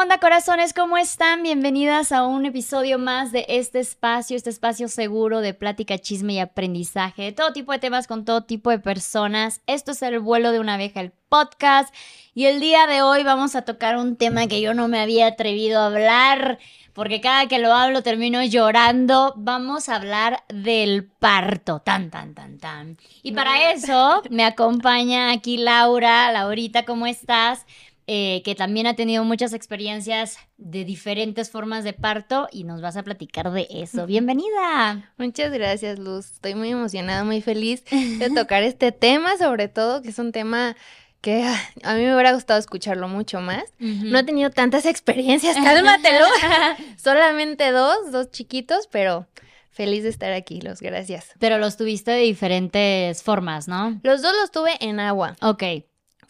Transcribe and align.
onda, 0.00 0.18
corazones? 0.18 0.74
¿Cómo 0.74 0.98
están? 0.98 1.42
Bienvenidas 1.42 2.12
a 2.12 2.26
un 2.26 2.44
episodio 2.44 2.98
más 2.98 3.32
de 3.32 3.46
este 3.48 3.80
espacio, 3.80 4.36
este 4.36 4.50
espacio 4.50 4.88
seguro 4.88 5.40
de 5.40 5.54
plática, 5.54 5.98
chisme 5.98 6.34
y 6.34 6.38
aprendizaje 6.38 7.22
de 7.22 7.32
todo 7.32 7.54
tipo 7.54 7.72
de 7.72 7.78
temas 7.78 8.06
con 8.06 8.26
todo 8.26 8.44
tipo 8.44 8.68
de 8.70 8.78
personas. 8.78 9.62
Esto 9.66 9.92
es 9.92 10.02
El 10.02 10.20
vuelo 10.20 10.52
de 10.52 10.60
una 10.60 10.74
abeja, 10.74 11.00
el 11.00 11.12
podcast. 11.30 11.94
Y 12.34 12.44
el 12.44 12.60
día 12.60 12.86
de 12.86 13.00
hoy 13.00 13.22
vamos 13.22 13.56
a 13.56 13.62
tocar 13.62 13.96
un 13.96 14.16
tema 14.16 14.46
que 14.46 14.60
yo 14.60 14.74
no 14.74 14.88
me 14.88 15.00
había 15.00 15.28
atrevido 15.28 15.80
a 15.80 15.86
hablar, 15.86 16.58
porque 16.92 17.22
cada 17.22 17.46
que 17.46 17.58
lo 17.58 17.72
hablo 17.72 18.02
termino 18.02 18.44
llorando. 18.44 19.32
Vamos 19.36 19.88
a 19.88 19.96
hablar 19.96 20.44
del 20.48 21.04
parto. 21.04 21.80
Tan, 21.80 22.10
tan, 22.10 22.34
tan, 22.34 22.58
tan. 22.58 22.98
Y 23.22 23.32
para 23.32 23.72
eso 23.72 24.22
me 24.28 24.44
acompaña 24.44 25.32
aquí 25.32 25.56
Laura. 25.56 26.30
Laurita, 26.32 26.84
¿cómo 26.84 27.06
estás? 27.06 27.64
Eh, 28.08 28.42
que 28.44 28.54
también 28.54 28.86
ha 28.86 28.94
tenido 28.94 29.24
muchas 29.24 29.52
experiencias 29.52 30.38
de 30.58 30.84
diferentes 30.84 31.50
formas 31.50 31.82
de 31.82 31.92
parto 31.92 32.46
y 32.52 32.62
nos 32.62 32.80
vas 32.80 32.96
a 32.96 33.02
platicar 33.02 33.50
de 33.50 33.66
eso. 33.68 34.06
Bienvenida. 34.06 35.12
Muchas 35.18 35.50
gracias, 35.50 35.98
Luz. 35.98 36.30
Estoy 36.34 36.54
muy 36.54 36.70
emocionada, 36.70 37.24
muy 37.24 37.42
feliz 37.42 37.82
de 37.90 38.30
tocar 38.30 38.62
este 38.62 38.92
tema, 38.92 39.36
sobre 39.38 39.66
todo 39.66 40.02
que 40.02 40.10
es 40.10 40.20
un 40.20 40.30
tema 40.30 40.76
que 41.20 41.42
ah, 41.42 41.60
a 41.82 41.94
mí 41.94 42.02
me 42.04 42.14
hubiera 42.14 42.32
gustado 42.32 42.60
escucharlo 42.60 43.08
mucho 43.08 43.40
más. 43.40 43.64
No 43.80 44.20
he 44.20 44.22
tenido 44.22 44.50
tantas 44.50 44.86
experiencias, 44.86 45.56
cálmatelo. 45.64 46.26
Solamente 46.96 47.72
dos, 47.72 48.12
dos 48.12 48.30
chiquitos, 48.30 48.86
pero 48.86 49.26
feliz 49.72 50.04
de 50.04 50.10
estar 50.10 50.30
aquí, 50.30 50.60
los 50.60 50.80
gracias. 50.80 51.32
Pero 51.40 51.58
los 51.58 51.76
tuviste 51.76 52.12
de 52.12 52.20
diferentes 52.20 53.24
formas, 53.24 53.66
¿no? 53.66 53.98
Los 54.04 54.22
dos 54.22 54.32
los 54.40 54.52
tuve 54.52 54.76
en 54.78 55.00
agua. 55.00 55.34
Ok. 55.42 55.64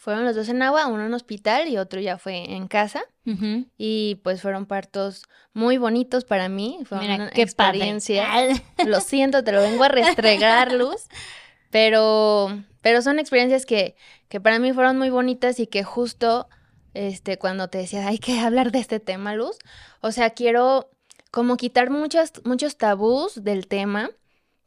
Fueron 0.07 0.23
los 0.23 0.37
dos 0.37 0.47
en 0.47 0.61
agua, 0.61 0.87
uno 0.87 1.05
en 1.05 1.13
hospital 1.13 1.67
y 1.67 1.77
otro 1.77 1.99
ya 1.99 2.17
fue 2.17 2.53
en 2.53 2.69
casa. 2.69 3.03
Y 3.77 4.21
pues 4.23 4.41
fueron 4.41 4.65
partos 4.65 5.23
muy 5.51 5.77
bonitos 5.77 6.23
para 6.23 6.47
mí. 6.47 6.79
Fue 6.85 6.99
una 6.99 7.29
qué 7.29 7.41
experiencia. 7.41 8.25
Lo 8.87 9.01
siento, 9.01 9.43
te 9.43 9.51
lo 9.51 9.59
vengo 9.61 9.83
a 9.83 9.89
restregar, 9.89 10.71
Luz. 10.71 11.09
Pero, 11.71 12.57
pero 12.79 13.01
son 13.01 13.19
experiencias 13.19 13.65
que, 13.65 13.97
que 14.29 14.39
para 14.39 14.59
mí 14.59 14.71
fueron 14.71 14.97
muy 14.97 15.09
bonitas 15.09 15.59
y 15.59 15.67
que 15.67 15.83
justo 15.83 16.47
este, 16.93 17.37
cuando 17.37 17.67
te 17.67 17.79
decía, 17.79 18.07
hay 18.07 18.17
que 18.17 18.39
hablar 18.39 18.71
de 18.71 18.79
este 18.79 19.01
tema, 19.01 19.35
Luz. 19.35 19.57
O 19.99 20.13
sea, 20.13 20.29
quiero 20.29 20.89
como 21.31 21.57
quitar 21.57 21.89
muchos, 21.89 22.31
muchos 22.45 22.77
tabús 22.77 23.43
del 23.43 23.67
tema 23.67 24.11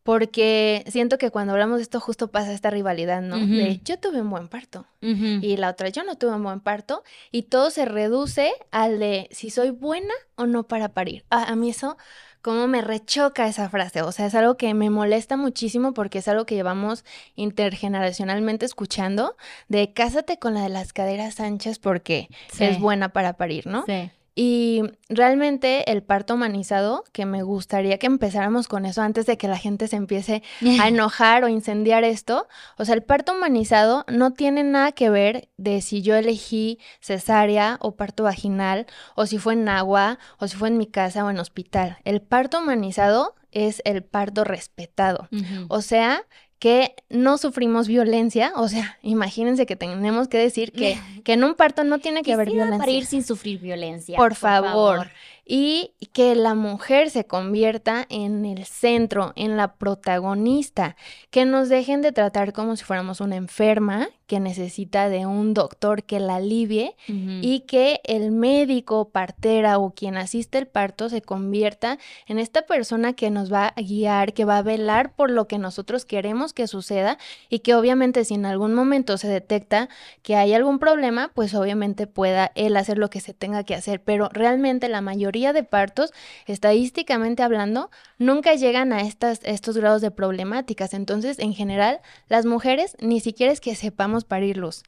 porque 0.03 0.85
siento 0.89 1.19
que 1.19 1.31
cuando 1.31 1.53
hablamos 1.53 1.77
de 1.77 1.83
esto 1.83 2.01
justo 2.01 2.31
pasa 2.31 2.53
esta 2.53 2.71
rivalidad, 2.71 3.23
¿no? 3.23 3.39
De 3.39 3.81
yo 3.85 3.99
tuve 3.99 4.23
un 4.23 4.31
buen 4.31 4.49
parto 4.49 4.87
y 5.01 5.57
la 5.57 5.71
otra 5.71 5.89
yo 5.89 6.05
no 6.05 6.17
tuve 6.17 6.35
un 6.35 6.43
buen 6.43 6.61
parto 6.61 7.03
y 7.31 7.43
todo 7.43 7.71
se 7.71 7.85
reduce 7.85 8.53
al 8.71 8.99
de 8.99 9.29
si 9.31 9.51
soy 9.51 9.71
buena 9.71 10.15
o 10.37 10.47
no 10.47 10.65
para 10.65 10.91
parir. 10.91 11.25
a 11.31 11.55
mí 11.57 11.71
eso 11.71 11.97
como 12.43 12.67
me 12.69 12.81
rechoca 12.81 13.47
esa 13.47 13.69
frase, 13.69 14.01
o 14.03 14.13
sea, 14.13 14.27
es 14.27 14.35
algo 14.35 14.57
que 14.57 14.73
me 14.73 14.89
molesta 14.89 15.37
muchísimo 15.37 15.93
porque 15.93 16.19
es 16.21 16.29
algo 16.29 16.47
que 16.47 16.55
llevamos 16.55 17.05
intergeneracionalmente 17.35 18.65
escuchando 18.65 19.37
de 19.69 19.93
cásate 19.93 20.39
con 20.39 20.55
la 20.55 20.63
de 20.63 20.71
las 20.71 20.93
caderas 20.93 21.39
anchas 21.41 21.79
porque 21.79 22.29
es 22.59 22.81
buena 22.81 23.11
para 23.11 23.35
parir, 23.35 23.67
¿no? 23.67 23.85
Sí. 23.85 24.11
Y 24.43 24.81
realmente 25.11 25.93
el 25.93 26.03
parto 26.03 26.33
humanizado, 26.33 27.05
que 27.13 27.27
me 27.27 27.43
gustaría 27.43 27.99
que 27.99 28.07
empezáramos 28.07 28.69
con 28.69 28.87
eso 28.87 29.03
antes 29.03 29.27
de 29.27 29.37
que 29.37 29.49
la 29.49 29.59
gente 29.59 29.87
se 29.87 29.97
empiece 29.97 30.43
a 30.81 30.89
enojar 30.89 31.45
o 31.45 31.49
incendiar 31.49 32.05
esto, 32.05 32.49
o 32.79 32.87
sea, 32.87 32.95
el 32.95 33.03
parto 33.03 33.35
humanizado 33.35 34.07
no 34.09 34.33
tiene 34.33 34.63
nada 34.65 34.93
que 34.93 35.11
ver 35.11 35.51
de 35.59 35.83
si 35.83 36.01
yo 36.01 36.17
elegí 36.17 36.79
cesárea 37.03 37.77
o 37.83 37.97
parto 37.97 38.23
vaginal, 38.23 38.87
o 39.15 39.27
si 39.27 39.37
fue 39.37 39.53
en 39.53 39.69
agua, 39.69 40.19
o 40.39 40.49
si 40.49 40.57
fue 40.57 40.69
en 40.69 40.79
mi 40.79 40.87
casa 40.87 41.23
o 41.23 41.29
en 41.29 41.39
hospital. 41.39 41.99
El 42.05 42.23
parto 42.23 42.61
humanizado 42.61 43.35
es 43.53 43.83
el 43.85 44.03
parto 44.03 44.45
respetado. 44.45 45.29
O 45.69 45.83
sea, 45.83 46.23
que 46.61 46.95
no 47.09 47.39
sufrimos 47.39 47.89
violencia, 47.89 48.53
o 48.55 48.69
sea, 48.69 48.99
imagínense 49.03 49.67
que 49.67 49.75
tenemos 49.75 50.29
que 50.29 50.39
decir 50.39 50.71
que, 50.71 50.97
que 51.25 51.33
en 51.33 51.43
un 51.43 51.55
parto 51.55 51.83
no 51.83 51.99
tiene 51.99 52.23
que 52.23 52.33
haber 52.33 52.51
violencia. 52.51 52.79
Para 52.79 52.93
ir 52.93 53.07
sin 53.07 53.25
sufrir 53.25 53.59
violencia. 53.59 54.17
Por, 54.17 54.37
favor 54.37 55.11
y 55.53 55.95
que 56.13 56.37
la 56.37 56.55
mujer 56.55 57.11
se 57.11 57.25
convierta 57.27 58.07
en 58.09 58.45
el 58.45 58.67
centro, 58.67 59.33
en 59.35 59.57
la 59.57 59.75
protagonista, 59.75 60.95
que 61.31 61.45
nos 61.45 61.69
dejen 61.69 62.03
de 62.03 62.13
tratar 62.13 62.53
como 62.53 62.77
si 62.77 62.85
fuéramos 62.85 63.21
una 63.21 63.35
enferma 63.35 64.11
que 64.29 64.39
necesita 64.39 65.09
de 65.09 65.27
un 65.27 65.53
doctor 65.53 66.05
que 66.05 66.21
la 66.21 66.37
alivie 66.37 66.95
y 67.09 67.65
que 67.67 68.01
el 68.05 68.31
médico, 68.31 69.09
partera 69.09 69.79
o 69.79 69.91
quien 69.91 70.17
asiste 70.17 70.57
el 70.57 70.69
parto 70.69 71.09
se 71.09 71.21
convierta 71.21 71.99
en 72.29 72.39
esta 72.39 72.63
persona 72.63 73.13
que 73.15 73.29
nos 73.31 73.53
va 73.53 73.73
a 73.75 73.81
guiar, 73.83 74.33
que 74.33 74.45
va 74.45 74.59
a 74.59 74.63
velar 74.63 75.17
por 75.17 75.33
lo 75.33 75.49
que 75.49 75.59
nosotros 75.59 76.05
queremos 76.05 76.53
que 76.53 76.69
suceda 76.69 77.19
y 77.49 77.59
que 77.59 77.75
obviamente 77.75 78.25
si 78.25 78.35
en 78.35 78.47
algún 78.47 78.73
momento 78.73 79.19
se 79.19 79.27
detecta 79.27 79.89
que 80.23 80.37
hay 80.37 80.55
algún 80.55 80.79
problema, 80.79 81.33
pues 81.35 81.53
obviamente 81.57 82.07
pueda 82.07 82.53
él 82.55 82.77
hacer 82.77 82.99
lo 82.99 83.11
que 83.11 83.19
se 83.19 83.35
tenga 83.35 83.65
que 83.65 83.75
hacer, 83.75 84.01
pero 84.01 84.29
realmente 84.33 84.89
la 84.89 85.01
mayoría 85.01 85.40
de 85.53 85.65
partos, 85.65 86.13
estadísticamente 86.47 87.43
hablando, 87.43 87.91
nunca 88.19 88.55
llegan 88.55 88.93
a 88.93 89.03
estas, 89.03 89.41
estos 89.45 89.77
grados 89.77 90.03
de 90.03 90.11
problemáticas. 90.11 90.95
Entonces, 90.95 91.39
en 91.39 91.55
general, 91.55 92.01
las 92.29 92.47
mujeres 92.47 92.97
ni 93.01 93.21
siquiera 93.21 93.53
es 93.53 93.61
que 93.61 93.75
sepamos 93.75 94.25
parirlos. 94.25 94.85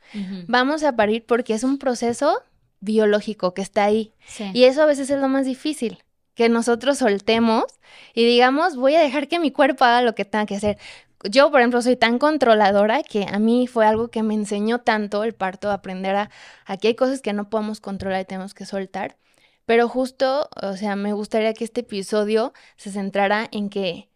Vamos 0.47 0.85
a 0.85 0.95
parir 0.95 1.25
porque 1.27 1.55
es 1.55 1.65
un 1.65 1.79
proceso 1.79 2.43
biológico 2.81 3.55
que 3.55 3.63
está 3.63 3.85
ahí. 3.85 4.13
Y 4.53 4.65
eso 4.65 4.83
a 4.83 4.87
veces 4.87 5.11
es 5.11 5.19
lo 5.19 5.29
más 5.29 5.47
difícil 5.47 5.99
que 6.35 6.49
nosotros 6.49 6.99
soltemos 6.99 7.65
y 8.15 8.25
digamos, 8.25 8.77
voy 8.77 8.95
a 8.95 9.01
dejar 9.01 9.29
que 9.29 9.39
mi 9.39 9.51
cuerpo 9.51 9.85
haga 9.85 10.03
lo 10.03 10.15
que 10.15 10.25
tenga 10.25 10.47
que 10.47 10.57
hacer. 10.57 10.79
Yo, 11.25 11.51
por 11.51 11.61
ejemplo, 11.61 11.81
soy 11.83 11.97
tan 11.97 12.19
controladora 12.19 13.03
que 13.03 13.27
a 13.31 13.39
mí 13.39 13.69
fue 13.69 13.87
algo 13.87 14.09
que 14.09 14.23
me 14.23 14.35
enseñó 14.35 14.81
tanto 14.81 15.23
el 15.23 15.35
parto, 15.35 15.71
aprender 15.71 16.17
a, 16.17 16.31
aquí 16.67 16.89
hay 16.89 16.95
cosas 16.95 17.21
que 17.21 17.33
no 17.33 17.49
podemos 17.49 17.81
controlar 17.81 18.23
y 18.23 18.25
tenemos 18.25 18.55
que 18.55 18.67
soltar. 18.67 19.17
Pero 19.67 19.89
justo, 19.89 20.49
o 20.61 20.77
sea, 20.77 20.97
me 20.97 21.13
gustaría 21.13 21.55
que 21.55 21.65
este 21.65 21.83
episodio 21.83 22.53
se 22.77 22.91
centrara 22.91 23.49
en 23.53 23.71
que 23.71 24.09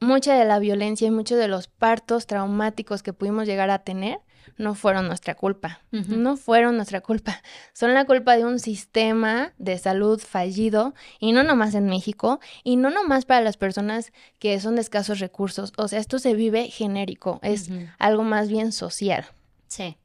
mucha 0.00 0.34
de 0.34 0.44
la 0.44 0.58
violencia 0.58 1.08
y 1.08 1.10
muchos 1.10 1.38
de 1.38 1.48
los 1.48 1.68
partos 1.68 2.26
traumáticos 2.26 3.02
que 3.02 3.12
pudimos 3.12 3.46
llegar 3.46 3.70
a 3.70 3.80
tener 3.80 4.18
no 4.56 4.74
fueron 4.74 5.06
nuestra 5.06 5.34
culpa, 5.34 5.80
no 5.90 6.36
fueron 6.36 6.76
nuestra 6.76 7.00
culpa, 7.00 7.42
son 7.72 7.94
la 7.94 8.04
culpa 8.04 8.36
de 8.36 8.44
un 8.44 8.58
sistema 8.58 9.52
de 9.58 9.78
salud 9.78 10.20
fallido 10.20 10.94
y 11.18 11.32
no 11.32 11.42
nomás 11.42 11.74
en 11.74 11.86
México 11.86 12.40
y 12.62 12.76
no 12.76 12.90
nomás 12.90 13.24
para 13.24 13.40
las 13.40 13.56
personas 13.56 14.12
que 14.38 14.60
son 14.60 14.76
de 14.76 14.82
escasos 14.82 15.18
recursos, 15.18 15.72
o 15.76 15.88
sea, 15.88 15.98
esto 15.98 16.18
se 16.18 16.34
vive 16.34 16.68
genérico, 16.68 17.40
es 17.42 17.70
algo 17.98 18.22
más 18.22 18.48
bien 18.48 18.72
social. 18.72 19.26
Sí. 19.66 19.96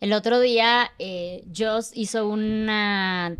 El 0.00 0.12
otro 0.12 0.40
día 0.40 0.90
eh, 0.98 1.44
Joss 1.56 1.90
hizo 1.94 2.28
una 2.28 3.36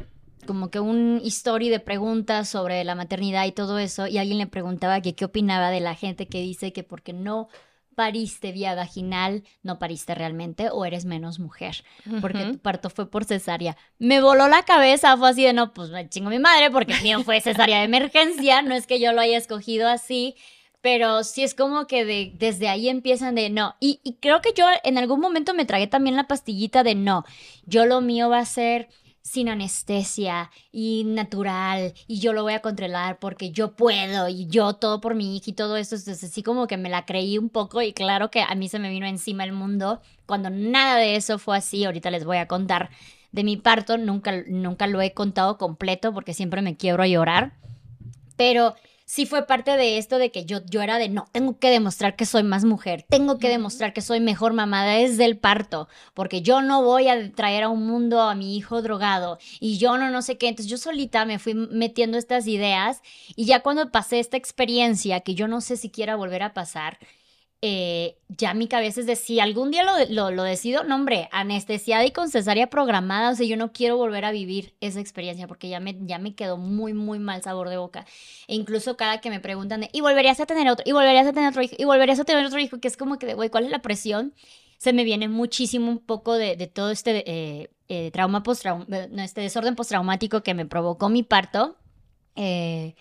como 0.46 0.70
que 0.70 0.80
un 0.80 1.20
story 1.24 1.68
de 1.68 1.80
preguntas 1.80 2.48
sobre 2.48 2.82
la 2.84 2.94
maternidad 2.94 3.44
y 3.46 3.52
todo 3.52 3.78
eso, 3.78 4.06
y 4.06 4.18
alguien 4.18 4.38
le 4.38 4.46
preguntaba 4.46 5.00
que 5.00 5.14
qué 5.14 5.24
opinaba 5.24 5.70
de 5.70 5.80
la 5.80 5.94
gente 5.94 6.28
que 6.28 6.40
dice 6.40 6.72
que 6.72 6.82
porque 6.82 7.12
no 7.12 7.48
pariste 7.96 8.52
vía 8.52 8.74
vaginal, 8.74 9.42
no 9.62 9.78
pariste 9.78 10.14
realmente 10.14 10.68
o 10.70 10.84
eres 10.84 11.06
menos 11.06 11.38
mujer, 11.38 11.82
porque 12.20 12.44
tu 12.44 12.58
parto 12.58 12.90
fue 12.90 13.10
por 13.10 13.24
cesárea. 13.24 13.76
Me 13.98 14.20
voló 14.20 14.48
la 14.48 14.64
cabeza, 14.64 15.16
fue 15.16 15.30
así 15.30 15.44
de 15.44 15.54
no, 15.54 15.72
pues 15.72 15.90
me 15.90 16.08
chingo 16.08 16.28
mi 16.28 16.38
madre 16.38 16.70
porque 16.70 16.92
el 16.92 17.02
mío 17.02 17.22
fue 17.24 17.40
cesárea 17.40 17.78
de 17.78 17.84
emergencia, 17.84 18.60
no 18.62 18.74
es 18.74 18.86
que 18.86 19.00
yo 19.00 19.12
lo 19.12 19.22
haya 19.22 19.38
escogido 19.38 19.88
así, 19.88 20.36
pero 20.82 21.24
sí 21.24 21.42
es 21.42 21.54
como 21.54 21.86
que 21.86 22.04
de, 22.04 22.32
desde 22.36 22.68
ahí 22.68 22.90
empiezan 22.90 23.34
de 23.34 23.48
no. 23.48 23.74
Y, 23.80 24.00
y 24.04 24.16
creo 24.16 24.42
que 24.42 24.52
yo 24.54 24.66
en 24.84 24.98
algún 24.98 25.18
momento 25.18 25.54
me 25.54 25.64
tragué 25.64 25.86
también 25.86 26.16
la 26.16 26.28
pastillita 26.28 26.84
de 26.84 26.94
no, 26.94 27.24
yo 27.64 27.86
lo 27.86 28.02
mío 28.02 28.28
va 28.28 28.40
a 28.40 28.44
ser 28.44 28.88
sin 29.26 29.48
anestesia 29.48 30.52
y 30.70 31.02
natural 31.04 31.94
y 32.06 32.20
yo 32.20 32.32
lo 32.32 32.44
voy 32.44 32.52
a 32.52 32.62
controlar 32.62 33.18
porque 33.18 33.50
yo 33.50 33.74
puedo 33.74 34.28
y 34.28 34.46
yo 34.46 34.74
todo 34.74 35.00
por 35.00 35.16
mi 35.16 35.36
hija 35.36 35.50
y 35.50 35.52
todo 35.52 35.76
eso. 35.76 35.96
Entonces 35.96 36.30
así 36.30 36.44
como 36.44 36.68
que 36.68 36.76
me 36.76 36.88
la 36.88 37.04
creí 37.04 37.36
un 37.36 37.48
poco 37.48 37.82
y 37.82 37.92
claro 37.92 38.30
que 38.30 38.42
a 38.42 38.54
mí 38.54 38.68
se 38.68 38.78
me 38.78 38.88
vino 38.88 39.04
encima 39.04 39.42
el 39.42 39.52
mundo 39.52 40.00
cuando 40.26 40.48
nada 40.48 40.96
de 40.96 41.16
eso 41.16 41.40
fue 41.40 41.56
así. 41.56 41.84
Ahorita 41.84 42.12
les 42.12 42.24
voy 42.24 42.36
a 42.36 42.46
contar 42.46 42.90
de 43.32 43.42
mi 43.42 43.56
parto. 43.56 43.98
Nunca, 43.98 44.44
nunca 44.46 44.86
lo 44.86 45.02
he 45.02 45.12
contado 45.12 45.58
completo 45.58 46.14
porque 46.14 46.32
siempre 46.32 46.62
me 46.62 46.76
quiero 46.76 47.02
a 47.02 47.08
llorar. 47.08 47.54
Pero 48.36 48.76
sí 49.06 49.24
fue 49.24 49.46
parte 49.46 49.76
de 49.76 49.96
esto 49.96 50.18
de 50.18 50.30
que 50.30 50.44
yo, 50.44 50.58
yo 50.66 50.82
era 50.82 50.98
de, 50.98 51.08
no, 51.08 51.26
tengo 51.32 51.58
que 51.58 51.70
demostrar 51.70 52.16
que 52.16 52.26
soy 52.26 52.42
más 52.42 52.64
mujer, 52.64 53.06
tengo 53.08 53.38
que 53.38 53.48
demostrar 53.48 53.92
que 53.92 54.02
soy 54.02 54.20
mejor 54.20 54.52
mamá 54.52 54.84
desde 54.84 55.24
el 55.24 55.38
parto, 55.38 55.88
porque 56.12 56.42
yo 56.42 56.60
no 56.60 56.82
voy 56.82 57.08
a 57.08 57.32
traer 57.32 57.62
a 57.62 57.68
un 57.68 57.86
mundo 57.86 58.20
a 58.20 58.34
mi 58.34 58.56
hijo 58.56 58.82
drogado 58.82 59.38
y 59.60 59.78
yo 59.78 59.96
no, 59.96 60.10
no 60.10 60.22
sé 60.22 60.36
qué. 60.36 60.48
Entonces 60.48 60.70
yo 60.70 60.76
solita 60.76 61.24
me 61.24 61.38
fui 61.38 61.54
metiendo 61.54 62.18
estas 62.18 62.46
ideas 62.46 63.00
y 63.36 63.46
ya 63.46 63.60
cuando 63.60 63.90
pasé 63.90 64.18
esta 64.18 64.36
experiencia, 64.36 65.20
que 65.20 65.34
yo 65.34 65.48
no 65.48 65.60
sé 65.60 65.76
si 65.76 65.88
quiera 65.88 66.16
volver 66.16 66.42
a 66.42 66.52
pasar, 66.52 66.98
eh, 67.62 68.18
ya 68.28 68.52
mi 68.54 68.68
cabeza 68.68 69.00
es 69.00 69.06
de 69.06 69.16
si 69.16 69.40
algún 69.40 69.70
día 69.70 69.82
lo, 69.82 70.30
lo, 70.30 70.42
decido, 70.42 70.84
no 70.84 70.94
hombre, 70.94 71.28
anestesiada 71.32 72.04
y 72.04 72.10
con 72.10 72.28
cesárea 72.28 72.68
programada, 72.68 73.30
o 73.30 73.34
sea, 73.34 73.46
yo 73.46 73.56
no 73.56 73.72
quiero 73.72 73.96
volver 73.96 74.24
a 74.24 74.30
vivir 74.30 74.74
esa 74.80 75.00
experiencia 75.00 75.48
porque 75.48 75.68
ya 75.68 75.80
me, 75.80 75.96
ya 76.02 76.18
me 76.18 76.34
quedó 76.34 76.58
muy, 76.58 76.92
muy 76.92 77.18
mal 77.18 77.42
sabor 77.42 77.68
de 77.68 77.78
boca. 77.78 78.04
E 78.46 78.54
incluso 78.54 78.96
cada 78.96 79.20
que 79.20 79.30
me 79.30 79.40
preguntan 79.40 79.80
de, 79.80 79.90
y 79.92 80.00
volverías 80.02 80.38
a 80.40 80.46
tener 80.46 80.68
otro, 80.68 80.84
y 80.86 80.92
volverías 80.92 81.26
a 81.26 81.32
tener 81.32 81.48
otro 81.48 81.62
hijo, 81.62 81.74
y 81.78 81.84
volverías 81.84 82.20
a 82.20 82.24
tener 82.24 82.44
otro 82.44 82.58
hijo, 82.58 82.78
que 82.78 82.88
es 82.88 82.96
como 82.96 83.18
que, 83.18 83.34
güey, 83.34 83.48
¿cuál 83.48 83.64
es 83.64 83.70
la 83.70 83.80
presión? 83.80 84.34
Se 84.78 84.92
me 84.92 85.04
viene 85.04 85.28
muchísimo 85.28 85.90
un 85.90 85.98
poco 85.98 86.34
de, 86.34 86.56
de 86.56 86.66
todo 86.66 86.90
este 86.90 87.24
eh, 87.30 87.70
eh, 87.88 88.10
trauma 88.10 88.42
post 88.42 88.66
este 89.18 89.40
desorden 89.40 89.76
postraumático 89.76 90.42
que 90.42 90.54
me 90.54 90.66
provocó 90.66 91.08
mi 91.08 91.22
parto. 91.22 91.76
Eh, 92.34 92.94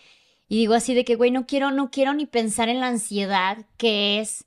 y 0.48 0.58
digo 0.58 0.74
así 0.74 0.94
de 0.94 1.06
que, 1.06 1.16
güey, 1.16 1.32
no 1.32 1.46
quiero, 1.46 1.72
no 1.72 1.90
quiero 1.90 2.14
ni 2.14 2.26
pensar 2.26 2.70
en 2.70 2.80
la 2.80 2.88
ansiedad 2.88 3.66
que 3.78 4.20
es 4.20 4.46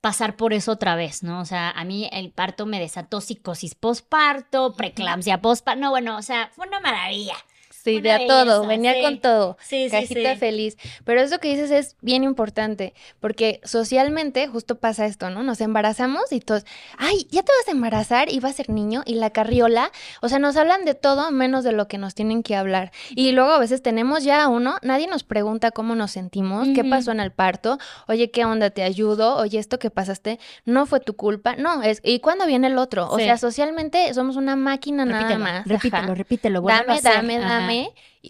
pasar 0.00 0.36
por 0.36 0.52
eso 0.52 0.72
otra 0.72 0.96
vez, 0.96 1.22
¿no? 1.22 1.40
O 1.40 1.44
sea, 1.44 1.70
a 1.70 1.84
mí 1.84 2.08
el 2.12 2.32
parto 2.32 2.66
me 2.66 2.80
desató 2.80 3.20
psicosis 3.20 3.74
postparto, 3.74 4.74
preeclampsia 4.74 5.40
postparto, 5.40 5.80
no, 5.80 5.90
bueno, 5.90 6.16
o 6.16 6.22
sea, 6.22 6.50
fue 6.54 6.66
una 6.66 6.80
maravilla. 6.80 7.36
Sí, 7.82 8.00
de 8.00 8.12
a 8.12 8.26
todo, 8.26 8.66
venía 8.66 9.00
con 9.02 9.20
todo. 9.20 9.56
Sí, 9.62 9.84
sí, 9.84 9.90
Cajita 9.90 10.36
feliz. 10.36 10.76
Pero 11.04 11.22
eso 11.22 11.38
que 11.38 11.48
dices 11.48 11.70
es 11.70 11.96
bien 12.02 12.24
importante, 12.24 12.92
porque 13.20 13.60
socialmente 13.64 14.46
justo 14.48 14.78
pasa 14.78 15.06
esto, 15.06 15.30
¿no? 15.30 15.42
Nos 15.42 15.62
embarazamos 15.62 16.30
y 16.30 16.40
todos, 16.40 16.66
ay, 16.98 17.26
ya 17.30 17.42
te 17.42 17.52
vas 17.58 17.68
a 17.68 17.70
embarazar 17.70 18.30
y 18.30 18.38
va 18.40 18.50
a 18.50 18.52
ser 18.52 18.68
niño 18.68 19.02
y 19.06 19.14
la 19.14 19.30
carriola, 19.30 19.92
o 20.20 20.28
sea, 20.28 20.38
nos 20.38 20.58
hablan 20.58 20.84
de 20.84 20.94
todo 20.94 21.30
menos 21.30 21.64
de 21.64 21.72
lo 21.72 21.88
que 21.88 21.96
nos 21.96 22.14
tienen 22.14 22.42
que 22.42 22.54
hablar. 22.54 22.92
Y 23.14 23.32
luego 23.32 23.52
a 23.52 23.58
veces 23.58 23.82
tenemos 23.82 24.24
ya 24.24 24.46
uno, 24.48 24.76
nadie 24.82 25.06
nos 25.06 25.24
pregunta 25.24 25.70
cómo 25.70 25.94
nos 25.94 26.10
sentimos, 26.10 26.68
qué 26.74 26.84
pasó 26.84 27.12
en 27.12 27.20
el 27.20 27.32
parto, 27.32 27.78
oye, 28.08 28.30
¿qué 28.30 28.44
onda? 28.44 28.68
¿Te 28.70 28.82
ayudo? 28.82 29.36
Oye, 29.36 29.58
esto 29.58 29.78
que 29.78 29.90
pasaste 29.90 30.38
no 30.66 30.84
fue 30.84 31.00
tu 31.00 31.16
culpa. 31.16 31.56
No, 31.56 31.82
es, 31.82 32.00
¿y 32.04 32.20
cuándo 32.20 32.46
viene 32.46 32.66
el 32.66 32.76
otro? 32.76 33.08
O 33.10 33.18
sea, 33.18 33.38
socialmente 33.38 34.12
somos 34.12 34.36
una 34.36 34.54
máquina 34.54 35.06
nada 35.06 35.38
más. 35.38 35.66
Repítelo, 35.66 36.14
repítelo. 36.14 36.60
Dame, 36.60 37.00
dame, 37.00 37.38
dame 37.38 37.69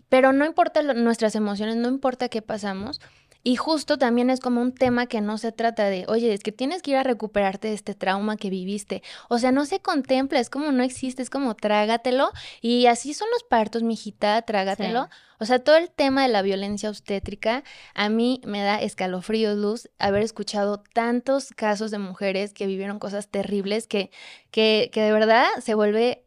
pero 0.08 0.32
no 0.32 0.44
importa 0.44 0.82
nuestras 0.82 1.34
emociones, 1.34 1.76
no 1.76 1.88
importa 1.88 2.28
qué 2.28 2.42
pasamos. 2.42 3.00
Y 3.42 3.56
justo 3.56 3.96
también 3.96 4.28
es 4.28 4.38
como 4.38 4.60
un 4.60 4.72
tema 4.72 5.06
que 5.06 5.22
no 5.22 5.38
se 5.38 5.50
trata 5.50 5.87
de, 5.87 6.04
oye, 6.08 6.34
es 6.34 6.42
que 6.42 6.52
tienes 6.52 6.82
que 6.82 6.90
ir 6.90 6.98
a 6.98 7.02
recuperarte 7.02 7.69
de 7.69 7.75
este 7.75 7.94
trauma 7.94 8.37
que 8.37 8.50
viviste. 8.50 9.02
O 9.31 9.38
sea, 9.38 9.50
no 9.50 9.64
se 9.64 9.81
contempla, 9.81 10.40
es 10.40 10.50
como 10.50 10.72
no 10.72 10.82
existe, 10.82 11.22
es 11.22 11.31
como 11.31 11.54
trágatelo. 11.54 12.32
Y 12.60 12.84
así 12.84 13.14
son 13.14 13.28
los 13.32 13.42
partos, 13.42 13.82
mijita, 13.82 14.42
trágatelo. 14.42 15.08
O 15.38 15.46
sea, 15.46 15.58
todo 15.58 15.76
el 15.76 15.90
tema 15.90 16.22
de 16.22 16.28
la 16.28 16.42
violencia 16.42 16.90
obstétrica, 16.90 17.64
a 17.94 18.10
mí 18.10 18.42
me 18.44 18.60
da 18.62 18.76
escalofríos, 18.76 19.56
Luz, 19.56 19.88
haber 19.98 20.22
escuchado 20.22 20.82
tantos 20.92 21.48
casos 21.56 21.90
de 21.90 21.98
mujeres 21.98 22.52
que 22.52 22.66
vivieron 22.66 22.98
cosas 22.98 23.28
terribles 23.28 23.87
que, 23.87 24.10
que, 24.50 24.90
que 24.92 25.00
de 25.00 25.12
verdad 25.12 25.46
se 25.62 25.75
vuelve 25.75 26.25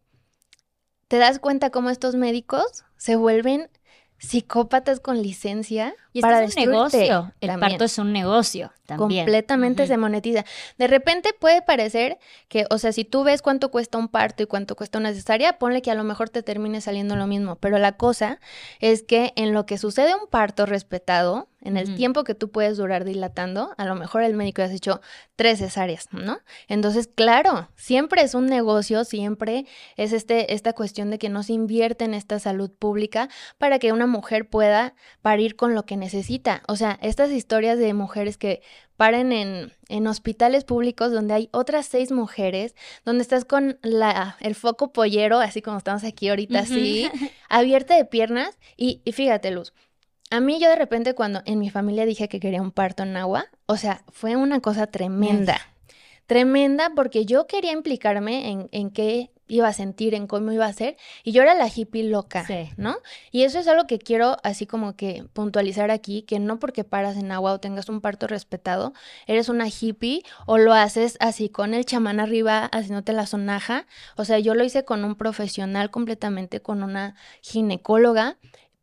te 1.13 1.19
das 1.19 1.37
cuenta 1.37 1.69
cómo 1.69 1.91
estos 1.91 2.15
médicos 2.15 2.85
se 3.03 3.17
vuelven 3.17 3.69
psicópatas 4.17 5.01
con 5.01 5.21
licencia 5.21 5.93
y 6.13 6.21
para 6.21 6.41
es 6.41 6.55
un 6.55 6.63
negocio. 6.63 7.33
El 7.41 7.59
parto 7.59 7.83
es 7.83 7.97
un 7.97 8.13
negocio 8.13 8.71
también. 8.97 9.25
Completamente 9.25 9.87
se 9.87 9.97
monetiza. 9.97 10.45
De 10.77 10.87
repente 10.87 11.31
puede 11.39 11.61
parecer 11.61 12.17
que, 12.47 12.65
o 12.69 12.77
sea, 12.77 12.91
si 12.91 13.05
tú 13.05 13.23
ves 13.23 13.41
cuánto 13.41 13.71
cuesta 13.71 13.97
un 13.97 14.07
parto 14.07 14.43
y 14.43 14.45
cuánto 14.45 14.75
cuesta 14.75 14.99
una 14.99 15.13
cesárea, 15.13 15.57
ponle 15.59 15.81
que 15.81 15.91
a 15.91 15.95
lo 15.95 16.03
mejor 16.03 16.29
te 16.29 16.43
termine 16.43 16.81
saliendo 16.81 17.15
lo 17.15 17.27
mismo. 17.27 17.55
Pero 17.57 17.77
la 17.79 17.93
cosa 17.93 18.39
es 18.79 19.03
que 19.03 19.33
en 19.35 19.53
lo 19.53 19.65
que 19.65 19.77
sucede 19.77 20.15
un 20.15 20.27
parto 20.27 20.65
respetado, 20.65 21.47
en 21.63 21.77
el 21.77 21.95
tiempo 21.95 22.25
que 22.25 22.35
tú 22.35 22.51
puedes 22.51 22.75
durar 22.77 23.05
dilatando, 23.05 23.73
a 23.77 23.85
lo 23.85 23.95
mejor 23.95 24.23
el 24.23 24.33
médico 24.33 24.61
ya 24.61 24.65
has 24.65 24.71
hecho 24.71 24.99
tres 25.37 25.59
cesáreas, 25.59 26.09
¿no? 26.11 26.39
Entonces, 26.67 27.07
claro, 27.07 27.69
siempre 27.75 28.21
es 28.21 28.35
un 28.35 28.47
negocio, 28.47 29.05
siempre 29.05 29.65
es 29.95 30.11
este, 30.11 30.53
esta 30.53 30.73
cuestión 30.73 31.09
de 31.09 31.19
que 31.19 31.29
no 31.29 31.41
se 31.41 31.53
invierte 31.53 32.03
en 32.03 32.13
esta 32.13 32.39
salud 32.39 32.69
pública 32.69 33.29
para 33.57 33.79
que 33.79 33.93
una 33.93 34.07
mujer 34.07 34.49
pueda 34.49 34.93
parir 35.21 35.55
con 35.55 35.73
lo 35.73 35.85
que 35.85 35.95
necesita. 35.95 36.63
O 36.67 36.75
sea, 36.75 36.99
estas 37.01 37.31
historias 37.31 37.79
de 37.79 37.93
mujeres 37.93 38.37
que 38.37 38.61
paren 38.97 39.31
en, 39.31 39.73
en, 39.89 40.07
hospitales 40.07 40.63
públicos 40.63 41.11
donde 41.11 41.33
hay 41.33 41.49
otras 41.51 41.85
seis 41.85 42.11
mujeres, 42.11 42.75
donde 43.05 43.23
estás 43.23 43.45
con 43.45 43.79
la, 43.81 44.37
el 44.39 44.55
foco 44.55 44.93
pollero, 44.93 45.39
así 45.39 45.61
como 45.61 45.77
estamos 45.77 46.03
aquí 46.03 46.29
ahorita, 46.29 46.59
así, 46.59 47.09
abierta 47.49 47.95
de 47.95 48.05
piernas. 48.05 48.57
Y, 48.77 49.01
y, 49.03 49.11
fíjate, 49.11 49.51
Luz, 49.51 49.73
a 50.29 50.39
mí 50.39 50.59
yo 50.59 50.69
de 50.69 50.75
repente 50.75 51.15
cuando 51.15 51.41
en 51.45 51.59
mi 51.59 51.69
familia 51.69 52.05
dije 52.05 52.29
que 52.29 52.39
quería 52.39 52.61
un 52.61 52.71
parto 52.71 53.03
en 53.03 53.17
agua, 53.17 53.45
o 53.65 53.77
sea, 53.77 54.03
fue 54.11 54.35
una 54.35 54.59
cosa 54.59 54.87
tremenda. 54.87 55.59
Tremenda 56.25 56.91
porque 56.95 57.25
yo 57.25 57.47
quería 57.47 57.73
implicarme 57.73 58.49
en, 58.49 58.69
en 58.71 58.89
qué 58.91 59.32
iba 59.47 59.67
a 59.67 59.73
sentir, 59.73 60.13
en 60.15 60.27
cómo 60.27 60.51
iba 60.51 60.65
a 60.65 60.73
ser. 60.73 60.97
Y 61.23 61.31
yo 61.31 61.41
era 61.41 61.53
la 61.53 61.67
hippie 61.67 62.03
loca, 62.03 62.45
¿no? 62.77 62.97
Y 63.31 63.43
eso 63.43 63.59
es 63.59 63.67
algo 63.67 63.87
que 63.87 63.99
quiero 63.99 64.37
así 64.43 64.65
como 64.65 64.95
que 64.95 65.25
puntualizar 65.33 65.91
aquí, 65.91 66.23
que 66.23 66.39
no 66.39 66.59
porque 66.59 66.83
paras 66.83 67.17
en 67.17 67.31
agua 67.31 67.53
o 67.53 67.59
tengas 67.59 67.89
un 67.89 68.01
parto 68.01 68.27
respetado, 68.27 68.93
eres 69.27 69.49
una 69.49 69.67
hippie 69.67 70.23
o 70.45 70.57
lo 70.57 70.73
haces 70.73 71.17
así 71.19 71.49
con 71.49 71.73
el 71.73 71.85
chamán 71.85 72.19
arriba 72.19 72.65
haciéndote 72.65 73.13
la 73.13 73.25
sonaja. 73.25 73.85
O 74.15 74.25
sea, 74.25 74.39
yo 74.39 74.55
lo 74.55 74.63
hice 74.63 74.85
con 74.85 75.03
un 75.03 75.15
profesional 75.15 75.91
completamente, 75.91 76.61
con 76.61 76.83
una 76.83 77.15
ginecóloga. 77.41 78.37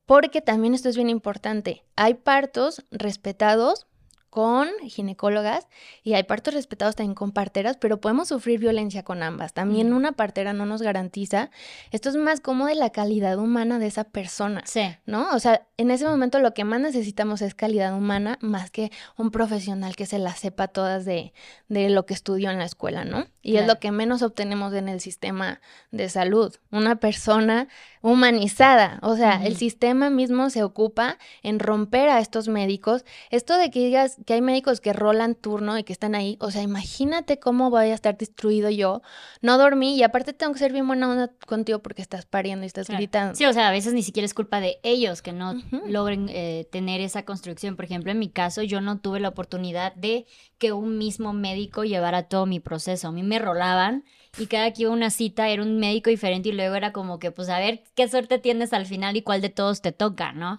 Porque 0.06 0.40
también 0.40 0.74
esto 0.74 0.88
es 0.88 0.96
bien 0.96 1.08
importante. 1.08 1.84
Hay 1.94 2.14
partos 2.14 2.84
respetados 2.90 3.86
con 4.30 4.68
ginecólogas 4.86 5.66
y 6.02 6.14
hay 6.14 6.22
partos 6.22 6.54
respetados 6.54 6.96
también 6.96 7.14
con 7.14 7.32
parteras, 7.32 7.76
pero 7.76 8.00
podemos 8.00 8.28
sufrir 8.28 8.60
violencia 8.60 9.02
con 9.02 9.22
ambas. 9.22 9.52
También 9.52 9.92
una 9.92 10.12
partera 10.12 10.52
no 10.52 10.66
nos 10.66 10.82
garantiza. 10.82 11.50
Esto 11.90 12.08
es 12.08 12.16
más 12.16 12.40
como 12.40 12.66
de 12.66 12.76
la 12.76 12.90
calidad 12.90 13.38
humana 13.38 13.78
de 13.78 13.88
esa 13.88 14.04
persona. 14.04 14.62
Sí. 14.64 14.82
¿No? 15.04 15.30
O 15.30 15.38
sea, 15.40 15.66
en 15.80 15.90
ese 15.90 16.04
momento 16.04 16.40
lo 16.40 16.52
que 16.52 16.64
más 16.64 16.78
necesitamos 16.78 17.40
es 17.40 17.54
calidad 17.54 17.96
humana 17.96 18.36
más 18.42 18.70
que 18.70 18.92
un 19.16 19.30
profesional 19.30 19.96
que 19.96 20.04
se 20.04 20.18
la 20.18 20.34
sepa 20.34 20.68
todas 20.68 21.06
de, 21.06 21.32
de 21.68 21.88
lo 21.88 22.04
que 22.04 22.12
estudió 22.12 22.50
en 22.50 22.58
la 22.58 22.66
escuela, 22.66 23.06
¿no? 23.06 23.26
Y 23.42 23.56
es 23.56 23.66
lo 23.66 23.78
que 23.78 23.90
menos 23.90 24.20
obtenemos 24.20 24.74
en 24.74 24.90
el 24.90 25.00
sistema 25.00 25.62
de 25.90 26.10
salud. 26.10 26.54
Una 26.70 26.96
persona 26.96 27.68
humanizada. 28.02 28.98
O 29.02 29.16
sea, 29.16 29.44
el 29.44 29.56
sistema 29.56 30.10
mismo 30.10 30.50
se 30.50 30.62
ocupa 30.62 31.18
en 31.42 31.58
romper 31.58 32.10
a 32.10 32.20
estos 32.20 32.48
médicos. 32.48 33.04
Esto 33.30 33.56
de 33.56 33.70
que 33.70 33.80
digas 33.80 34.18
que 34.26 34.34
hay 34.34 34.42
médicos 34.42 34.80
que 34.80 34.92
rolan 34.92 35.34
turno 35.34 35.78
y 35.78 35.84
que 35.84 35.92
están 35.92 36.14
ahí, 36.14 36.36
o 36.40 36.50
sea, 36.50 36.62
imagínate 36.62 37.38
cómo 37.38 37.70
voy 37.70 37.86
a 37.86 37.94
estar 37.94 38.16
destruido 38.16 38.68
yo. 38.68 39.00
No 39.40 39.56
dormí 39.56 39.96
y 39.96 40.02
aparte 40.02 40.34
tengo 40.34 40.52
que 40.52 40.58
ser 40.58 40.72
bien 40.72 40.86
buena 40.86 41.10
onda 41.10 41.30
contigo 41.46 41.78
porque 41.80 42.02
estás 42.02 42.26
pariendo 42.26 42.64
y 42.64 42.66
estás 42.66 42.88
gritando. 42.88 43.34
Sí, 43.34 43.46
o 43.46 43.52
sea, 43.52 43.68
a 43.68 43.72
veces 43.72 43.94
ni 43.94 44.02
siquiera 44.02 44.26
es 44.26 44.34
culpa 44.34 44.60
de 44.60 44.78
ellos 44.82 45.22
que 45.22 45.32
no 45.32 45.54
logren 45.86 46.28
eh, 46.28 46.68
tener 46.70 47.00
esa 47.00 47.24
construcción. 47.24 47.76
Por 47.76 47.84
ejemplo, 47.84 48.10
en 48.10 48.18
mi 48.18 48.28
caso, 48.28 48.62
yo 48.62 48.80
no 48.80 49.00
tuve 49.00 49.20
la 49.20 49.28
oportunidad 49.28 49.94
de 49.94 50.26
que 50.58 50.72
un 50.72 50.98
mismo 50.98 51.32
médico 51.32 51.84
llevara 51.84 52.24
todo 52.24 52.46
mi 52.46 52.60
proceso. 52.60 53.08
A 53.08 53.12
mí 53.12 53.22
me 53.22 53.38
rolaban 53.38 54.04
y 54.38 54.46
cada 54.46 54.72
que 54.72 54.82
iba 54.82 54.90
a 54.90 54.94
una 54.94 55.10
cita 55.10 55.48
era 55.48 55.62
un 55.62 55.78
médico 55.78 56.08
diferente 56.08 56.50
y 56.50 56.52
luego 56.52 56.76
era 56.76 56.92
como 56.92 57.18
que, 57.18 57.32
pues, 57.32 57.48
a 57.48 57.58
ver 57.58 57.82
qué 57.94 58.08
suerte 58.08 58.38
tienes 58.38 58.72
al 58.72 58.86
final 58.86 59.16
y 59.16 59.22
cuál 59.22 59.40
de 59.40 59.48
todos 59.48 59.82
te 59.82 59.92
toca, 59.92 60.32
¿no? 60.32 60.56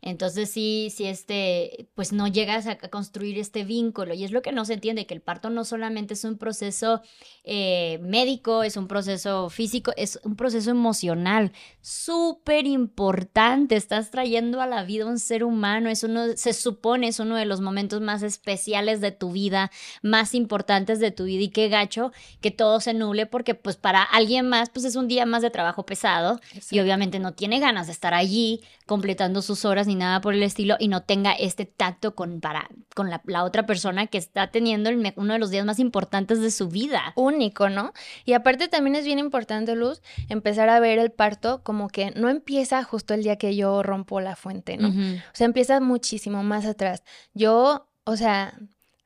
Entonces 0.00 0.50
sí, 0.50 0.88
sí, 0.94 1.04
este, 1.04 1.88
pues 1.94 2.12
no 2.12 2.28
llegas 2.28 2.66
a 2.66 2.78
construir 2.78 3.38
este 3.38 3.64
vínculo. 3.64 4.14
Y 4.14 4.24
es 4.24 4.30
lo 4.30 4.40
que 4.40 4.52
no 4.52 4.64
se 4.64 4.74
entiende, 4.74 5.06
que 5.06 5.14
el 5.14 5.20
parto 5.20 5.50
no 5.50 5.64
solamente 5.64 6.14
es 6.14 6.24
un 6.24 6.38
proceso 6.38 7.02
eh, 7.44 7.98
médico, 8.02 8.62
es 8.62 8.76
un 8.76 8.88
proceso 8.88 9.50
físico, 9.50 9.92
es 9.96 10.18
un 10.24 10.36
proceso 10.36 10.70
emocional. 10.70 11.52
Súper 11.82 12.66
importante, 12.66 13.76
estás 13.76 14.10
trayendo 14.10 14.62
a 14.62 14.66
la 14.66 14.84
vida 14.84 15.04
un 15.04 15.18
ser 15.18 15.44
humano, 15.44 15.90
es 15.90 16.04
uno, 16.04 16.36
se 16.36 16.54
supone, 16.54 17.08
es 17.08 17.20
uno 17.20 17.36
de 17.36 17.44
los 17.44 17.60
momentos 17.60 18.00
más 18.00 18.22
especiales 18.22 19.00
de 19.02 19.12
tu 19.12 19.32
vida, 19.32 19.70
más 20.02 20.34
importantes 20.34 21.00
de 21.00 21.10
tu 21.10 21.24
vida 21.24 21.42
y 21.42 21.50
qué 21.50 21.68
gacho 21.68 22.12
que 22.40 22.50
todo 22.50 22.80
se 22.80 22.94
porque 23.26 23.54
pues 23.54 23.76
para 23.76 24.02
alguien 24.02 24.48
más 24.48 24.70
pues 24.70 24.84
es 24.84 24.96
un 24.96 25.08
día 25.08 25.26
más 25.26 25.42
de 25.42 25.50
trabajo 25.50 25.84
pesado 25.84 26.40
y 26.70 26.80
obviamente 26.80 27.18
no 27.18 27.32
tiene 27.32 27.60
ganas 27.60 27.86
de 27.86 27.92
estar 27.92 28.14
allí 28.14 28.62
completando 28.86 29.40
sus 29.40 29.64
horas 29.64 29.86
ni 29.86 29.94
nada 29.94 30.20
por 30.20 30.34
el 30.34 30.42
estilo 30.42 30.76
y 30.80 30.88
no 30.88 31.02
tenga 31.02 31.32
este 31.32 31.64
tacto 31.64 32.16
con, 32.16 32.40
para, 32.40 32.68
con 32.96 33.08
la, 33.08 33.44
otra 33.44 33.64
persona 33.64 34.08
que 34.08 34.18
está 34.18 34.50
teniendo 34.50 34.90
uno 35.16 35.32
de 35.32 35.38
los 35.38 35.50
días 35.50 35.64
más 35.64 35.78
importantes 35.78 36.40
de 36.40 36.50
su 36.50 36.68
vida. 36.68 37.12
Único, 37.14 37.68
¿no? 37.68 37.92
Y 38.24 38.32
aparte 38.32 38.66
también 38.66 38.96
es 38.96 39.04
bien 39.04 39.20
importante, 39.20 39.76
Luz, 39.76 40.02
empezar 40.28 40.68
a 40.68 40.80
ver 40.80 40.98
el 40.98 41.12
parto 41.12 41.62
como 41.62 41.88
que 41.88 42.10
no 42.16 42.28
empieza 42.28 42.82
justo 42.82 43.14
el 43.14 43.22
día 43.22 43.36
que 43.36 43.54
yo 43.54 43.82
rompo 43.84 44.20
la 44.20 44.34
fuente, 44.34 44.76
¿no? 44.76 44.88
O 44.88 45.34
sea, 45.34 45.46
empieza 45.46 45.80
muchísimo 45.80 46.42
más 46.42 46.66
atrás. 46.66 47.04
Yo, 47.32 47.88
o 48.04 48.16
sea, 48.16 48.58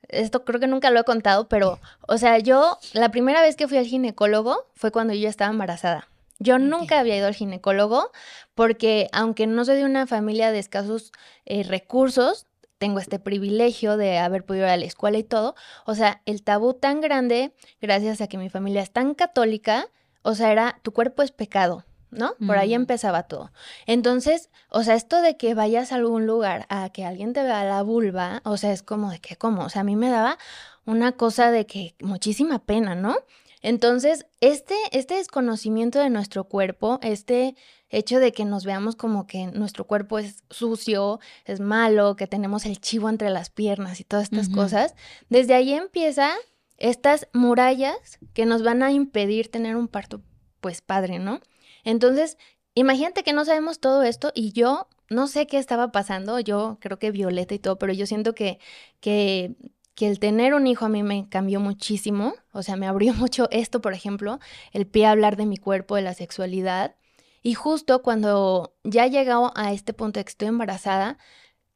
esto 0.09 0.45
creo 0.45 0.61
que 0.61 0.67
nunca 0.67 0.91
lo 0.91 1.01
he 1.01 1.05
contado, 1.05 1.49
pero, 1.49 1.81
o 2.07 2.19
sea, 2.19 2.39
yo 2.39 2.79
la 2.93 3.11
primera 3.11 3.43
vez 3.43 3.57
que 3.57 3.69
fui 3.69 3.79
al 3.79 3.87
ginecólogo 3.87 4.67
fue 4.75 4.91
cuando 4.91 5.13
yo 5.15 5.21
ya 5.21 5.29
estaba 5.29 5.51
embarazada. 5.51 6.09
Yo 6.39 6.59
nunca 6.59 6.99
había 6.99 7.17
ido 7.17 7.27
al 7.27 7.35
ginecólogo 7.35 8.11
porque, 8.55 9.09
aunque 9.13 9.47
no 9.47 9.65
soy 9.65 9.77
de 9.77 9.85
una 9.85 10.07
familia 10.07 10.51
de 10.51 10.59
escasos 10.59 11.13
eh, 11.47 11.63
recursos, 11.63 12.47
tengo 12.79 12.99
este 12.99 13.19
privilegio 13.19 13.97
de 13.97 14.19
haber 14.19 14.45
podido 14.45 14.67
ir 14.67 14.73
a 14.73 14.77
la 14.77 14.85
escuela 14.85 15.17
y 15.17 15.23
todo. 15.23 15.55
O 15.87 15.95
sea, 15.95 16.23
el 16.27 16.43
tabú 16.43 16.75
tan 16.75 17.01
grande, 17.01 17.55
gracias 17.81 18.21
a 18.21 18.27
que 18.27 18.37
mi 18.37 18.51
familia 18.51 18.83
es 18.83 18.91
tan 18.91 19.15
católica, 19.15 19.89
o 20.23 20.35
sea, 20.35 20.51
era 20.53 20.81
tu 20.83 20.93
cuerpo 20.93 21.23
es 21.23 21.31
pecado, 21.31 21.85
¿no? 22.15 22.35
Por 22.47 22.57
ahí 22.57 22.71
Mm. 22.71 22.83
empezaba 22.83 23.25
todo. 23.25 23.53
Entonces, 23.87 24.51
o 24.71 24.83
sea, 24.83 24.95
esto 24.95 25.21
de 25.21 25.37
que 25.37 25.55
vayas 25.55 25.93
a 25.93 25.97
algún 25.97 26.27
lugar 26.27 26.67
a 26.69 26.89
que 26.91 27.05
alguien 27.05 27.33
te 27.33 27.43
vea 27.43 27.65
la 27.65 27.83
vulva, 27.83 28.41
o 28.45 28.57
sea, 28.57 28.73
es 28.73 28.83
como 28.83 29.11
de 29.11 29.21
que, 29.21 29.37
¿cómo? 29.37 29.65
O 29.65 29.69
sea, 29.69 29.83
a 29.83 29.85
mí 29.85 29.97
me 29.97 30.09
daba 30.11 30.39
una 30.87 31.13
cosa 31.13 31.51
de 31.51 31.67
que 31.67 31.95
muchísima 32.01 32.59
pena, 32.65 32.95
¿no? 32.95 33.17
Entonces, 33.63 34.27
este, 34.41 34.75
este 34.93 35.15
desconocimiento 35.15 35.99
de 35.99 36.11
nuestro 36.11 36.45
cuerpo, 36.45 36.99
este 37.03 37.57
hecho 37.89 38.19
de 38.19 38.33
que 38.33 38.45
nos 38.45 38.65
veamos 38.67 38.95
como 38.95 39.27
que 39.27 39.47
nuestro 39.47 39.87
cuerpo 39.87 40.19
es 40.19 40.43
sucio, 40.51 41.19
es 41.47 41.61
malo, 41.61 42.17
que 42.17 42.27
tenemos 42.27 42.67
el 42.67 42.79
chivo 42.81 43.09
entre 43.09 43.31
las 43.31 43.49
piernas 43.51 44.01
y 44.01 44.05
todas 44.05 44.25
estas 44.25 44.49
cosas, 44.51 44.95
desde 45.31 45.55
ahí 45.55 45.73
empieza 45.73 46.33
estas 46.77 47.29
murallas 47.33 48.19
que 48.35 48.45
nos 48.45 48.63
van 48.63 48.83
a 48.83 48.93
impedir 48.93 49.51
tener 49.51 49.77
un 49.77 49.89
parto, 49.89 50.21
pues 50.61 50.83
padre, 50.83 51.19
¿no? 51.19 51.41
Entonces, 51.85 52.39
imagínate 52.75 53.23
que 53.23 53.33
no 53.33 53.45
sabemos 53.45 53.81
todo 53.81 54.03
esto 54.03 54.33
y 54.35 54.53
yo 54.53 54.89
no 55.11 55.27
sé 55.29 55.47
qué 55.47 55.59
estaba 55.59 55.93
pasando, 55.93 56.41
yo 56.41 56.79
creo 56.81 56.99
que 56.99 57.11
Violeta 57.11 57.55
y 57.55 57.59
todo, 57.59 57.79
pero 57.79 57.93
yo 57.93 58.07
siento 58.07 58.35
que, 58.35 58.59
que, 59.01 59.55
que 59.95 60.09
el 60.09 60.19
tener 60.19 60.55
un 60.55 60.67
hijo 60.67 60.85
a 60.87 60.89
mí 60.89 61.03
me 61.03 61.29
cambió 61.29 61.61
muchísimo, 61.61 62.35
o 62.53 62.63
sea, 62.63 62.77
me 62.77 62.87
abrió 62.87 63.15
mucho 63.15 63.49
esto, 63.51 63.81
por 63.81 63.95
ejemplo, 63.95 64.39
el 64.73 64.87
pie 64.87 65.07
a 65.07 65.13
hablar 65.13 65.37
de 65.37 65.47
mi 65.47 65.57
cuerpo, 65.57 65.97
de 65.97 66.03
la 66.03 66.15
sexualidad. 66.15 66.97
Y 67.43 67.55
justo 67.55 68.03
cuando 68.03 68.75
ya 68.85 69.05
he 69.05 69.11
llegado 69.11 69.53
a 69.55 69.73
este 69.73 69.93
punto 69.93 70.19
de 70.19 70.25
que 70.25 70.31
estoy 70.31 70.49
embarazada, 70.49 71.19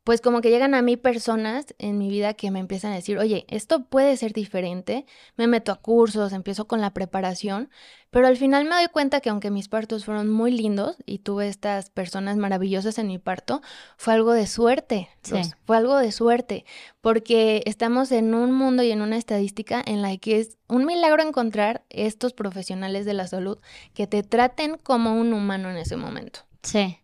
pues 0.08 0.22
como 0.22 0.40
que 0.40 0.48
llegan 0.48 0.74
a 0.74 0.80
mí 0.80 0.96
personas 0.96 1.74
en 1.76 1.98
mi 1.98 2.08
vida 2.08 2.32
que 2.32 2.50
me 2.50 2.60
empiezan 2.60 2.92
a 2.92 2.94
decir, 2.94 3.18
oye, 3.18 3.44
esto 3.46 3.84
puede 3.84 4.16
ser 4.16 4.32
diferente, 4.32 5.04
me 5.36 5.46
meto 5.46 5.70
a 5.70 5.82
cursos, 5.82 6.32
empiezo 6.32 6.66
con 6.66 6.80
la 6.80 6.94
preparación, 6.94 7.68
pero 8.08 8.26
al 8.26 8.38
final 8.38 8.64
me 8.64 8.74
doy 8.74 8.88
cuenta 8.90 9.20
que 9.20 9.28
aunque 9.28 9.50
mis 9.50 9.68
partos 9.68 10.06
fueron 10.06 10.30
muy 10.30 10.50
lindos 10.50 10.96
y 11.04 11.18
tuve 11.18 11.48
estas 11.48 11.90
personas 11.90 12.38
maravillosas 12.38 12.96
en 12.96 13.08
mi 13.08 13.18
parto, 13.18 13.60
fue 13.98 14.14
algo 14.14 14.32
de 14.32 14.46
suerte, 14.46 15.10
Sí. 15.20 15.42
Fue 15.66 15.76
algo 15.76 15.98
de 15.98 16.10
suerte, 16.10 16.64
porque 17.02 17.60
estamos 17.66 18.10
en 18.10 18.34
un 18.34 18.52
mundo 18.52 18.82
y 18.82 18.92
en 18.92 19.02
una 19.02 19.18
estadística 19.18 19.82
en 19.84 20.00
la 20.00 20.16
que 20.16 20.40
es 20.40 20.56
un 20.68 20.86
milagro 20.86 21.22
encontrar 21.22 21.84
estos 21.90 22.32
profesionales 22.32 23.04
de 23.04 23.12
la 23.12 23.26
salud 23.26 23.58
que 23.92 24.06
te 24.06 24.22
traten 24.22 24.78
como 24.78 25.20
un 25.20 25.34
humano 25.34 25.68
en 25.68 25.76
ese 25.76 25.98
momento. 25.98 26.46
Sí. 26.62 26.96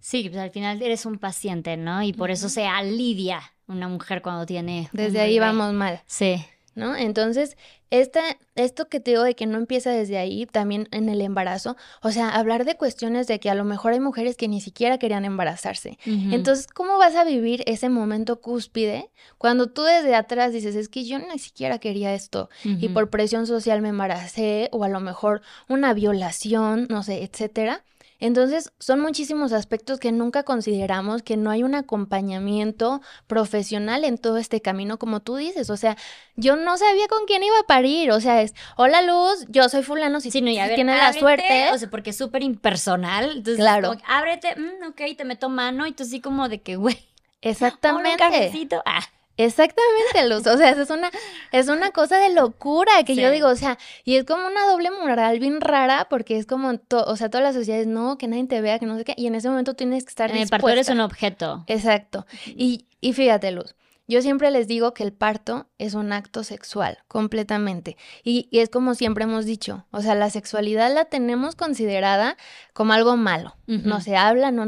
Sí, 0.00 0.28
pues 0.28 0.40
al 0.40 0.50
final 0.50 0.80
eres 0.82 1.06
un 1.06 1.18
paciente, 1.18 1.76
¿no? 1.76 2.02
Y 2.02 2.12
por 2.12 2.30
eso 2.30 2.48
se 2.48 2.66
alivia 2.66 3.40
una 3.66 3.88
mujer 3.88 4.22
cuando 4.22 4.46
tiene. 4.46 4.88
Desde 4.92 5.20
ahí 5.20 5.38
vamos 5.38 5.72
mal. 5.72 6.02
Sí. 6.06 6.44
¿no? 6.74 6.96
Entonces, 6.96 7.56
esta, 7.90 8.20
esto 8.54 8.88
que 8.88 9.00
te 9.00 9.12
digo 9.12 9.22
de 9.24 9.34
que 9.34 9.46
no 9.46 9.58
empieza 9.58 9.90
desde 9.90 10.18
ahí, 10.18 10.46
también 10.46 10.88
en 10.92 11.08
el 11.08 11.20
embarazo, 11.20 11.76
o 12.02 12.10
sea, 12.10 12.30
hablar 12.30 12.64
de 12.64 12.76
cuestiones 12.76 13.26
de 13.26 13.40
que 13.40 13.50
a 13.50 13.54
lo 13.54 13.64
mejor 13.64 13.92
hay 13.92 14.00
mujeres 14.00 14.36
que 14.36 14.48
ni 14.48 14.60
siquiera 14.60 14.98
querían 14.98 15.24
embarazarse. 15.24 15.98
Entonces, 16.04 16.66
¿cómo 16.68 16.98
vas 16.98 17.16
a 17.16 17.24
vivir 17.24 17.62
ese 17.66 17.88
momento 17.88 18.40
cúspide 18.40 19.10
cuando 19.38 19.68
tú 19.68 19.82
desde 19.82 20.14
atrás 20.14 20.52
dices, 20.52 20.74
es 20.76 20.88
que 20.88 21.04
yo 21.04 21.18
ni 21.18 21.38
siquiera 21.38 21.78
quería 21.78 22.14
esto 22.14 22.48
y 22.64 22.88
por 22.88 23.10
presión 23.10 23.46
social 23.46 23.82
me 23.82 23.88
embaracé 23.88 24.68
o 24.72 24.84
a 24.84 24.88
lo 24.88 25.00
mejor 25.00 25.42
una 25.68 25.92
violación, 25.92 26.86
no 26.88 27.02
sé, 27.02 27.22
etcétera? 27.22 27.84
Entonces, 28.20 28.70
son 28.78 29.00
muchísimos 29.00 29.52
aspectos 29.52 29.98
que 29.98 30.12
nunca 30.12 30.42
consideramos, 30.42 31.22
que 31.22 31.36
no 31.36 31.50
hay 31.50 31.62
un 31.62 31.74
acompañamiento 31.74 33.00
profesional 33.26 34.04
en 34.04 34.18
todo 34.18 34.36
este 34.36 34.60
camino, 34.60 34.98
como 34.98 35.20
tú 35.20 35.36
dices. 35.36 35.70
O 35.70 35.76
sea, 35.76 35.96
yo 36.36 36.56
no 36.56 36.76
sabía 36.76 37.08
con 37.08 37.24
quién 37.26 37.42
iba 37.42 37.58
a 37.58 37.66
parir. 37.66 38.12
O 38.12 38.20
sea, 38.20 38.42
es, 38.42 38.54
hola 38.76 39.02
Luz, 39.02 39.46
yo 39.48 39.68
soy 39.68 39.82
fulano, 39.82 40.20
si, 40.20 40.30
Sí, 40.30 40.40
no, 40.42 40.50
y 40.50 40.58
a 40.58 40.64
si 40.64 40.68
ver, 40.68 40.74
tienes 40.76 40.98
la 40.98 41.12
suerte. 41.12 41.70
O 41.72 41.78
sea, 41.78 41.88
porque 41.90 42.10
es 42.10 42.16
súper 42.16 42.42
impersonal. 42.42 43.30
Entonces, 43.38 43.56
Claro. 43.56 43.88
como 43.88 44.00
ábrete, 44.06 44.54
mm, 44.56 44.88
ok, 44.90 45.16
te 45.16 45.24
meto 45.24 45.48
mano 45.48 45.86
y 45.86 45.92
tú 45.92 46.02
así 46.02 46.20
como 46.20 46.48
de 46.48 46.60
que, 46.60 46.76
güey, 46.76 46.94
ahora 47.00 47.08
un 47.42 47.50
Exactamente. 47.50 48.18
cafecito. 48.18 48.82
Ah, 48.84 49.02
Exactamente, 49.36 50.28
Luz. 50.28 50.46
O 50.46 50.56
sea, 50.58 50.70
es 50.70 50.90
una, 50.90 51.10
es 51.52 51.68
una 51.68 51.90
cosa 51.92 52.18
de 52.18 52.30
locura 52.30 52.92
que 53.06 53.14
yo 53.16 53.30
digo, 53.30 53.48
o 53.48 53.56
sea, 53.56 53.78
y 54.04 54.16
es 54.16 54.24
como 54.24 54.46
una 54.46 54.66
doble 54.66 54.90
moral 54.90 55.38
bien 55.38 55.60
rara 55.60 56.06
porque 56.10 56.36
es 56.36 56.46
como, 56.46 56.78
to- 56.78 57.04
o 57.06 57.16
sea, 57.16 57.30
todas 57.30 57.44
las 57.44 57.54
sociedades, 57.54 57.86
no, 57.86 58.18
que 58.18 58.28
nadie 58.28 58.46
te 58.46 58.60
vea, 58.60 58.78
que 58.78 58.86
no 58.86 58.96
sé 58.98 59.04
qué, 59.04 59.14
y 59.16 59.26
en 59.26 59.34
ese 59.34 59.48
momento 59.48 59.74
tienes 59.74 60.04
que 60.04 60.10
estar 60.10 60.30
en 60.30 60.36
el 60.36 60.48
parto 60.48 60.68
eres 60.68 60.86
dispuesta. 60.86 60.92
un 60.92 61.00
objeto. 61.00 61.64
Exacto. 61.68 62.26
Y, 62.46 62.86
y 63.00 63.12
fíjate, 63.14 63.50
Luz, 63.50 63.74
yo 64.10 64.20
siempre 64.22 64.50
les 64.50 64.66
digo 64.66 64.92
que 64.92 65.02
el 65.04 65.12
parto 65.12 65.68
es 65.78 65.94
un 65.94 66.12
acto 66.12 66.44
sexual, 66.44 66.98
completamente. 67.08 67.96
Y, 68.24 68.48
y 68.50 68.58
es 68.58 68.68
como 68.68 68.94
siempre 68.94 69.24
hemos 69.24 69.44
dicho, 69.46 69.86
o 69.92 70.02
sea, 70.02 70.14
la 70.14 70.28
sexualidad 70.30 70.92
la 70.92 71.04
tenemos 71.06 71.54
considerada 71.54 72.36
como 72.72 72.92
algo 72.92 73.16
malo. 73.16 73.56
No 73.66 74.00
se 74.00 74.16
habla, 74.16 74.50
no 74.50 74.64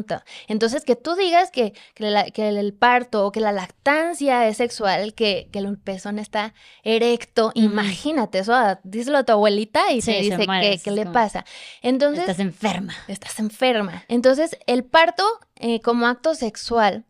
Entonces, 0.46 0.84
que 0.84 0.94
tú 0.94 1.16
digas 1.16 1.50
que, 1.50 1.72
que, 1.94 2.04
la- 2.08 2.30
que 2.30 2.48
el 2.48 2.72
parto 2.72 3.26
o 3.26 3.32
que 3.32 3.40
la 3.40 3.50
lactancia 3.50 4.46
es 4.46 4.58
sexual, 4.58 5.12
que, 5.14 5.48
que 5.52 5.58
el 5.58 5.76
pezón 5.76 6.20
está 6.20 6.54
erecto, 6.84 7.50
imagínate 7.54 8.38
eso, 8.38 8.54
díselo 8.84 9.18
a 9.18 9.24
tu 9.24 9.32
abuelita 9.32 9.90
y 9.90 10.00
Sí, 10.02 10.12
te 10.12 10.12
se 10.12 10.20
dice 10.36 10.46
es 10.72 10.82
qué 10.84 10.90
le 10.92 11.06
pasa. 11.06 11.44
Entonces, 11.82 12.20
Estás 12.20 12.38
enferma. 12.38 12.94
estás 13.08 13.38
enferma. 13.40 14.04
Entonces, 14.06 14.56
el 14.68 14.84
parto 14.84 15.24
eh, 15.56 15.80
como 15.80 16.06
acto 16.06 16.36
sexual, 16.36 17.04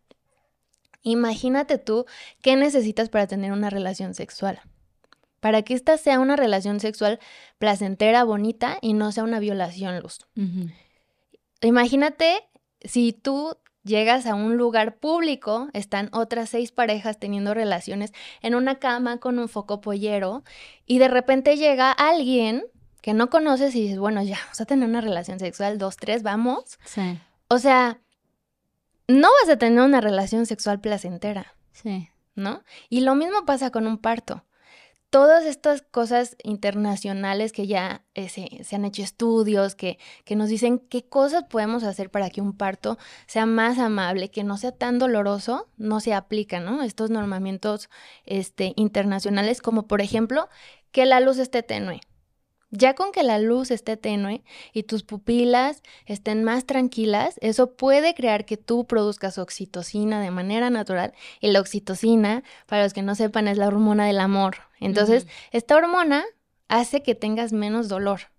imagínate 1.02 1.78
tú 1.78 2.06
qué 2.42 2.56
necesitas 2.56 3.08
para 3.08 3.26
tener 3.26 3.52
una 3.52 3.70
relación 3.70 4.14
sexual. 4.14 4.60
Para 5.40 5.62
que 5.62 5.74
esta 5.74 5.98
sea 5.98 6.20
una 6.20 6.36
relación 6.36 6.78
sexual 6.78 7.18
placentera, 7.58 8.22
bonita 8.24 8.78
y 8.80 8.92
no 8.92 9.10
sea 9.10 9.24
una 9.24 9.40
violación, 9.40 9.98
Luz. 10.00 10.20
Imagínate 11.60 12.48
si 12.80 13.12
tú 13.12 13.56
llegas 13.84 14.26
a 14.26 14.34
un 14.34 14.56
lugar 14.56 14.96
público, 14.98 15.68
están 15.72 16.08
otras 16.12 16.50
seis 16.50 16.72
parejas 16.72 17.18
teniendo 17.18 17.54
relaciones 17.54 18.12
en 18.40 18.54
una 18.54 18.78
cama 18.78 19.18
con 19.18 19.38
un 19.38 19.48
foco 19.48 19.80
pollero 19.80 20.44
y 20.86 20.98
de 20.98 21.08
repente 21.08 21.56
llega 21.56 21.90
alguien 21.90 22.64
que 23.00 23.14
no 23.14 23.30
conoces 23.30 23.74
y 23.74 23.82
dices, 23.82 23.98
bueno, 23.98 24.22
ya, 24.22 24.38
vamos 24.44 24.60
a 24.60 24.64
tener 24.64 24.88
una 24.88 25.00
relación 25.00 25.40
sexual, 25.40 25.78
dos, 25.78 25.96
tres, 25.96 26.22
vamos. 26.22 26.78
Sí, 26.84 27.18
O 27.48 27.58
sea, 27.58 28.00
no 29.08 29.28
vas 29.40 29.50
a 29.50 29.58
tener 29.58 29.82
una 29.82 30.00
relación 30.00 30.46
sexual 30.46 30.80
placentera, 30.80 31.54
sí. 31.72 32.08
¿no? 32.34 32.62
Y 32.88 33.00
lo 33.00 33.14
mismo 33.14 33.44
pasa 33.44 33.70
con 33.70 33.86
un 33.86 33.98
parto. 33.98 34.44
Todas 35.10 35.44
estas 35.44 35.82
cosas 35.82 36.36
internacionales 36.42 37.52
que 37.52 37.66
ya 37.66 38.02
eh, 38.14 38.30
se, 38.30 38.64
se 38.64 38.76
han 38.76 38.86
hecho 38.86 39.02
estudios, 39.02 39.74
que, 39.74 39.98
que 40.24 40.36
nos 40.36 40.48
dicen 40.48 40.78
qué 40.78 41.06
cosas 41.06 41.44
podemos 41.44 41.84
hacer 41.84 42.10
para 42.10 42.30
que 42.30 42.40
un 42.40 42.56
parto 42.56 42.96
sea 43.26 43.44
más 43.44 43.78
amable, 43.78 44.30
que 44.30 44.42
no 44.42 44.56
sea 44.56 44.72
tan 44.72 44.98
doloroso, 44.98 45.68
no 45.76 46.00
se 46.00 46.14
aplican, 46.14 46.64
¿no? 46.64 46.82
Estos 46.82 47.10
normamientos 47.10 47.90
este, 48.24 48.72
internacionales, 48.76 49.60
como 49.60 49.86
por 49.86 50.00
ejemplo, 50.00 50.48
que 50.92 51.04
la 51.04 51.20
luz 51.20 51.38
esté 51.38 51.62
tenue. 51.62 52.00
Ya 52.74 52.94
con 52.94 53.12
que 53.12 53.22
la 53.22 53.38
luz 53.38 53.70
esté 53.70 53.98
tenue 53.98 54.42
y 54.72 54.84
tus 54.84 55.02
pupilas 55.02 55.82
estén 56.06 56.42
más 56.42 56.64
tranquilas, 56.64 57.36
eso 57.42 57.74
puede 57.74 58.14
crear 58.14 58.46
que 58.46 58.56
tú 58.56 58.86
produzcas 58.86 59.36
oxitocina 59.36 60.22
de 60.22 60.30
manera 60.30 60.70
natural. 60.70 61.12
Y 61.40 61.50
la 61.50 61.60
oxitocina, 61.60 62.42
para 62.66 62.82
los 62.84 62.94
que 62.94 63.02
no 63.02 63.14
sepan, 63.14 63.46
es 63.46 63.58
la 63.58 63.66
hormona 63.66 64.06
del 64.06 64.20
amor. 64.20 64.56
Entonces, 64.80 65.24
Ujú. 65.24 65.32
esta 65.52 65.76
hormona 65.76 66.24
hace 66.68 67.02
que 67.02 67.14
tengas 67.14 67.52
menos 67.52 67.90
dolor. 67.90 68.32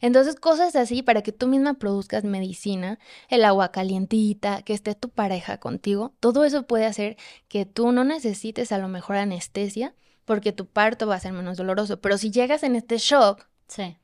Entonces, 0.00 0.34
cosas 0.36 0.76
así 0.76 1.02
para 1.02 1.20
que 1.20 1.32
tú 1.32 1.46
misma 1.46 1.74
produzcas 1.74 2.24
medicina, 2.24 2.98
el 3.28 3.44
agua 3.44 3.70
calientita, 3.70 4.62
que 4.62 4.72
esté 4.72 4.94
tu 4.94 5.10
pareja 5.10 5.58
contigo, 5.58 6.14
todo 6.20 6.46
eso 6.46 6.66
puede 6.66 6.86
hacer 6.86 7.18
que 7.48 7.66
tú 7.66 7.92
no 7.92 8.02
necesites 8.04 8.72
a 8.72 8.78
lo 8.78 8.88
mejor 8.88 9.16
anestesia 9.16 9.94
porque 10.24 10.52
tu 10.52 10.64
parto 10.66 11.06
va 11.06 11.16
a 11.16 11.20
ser 11.20 11.32
menos 11.34 11.58
doloroso. 11.58 12.00
Pero 12.00 12.16
si 12.16 12.30
llegas 12.30 12.62
en 12.62 12.76
este 12.76 12.96
shock, 12.96 13.46
Sí. 13.68 13.96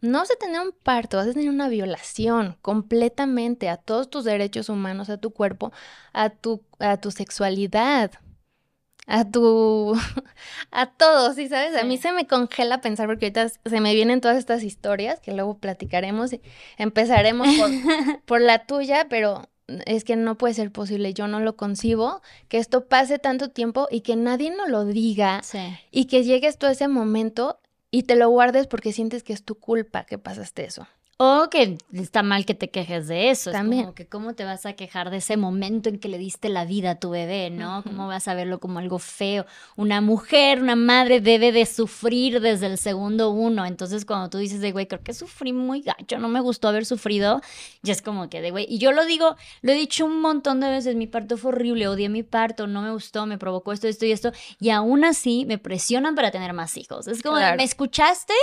no 0.00 0.18
vas 0.18 0.30
a 0.30 0.36
tener 0.36 0.60
un 0.60 0.72
parto, 0.82 1.16
vas 1.16 1.26
a 1.28 1.32
tener 1.32 1.48
una 1.50 1.68
violación 1.68 2.56
completamente 2.62 3.68
a 3.68 3.76
todos 3.76 4.08
tus 4.10 4.24
derechos 4.24 4.68
humanos, 4.68 5.10
a 5.10 5.18
tu 5.18 5.30
cuerpo, 5.32 5.72
a 6.12 6.30
tu, 6.30 6.62
a 6.78 6.96
tu 6.98 7.10
sexualidad, 7.10 8.12
a 9.06 9.24
tu... 9.30 9.94
a 10.70 10.86
todo, 10.92 11.32
¿sí 11.32 11.48
sabes? 11.48 11.74
A 11.76 11.84
mí 11.84 11.96
Sí. 11.96 12.02
se 12.04 12.12
me 12.12 12.26
congela 12.26 12.80
pensar 12.80 13.06
porque 13.08 13.26
ahorita 13.26 13.48
se 13.48 13.80
me 13.80 13.94
vienen 13.94 14.20
todas 14.20 14.36
estas 14.36 14.62
historias 14.62 15.18
que 15.20 15.32
luego 15.32 15.58
platicaremos 15.58 16.32
y 16.32 16.40
empezaremos 16.76 17.48
por, 17.58 17.70
por 18.26 18.40
la 18.40 18.66
tuya, 18.66 19.06
pero 19.08 19.48
es 19.86 20.04
que 20.04 20.16
no 20.16 20.38
puede 20.38 20.54
ser 20.54 20.70
posible, 20.70 21.12
yo 21.14 21.26
no 21.28 21.40
lo 21.40 21.56
concibo, 21.56 22.22
que 22.48 22.58
esto 22.58 22.86
pase 22.86 23.18
tanto 23.18 23.50
tiempo 23.50 23.88
y 23.90 24.00
que 24.02 24.14
nadie 24.16 24.50
nos 24.50 24.68
lo 24.68 24.84
diga 24.84 25.42
Sí. 25.42 25.58
y 25.90 26.04
que 26.06 26.22
llegues 26.24 26.56
tú 26.58 26.66
a 26.66 26.70
ese 26.72 26.88
momento 26.88 27.58
y 27.90 28.04
te 28.04 28.16
lo 28.16 28.28
guardes 28.28 28.66
porque 28.66 28.92
sientes 28.92 29.22
que 29.22 29.32
es 29.32 29.44
tu 29.44 29.56
culpa 29.58 30.04
que 30.04 30.18
pasaste 30.18 30.64
eso. 30.64 30.86
O 31.20 31.48
que 31.50 31.78
está 31.92 32.22
mal 32.22 32.46
que 32.46 32.54
te 32.54 32.70
quejes 32.70 33.08
de 33.08 33.30
eso. 33.30 33.50
También. 33.50 33.80
Es 33.80 33.86
como 33.86 33.94
que 33.96 34.06
cómo 34.06 34.34
te 34.34 34.44
vas 34.44 34.66
a 34.66 34.74
quejar 34.74 35.10
de 35.10 35.16
ese 35.16 35.36
momento 35.36 35.88
en 35.88 35.98
que 35.98 36.06
le 36.06 36.16
diste 36.16 36.48
la 36.48 36.64
vida 36.64 36.92
a 36.92 36.94
tu 37.00 37.10
bebé, 37.10 37.50
¿no? 37.50 37.82
¿Cómo 37.82 38.06
vas 38.06 38.28
a 38.28 38.34
verlo 38.34 38.60
como 38.60 38.78
algo 38.78 39.00
feo? 39.00 39.44
Una 39.74 40.00
mujer, 40.00 40.62
una 40.62 40.76
madre 40.76 41.20
debe 41.20 41.50
de 41.50 41.66
sufrir 41.66 42.40
desde 42.40 42.66
el 42.66 42.78
segundo 42.78 43.30
uno. 43.30 43.66
Entonces 43.66 44.04
cuando 44.04 44.30
tú 44.30 44.38
dices 44.38 44.60
de, 44.60 44.70
güey, 44.70 44.86
creo 44.86 45.02
que 45.02 45.12
sufrí 45.12 45.52
muy 45.52 45.80
gacho, 45.82 46.18
no 46.20 46.28
me 46.28 46.38
gustó 46.38 46.68
haber 46.68 46.86
sufrido, 46.86 47.40
ya 47.82 47.92
es 47.94 48.00
como 48.00 48.30
que 48.30 48.40
de, 48.40 48.52
güey. 48.52 48.66
Y 48.68 48.78
yo 48.78 48.92
lo 48.92 49.04
digo, 49.04 49.34
lo 49.62 49.72
he 49.72 49.74
dicho 49.74 50.06
un 50.06 50.20
montón 50.20 50.60
de 50.60 50.70
veces, 50.70 50.94
mi 50.94 51.08
parto 51.08 51.36
fue 51.36 51.50
horrible, 51.50 51.88
odié 51.88 52.08
mi 52.08 52.22
parto, 52.22 52.68
no 52.68 52.80
me 52.80 52.92
gustó, 52.92 53.26
me 53.26 53.38
provocó 53.38 53.72
esto, 53.72 53.88
esto 53.88 54.06
y 54.06 54.12
esto. 54.12 54.30
Y 54.60 54.70
aún 54.70 55.04
así 55.04 55.46
me 55.46 55.58
presionan 55.58 56.14
para 56.14 56.30
tener 56.30 56.52
más 56.52 56.76
hijos. 56.76 57.08
Es 57.08 57.22
como, 57.22 57.38
Claro. 57.38 57.56
¿me 57.56 57.64
escuchaste? 57.64 58.34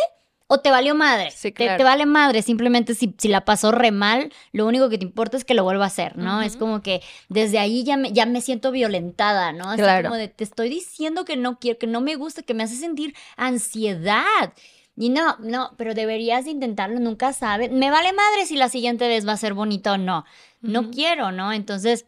¿O 0.47 0.59
te 0.59 0.69
valió 0.69 0.93
madre? 0.93 1.31
Sí, 1.31 1.51
Te- 1.51 1.65
claro. 1.65 1.77
te, 1.77 1.83
vale 1.83 2.05
madre, 2.05 2.43
simplemente 2.43 2.93
si, 2.93 3.15
si 3.17 3.27
la 3.29 3.45
pasó 3.45 3.71
re 3.71 3.89
mal, 3.91 4.31
lo 4.51 4.67
único 4.67 4.89
que 4.89 4.99
te 4.99 5.03
importa 5.05 5.37
es 5.37 5.43
que 5.43 5.55
lo 5.55 5.63
vuelva 5.63 5.85
a 5.85 5.87
hacer, 5.87 6.17
¿no? 6.17 6.41
Es 6.43 6.55
como 6.55 6.83
que 6.83 7.01
desde 7.29 7.57
ahí 7.57 7.83
ya 7.83 7.97
me, 7.97 8.11
ya 8.13 8.27
me 8.27 8.41
siento 8.41 8.71
violentada, 8.71 9.53
¿no? 9.53 9.69
Así 9.69 9.81
Claro. 9.81 10.09
como 10.09 10.17
de, 10.17 10.27
te 10.27 10.43
estoy 10.43 10.69
diciendo 10.69 11.25
que 11.25 11.35
no 11.35 11.57
quiero, 11.57 11.79
que 11.79 11.87
no 11.87 11.99
me 11.99 12.15
gusta, 12.15 12.43
que 12.43 12.53
me 12.53 12.61
hace 12.63 12.75
sentir 12.75 13.15
ansiedad. 13.37 14.53
Y 14.97 15.09
no, 15.09 15.35
no, 15.39 15.71
pero 15.77 15.93
deberías 15.93 16.45
de 16.45 16.51
intentarlo, 16.51 16.99
nunca 16.99 17.33
sabes. 17.33 17.71
Me 17.71 17.89
vale 17.91 18.13
madre 18.13 18.45
si 18.45 18.55
la 18.55 18.69
siguiente 18.69 19.07
vez 19.07 19.27
va 19.27 19.33
a 19.33 19.37
ser 19.37 19.53
bonito 19.53 19.93
o 19.93 19.97
no. 19.97 20.25
No 20.61 20.89
quiero, 20.89 21.31
¿no? 21.31 21.51
Entonces, 21.53 22.05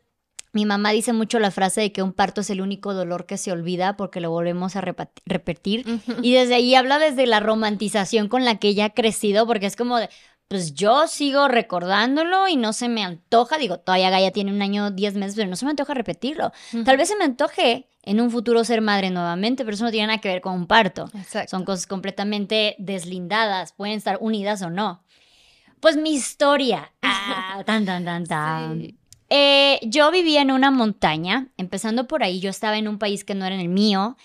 mi 0.57 0.65
mamá 0.65 0.89
dice 0.89 1.13
mucho 1.13 1.37
la 1.37 1.51
frase 1.51 1.81
de 1.81 1.91
que 1.91 2.01
un 2.01 2.13
parto 2.13 2.41
es 2.41 2.49
el 2.49 2.61
único 2.61 2.95
dolor 2.95 3.27
que 3.27 3.37
se 3.37 3.51
olvida 3.51 3.95
porque 3.95 4.21
lo 4.21 4.31
volvemos 4.31 4.75
a 4.75 4.81
repetir. 4.81 5.85
Y 6.23 6.33
desde 6.33 6.55
ahí 6.55 6.73
habla 6.73 6.97
desde 6.97 7.27
la 7.27 7.39
romantización 7.39 8.27
con 8.27 8.43
la 8.43 8.57
que 8.57 8.69
ella 8.69 8.85
ha 8.85 8.89
crecido, 8.89 9.45
porque 9.45 9.67
es 9.67 9.75
como 9.75 9.97
de, 9.97 10.09
pues 10.47 10.73
yo 10.73 11.05
sigo 11.05 11.47
recordándolo 11.47 12.47
y 12.47 12.55
no 12.55 12.73
se 12.73 12.89
me 12.89 13.03
antoja, 13.03 13.59
digo, 13.59 13.77
todavía 13.77 14.09
Gaia 14.09 14.31
tiene 14.31 14.51
un 14.51 14.63
año, 14.63 14.89
diez 14.89 15.13
meses, 15.13 15.35
pero 15.35 15.47
no 15.47 15.55
se 15.55 15.65
me 15.65 15.69
antoja 15.69 15.93
repetirlo. 15.93 16.51
Tal 16.83 16.97
vez 16.97 17.09
se 17.09 17.17
me 17.17 17.25
antoje 17.25 17.87
en 18.01 18.19
un 18.19 18.31
futuro 18.31 18.63
ser 18.63 18.81
madre 18.81 19.11
nuevamente, 19.11 19.63
pero 19.63 19.75
eso 19.75 19.85
no 19.85 19.91
tiene 19.91 20.07
nada 20.07 20.17
que 20.17 20.29
ver 20.29 20.41
con 20.41 20.55
un 20.55 20.65
parto. 20.65 21.11
Exacto. 21.13 21.51
Son 21.51 21.65
cosas 21.65 21.85
completamente 21.85 22.75
deslindadas, 22.79 23.73
pueden 23.73 23.95
estar 23.95 24.17
unidas 24.21 24.63
o 24.63 24.71
no. 24.71 25.03
Pues 25.81 25.97
mi 25.97 26.13
historia. 26.15 26.93
Ah, 27.29 27.61
tan, 27.65 27.85
tan, 27.85 28.05
tan, 28.05 28.25
tan. 28.25 28.79
Sí. 28.79 28.97
Eh, 29.29 29.79
yo 29.83 30.09
vivía 30.11 30.41
en 30.41 30.51
una 30.51 30.71
montaña, 30.71 31.49
empezando 31.57 32.07
por 32.07 32.23
ahí, 32.23 32.39
yo 32.39 32.49
estaba 32.49 32.77
en 32.77 32.87
un 32.87 32.97
país 32.97 33.23
que 33.23 33.35
no 33.35 33.45
era 33.45 33.59
el 33.59 33.67
mío, 33.67 34.15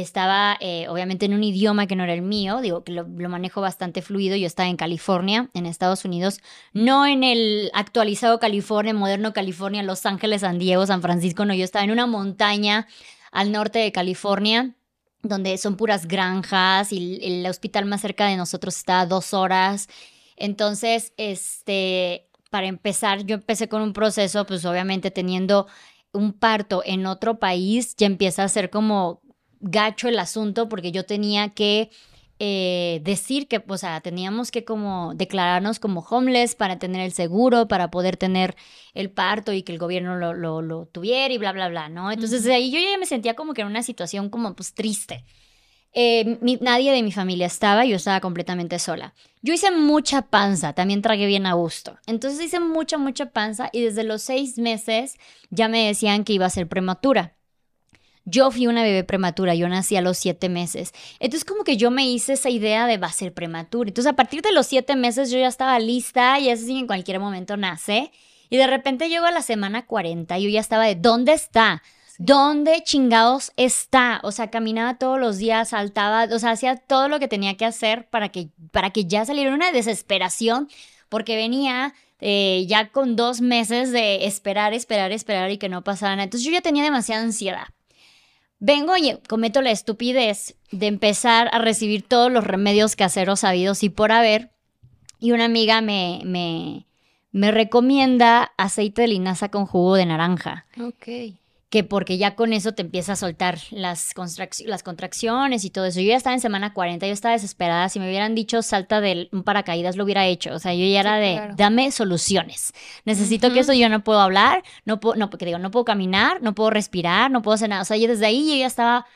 estaba 0.00 0.56
eh, 0.60 0.88
obviamente 0.88 1.26
en 1.26 1.34
un 1.34 1.44
idioma 1.44 1.86
que 1.86 1.96
no 1.96 2.04
era 2.04 2.14
el 2.14 2.22
mío, 2.22 2.60
digo 2.60 2.82
que 2.84 2.92
lo, 2.92 3.06
manejo 3.06 3.60
bastante 3.60 4.02
fluido, 4.02 4.36
yo 4.36 4.46
estaba 4.46 4.68
en 4.68 4.76
California, 4.76 5.50
en 5.54 5.66
Estados 5.66 6.04
Unidos, 6.04 6.40
no 6.72 7.06
en 7.06 7.24
el 7.24 7.70
actualizado 7.74 8.40
California, 8.40 8.94
moderno 8.94 9.32
California, 9.32 9.82
Los 9.82 10.06
Ángeles, 10.06 10.40
San 10.42 10.58
Diego, 10.58 10.86
San 10.86 11.02
Francisco, 11.02 11.44
no, 11.44 11.54
yo 11.54 11.64
estaba 11.64 11.84
en 11.84 11.92
una 11.92 12.06
montaña 12.06 12.86
al 13.30 13.52
norte 13.52 13.80
de 13.80 13.92
California, 13.92 14.74
donde 15.22 15.56
son 15.58 15.76
puras 15.76 16.06
granjas 16.06 16.92
y 16.92 17.18
el, 17.22 17.36
el 17.36 17.46
hospital 17.46 17.86
más 17.86 18.00
cerca 18.02 18.26
de 18.26 18.36
nosotros 18.36 18.76
está 18.76 19.00
a 19.00 19.06
dos 19.06 19.32
horas. 19.32 19.88
Entonces, 20.36 21.12
este, 21.16 22.28
para 22.54 22.68
empezar, 22.68 23.26
yo 23.26 23.34
empecé 23.34 23.68
con 23.68 23.82
un 23.82 23.92
proceso, 23.92 24.46
pues 24.46 24.64
obviamente 24.64 25.10
teniendo 25.10 25.66
un 26.12 26.32
parto 26.32 26.82
en 26.86 27.04
otro 27.04 27.40
país, 27.40 27.96
ya 27.96 28.06
empieza 28.06 28.44
a 28.44 28.48
ser 28.48 28.70
como 28.70 29.22
gacho 29.58 30.06
el 30.06 30.20
asunto 30.20 30.68
porque 30.68 30.92
yo 30.92 31.04
tenía 31.04 31.48
que 31.48 31.90
eh, 32.38 33.00
decir 33.02 33.48
que, 33.48 33.60
o 33.66 33.76
sea, 33.76 34.00
teníamos 34.02 34.52
que 34.52 34.64
como 34.64 35.14
declararnos 35.16 35.80
como 35.80 36.02
homeless 36.08 36.54
para 36.54 36.78
tener 36.78 37.00
el 37.00 37.10
seguro, 37.10 37.66
para 37.66 37.90
poder 37.90 38.16
tener 38.16 38.54
el 38.94 39.10
parto 39.10 39.52
y 39.52 39.64
que 39.64 39.72
el 39.72 39.80
gobierno 39.80 40.14
lo, 40.14 40.32
lo, 40.32 40.62
lo 40.62 40.86
tuviera 40.86 41.34
y 41.34 41.38
bla, 41.38 41.50
bla, 41.50 41.68
bla, 41.68 41.88
¿no? 41.88 42.12
Entonces 42.12 42.46
ahí 42.46 42.70
yo 42.70 42.78
ya 42.78 42.96
me 42.98 43.06
sentía 43.06 43.34
como 43.34 43.52
que 43.52 43.62
en 43.62 43.66
una 43.66 43.82
situación 43.82 44.30
como 44.30 44.54
pues 44.54 44.74
triste. 44.74 45.24
Eh, 45.96 46.38
mi- 46.40 46.58
nadie 46.60 46.90
de 46.92 47.02
mi 47.02 47.12
familia 47.12 47.46
estaba, 47.46 47.84
yo 47.84 47.96
estaba 47.96 48.20
completamente 48.20 48.78
sola. 48.80 49.14
Yo 49.42 49.54
hice 49.54 49.70
mucha 49.70 50.22
panza, 50.22 50.72
también 50.72 51.02
tragué 51.02 51.26
bien 51.26 51.46
a 51.46 51.52
gusto. 51.52 51.96
Entonces 52.06 52.44
hice 52.44 52.58
mucha, 52.58 52.98
mucha 52.98 53.26
panza 53.30 53.70
y 53.72 53.80
desde 53.82 54.02
los 54.02 54.22
seis 54.22 54.58
meses 54.58 55.16
ya 55.50 55.68
me 55.68 55.86
decían 55.86 56.24
que 56.24 56.32
iba 56.32 56.46
a 56.46 56.50
ser 56.50 56.66
prematura. 56.68 57.34
Yo 58.24 58.50
fui 58.50 58.66
una 58.66 58.82
bebé 58.82 59.04
prematura, 59.04 59.54
yo 59.54 59.68
nací 59.68 59.96
a 59.96 60.00
los 60.00 60.16
siete 60.16 60.48
meses. 60.48 60.92
Entonces 61.20 61.44
como 61.44 61.62
que 61.62 61.76
yo 61.76 61.90
me 61.90 62.06
hice 62.08 62.32
esa 62.32 62.48
idea 62.48 62.86
de 62.86 62.96
va 62.96 63.08
a 63.08 63.12
ser 63.12 63.34
prematura. 63.34 63.88
Entonces 63.88 64.10
a 64.10 64.16
partir 64.16 64.40
de 64.42 64.50
los 64.52 64.66
siete 64.66 64.96
meses 64.96 65.30
yo 65.30 65.38
ya 65.38 65.46
estaba 65.46 65.78
lista 65.78 66.40
y 66.40 66.48
así 66.50 66.78
en 66.78 66.86
cualquier 66.86 67.20
momento 67.20 67.56
nace. 67.56 68.10
Y 68.48 68.56
de 68.56 68.66
repente 68.66 69.08
llego 69.08 69.26
a 69.26 69.30
la 69.30 69.42
semana 69.42 69.84
40 69.86 70.38
y 70.38 70.44
yo 70.44 70.48
ya 70.48 70.60
estaba 70.60 70.86
de 70.86 70.94
¿dónde 70.96 71.34
está? 71.34 71.82
¿Dónde 72.18 72.82
chingados 72.84 73.52
está? 73.56 74.20
O 74.22 74.30
sea, 74.30 74.50
caminaba 74.50 74.98
todos 74.98 75.18
los 75.18 75.38
días, 75.38 75.70
saltaba, 75.70 76.24
o 76.24 76.38
sea, 76.38 76.52
hacía 76.52 76.76
todo 76.76 77.08
lo 77.08 77.18
que 77.18 77.28
tenía 77.28 77.56
que 77.56 77.64
hacer 77.64 78.08
para 78.08 78.28
que, 78.28 78.50
para 78.70 78.90
que 78.90 79.06
ya 79.06 79.24
saliera 79.24 79.52
una 79.52 79.72
desesperación, 79.72 80.68
porque 81.08 81.36
venía 81.36 81.94
eh, 82.20 82.64
ya 82.68 82.90
con 82.90 83.16
dos 83.16 83.40
meses 83.40 83.90
de 83.90 84.26
esperar, 84.26 84.72
esperar, 84.74 85.12
esperar 85.12 85.50
y 85.50 85.58
que 85.58 85.68
no 85.68 85.82
pasara 85.82 86.14
nada. 86.14 86.24
Entonces 86.24 86.46
yo 86.46 86.52
ya 86.52 86.60
tenía 86.60 86.84
demasiada 86.84 87.22
ansiedad. 87.22 87.66
Vengo 88.60 88.96
y 88.96 89.18
cometo 89.28 89.60
la 89.60 89.72
estupidez 89.72 90.56
de 90.70 90.86
empezar 90.86 91.50
a 91.52 91.58
recibir 91.58 92.02
todos 92.02 92.32
los 92.32 92.44
remedios 92.44 92.96
caseros 92.96 93.40
sabidos 93.40 93.82
y 93.82 93.88
por 93.88 94.12
haber. 94.12 94.52
Y 95.20 95.32
una 95.32 95.46
amiga 95.46 95.80
me, 95.80 96.20
me, 96.24 96.86
me 97.32 97.50
recomienda 97.50 98.52
aceite 98.56 99.02
de 99.02 99.08
linaza 99.08 99.50
con 99.50 99.66
jugo 99.66 99.96
de 99.96 100.06
naranja 100.06 100.66
Ok. 100.80 101.34
Que 101.74 101.82
porque 101.82 102.18
ya 102.18 102.36
con 102.36 102.52
eso 102.52 102.70
te 102.70 102.82
empieza 102.82 103.14
a 103.14 103.16
soltar 103.16 103.58
las, 103.72 104.14
contrac- 104.14 104.64
las 104.64 104.84
contracciones 104.84 105.64
y 105.64 105.70
todo 105.70 105.86
eso. 105.86 105.98
Yo 105.98 106.06
ya 106.10 106.16
estaba 106.16 106.34
en 106.34 106.40
semana 106.40 106.72
40, 106.72 107.04
yo 107.04 107.12
estaba 107.12 107.32
desesperada. 107.32 107.88
Si 107.88 107.98
me 107.98 108.06
hubieran 108.06 108.36
dicho 108.36 108.62
salta 108.62 109.00
de 109.00 109.28
un 109.32 109.42
paracaídas, 109.42 109.96
lo 109.96 110.04
hubiera 110.04 110.24
hecho. 110.24 110.54
O 110.54 110.60
sea, 110.60 110.72
yo 110.72 110.86
ya 110.86 111.00
era 111.00 111.16
de 111.16 111.32
claro. 111.32 111.54
dame 111.56 111.90
soluciones. 111.90 112.72
Necesito 113.04 113.52
que 113.52 113.58
eso 113.58 113.72
yo 113.72 113.88
no 113.88 114.04
puedo 114.04 114.20
hablar, 114.20 114.62
no 114.84 115.00
puedo, 115.00 115.16
no, 115.16 115.30
porque 115.30 115.46
digo, 115.46 115.58
no 115.58 115.72
puedo 115.72 115.84
caminar, 115.84 116.40
no 116.42 116.54
puedo 116.54 116.70
respirar, 116.70 117.32
no 117.32 117.42
puedo 117.42 117.56
hacer 117.56 117.70
nada. 117.70 117.82
O 117.82 117.84
sea, 117.84 117.96
yo 117.96 118.06
desde 118.06 118.26
ahí 118.26 118.48
yo 118.50 118.54
ya 118.54 118.66
estaba 118.68 119.06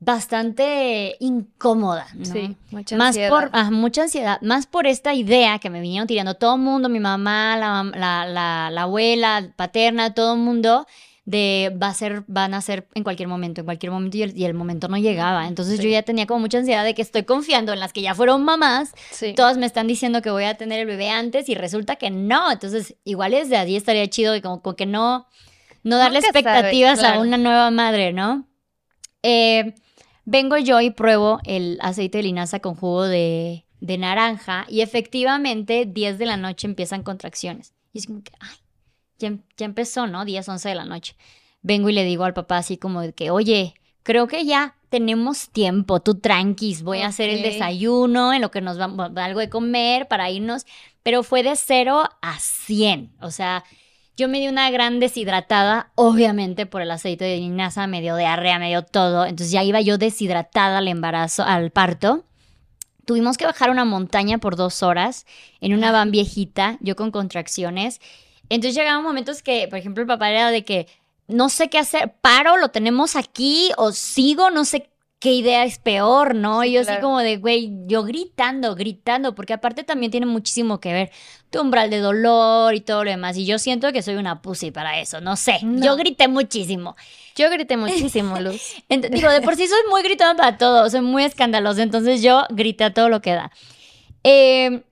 bastante 0.00 1.14
incómoda. 1.20 2.08
¿no? 2.14 2.24
Sí, 2.24 2.56
mucha 2.72 2.96
más 2.96 3.06
ansiedad. 3.10 3.30
por 3.30 3.50
ah, 3.52 3.70
mucha 3.70 4.02
ansiedad, 4.02 4.40
más 4.42 4.66
por 4.66 4.88
esta 4.88 5.14
idea 5.14 5.60
que 5.60 5.70
me 5.70 5.80
vinieron 5.80 6.08
tirando 6.08 6.34
todo 6.34 6.56
el 6.56 6.62
mundo, 6.62 6.88
mi 6.88 6.98
mamá, 6.98 7.56
la, 7.56 7.84
la, 7.96 8.26
la, 8.26 8.70
la 8.72 8.82
abuela, 8.82 9.52
paterna, 9.54 10.14
todo 10.14 10.34
el 10.34 10.40
mundo, 10.40 10.88
de 11.24 11.72
va 11.80 11.86
a 11.88 11.94
ser, 11.94 12.24
van 12.26 12.52
a 12.52 12.60
ser 12.60 12.88
en 12.94 13.04
cualquier 13.04 13.28
momento, 13.28 13.60
en 13.60 13.64
cualquier 13.64 13.92
momento, 13.92 14.16
y 14.16 14.22
el, 14.22 14.36
y 14.36 14.44
el 14.44 14.54
momento 14.54 14.88
no 14.88 14.96
llegaba. 14.96 15.46
Entonces 15.46 15.78
yo 15.78 15.88
ya 15.88 16.02
tenía 16.02 16.26
como 16.26 16.40
mucha 16.40 16.58
ansiedad 16.58 16.84
de 16.84 16.94
que 16.94 17.02
estoy 17.02 17.22
confiando 17.22 17.72
en 17.72 17.78
las 17.80 17.92
que 17.92 18.02
ya 18.02 18.14
fueron 18.14 18.44
mamás, 18.44 18.92
Sí. 19.10 19.32
todas 19.34 19.56
me 19.56 19.66
están 19.66 19.86
diciendo 19.86 20.20
que 20.20 20.30
voy 20.30 20.44
a 20.44 20.54
tener 20.56 20.80
el 20.80 20.86
bebé 20.86 21.10
antes 21.10 21.48
y 21.48 21.54
resulta 21.54 21.96
que 21.96 22.10
no. 22.10 22.50
Entonces, 22.50 22.96
igual 23.04 23.32
desde 23.32 23.56
allí 23.56 23.76
estaría 23.76 24.08
chido 24.08 24.34
y 24.34 24.40
como, 24.40 24.62
como 24.62 24.74
que 24.74 24.86
no, 24.86 25.26
no 25.84 25.96
darle 25.96 26.18
Nunca 26.20 26.28
sabe, 26.32 26.40
expectativas 26.40 27.02
a 27.04 27.20
una 27.20 27.36
nueva 27.38 27.70
madre, 27.70 28.12
¿no? 28.12 28.48
Eh, 29.22 29.74
vengo 30.24 30.56
yo 30.58 30.80
y 30.80 30.90
pruebo 30.90 31.38
el 31.44 31.78
aceite 31.82 32.18
de 32.18 32.24
linaza 32.24 32.58
con 32.58 32.74
jugo 32.74 33.04
de, 33.04 33.64
de 33.80 33.98
naranja 33.98 34.66
y 34.68 34.80
efectivamente 34.80 35.86
10 35.86 36.18
de 36.18 36.26
la 36.26 36.36
noche 36.36 36.66
empiezan 36.66 37.02
contracciones. 37.04 37.74
Y 37.92 37.98
es 37.98 38.06
como 38.06 38.22
que, 38.22 38.32
ay, 38.40 38.56
ya, 39.22 39.28
em- 39.28 39.42
ya 39.56 39.64
empezó, 39.66 40.06
¿no? 40.06 40.24
10, 40.24 40.48
11 40.48 40.68
de 40.68 40.74
la 40.74 40.84
noche. 40.84 41.16
Vengo 41.62 41.88
y 41.88 41.92
le 41.92 42.04
digo 42.04 42.24
al 42.24 42.34
papá 42.34 42.58
así 42.58 42.76
como 42.76 43.00
de 43.00 43.12
que, 43.12 43.30
oye, 43.30 43.74
creo 44.02 44.26
que 44.26 44.44
ya 44.44 44.76
tenemos 44.90 45.48
tiempo, 45.48 46.00
tú 46.00 46.16
tranquis, 46.16 46.82
voy 46.82 47.00
a 47.00 47.06
hacer 47.06 47.30
el 47.30 47.40
desayuno, 47.42 48.34
en 48.34 48.42
lo 48.42 48.50
que 48.50 48.60
nos 48.60 48.76
vamos, 48.76 49.10
algo 49.16 49.40
de 49.40 49.48
comer 49.48 50.06
para 50.06 50.28
irnos, 50.30 50.66
pero 51.02 51.22
fue 51.22 51.42
de 51.42 51.56
0 51.56 52.10
a 52.20 52.38
100, 52.38 53.12
o 53.20 53.30
sea, 53.30 53.64
yo 54.14 54.28
me 54.28 54.40
di 54.40 54.48
una 54.48 54.70
gran 54.70 55.00
deshidratada, 55.00 55.90
obviamente 55.94 56.66
por 56.66 56.82
el 56.82 56.90
aceite 56.90 57.24
de 57.24 57.38
linaza, 57.38 57.86
me 57.86 58.02
dio 58.02 58.16
diarrea, 58.16 58.58
me 58.58 58.68
dio 58.68 58.82
todo, 58.82 59.24
entonces 59.24 59.50
ya 59.50 59.62
iba 59.62 59.80
yo 59.80 59.96
deshidratada 59.96 60.78
al 60.78 60.88
embarazo, 60.88 61.42
al 61.44 61.70
parto. 61.70 62.24
Tuvimos 63.06 63.36
que 63.38 63.46
bajar 63.46 63.70
una 63.70 63.84
montaña 63.84 64.38
por 64.38 64.54
dos 64.56 64.82
horas 64.82 65.26
en 65.60 65.72
una 65.72 65.90
van 65.90 66.10
viejita, 66.10 66.76
yo 66.80 66.94
con 66.94 67.10
contracciones. 67.10 68.00
Entonces 68.54 68.74
llegaban 68.74 69.02
momentos 69.02 69.42
que, 69.42 69.66
por 69.68 69.78
ejemplo, 69.78 70.02
el 70.02 70.06
papá 70.08 70.30
era 70.30 70.50
de 70.50 70.64
que 70.64 70.86
no 71.28 71.48
sé 71.48 71.68
qué 71.70 71.78
hacer, 71.78 72.12
paro, 72.20 72.56
lo 72.56 72.68
tenemos 72.70 73.16
aquí 73.16 73.70
o 73.76 73.92
sigo, 73.92 74.50
no 74.50 74.64
sé 74.64 74.90
qué 75.18 75.32
idea 75.32 75.64
es 75.64 75.78
peor, 75.78 76.34
¿no? 76.34 76.62
Sí, 76.62 76.68
y 76.68 76.72
yo 76.72 76.80
así 76.80 76.94
como 77.00 77.20
de, 77.20 77.36
güey, 77.36 77.70
yo 77.86 78.02
gritando, 78.02 78.74
gritando, 78.74 79.36
porque 79.36 79.52
aparte 79.52 79.84
también 79.84 80.10
tiene 80.10 80.26
muchísimo 80.26 80.80
que 80.80 80.92
ver 80.92 81.10
tu 81.48 81.60
umbral 81.60 81.90
de 81.90 82.00
dolor 82.00 82.74
y 82.74 82.80
todo 82.80 83.04
lo 83.04 83.10
demás. 83.10 83.36
Y 83.36 83.46
yo 83.46 83.58
siento 83.60 83.92
que 83.92 84.02
soy 84.02 84.16
una 84.16 84.42
pussy 84.42 84.72
para 84.72 84.98
eso, 84.98 85.20
no 85.20 85.36
sé. 85.36 85.60
No. 85.62 85.84
Yo 85.86 85.96
grité 85.96 86.26
muchísimo. 86.26 86.96
Yo 87.36 87.48
grité 87.50 87.76
muchísimo, 87.76 88.40
Luz. 88.40 88.74
Ent- 88.88 89.10
digo, 89.10 89.30
de 89.30 89.40
por 89.42 89.54
sí 89.54 89.68
soy 89.68 89.78
muy 89.88 90.02
gritona 90.02 90.34
para 90.36 90.58
todo, 90.58 90.90
soy 90.90 91.02
muy 91.02 91.22
escandalosa, 91.24 91.82
entonces 91.84 92.20
yo 92.20 92.42
grité 92.50 92.82
a 92.84 92.92
todo 92.92 93.08
lo 93.08 93.22
que 93.22 93.32
da. 93.32 93.52
Eh, 94.24 94.82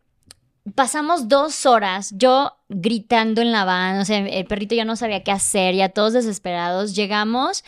pasamos 0.74 1.28
dos 1.28 1.66
horas, 1.66 2.12
yo 2.16 2.52
gritando 2.68 3.40
en 3.40 3.52
la 3.52 3.64
van, 3.64 3.98
o 3.98 4.04
sea, 4.04 4.18
el 4.18 4.46
perrito 4.46 4.74
ya 4.74 4.84
no 4.84 4.96
sabía 4.96 5.22
qué 5.22 5.32
hacer, 5.32 5.74
ya 5.74 5.88
todos 5.88 6.12
desesperados, 6.12 6.94
llegamos 6.94 7.64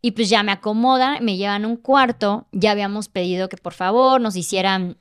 y 0.00 0.12
pues 0.12 0.28
ya 0.28 0.42
me 0.42 0.52
acomodan, 0.52 1.24
me 1.24 1.36
llevan 1.36 1.64
un 1.64 1.76
cuarto, 1.76 2.46
ya 2.52 2.72
habíamos 2.72 3.08
pedido 3.08 3.48
que 3.48 3.56
por 3.56 3.72
favor 3.72 4.20
nos 4.20 4.36
hicieran 4.36 4.98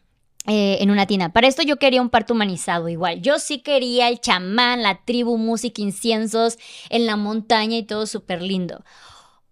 eh, 0.47 0.77
en 0.81 0.91
una 0.91 1.05
tina. 1.05 1.33
Para 1.33 1.47
esto 1.47 1.61
yo 1.61 1.77
quería 1.77 2.01
un 2.01 2.09
parto 2.09 2.33
humanizado 2.33 2.89
igual. 2.89 3.21
Yo 3.21 3.39
sí 3.39 3.59
quería 3.59 4.09
el 4.09 4.19
chamán, 4.19 4.83
la 4.83 5.03
tribu, 5.05 5.37
música, 5.37 5.81
inciensos 5.81 6.57
en 6.89 7.05
la 7.05 7.15
montaña 7.15 7.77
y 7.77 7.83
todo 7.83 8.07
súper 8.07 8.41
lindo 8.41 8.83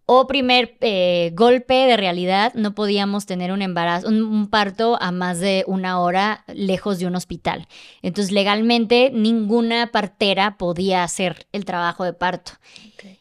o 0.05 0.27
primer 0.27 0.77
eh, 0.81 1.31
golpe 1.35 1.73
de 1.73 1.97
realidad, 1.97 2.53
no 2.53 2.75
podíamos 2.75 3.25
tener 3.25 3.51
un 3.51 3.61
embarazo, 3.61 4.07
un, 4.07 4.49
parto 4.49 4.97
a 5.01 5.11
más 5.11 5.39
de 5.39 5.63
una 5.67 5.99
hora 5.99 6.43
lejos 6.47 6.99
de 6.99 7.07
un 7.07 7.15
hospital. 7.15 7.67
Entonces, 8.01 8.31
legalmente, 8.31 9.11
ninguna 9.13 9.91
partera 9.91 10.57
podía 10.57 11.03
hacer 11.03 11.47
el 11.51 11.65
trabajo 11.65 12.03
de 12.03 12.13
parto. 12.13 12.53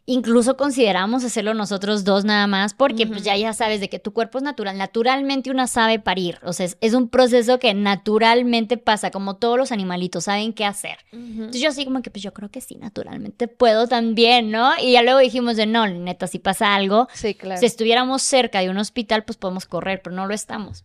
Incluso 0.07 0.57
consideramos 0.57 1.25
hacerlo 1.25 1.55
nosotros 1.55 2.05
dos 2.05 2.25
nada 2.25 2.47
más, 2.47 2.75
porque 2.75 3.07
pues 3.07 3.23
ya 3.23 3.37
ya 3.37 3.53
sabes 3.53 3.81
de 3.81 3.89
que 3.89 3.99
tu 3.99 4.13
cuerpo 4.13 4.39
es 4.39 4.45
natural. 4.45 4.77
Naturalmente 4.77 5.51
una 5.51 5.67
sabe 5.67 5.99
parir. 5.99 6.39
O 6.43 6.53
sea, 6.53 6.69
es, 6.81 6.95
un 6.95 7.09
proceso 7.09 7.59
que 7.59 7.73
naturalmente 7.75 8.77
pasa, 8.77 9.11
como 9.11 9.37
todos 9.37 9.57
los 9.57 9.73
animalitos 9.73 10.25
saben 10.25 10.53
qué 10.53 10.65
hacer. 10.65 10.99
Entonces 11.13 11.61
yo 11.61 11.69
así 11.69 11.85
como 11.85 12.03
que, 12.03 12.11
pues 12.11 12.23
yo 12.23 12.33
creo 12.33 12.51
que 12.51 12.61
sí, 12.61 12.77
naturalmente 12.77 13.49
puedo 13.49 13.87
también, 13.87 14.51
¿no? 14.51 14.73
Y 14.83 14.93
ya 14.93 15.03
luego 15.03 15.19
dijimos 15.19 15.57
de 15.57 15.67
no, 15.67 15.87
neta, 15.87 16.27
si 16.27 16.39
pasa 16.39 16.75
algo, 16.75 17.09
sí, 17.13 17.35
claro. 17.35 17.61
si 17.61 17.67
estuviéramos 17.67 18.23
cerca 18.23 18.61
de 18.61 18.71
un 18.71 18.79
hospital, 18.79 19.25
pues 19.25 19.37
podemos 19.37 19.67
correr, 19.67 20.03
pero 20.03 20.15
no 20.15 20.27
lo 20.27 20.35
estamos. 20.35 20.85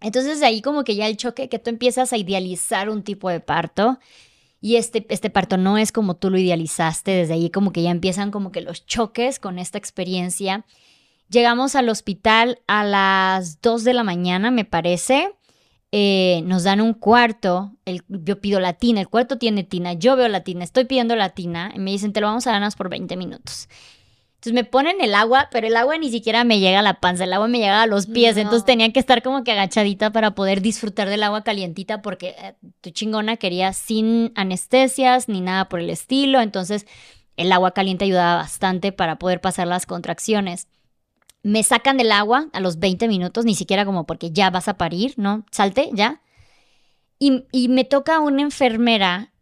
Entonces 0.00 0.38
de 0.38 0.46
ahí 0.46 0.62
como 0.62 0.84
que 0.84 0.94
ya 0.94 1.08
el 1.08 1.16
choque, 1.16 1.48
que 1.48 1.58
tú 1.58 1.70
empiezas 1.70 2.12
a 2.12 2.16
idealizar 2.16 2.88
un 2.88 3.02
tipo 3.02 3.28
de 3.28 3.40
parto 3.40 3.98
y 4.60 4.76
este, 4.76 5.06
este 5.08 5.30
parto 5.30 5.56
no 5.56 5.78
es 5.78 5.92
como 5.92 6.16
tú 6.16 6.30
lo 6.30 6.38
idealizaste, 6.38 7.12
desde 7.12 7.34
ahí 7.34 7.50
como 7.50 7.72
que 7.72 7.82
ya 7.82 7.90
empiezan 7.90 8.30
como 8.30 8.52
que 8.52 8.60
los 8.60 8.86
choques 8.86 9.38
con 9.38 9.58
esta 9.58 9.78
experiencia. 9.78 10.64
Llegamos 11.28 11.76
al 11.76 11.88
hospital 11.88 12.60
a 12.66 12.84
las 12.84 13.62
2 13.62 13.84
de 13.84 13.94
la 13.94 14.04
mañana, 14.04 14.50
me 14.50 14.64
parece. 14.64 15.32
Eh, 15.92 16.42
nos 16.44 16.64
dan 16.64 16.80
un 16.80 16.94
cuarto, 16.94 17.72
el, 17.84 18.04
yo 18.08 18.40
pido 18.40 18.60
la 18.60 18.74
tina, 18.74 19.00
el 19.00 19.08
cuarto 19.08 19.38
tiene 19.38 19.64
tina, 19.64 19.94
yo 19.94 20.14
veo 20.14 20.28
la 20.28 20.44
tina, 20.44 20.62
estoy 20.62 20.84
pidiendo 20.84 21.16
la 21.16 21.30
tina, 21.30 21.72
y 21.74 21.80
me 21.80 21.90
dicen, 21.90 22.12
te 22.12 22.20
lo 22.20 22.28
vamos 22.28 22.46
a 22.46 22.52
dar 22.52 22.72
por 22.76 22.88
20 22.88 23.16
minutos. 23.16 23.68
Entonces 24.40 24.54
me 24.54 24.64
ponen 24.64 25.02
el 25.02 25.14
agua, 25.14 25.48
pero 25.52 25.66
el 25.66 25.76
agua 25.76 25.98
ni 25.98 26.10
siquiera 26.10 26.44
me 26.44 26.60
llega 26.60 26.78
a 26.78 26.82
la 26.82 26.94
panza, 26.94 27.24
el 27.24 27.32
agua 27.34 27.46
me 27.46 27.58
llega 27.58 27.82
a 27.82 27.86
los 27.86 28.06
pies, 28.06 28.38
entonces 28.38 28.64
tenía 28.64 28.90
que 28.90 28.98
estar 28.98 29.22
como 29.22 29.44
que 29.44 29.52
agachadita 29.52 30.12
para 30.12 30.30
poder 30.30 30.62
disfrutar 30.62 31.10
del 31.10 31.22
agua 31.24 31.44
calientita 31.44 32.00
porque 32.00 32.34
eh, 32.38 32.54
tu 32.80 32.88
chingona 32.88 33.36
quería 33.36 33.74
sin 33.74 34.32
anestesias 34.36 35.28
ni 35.28 35.42
nada 35.42 35.68
por 35.68 35.80
el 35.80 35.90
estilo, 35.90 36.40
entonces 36.40 36.86
el 37.36 37.52
agua 37.52 37.72
caliente 37.72 38.06
ayudaba 38.06 38.36
bastante 38.36 38.92
para 38.92 39.18
poder 39.18 39.42
pasar 39.42 39.66
las 39.66 39.84
contracciones. 39.84 40.68
Me 41.42 41.62
sacan 41.62 41.98
del 41.98 42.10
agua 42.10 42.48
a 42.54 42.60
los 42.60 42.78
20 42.78 43.08
minutos, 43.08 43.44
ni 43.44 43.54
siquiera 43.54 43.84
como 43.84 44.06
porque 44.06 44.30
ya 44.30 44.48
vas 44.48 44.68
a 44.68 44.78
parir, 44.78 45.12
¿no? 45.18 45.44
Salte, 45.50 45.90
ya. 45.92 46.22
Y, 47.18 47.44
y 47.52 47.68
me 47.68 47.84
toca 47.84 48.20
una 48.20 48.40
enfermera 48.40 49.32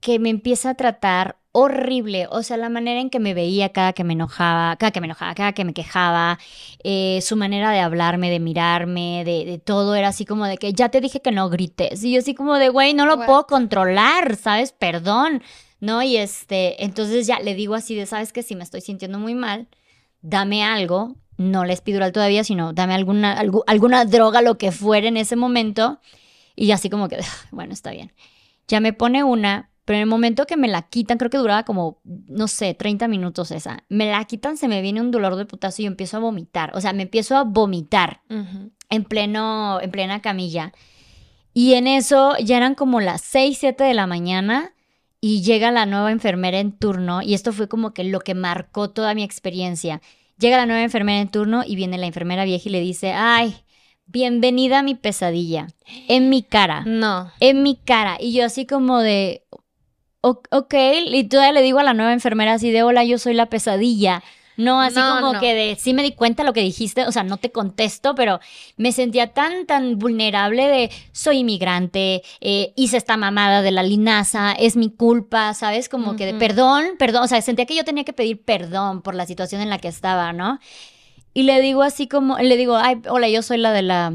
que 0.00 0.20
me 0.20 0.30
empieza 0.30 0.70
a 0.70 0.74
tratar 0.74 1.38
horrible. 1.56 2.26
O 2.30 2.42
sea, 2.42 2.56
la 2.56 2.68
manera 2.68 3.00
en 3.00 3.10
que 3.10 3.20
me 3.20 3.32
veía 3.32 3.68
cada 3.68 3.92
que 3.92 4.02
me 4.02 4.14
enojaba, 4.14 4.74
cada 4.76 4.90
que 4.90 5.00
me 5.00 5.06
enojaba, 5.06 5.36
cada 5.36 5.52
que 5.52 5.64
me 5.64 5.72
quejaba, 5.72 6.40
eh, 6.82 7.20
su 7.22 7.36
manera 7.36 7.70
de 7.70 7.78
hablarme, 7.78 8.28
de 8.28 8.40
mirarme, 8.40 9.22
de, 9.24 9.60
todo 9.64 9.94
era 9.94 10.08
así 10.08 10.24
como 10.24 10.46
de 10.46 10.58
que 10.58 10.72
ya 10.72 10.88
te 10.88 11.00
dije 11.00 11.22
que 11.22 11.30
no 11.30 11.48
grites. 11.48 12.02
Y 12.02 12.12
yo 12.12 12.18
así 12.18 12.34
como 12.34 12.56
de, 12.56 12.70
güey, 12.70 12.92
no 12.92 13.06
lo 13.06 13.24
puedo 13.24 13.46
controlar, 13.46 14.34
¿sabes? 14.36 14.72
Perdón. 14.72 15.42
¿No? 15.78 16.02
Y 16.02 16.16
este, 16.16 16.82
entonces 16.82 17.26
ya 17.26 17.38
le 17.38 17.54
digo 17.54 17.74
así 17.74 17.94
de, 17.94 18.06
¿sabes 18.06 18.32
que 18.32 18.42
Si 18.42 18.56
me 18.56 18.64
estoy 18.64 18.80
sintiendo 18.80 19.20
muy 19.20 19.34
mal, 19.34 19.68
dame 20.22 20.64
algo. 20.64 21.14
No 21.36 21.64
la 21.64 21.72
espidural 21.72 22.10
todavía, 22.10 22.42
sino 22.42 22.72
dame 22.72 22.94
alguna, 22.94 23.40
alguna 23.66 24.04
droga, 24.04 24.42
lo 24.42 24.58
que 24.58 24.72
fuera 24.72 25.06
en 25.06 25.16
ese 25.16 25.36
momento. 25.36 26.00
Y 26.56 26.72
así 26.72 26.90
como 26.90 27.08
que, 27.08 27.18
bueno, 27.52 27.72
está 27.72 27.92
bien. 27.92 28.12
Ya 28.66 28.80
me 28.80 28.92
pone 28.92 29.22
una, 29.22 29.70
pero 29.84 29.98
en 29.98 30.02
el 30.02 30.08
momento 30.08 30.46
que 30.46 30.56
me 30.56 30.68
la 30.68 30.82
quitan, 30.82 31.18
creo 31.18 31.30
que 31.30 31.38
duraba 31.38 31.64
como, 31.64 32.00
no 32.04 32.48
sé, 32.48 32.72
30 32.72 33.06
minutos 33.06 33.50
esa. 33.50 33.84
Me 33.88 34.10
la 34.10 34.24
quitan, 34.24 34.56
se 34.56 34.66
me 34.66 34.80
viene 34.80 35.00
un 35.00 35.10
dolor 35.10 35.36
de 35.36 35.44
putazo 35.44 35.82
y 35.82 35.84
yo 35.84 35.90
empiezo 35.90 36.16
a 36.16 36.20
vomitar. 36.20 36.72
O 36.74 36.80
sea, 36.80 36.92
me 36.94 37.02
empiezo 37.02 37.36
a 37.36 37.44
vomitar 37.44 38.22
en, 38.88 39.04
pleno, 39.04 39.80
en 39.82 39.90
plena 39.90 40.22
camilla. 40.22 40.72
Y 41.52 41.74
en 41.74 41.86
eso 41.86 42.34
ya 42.42 42.56
eran 42.56 42.74
como 42.74 43.00
las 43.00 43.20
6, 43.22 43.58
7 43.58 43.84
de 43.84 43.94
la 43.94 44.06
mañana 44.06 44.72
y 45.20 45.42
llega 45.42 45.70
la 45.70 45.84
nueva 45.84 46.12
enfermera 46.12 46.58
en 46.58 46.72
turno. 46.72 47.20
Y 47.20 47.34
esto 47.34 47.52
fue 47.52 47.68
como 47.68 47.92
que 47.92 48.04
lo 48.04 48.20
que 48.20 48.34
marcó 48.34 48.90
toda 48.90 49.14
mi 49.14 49.22
experiencia. 49.22 50.00
Llega 50.38 50.56
la 50.56 50.66
nueva 50.66 50.82
enfermera 50.82 51.20
en 51.20 51.28
turno 51.28 51.62
y 51.66 51.76
viene 51.76 51.98
la 51.98 52.06
enfermera 52.06 52.44
vieja 52.44 52.68
y 52.68 52.72
le 52.72 52.80
dice, 52.80 53.12
ay, 53.12 53.54
bienvenida 54.06 54.78
a 54.78 54.82
mi 54.82 54.94
pesadilla. 54.94 55.66
En 56.08 56.30
mi 56.30 56.42
cara. 56.42 56.84
No. 56.86 57.30
En 57.40 57.62
mi 57.62 57.76
cara. 57.76 58.16
Y 58.18 58.32
yo 58.32 58.44
así 58.44 58.66
como 58.66 58.98
de, 58.98 59.44
ok, 60.24 60.74
y 61.06 61.24
todavía 61.24 61.52
le 61.52 61.62
digo 61.62 61.78
a 61.78 61.84
la 61.84 61.94
nueva 61.94 62.12
enfermera 62.12 62.54
así 62.54 62.70
de, 62.70 62.82
hola, 62.82 63.04
yo 63.04 63.18
soy 63.18 63.34
la 63.34 63.46
pesadilla. 63.46 64.22
No, 64.56 64.80
así 64.80 65.00
como 65.00 65.40
que 65.40 65.52
de, 65.52 65.76
sí 65.76 65.94
me 65.94 66.04
di 66.04 66.12
cuenta 66.12 66.44
lo 66.44 66.52
que 66.52 66.60
dijiste, 66.60 67.06
o 67.06 67.12
sea, 67.12 67.24
no 67.24 67.38
te 67.38 67.50
contesto, 67.50 68.14
pero 68.14 68.38
me 68.76 68.92
sentía 68.92 69.32
tan, 69.32 69.66
tan 69.66 69.98
vulnerable 69.98 70.68
de, 70.68 70.90
soy 71.10 71.38
inmigrante, 71.38 72.22
eh, 72.40 72.72
hice 72.76 72.96
esta 72.96 73.16
mamada 73.16 73.62
de 73.62 73.72
la 73.72 73.82
linaza, 73.82 74.52
es 74.52 74.76
mi 74.76 74.90
culpa, 74.90 75.54
¿sabes? 75.54 75.88
Como 75.88 76.14
que 76.14 76.26
de, 76.26 76.34
perdón, 76.34 76.84
perdón, 77.00 77.24
o 77.24 77.26
sea, 77.26 77.42
sentía 77.42 77.66
que 77.66 77.74
yo 77.74 77.84
tenía 77.84 78.04
que 78.04 78.12
pedir 78.12 78.44
perdón 78.44 79.02
por 79.02 79.16
la 79.16 79.26
situación 79.26 79.60
en 79.60 79.70
la 79.70 79.78
que 79.78 79.88
estaba, 79.88 80.32
¿no? 80.32 80.60
Y 81.32 81.42
le 81.42 81.60
digo 81.60 81.82
así 81.82 82.06
como, 82.06 82.38
le 82.38 82.56
digo, 82.56 82.76
ay, 82.76 83.02
hola, 83.08 83.28
yo 83.28 83.42
soy 83.42 83.58
la 83.58 83.72
de 83.72 83.82
la 83.82 84.14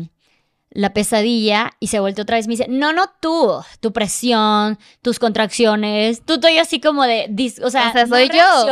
la 0.72 0.94
pesadilla 0.94 1.72
y 1.80 1.88
se 1.88 2.00
vuelve 2.00 2.22
otra 2.22 2.38
vez. 2.38 2.48
Me 2.48 2.54
dice, 2.54 2.68
no, 2.70 2.94
no 2.94 3.06
tú, 3.20 3.54
tu 3.80 3.92
presión, 3.92 4.78
tus 5.02 5.20
contracciones, 5.20 6.24
tú 6.24 6.34
estoy 6.34 6.58
así 6.58 6.80
como 6.80 7.04
de, 7.04 7.28
o 7.64 7.70
sea, 7.70 7.94
soy 8.08 8.30
yo. 8.30 8.68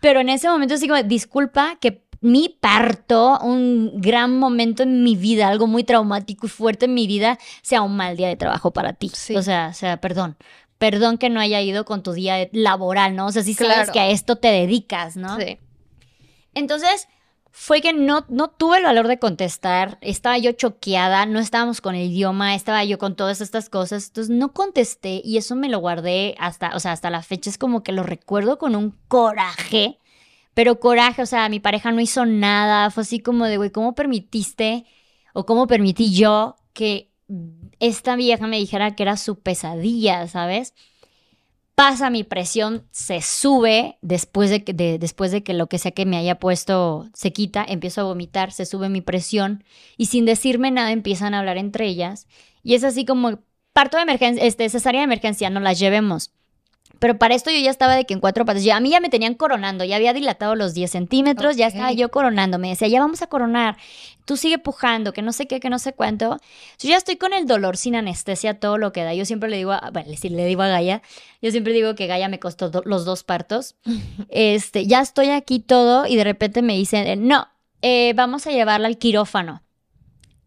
Pero 0.00 0.20
en 0.20 0.28
ese 0.28 0.48
momento 0.48 0.74
así 0.74 0.88
como, 0.88 1.02
disculpa 1.02 1.76
que 1.80 2.02
mi 2.20 2.56
parto, 2.60 3.38
un 3.40 4.00
gran 4.00 4.38
momento 4.38 4.84
en 4.84 5.02
mi 5.02 5.16
vida, 5.16 5.48
algo 5.48 5.66
muy 5.66 5.82
traumático 5.82 6.46
y 6.46 6.48
fuerte 6.48 6.84
en 6.84 6.94
mi 6.94 7.06
vida, 7.06 7.38
sea 7.62 7.82
un 7.82 7.96
mal 7.96 8.16
día 8.16 8.28
de 8.28 8.36
trabajo 8.36 8.70
para 8.70 8.92
ti. 8.92 9.10
O 9.36 9.42
sea, 9.42 9.68
o 9.70 9.74
sea, 9.74 10.00
perdón. 10.00 10.36
Perdón 10.78 11.18
que 11.18 11.30
no 11.30 11.38
haya 11.38 11.60
ido 11.60 11.84
con 11.84 12.02
tu 12.02 12.12
día 12.12 12.48
laboral, 12.52 13.14
¿no? 13.14 13.26
O 13.26 13.32
sea, 13.32 13.42
si 13.42 13.54
sabes 13.54 13.90
que 13.90 14.00
a 14.00 14.08
esto 14.08 14.36
te 14.36 14.48
dedicas, 14.48 15.16
¿no? 15.16 15.38
Sí. 15.38 15.58
Entonces, 16.54 17.06
fue 17.54 17.82
que 17.82 17.92
no, 17.92 18.24
no 18.30 18.48
tuve 18.48 18.78
el 18.78 18.84
valor 18.84 19.08
de 19.08 19.18
contestar, 19.18 19.98
estaba 20.00 20.38
yo 20.38 20.52
choqueada, 20.52 21.26
no 21.26 21.38
estábamos 21.38 21.82
con 21.82 21.94
el 21.94 22.10
idioma, 22.10 22.54
estaba 22.54 22.82
yo 22.82 22.98
con 22.98 23.14
todas 23.14 23.42
estas 23.42 23.68
cosas, 23.68 24.08
entonces 24.08 24.34
no 24.34 24.54
contesté 24.54 25.20
y 25.22 25.36
eso 25.36 25.54
me 25.54 25.68
lo 25.68 25.78
guardé 25.78 26.34
hasta, 26.38 26.74
o 26.74 26.80
sea, 26.80 26.92
hasta 26.92 27.10
la 27.10 27.22
fecha 27.22 27.50
es 27.50 27.58
como 27.58 27.82
que 27.82 27.92
lo 27.92 28.02
recuerdo 28.04 28.58
con 28.58 28.74
un 28.74 28.96
coraje, 29.06 29.98
pero 30.54 30.80
coraje, 30.80 31.20
o 31.20 31.26
sea, 31.26 31.50
mi 31.50 31.60
pareja 31.60 31.92
no 31.92 32.00
hizo 32.00 32.24
nada, 32.24 32.90
fue 32.90 33.02
así 33.02 33.20
como 33.20 33.44
de, 33.44 33.58
güey, 33.58 33.70
¿cómo 33.70 33.94
permitiste 33.94 34.86
o 35.34 35.44
cómo 35.44 35.66
permití 35.66 36.14
yo 36.14 36.56
que 36.72 37.10
esta 37.80 38.16
vieja 38.16 38.46
me 38.46 38.58
dijera 38.58 38.96
que 38.96 39.02
era 39.02 39.18
su 39.18 39.40
pesadilla, 39.40 40.26
¿sabes? 40.26 40.74
Pasa 41.74 42.10
mi 42.10 42.24
presión, 42.24 42.86
se 42.90 43.20
sube 43.22 43.98
después 44.02 44.50
de 44.50 44.64
que, 44.64 44.72
después 44.72 45.32
de 45.32 45.42
que 45.42 45.54
lo 45.54 45.68
que 45.68 45.78
sea 45.78 45.92
que 45.92 46.06
me 46.06 46.16
haya 46.16 46.38
puesto 46.38 47.08
se 47.14 47.32
quita, 47.32 47.64
empiezo 47.66 48.02
a 48.02 48.04
vomitar, 48.04 48.52
se 48.52 48.66
sube 48.66 48.88
mi 48.88 49.00
presión 49.00 49.64
y 49.96 50.06
sin 50.06 50.24
decirme 50.24 50.70
nada 50.70 50.92
empiezan 50.92 51.34
a 51.34 51.38
hablar 51.38 51.58
entre 51.58 51.86
ellas 51.86 52.26
y 52.62 52.74
es 52.74 52.84
así 52.84 53.04
como 53.04 53.40
parto 53.72 53.96
de 53.96 54.04
emergencia, 54.04 54.44
este, 54.44 54.68
cesárea 54.68 55.00
de 55.00 55.06
emergencia, 55.06 55.50
no 55.50 55.60
las 55.60 55.78
llevemos. 55.78 56.32
Pero 57.02 57.18
para 57.18 57.34
esto 57.34 57.50
yo 57.50 57.58
ya 57.58 57.72
estaba 57.72 57.96
de 57.96 58.04
que 58.04 58.14
en 58.14 58.20
cuatro 58.20 58.44
patas, 58.44 58.62
ya, 58.62 58.76
a 58.76 58.80
mí 58.80 58.90
ya 58.90 59.00
me 59.00 59.08
tenían 59.08 59.34
coronando, 59.34 59.82
ya 59.82 59.96
había 59.96 60.12
dilatado 60.12 60.54
los 60.54 60.72
10 60.72 60.88
centímetros, 60.88 61.56
ya 61.56 61.66
estaba 61.66 61.90
yo 61.90 62.12
coronando, 62.12 62.60
me 62.60 62.68
decía, 62.68 62.86
ya 62.86 63.00
vamos 63.00 63.22
a 63.22 63.26
coronar, 63.26 63.76
tú 64.24 64.36
sigue 64.36 64.58
pujando, 64.58 65.12
que 65.12 65.20
no 65.20 65.32
sé 65.32 65.48
qué, 65.48 65.58
que 65.58 65.68
no 65.68 65.80
sé 65.80 65.94
cuánto. 65.94 66.38
Yo 66.78 66.90
ya 66.90 66.96
estoy 66.96 67.16
con 67.16 67.32
el 67.32 67.48
dolor 67.48 67.76
sin 67.76 67.96
anestesia, 67.96 68.60
todo 68.60 68.78
lo 68.78 68.92
que 68.92 69.02
da. 69.02 69.14
Yo 69.14 69.24
siempre 69.24 69.50
le 69.50 69.56
digo, 69.56 69.72
a, 69.72 69.90
bueno, 69.92 70.12
le 70.22 70.46
digo 70.46 70.62
a 70.62 70.68
Gaia, 70.68 71.02
yo 71.40 71.50
siempre 71.50 71.72
digo 71.72 71.96
que 71.96 72.06
Gaia 72.06 72.28
me 72.28 72.38
costó 72.38 72.70
los 72.84 73.04
dos 73.04 73.24
partos. 73.24 73.74
este, 74.28 74.86
ya 74.86 75.00
estoy 75.00 75.30
aquí 75.30 75.58
todo 75.58 76.06
y 76.06 76.14
de 76.14 76.22
repente 76.22 76.62
me 76.62 76.76
dicen, 76.76 77.26
no, 77.26 77.48
eh, 77.80 78.12
vamos 78.14 78.46
a 78.46 78.52
llevarla 78.52 78.86
al 78.86 78.98
quirófano 78.98 79.60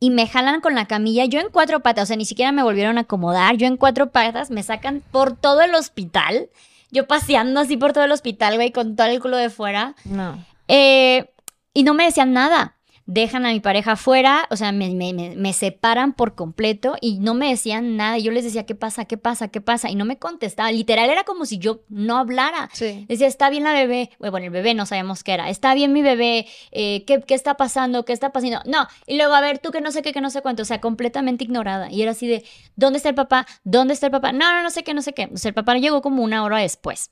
y 0.05 0.11
me 0.11 0.27
jalan 0.27 0.61
con 0.61 0.75
la 0.75 0.85
camilla, 0.85 1.25
yo 1.25 1.39
en 1.39 1.49
cuatro 1.49 1.79
patas, 1.79 2.03
o 2.03 2.05
sea, 2.05 2.15
ni 2.15 2.25
siquiera 2.25 2.51
me 2.51 2.61
volvieron 2.61 2.99
a 2.99 3.01
acomodar, 3.01 3.57
yo 3.57 3.65
en 3.65 3.75
cuatro 3.75 4.11
patas 4.11 4.51
me 4.51 4.61
sacan 4.61 5.01
por 5.09 5.35
todo 5.35 5.63
el 5.63 5.73
hospital, 5.73 6.51
yo 6.91 7.07
paseando 7.07 7.59
así 7.59 7.75
por 7.75 7.91
todo 7.91 8.03
el 8.03 8.11
hospital, 8.11 8.53
güey, 8.53 8.71
con 8.71 8.95
todo 8.95 9.07
el 9.07 9.19
culo 9.19 9.37
de 9.37 9.49
fuera. 9.49 9.95
No. 10.03 10.45
Eh, 10.67 11.33
y 11.73 11.81
no 11.81 11.95
me 11.95 12.05
decían 12.05 12.33
nada. 12.33 12.74
Dejan 13.05 13.45
a 13.45 13.51
mi 13.51 13.59
pareja 13.59 13.93
afuera, 13.93 14.47
o 14.49 14.57
sea, 14.57 14.71
me, 14.71 14.89
me, 14.89 15.13
me, 15.13 15.53
separan 15.53 16.13
por 16.13 16.33
completo 16.33 16.95
y 17.01 17.19
no 17.19 17.35
me 17.35 17.49
decían 17.49 17.97
nada. 17.97 18.17
Yo 18.17 18.31
les 18.31 18.43
decía, 18.43 18.65
¿qué 18.65 18.73
pasa? 18.73 19.05
¿Qué 19.05 19.17
pasa? 19.17 19.49
¿Qué 19.49 19.61
pasa? 19.61 19.89
Y 19.91 19.95
no 19.95 20.05
me 20.05 20.17
contestaban. 20.17 20.75
Literal, 20.75 21.09
era 21.09 21.23
como 21.23 21.45
si 21.45 21.59
yo 21.59 21.81
no 21.89 22.17
hablara. 22.17 22.69
Decía, 23.07 23.27
está 23.27 23.49
bien 23.49 23.63
la 23.63 23.73
bebé. 23.73 24.09
Bueno, 24.19 24.37
el 24.37 24.49
bebé 24.49 24.73
no 24.73 24.85
sabíamos 24.85 25.23
qué 25.23 25.33
era. 25.33 25.49
Está 25.49 25.75
bien 25.75 25.93
mi 25.93 26.01
bebé. 26.01 26.47
Eh, 26.71 27.03
¿qué, 27.05 27.21
¿qué, 27.21 27.35
está 27.35 27.55
pasando? 27.57 28.05
¿Qué 28.05 28.13
está 28.13 28.31
pasando? 28.31 28.61
No. 28.65 28.87
Y 29.05 29.17
luego, 29.17 29.35
a 29.35 29.41
ver, 29.41 29.59
tú 29.59 29.71
que 29.71 29.81
no 29.81 29.91
sé 29.91 30.01
qué, 30.01 30.11
que 30.11 30.21
no 30.21 30.31
sé 30.31 30.41
cuánto. 30.41 30.63
O 30.63 30.65
sea, 30.65 30.81
completamente 30.81 31.43
ignorada. 31.43 31.91
Y 31.91 32.01
era 32.01 32.11
así 32.11 32.27
de, 32.27 32.43
¿dónde 32.75 32.97
está 32.97 33.09
el 33.09 33.15
papá? 33.15 33.45
¿Dónde 33.63 33.93
está 33.93 34.07
el 34.07 34.11
papá? 34.11 34.31
No, 34.31 34.51
no, 34.51 34.63
no 34.63 34.71
sé 34.71 34.83
qué, 34.83 34.95
no 34.95 35.03
sé 35.03 35.13
qué. 35.13 35.29
O 35.31 35.37
sea, 35.37 35.49
el 35.49 35.55
papá 35.55 35.77
llegó 35.77 36.01
como 36.01 36.23
una 36.23 36.43
hora 36.43 36.57
después. 36.57 37.11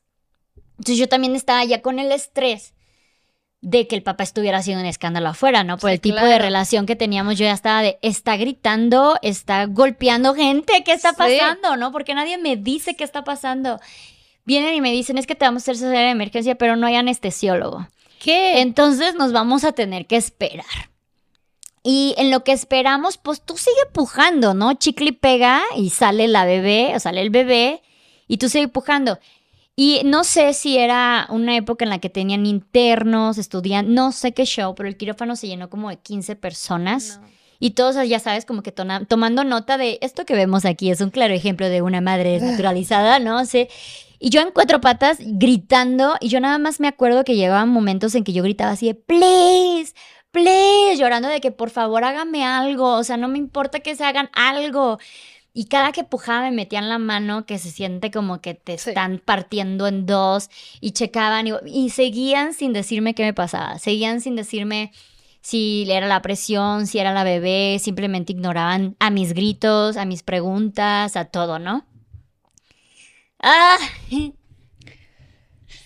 Entonces 0.71 0.97
yo 0.97 1.07
también 1.07 1.35
estaba 1.35 1.63
ya 1.63 1.81
con 1.81 1.99
el 1.99 2.11
estrés 2.11 2.73
de 3.63 3.87
que 3.87 3.95
el 3.95 4.03
papá 4.03 4.23
estuviera 4.23 4.57
haciendo 4.57 4.81
un 4.81 4.89
escándalo 4.89 5.29
afuera, 5.29 5.63
¿no? 5.63 5.77
Por 5.77 5.89
el 5.89 6.01
tipo 6.01 6.19
de 6.19 6.37
relación 6.37 6.85
que 6.85 6.97
teníamos, 6.97 7.37
yo 7.37 7.45
ya 7.45 7.53
estaba 7.53 7.81
de, 7.81 7.97
está 8.01 8.35
gritando, 8.35 9.17
está 9.21 9.65
golpeando 9.67 10.35
gente, 10.35 10.83
¿qué 10.83 10.91
está 10.91 11.13
pasando, 11.13 11.77
no? 11.77 11.93
Porque 11.93 12.13
nadie 12.13 12.37
me 12.37 12.57
dice 12.57 12.97
qué 12.97 13.05
está 13.05 13.23
pasando. 13.23 13.79
Vienen 14.43 14.75
y 14.75 14.81
me 14.81 14.91
dicen, 14.91 15.17
es 15.17 15.25
que 15.25 15.35
te 15.35 15.45
vamos 15.45 15.61
a 15.61 15.63
hacer 15.63 15.77
cesárea 15.77 16.01
de 16.01 16.09
emergencia, 16.09 16.55
pero 16.55 16.75
no 16.75 16.85
hay 16.85 16.95
anestesiólogo. 16.95 17.87
¿Qué? 18.19 18.59
Entonces 18.59 19.15
nos 19.15 19.31
vamos 19.31 19.63
a 19.63 19.71
tener 19.71 20.07
que 20.07 20.17
esperar. 20.17 20.89
Y 21.83 22.15
en 22.17 22.31
lo 22.31 22.43
que 22.43 22.51
esperamos, 22.51 23.17
pues 23.17 23.41
tú 23.41 23.55
sigue 23.55 23.85
pujando, 23.93 24.53
¿no? 24.53 24.73
Chicle 24.73 25.13
pega 25.13 25.61
y 25.77 25.91
sale 25.91 26.27
la 26.27 26.43
bebé, 26.43 26.91
o 26.97 26.99
sale 26.99 27.21
el 27.21 27.29
bebé, 27.29 27.81
y 28.27 28.39
tú 28.39 28.49
sigue 28.49 28.67
pujando. 28.67 29.19
Y 29.75 30.01
no 30.05 30.23
sé 30.23 30.53
si 30.53 30.77
era 30.77 31.27
una 31.29 31.55
época 31.55 31.83
en 31.83 31.89
la 31.89 31.99
que 31.99 32.09
tenían 32.09 32.45
internos, 32.45 33.37
estudian, 33.37 33.93
no 33.93 34.11
sé 34.11 34.33
qué 34.33 34.45
show, 34.45 34.75
pero 34.75 34.87
el 34.87 34.97
quirófano 34.97 35.35
se 35.35 35.47
llenó 35.47 35.69
como 35.69 35.89
de 35.89 35.97
15 35.97 36.35
personas. 36.35 37.19
Y 37.59 37.71
todos, 37.71 37.95
ya 38.07 38.19
sabes, 38.19 38.45
como 38.45 38.61
que 38.61 38.71
tomando 38.71 39.43
nota 39.43 39.77
de 39.77 39.97
esto 40.01 40.25
que 40.25 40.35
vemos 40.35 40.65
aquí 40.65 40.91
es 40.91 41.01
un 41.01 41.09
claro 41.09 41.33
ejemplo 41.33 41.69
de 41.69 41.81
una 41.81 42.01
madre 42.01 42.39
naturalizada, 42.41 43.19
¿no? 43.19 43.45
sé 43.45 43.69
y 44.25 44.29
yo 44.29 44.39
en 44.39 44.51
cuatro 44.51 44.79
patas 44.79 45.17
gritando, 45.19 46.15
y 46.21 46.29
yo 46.29 46.39
nada 46.39 46.57
más 46.57 46.79
me 46.79 46.87
acuerdo 46.87 47.25
que 47.25 47.35
llegaban 47.35 47.67
momentos 47.67 48.15
en 48.15 48.23
que 48.23 48.31
yo 48.31 48.41
gritaba 48.41 48.71
así 48.71 48.87
de, 48.87 48.95
please, 48.95 49.93
please, 50.31 50.95
llorando 50.95 51.27
de 51.27 51.41
que 51.41 51.51
por 51.51 51.69
favor 51.69 52.05
hágame 52.05 52.45
algo, 52.45 52.93
o 52.93 53.03
sea, 53.03 53.17
no 53.17 53.27
me 53.27 53.37
importa 53.37 53.81
que 53.81 53.97
se 53.97 54.05
hagan 54.05 54.29
algo. 54.31 54.97
Y 55.55 55.65
cada 55.65 55.91
que 55.91 56.03
pujaba 56.03 56.49
me 56.49 56.51
metían 56.51 56.89
la 56.89 56.97
mano 56.97 57.45
que 57.45 57.59
se 57.59 57.69
siente 57.69 58.09
como 58.09 58.41
que 58.41 58.55
te 58.55 58.73
están 58.73 59.21
partiendo 59.23 59.85
en 59.85 60.07
dos 60.07 60.49
y 60.81 60.91
checaban 60.91 61.47
y, 61.67 61.89
seguían 61.91 62.55
sin 62.55 62.73
decirme 62.73 63.13
qué 63.13 63.23
me 63.23 63.35
pasaba. 63.35 63.77
Seguían 63.77 64.19
sin 64.19 64.35
decirme 64.35 64.91
si 65.41 65.85
era 65.91 66.07
la 66.07 66.23
presión, 66.23 66.87
si 66.87 66.97
era 66.97 67.13
la 67.13 67.23
bebé, 67.23 67.77
simplemente 67.79 68.33
ignoraban 68.33 68.95
a 68.99 69.11
mis 69.11 69.33
gritos, 69.33 69.95
a 69.95 70.05
mis 70.05 70.23
preguntas, 70.23 71.15
a 71.15 71.25
todo, 71.25 71.59
¿no? 71.59 71.85
Ah. 73.39 73.77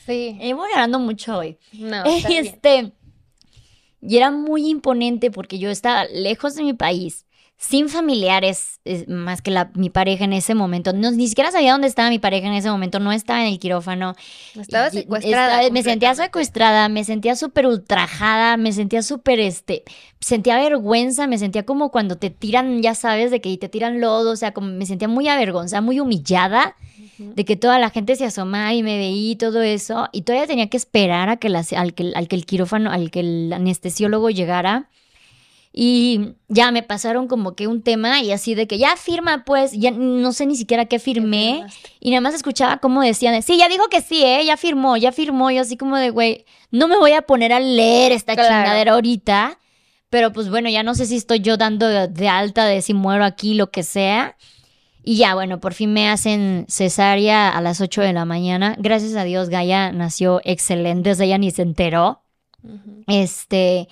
Sí. 0.05 0.37
Y 0.41 0.53
voy 0.53 0.69
llorando 0.69 0.99
mucho 0.99 1.37
hoy. 1.37 1.57
No. 1.73 2.01
este. 2.29 2.93
Y 4.01 4.15
era 4.15 4.31
muy 4.31 4.69
imponente 4.69 5.31
porque 5.31 5.59
yo 5.59 5.69
estaba 5.69 6.05
lejos 6.05 6.55
de 6.55 6.63
mi 6.63 6.71
país 6.71 7.26
sin 7.59 7.89
familiares 7.89 8.79
más 9.07 9.41
que 9.41 9.49
la, 9.49 9.71
mi 9.73 9.89
pareja 9.89 10.23
en 10.25 10.33
ese 10.33 10.53
momento. 10.53 10.93
No, 10.93 11.09
ni 11.11 11.27
siquiera 11.27 11.51
sabía 11.51 11.71
dónde 11.71 11.87
estaba 11.87 12.09
mi 12.09 12.19
pareja 12.19 12.47
en 12.47 12.53
ese 12.53 12.69
momento, 12.69 12.99
no 12.99 13.11
estaba 13.11 13.41
en 13.41 13.51
el 13.51 13.59
quirófano. 13.59 14.15
Estaba 14.55 14.91
secuestrada. 14.91 15.69
me 15.71 15.81
sentía 15.81 16.13
secuestrada, 16.13 16.87
me 16.87 17.03
sentía 17.03 17.35
súper 17.35 17.65
ultrajada, 17.65 18.57
me 18.57 18.71
sentía 18.71 19.01
súper, 19.01 19.39
este, 19.39 19.83
sentía 20.19 20.57
vergüenza, 20.57 21.25
me 21.25 21.39
sentía 21.39 21.63
como 21.63 21.89
cuando 21.89 22.17
te 22.17 22.29
tiran, 22.29 22.81
ya 22.83 22.93
sabes, 22.93 23.31
de 23.31 23.41
que 23.41 23.57
te 23.57 23.69
tiran 23.69 23.99
lodo, 24.01 24.31
o 24.31 24.35
sea, 24.35 24.53
como 24.53 24.67
me 24.67 24.85
sentía 24.85 25.07
muy 25.07 25.27
avergonzada, 25.27 25.81
muy 25.81 25.99
humillada. 25.99 26.75
De 27.17 27.45
que 27.45 27.55
toda 27.55 27.79
la 27.79 27.89
gente 27.89 28.15
se 28.15 28.25
asomaba 28.25 28.75
y 28.75 28.83
me 28.83 28.95
veía 28.97 29.31
y 29.31 29.35
todo 29.35 29.63
eso, 29.63 30.07
y 30.11 30.21
todavía 30.21 30.45
tenía 30.45 30.69
que 30.69 30.77
esperar 30.77 31.29
a 31.29 31.37
que, 31.37 31.47
al, 31.47 31.93
que, 31.95 32.11
al 32.13 32.27
que 32.27 32.35
el 32.35 32.45
quirófano, 32.45 32.91
al 32.91 33.09
que 33.09 33.21
el 33.21 33.53
anestesiólogo 33.53 34.29
llegara 34.29 34.87
y 35.79 36.33
ya 36.47 36.71
me 36.71 36.81
pasaron 36.81 37.27
como 37.27 37.53
que 37.53 37.67
un 37.67 37.83
tema 37.83 38.19
y 38.23 38.31
así 38.31 38.55
de 38.55 38.65
que 38.65 38.79
ya 38.79 38.95
firma, 38.95 39.43
pues, 39.45 39.73
ya 39.73 39.91
no 39.91 40.33
sé 40.33 40.47
ni 40.47 40.55
siquiera 40.55 40.87
qué 40.87 40.97
firmé. 40.97 41.67
Y 41.99 42.09
nada 42.09 42.21
más 42.21 42.33
escuchaba 42.33 42.77
cómo 42.77 43.03
decían, 43.03 43.39
sí, 43.43 43.59
ya 43.59 43.69
dijo 43.69 43.87
que 43.87 44.01
sí, 44.01 44.23
¿eh? 44.23 44.43
Ya 44.43 44.57
firmó, 44.57 44.97
ya 44.97 45.11
firmó. 45.11 45.51
Y 45.51 45.59
así 45.59 45.77
como 45.77 45.97
de, 45.97 46.09
güey, 46.09 46.45
no 46.71 46.87
me 46.87 46.97
voy 46.97 47.11
a 47.11 47.21
poner 47.21 47.53
a 47.53 47.59
leer 47.59 48.11
esta 48.11 48.35
chingadera 48.35 48.93
ahorita. 48.93 49.59
Pero 50.09 50.33
pues 50.33 50.49
bueno, 50.49 50.67
ya 50.67 50.81
no 50.81 50.95
sé 50.95 51.05
si 51.05 51.15
estoy 51.15 51.41
yo 51.41 51.57
dando 51.57 51.87
de 52.07 52.27
alta 52.27 52.65
de 52.65 52.81
si 52.81 52.95
muero 52.95 53.23
aquí, 53.23 53.53
lo 53.53 53.69
que 53.69 53.83
sea. 53.83 54.35
Y 55.03 55.17
ya, 55.17 55.35
bueno, 55.35 55.59
por 55.59 55.75
fin 55.75 55.93
me 55.93 56.09
hacen 56.09 56.65
cesárea 56.67 57.49
a 57.49 57.61
las 57.61 57.81
8 57.81 58.01
de 58.01 58.13
la 58.13 58.25
mañana. 58.25 58.75
Gracias 58.79 59.13
a 59.13 59.23
Dios, 59.25 59.49
Gaia 59.49 59.91
nació 59.91 60.41
excelente, 60.43 61.11
o 61.11 61.13
sea, 61.13 61.27
ella 61.27 61.37
ni 61.37 61.51
se 61.51 61.61
enteró. 61.61 62.23
Este, 63.05 63.87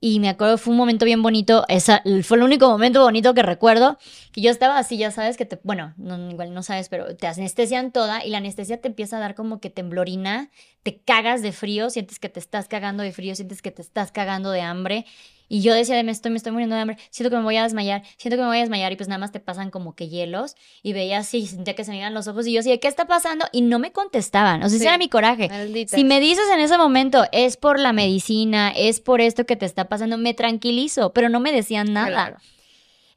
y 0.00 0.20
me 0.20 0.28
acuerdo, 0.28 0.58
fue 0.58 0.72
un 0.72 0.76
momento 0.76 1.04
bien 1.04 1.22
bonito. 1.22 1.64
Esa, 1.68 2.02
fue 2.22 2.36
el 2.36 2.42
único 2.42 2.68
momento 2.68 3.02
bonito 3.02 3.32
que 3.34 3.42
recuerdo. 3.42 3.98
Que 4.32 4.42
yo 4.42 4.50
estaba 4.50 4.78
así, 4.78 4.98
ya 4.98 5.10
sabes 5.10 5.36
que 5.36 5.46
te. 5.46 5.58
Bueno, 5.62 5.94
no, 5.96 6.30
igual 6.30 6.52
no 6.52 6.62
sabes, 6.62 6.88
pero 6.88 7.16
te 7.16 7.26
anestesian 7.26 7.92
toda 7.92 8.24
y 8.24 8.30
la 8.30 8.38
anestesia 8.38 8.80
te 8.80 8.88
empieza 8.88 9.16
a 9.16 9.20
dar 9.20 9.34
como 9.34 9.58
que 9.58 9.70
temblorina. 9.70 10.50
Te 10.82 10.98
cagas 10.98 11.40
de 11.42 11.52
frío, 11.52 11.88
sientes 11.88 12.18
que 12.18 12.28
te 12.28 12.40
estás 12.40 12.68
cagando 12.68 13.02
de 13.02 13.12
frío, 13.12 13.34
sientes 13.34 13.62
que 13.62 13.70
te 13.70 13.82
estás 13.82 14.12
cagando 14.12 14.50
de 14.50 14.60
hambre. 14.60 15.06
Y 15.48 15.60
yo 15.60 15.74
decía, 15.74 15.96
de, 15.96 16.02
me 16.02 16.12
estoy, 16.12 16.32
me 16.32 16.38
estoy 16.38 16.52
muriendo 16.52 16.74
de 16.74 16.82
hambre, 16.82 16.98
siento 17.10 17.30
que 17.30 17.36
me 17.36 17.44
voy 17.44 17.56
a 17.56 17.62
desmayar, 17.62 18.02
siento 18.16 18.36
que 18.36 18.42
me 18.42 18.48
voy 18.48 18.56
a 18.56 18.60
desmayar 18.60 18.92
y 18.92 18.96
pues 18.96 19.08
nada 19.08 19.18
más 19.18 19.32
te 19.32 19.40
pasan 19.40 19.70
como 19.70 19.94
que 19.94 20.08
hielos 20.08 20.56
y 20.82 20.92
veía 20.92 21.18
así, 21.18 21.46
sentía 21.46 21.74
que 21.74 21.84
se 21.84 21.92
me 21.92 21.98
iban 21.98 22.14
los 22.14 22.26
ojos 22.26 22.46
y 22.46 22.52
yo 22.52 22.58
decía, 22.58 22.78
¿qué 22.78 22.88
está 22.88 23.06
pasando? 23.06 23.46
Y 23.52 23.62
no 23.62 23.78
me 23.78 23.92
contestaban, 23.92 24.62
o 24.62 24.68
sea, 24.68 24.76
ese 24.76 24.86
era 24.86 24.98
mi 24.98 25.08
coraje. 25.08 25.48
Si 25.86 26.04
me 26.04 26.20
dices 26.20 26.44
en 26.52 26.60
ese 26.60 26.78
momento, 26.78 27.24
es 27.32 27.56
por 27.56 27.78
la 27.78 27.92
medicina, 27.92 28.72
es 28.74 29.00
por 29.00 29.20
esto 29.20 29.46
que 29.46 29.56
te 29.56 29.66
está 29.66 29.88
pasando, 29.88 30.18
me 30.18 30.34
tranquilizo, 30.34 31.12
pero 31.12 31.28
no 31.28 31.40
me 31.40 31.52
decían 31.52 31.92
nada. 31.92 32.38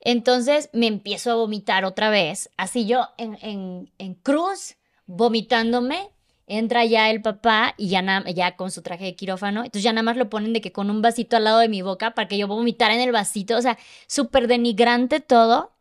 Entonces 0.01 0.69
me 0.71 0.87
empiezo 0.87 1.31
a 1.31 1.35
vomitar 1.35 1.83
otra 1.83 2.09
vez, 2.09 2.49
así 2.57 2.85
yo 2.85 3.07
en, 3.17 3.37
en, 3.41 3.91
en 3.97 4.13
cruz, 4.13 4.75
vomitándome 5.05 6.09
entra 6.49 6.83
ya 6.83 7.09
el 7.09 7.21
papá 7.21 7.75
y 7.77 7.89
ya, 7.89 8.23
ya 8.33 8.55
con 8.57 8.71
su 8.71 8.81
traje 8.81 9.05
de 9.05 9.15
quirófano, 9.15 9.59
entonces 9.59 9.83
ya 9.83 9.93
nada 9.93 10.03
más 10.03 10.17
lo 10.17 10.29
ponen 10.29 10.51
de 10.51 10.61
que 10.61 10.71
con 10.71 10.89
un 10.89 11.01
vasito 11.01 11.37
al 11.37 11.45
lado 11.45 11.59
de 11.59 11.69
mi 11.69 11.81
boca 11.81 12.15
para 12.15 12.27
que 12.27 12.37
yo 12.37 12.47
vomitara 12.47 12.93
en 12.95 13.01
el 13.01 13.11
vasito, 13.11 13.55
o 13.55 13.61
sea, 13.61 13.77
súper 14.07 14.47
denigrante 14.47 15.19
todo. 15.21 15.71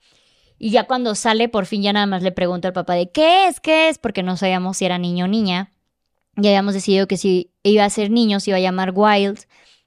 Y 0.59 0.71
ya 0.71 0.85
cuando 0.85 1.15
sale, 1.15 1.49
por 1.49 1.67
fin 1.67 1.83
ya 1.83 1.93
nada 1.93 2.07
más 2.07 2.23
le 2.23 2.33
pregunto 2.33 2.69
al 2.69 2.75
papá 2.75 2.95
de 2.95 3.11
qué 3.11 3.47
es, 3.47 3.61
qué 3.61 3.89
es, 3.89 3.99
porque 3.99 4.23
no 4.23 4.37
sabíamos 4.37 4.77
si 4.77 4.85
era 4.85 4.99
niño 4.99 5.25
o 5.25 5.29
niña. 5.29 5.73
Ya 6.37 6.51
habíamos 6.51 6.75
decidido 6.75 7.07
que 7.09 7.17
si 7.17 7.51
iba 7.63 7.85
a 7.85 7.91
ser 7.91 8.11
niño 8.11 8.41
se 8.41 8.51
iba 8.51 8.59
a 8.59 8.61
llamar 8.61 8.93
Wild 8.95 9.41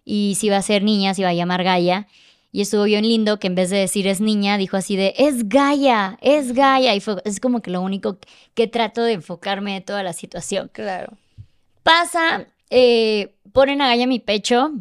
y 0.03 0.35
si 0.39 0.47
iba 0.47 0.57
a 0.57 0.61
ser 0.61 0.83
niña 0.83 1.13
se 1.13 1.21
iba 1.21 1.29
a 1.29 1.33
llamar 1.33 1.63
Gaia. 1.63 2.07
Y 2.51 2.61
estuvo 2.61 2.83
bien 2.83 3.07
lindo 3.07 3.39
que 3.39 3.47
en 3.47 3.55
vez 3.55 3.69
de 3.69 3.77
decir 3.77 4.07
es 4.07 4.19
niña, 4.19 4.57
dijo 4.57 4.75
así 4.75 4.97
de 4.97 5.13
es 5.17 5.47
Gaia, 5.47 6.17
es 6.21 6.53
Gaia. 6.53 6.95
Y 6.95 6.99
fue, 6.99 7.21
es 7.23 7.39
como 7.39 7.61
que 7.61 7.71
lo 7.71 7.81
único 7.81 8.17
que 8.53 8.67
trato 8.67 9.03
de 9.03 9.13
enfocarme 9.13 9.73
de 9.73 9.81
toda 9.81 10.03
la 10.03 10.13
situación. 10.13 10.69
Claro. 10.73 11.17
Pasa, 11.83 12.47
eh, 12.69 13.35
ponen 13.53 13.81
a 13.81 13.87
Gaia 13.87 14.03
en 14.03 14.09
mi 14.09 14.19
pecho. 14.19 14.71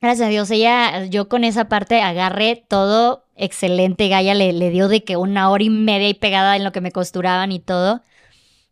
Gracias 0.00 0.28
a 0.28 0.30
Dios, 0.30 0.48
ella, 0.52 1.06
yo 1.06 1.28
con 1.28 1.42
esa 1.42 1.68
parte 1.68 2.00
agarré 2.00 2.64
todo 2.68 3.24
excelente. 3.34 4.08
Gaia 4.08 4.34
le, 4.34 4.52
le 4.52 4.70
dio 4.70 4.86
de 4.86 5.02
que 5.02 5.16
una 5.16 5.50
hora 5.50 5.64
y 5.64 5.70
media 5.70 6.08
y 6.08 6.14
pegada 6.14 6.56
en 6.56 6.62
lo 6.62 6.70
que 6.70 6.80
me 6.80 6.92
costuraban 6.92 7.50
y 7.50 7.58
todo. 7.58 8.02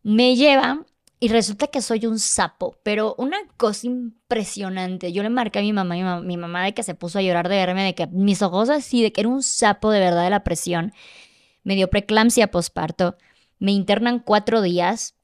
Me 0.05 0.37
lleva 0.37 0.85
y 1.19 1.29
resulta 1.29 1.69
que 1.69 1.81
soy 1.81 2.07
un 2.07 2.19
sapo, 2.19 2.77
pero 2.83 3.15
una 3.17 3.39
cosa 3.57 3.87
impresionante. 3.87 5.13
Yo 5.13 5.23
le 5.23 5.31
marqué 5.31 5.61
a 5.61 5.63
mi 5.63 5.73
mamá, 5.73 5.95
mi 5.95 6.03
mamá, 6.03 6.21
mi 6.21 6.37
mamá 6.37 6.65
de 6.65 6.75
que 6.75 6.83
se 6.83 6.95
puso 6.95 7.19
a 7.19 7.23
llorar 7.23 7.49
de 7.49 7.57
verme, 7.57 7.85
de 7.85 7.95
que 7.95 8.07
mis 8.09 8.43
ojos 8.43 8.69
así, 8.69 9.03
de 9.03 9.13
que 9.13 9.23
era 9.23 9.31
un 9.31 9.43
sapo 9.43 9.91
de 9.91 10.01
verdad 10.01 10.25
de 10.25 10.31
la 10.31 10.45
presión. 10.45 10.93
Me 11.65 11.75
dio 11.75 11.89
preeclampsia 11.89 12.51
posparto. 12.51 13.17
Me 13.59 13.73
internan 13.73 14.19
cuatro 14.19 14.61
días. 14.61 15.15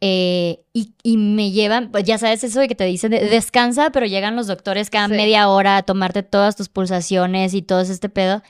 Eh, 0.00 0.60
y, 0.72 1.16
me 1.16 1.50
llevan, 1.50 1.90
pues 1.90 2.04
ya 2.04 2.18
sabes 2.18 2.44
eso 2.44 2.60
de 2.60 2.68
que 2.68 2.76
te 2.76 2.84
dicen, 2.84 3.10
descansa, 3.10 3.90
pero 3.90 4.06
llegan 4.06 4.36
los 4.36 4.46
doctores 4.46 4.90
cada 4.90 5.08
media 5.08 5.48
hora 5.48 5.76
a 5.76 5.82
tomarte 5.82 6.22
todas 6.22 6.54
tus 6.54 6.68
pulsaciones 6.68 7.54
y 7.54 7.62
todo 7.62 7.80
este 7.80 8.08
pedo. 8.08 8.42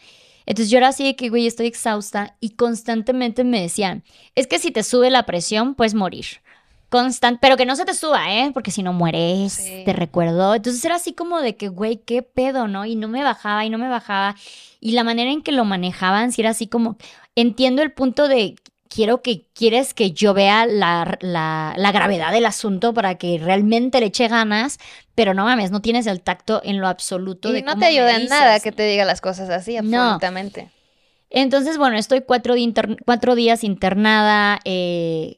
Entonces 0.45 0.71
yo 0.71 0.79
era 0.79 0.89
así 0.89 1.05
de 1.05 1.17
que, 1.17 1.31
güey, 1.31 1.47
estoy 1.47 1.67
exhausta 1.67 2.37
y 2.41 2.51
constantemente 2.51 3.45
me 3.45 3.63
decían, 3.63 4.03
es 4.35 4.47
que 4.47 4.59
si 4.59 4.71
te 4.71 4.83
sube 4.83 5.09
la 5.11 5.25
presión, 5.25 5.75
puedes 5.75 5.95
morir 5.95 6.27
constante, 6.89 7.39
pero 7.41 7.57
que 7.57 7.67
no 7.67 7.77
se 7.77 7.85
te 7.85 7.95
suba, 7.95 8.33
¿eh? 8.33 8.51
Porque 8.53 8.71
si 8.71 8.83
no 8.83 8.93
mueres, 8.93 9.63
te 9.85 9.93
recuerdo. 9.93 10.55
Entonces 10.55 10.85
era 10.85 10.97
así 10.97 11.13
como 11.13 11.41
de 11.41 11.57
que, 11.57 11.69
güey, 11.69 11.99
qué 11.99 12.23
pedo, 12.23 12.69
¿no? 12.69 12.85
Y 12.87 12.97
no 12.97 13.09
me 13.09 13.23
bajaba 13.23 13.65
y 13.65 13.71
no 13.71 13.79
me 13.79 13.89
bajaba. 13.89 14.37
Y 14.81 14.93
la 14.93 15.05
manera 15.05 15.31
en 15.31 15.43
que 15.43 15.53
lo 15.53 15.65
manejaban, 15.65 16.33
si 16.33 16.41
era 16.41 16.51
así 16.51 16.67
como, 16.67 16.97
entiendo 17.35 17.83
el 17.83 17.93
punto 17.93 18.29
de 18.29 18.57
quiero 18.89 19.23
que, 19.23 19.47
quieres 19.53 19.95
que 19.95 20.13
yo 20.13 20.35
vea 20.35 20.67
la, 20.67 21.19
la, 21.21 21.75
la, 21.77 21.93
gravedad 21.93 22.33
del 22.33 22.47
asunto 22.47 22.95
para 22.95 23.17
que 23.17 23.39
realmente 23.39 24.01
le 24.01 24.07
eche 24.07 24.29
ganas, 24.29 24.79
pero 25.15 25.35
no 25.35 25.45
mames, 25.45 25.71
no 25.71 25.83
tienes 25.83 26.07
el 26.07 26.23
tacto 26.23 26.61
en 26.65 26.81
lo 26.81 26.89
absoluto. 26.89 27.51
Y 27.51 27.53
de 27.53 27.63
no 27.63 27.73
cómo 27.73 27.81
te 27.81 27.87
ayuda 27.87 28.17
en 28.17 28.29
nada 28.29 28.61
que 28.61 28.73
te 28.73 28.85
diga 28.85 29.05
las 29.05 29.21
cosas 29.21 29.51
así, 29.51 29.75
No. 29.83 30.01
absolutamente. 30.01 30.71
Entonces, 31.31 31.77
bueno, 31.77 31.99
estoy 31.99 32.23
cuatro, 32.23 32.55
cuatro 33.05 33.35
días 33.35 33.63
internada, 33.63 34.61
eh, 34.65 35.38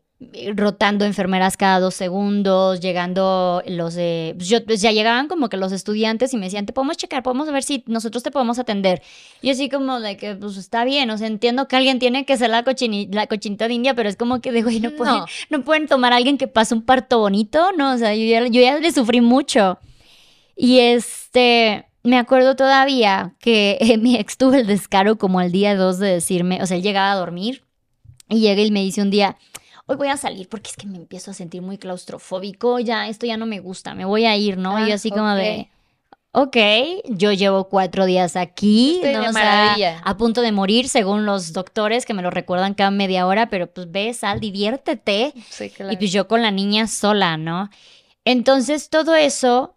rotando 0.55 1.07
enfermeras 1.07 1.57
cada 1.57 1.81
dos 1.81 1.95
segundos, 1.95 2.81
llegando 2.81 3.63
los 3.67 3.95
de... 3.95 4.35
pues 4.37 4.49
yo, 4.51 4.63
pues 4.65 4.83
ya 4.83 4.93
llegaban 4.93 5.29
como 5.29 5.49
que 5.49 5.57
los 5.57 5.73
estudiantes 5.73 6.35
y 6.35 6.37
me 6.37 6.45
decían, 6.45 6.67
te 6.67 6.75
podemos 6.75 6.99
checar, 6.99 7.23
podemos 7.23 7.51
ver 7.51 7.63
si 7.63 7.83
nosotros 7.87 8.23
te 8.23 8.31
podemos 8.31 8.59
atender. 8.59 9.01
Y 9.41 9.49
así 9.51 9.71
como 9.71 9.99
de 9.99 10.19
que, 10.19 10.35
pues 10.35 10.59
está 10.59 10.85
bien, 10.85 11.09
o 11.11 11.17
sea, 11.17 11.27
entiendo 11.27 11.69
que 11.69 11.77
alguien 11.77 11.99
tiene 11.99 12.27
que 12.27 12.37
ser 12.37 12.51
la, 12.51 12.65
cochini- 12.65 13.09
la 13.11 13.27
cochinita 13.29 13.67
de 13.67 13.75
India, 13.75 13.95
pero 13.95 14.11
es 14.11 14.17
como 14.17 14.41
que 14.43 14.53
de, 14.53 14.63
güey, 14.63 14.81
no 14.81 14.91
pueden, 14.97 15.15
No. 15.15 15.25
no. 15.49 15.65
pueden 15.65 15.87
tomar 15.89 16.13
a 16.13 16.17
alguien 16.17 16.37
que 16.37 16.49
pase 16.49 16.75
un 16.75 16.83
parto 16.83 17.19
bonito, 17.19 17.73
¿no? 17.79 17.95
O 17.95 17.99
sea, 17.99 18.15
yo 18.15 18.25
ya, 18.25 18.47
yo 18.47 18.61
ya 18.61 18.79
le 18.79 18.93
sufrí 18.93 19.23
mucho. 19.23 19.79
Y 20.55 20.81
este, 20.81 21.87
me 22.03 22.19
acuerdo 22.19 22.57
todavía 22.57 23.35
que 23.41 23.79
eh, 23.81 23.97
mi 23.99 24.17
ex 24.17 24.37
tuvo 24.37 24.53
el 24.55 24.67
descaro 24.67 25.17
como 25.17 25.39
al 25.41 25.51
día 25.51 25.75
2 25.77 25.99
de 25.99 26.09
decirme, 26.09 26.63
o 26.63 26.67
sea, 26.67 26.77
él 26.77 26.83
llegaba 26.83 27.13
a 27.13 27.17
dormir 27.17 27.63
y 28.29 28.41
llega 28.41 28.61
y 28.61 28.71
me 28.71 28.83
dice 28.83 29.01
un 29.01 29.11
día, 29.11 29.39
hoy 29.91 29.97
voy 29.97 30.09
a 30.09 30.17
salir 30.17 30.49
porque 30.49 30.71
es 30.71 30.77
que 30.77 30.87
me 30.87 30.99
empiezo 30.99 31.33
a 31.33 31.35
sentir 31.35 31.63
muy 31.63 31.77
claustrofóbico, 31.77 32.79
ya, 32.79 33.09
esto 33.09 33.27
ya 33.27 33.37
no 33.37 33.45
me 33.45 33.59
gusta, 33.59 33.93
me 33.93 34.05
voy 34.05 34.25
a 34.25 34.37
ir, 34.37 34.57
¿no? 34.57 34.79
y 34.79 34.83
Ah, 34.83 34.89
yo 34.89 34.95
así 34.95 35.11
como 35.11 35.35
de... 35.35 35.69
Ok, 36.33 36.57
yo 37.09 37.33
llevo 37.33 37.69
cuatro 37.69 38.07
días 38.07 38.37
aquí, 38.37 39.01
Estoy 39.03 39.15
¿no? 39.15 39.23
de 39.23 39.29
O 39.31 39.33
sea, 39.33 40.01
a 40.05 40.17
punto 40.17 40.43
de 40.43 40.53
morir 40.53 40.89
según 40.89 41.27
los 41.27 41.53
doctores 41.53 42.07
que 42.07 42.15
me 42.15 42.23
lo 42.23 42.31
recuerdan 42.31 42.75
cada 42.75 42.93
media 42.93 43.27
hora, 43.27 43.51
pero 43.51 43.67
pues 43.67 43.91
ve, 43.91 44.15
sal, 44.15 44.39
diviértete. 44.39 45.33
Sí, 45.51 45.71
claro. 45.71 45.93
Y 45.93 45.97
pues 45.97 46.13
yo 46.13 46.29
con 46.29 46.41
la 46.41 46.53
niña 46.53 46.87
sola, 46.87 47.37
¿no? 47.37 47.69
Entonces 48.25 48.91
todo 48.91 49.17
eso, 49.17 49.75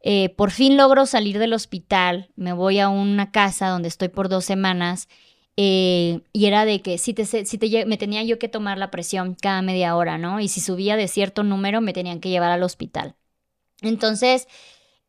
eh, 0.00 0.30
por 0.30 0.50
fin 0.50 0.76
logro 0.76 1.06
salir 1.06 1.38
del 1.38 1.52
hospital, 1.52 2.28
me 2.34 2.52
voy 2.52 2.80
a 2.80 2.88
una 2.88 3.30
casa 3.30 3.68
donde 3.68 3.86
estoy 3.86 4.08
por 4.08 4.28
dos 4.28 4.44
semanas 4.44 5.08
eh, 5.56 6.20
y 6.32 6.46
era 6.46 6.64
de 6.64 6.82
que 6.82 6.98
si 6.98 7.14
te, 7.14 7.24
si 7.24 7.58
te, 7.58 7.86
me 7.86 7.96
tenía 7.96 8.22
yo 8.24 8.38
que 8.38 8.48
tomar 8.48 8.78
la 8.78 8.90
presión 8.90 9.36
cada 9.40 9.62
media 9.62 9.96
hora, 9.96 10.18
¿no? 10.18 10.40
Y 10.40 10.48
si 10.48 10.60
subía 10.60 10.96
de 10.96 11.08
cierto 11.08 11.44
número 11.44 11.80
me 11.80 11.92
tenían 11.92 12.20
que 12.20 12.30
llevar 12.30 12.50
al 12.50 12.62
hospital. 12.62 13.14
Entonces, 13.82 14.48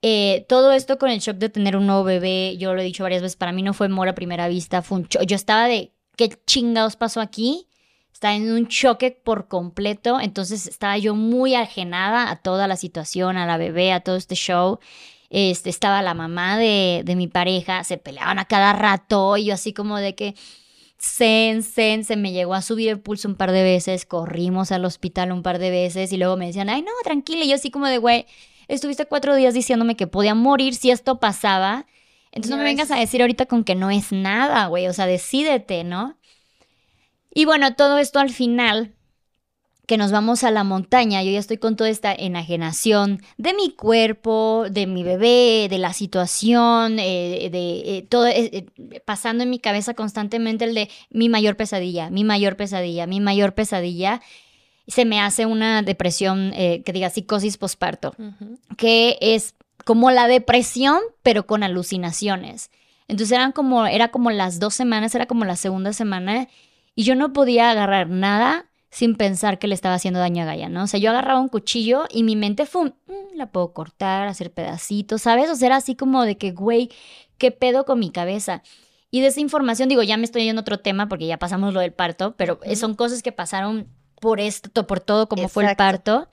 eh, 0.02 0.46
todo 0.48 0.72
esto 0.72 1.00
con 1.00 1.10
el 1.10 1.20
shock 1.20 1.38
de 1.38 1.50
tener 1.50 1.76
un 1.76 1.88
nuevo 1.88 2.04
bebé, 2.04 2.58
yo 2.58 2.74
lo 2.76 2.82
he 2.82 2.84
dicho 2.84 3.04
varias 3.04 3.24
veces, 3.24 3.36
para 3.36 3.52
mí 3.52 3.64
no 3.64 3.74
fue 3.74 3.88
amor 3.88 4.08
a 4.08 4.16
primera 4.16 4.48
vista, 4.48 4.82
fue 4.84 5.00
un 5.00 5.08
Yo 5.08 5.36
estaba 5.36 5.68
de, 5.68 5.94
¿qué 6.16 6.30
chingados 6.46 6.96
pasó 6.96 7.22
aquí? 7.22 7.68
Estaba 8.14 8.36
en 8.36 8.52
un 8.52 8.68
choque 8.68 9.12
por 9.12 9.48
completo, 9.48 10.20
entonces 10.22 10.68
estaba 10.68 10.98
yo 10.98 11.16
muy 11.16 11.56
ajenada 11.56 12.30
a 12.30 12.38
toda 12.42 12.68
la 12.68 12.76
situación, 12.76 13.36
a 13.36 13.46
la 13.46 13.58
bebé, 13.58 13.92
a 13.92 14.02
todo 14.02 14.16
este 14.16 14.36
show. 14.36 14.80
Este, 15.38 15.70
estaba 15.70 16.02
la 16.02 16.14
mamá 16.14 16.58
de, 16.58 17.02
de 17.04 17.18
mi 17.18 17.28
pareja, 17.28 17.84
se 17.84 17.98
peleaban 17.98 18.40
a 18.40 18.46
cada 18.46 18.72
rato 18.72 19.36
y 19.36 19.44
yo 19.48 19.54
así 19.54 19.74
como 19.74 19.98
de 19.98 20.16
que 20.16 20.34
zen, 20.98 21.62
zen, 21.62 22.06
se 22.06 22.16
me 22.16 22.32
llegó 22.32 22.54
a 22.54 22.62
subir 22.62 22.88
el 22.88 23.02
pulso 23.02 23.28
un 23.28 23.36
par 23.36 23.52
de 23.52 23.62
veces, 23.62 24.06
corrimos 24.06 24.72
al 24.72 24.86
hospital 24.86 25.34
un 25.34 25.44
par 25.44 25.60
de 25.60 25.72
veces 25.72 26.14
y 26.14 26.18
luego 26.18 26.38
me 26.38 26.48
decían, 26.48 26.70
ay 26.70 26.84
no, 26.84 26.92
tranquila, 27.04 27.44
y 27.44 27.50
yo 27.50 27.56
así 27.56 27.70
como 27.70 27.88
de, 27.88 27.98
güey, 27.98 28.28
estuviste 28.70 29.08
cuatro 29.08 29.36
días 29.36 29.54
diciéndome 29.54 29.98
que 29.98 30.08
podía 30.08 30.36
morir 30.36 30.74
si 30.74 30.90
esto 30.90 31.20
pasaba, 31.20 31.86
entonces 32.32 32.52
no 32.52 32.56
Ya 32.56 32.64
me 32.64 32.70
vengas 32.70 32.92
a 32.92 32.96
decir 32.96 33.20
ahorita 33.20 33.46
con 33.46 33.66
que 33.66 33.76
no 33.76 33.92
es 33.92 34.14
nada, 34.14 34.68
güey, 34.68 34.88
o 34.88 34.94
sea, 34.94 35.06
decídete, 35.06 35.84
¿no? 35.84 36.18
Y 37.34 37.44
bueno, 37.44 37.76
todo 37.76 37.98
esto 37.98 38.20
al 38.20 38.30
final, 38.30 38.96
que 39.88 39.98
nos 39.98 40.12
vamos 40.12 40.44
a 40.44 40.52
la 40.52 40.64
montaña, 40.64 41.24
yo 41.24 41.32
ya 41.32 41.40
estoy 41.40 41.58
con 41.58 41.76
toda 41.76 41.90
esta 41.90 42.14
enajenación 42.14 43.22
de 43.38 43.54
mi 43.54 43.72
cuerpo, 43.72 44.66
de 44.70 44.88
mi 44.88 45.04
bebé, 45.04 45.68
de 45.70 45.78
la 45.78 45.94
situación, 45.94 46.98
eh, 47.00 47.50
de 47.52 47.98
eh, 47.98 48.02
todo, 48.08 48.28
eh, 48.28 48.66
pasando 49.06 49.44
en 49.44 49.50
mi 49.50 49.60
cabeza 49.60 49.94
constantemente 49.94 50.66
el 50.66 50.76
de 50.76 50.90
mi 51.10 51.30
mayor 51.30 51.56
pesadilla, 51.56 52.10
mi 52.10 52.24
mayor 52.24 52.56
pesadilla, 52.56 53.06
mi 53.08 53.20
mayor 53.20 53.54
pesadilla. 53.54 54.22
Se 54.88 55.06
me 55.06 55.20
hace 55.20 55.46
una 55.46 55.82
depresión, 55.82 56.52
eh, 56.56 56.84
que 56.84 56.94
diga 56.94 57.10
psicosis 57.10 57.58
posparto 57.58 58.16
que 58.78 59.18
es 59.22 59.56
como 59.84 60.12
la 60.12 60.28
depresión, 60.28 61.00
pero 61.24 61.46
con 61.46 61.64
alucinaciones. 61.64 62.72
Entonces 63.08 63.36
eran 63.36 63.52
como, 63.52 63.86
era 63.86 64.10
como 64.10 64.32
las 64.32 64.60
dos 64.60 64.74
semanas, 64.74 65.14
era 65.14 65.28
como 65.28 65.46
la 65.46 65.56
segunda 65.56 65.94
semana, 65.94 66.48
y 66.96 67.04
yo 67.04 67.16
no 67.16 67.34
podía 67.34 67.70
agarrar 67.70 68.10
nada 68.10 68.66
sin 68.90 69.16
pensar 69.16 69.60
que 69.60 69.68
le 69.68 69.76
estaba 69.76 69.96
haciendo 69.96 70.20
daño 70.20 70.44
a 70.44 70.46
Gaia, 70.46 70.70
¿no? 70.70 70.84
O 70.84 70.88
sea, 70.88 71.00
yo 71.00 71.10
agarraba 71.10 71.40
un 71.40 71.50
cuchillo 71.50 72.06
y 72.10 72.24
mi 72.24 72.36
mente 72.36 72.66
fue, 72.66 72.86
"Mm, 72.86 73.36
la 73.36 73.52
puedo 73.52 73.74
cortar, 73.74 74.28
hacer 74.28 74.52
pedacitos, 74.54 75.24
¿sabes? 75.24 75.50
O 75.50 75.56
sea, 75.56 75.68
era 75.68 75.76
así 75.78 75.96
como 75.96 76.24
de 76.24 76.38
que, 76.38 76.52
güey, 76.52 76.90
¿qué 77.38 77.52
pedo 77.52 77.86
con 77.86 78.00
mi 78.00 78.12
cabeza? 78.12 78.64
Y 79.12 79.22
de 79.22 79.28
esa 79.28 79.40
información, 79.40 79.90
digo, 79.90 80.04
ya 80.04 80.18
me 80.18 80.26
estoy 80.26 80.44
yendo 80.44 80.62
a 80.62 80.64
otro 80.64 80.80
tema 80.80 81.08
porque 81.08 81.28
ya 81.28 81.38
pasamos 81.38 81.74
lo 81.74 81.80
del 81.80 81.94
parto, 81.94 82.36
pero 82.38 82.60
son 82.76 82.96
cosas 82.96 83.24
que 83.24 83.32
pasaron 83.32 83.88
por 84.20 84.40
esto, 84.40 84.88
por 84.88 85.00
todo 85.00 85.28
como 85.30 85.48
fue 85.50 85.70
el 85.70 85.76
parto. 85.76 86.30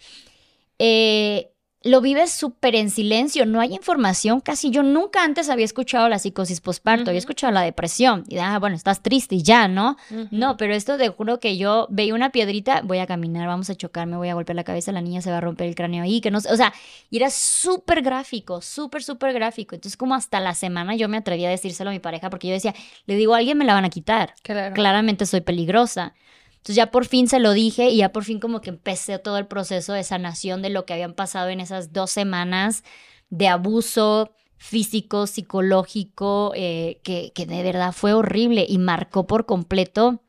Eh, 0.78 1.51
lo 1.84 2.00
vives 2.00 2.30
súper 2.32 2.74
en 2.74 2.90
silencio, 2.90 3.46
no 3.46 3.60
hay 3.60 3.74
información, 3.74 4.40
casi 4.40 4.70
yo 4.70 4.82
nunca 4.82 5.24
antes 5.24 5.48
había 5.48 5.64
escuchado 5.64 6.08
la 6.08 6.18
psicosis 6.18 6.60
posparto, 6.60 7.10
había 7.10 7.18
Ujú. 7.18 7.24
escuchado 7.24 7.52
la 7.52 7.62
depresión, 7.62 8.24
y 8.28 8.38
ah, 8.38 8.58
bueno, 8.58 8.76
estás 8.76 9.02
triste 9.02 9.34
y 9.36 9.42
ya, 9.42 9.68
¿no? 9.68 9.96
No, 10.30 10.56
pero 10.56 10.74
esto 10.74 10.96
te 10.98 11.08
juro 11.08 11.40
que 11.40 11.56
yo 11.56 11.86
veía 11.90 12.14
una 12.14 12.30
piedrita, 12.30 12.82
voy 12.84 12.98
a 12.98 13.06
caminar, 13.06 13.46
vamos 13.48 13.68
a 13.70 13.74
chocar, 13.74 14.06
me 14.06 14.16
voy 14.16 14.28
a 14.28 14.34
golpear 14.34 14.56
la 14.56 14.64
cabeza, 14.64 14.92
la 14.92 15.00
niña 15.00 15.20
se 15.22 15.30
va 15.30 15.38
a 15.38 15.40
romper 15.40 15.66
el 15.68 15.74
cráneo 15.74 16.02
ahí, 16.04 16.20
que 16.20 16.30
no 16.30 16.40
sé, 16.40 16.52
o 16.52 16.56
sea, 16.56 16.72
y 17.10 17.16
era 17.16 17.30
súper 17.30 18.02
gráfico, 18.02 18.60
súper, 18.62 19.02
súper 19.02 19.32
gráfico. 19.32 19.74
Entonces, 19.74 19.96
como 19.96 20.14
hasta 20.14 20.40
la 20.40 20.54
semana 20.54 20.94
yo 20.96 21.08
me 21.08 21.16
atreví 21.18 21.44
a 21.44 21.50
decírselo 21.50 21.90
a 21.90 21.92
mi 21.92 21.98
pareja 21.98 22.30
porque 22.30 22.48
yo 22.48 22.54
decía, 22.54 22.74
le 23.06 23.16
digo 23.16 23.34
a 23.34 23.38
alguien 23.38 23.58
me 23.58 23.64
la 23.64 23.74
van 23.74 23.84
a 23.84 23.90
quitar, 23.90 24.34
Claro. 24.42 24.74
claramente 24.74 25.26
soy 25.26 25.40
peligrosa. 25.40 26.14
Entonces 26.62 26.76
ya 26.76 26.92
por 26.92 27.06
fin 27.06 27.26
se 27.26 27.40
lo 27.40 27.54
dije 27.54 27.90
y 27.90 27.96
ya 27.96 28.12
por 28.12 28.22
fin 28.22 28.38
como 28.38 28.60
que 28.60 28.70
empecé 28.70 29.18
todo 29.18 29.36
el 29.36 29.48
proceso 29.48 29.94
de 29.94 30.04
sanación 30.04 30.62
de 30.62 30.70
lo 30.70 30.86
que 30.86 30.92
habían 30.92 31.12
pasado 31.12 31.48
en 31.48 31.58
esas 31.58 31.92
dos 31.92 32.12
semanas 32.12 32.84
de 33.30 33.48
abuso 33.48 34.30
físico, 34.58 35.26
psicológico, 35.26 36.52
eh, 36.54 37.00
que, 37.02 37.32
que 37.34 37.46
de 37.46 37.64
verdad 37.64 37.90
fue 37.92 38.12
horrible 38.12 38.64
y 38.68 38.78
marcó 38.78 39.26
por 39.26 39.44
completo 39.44 40.22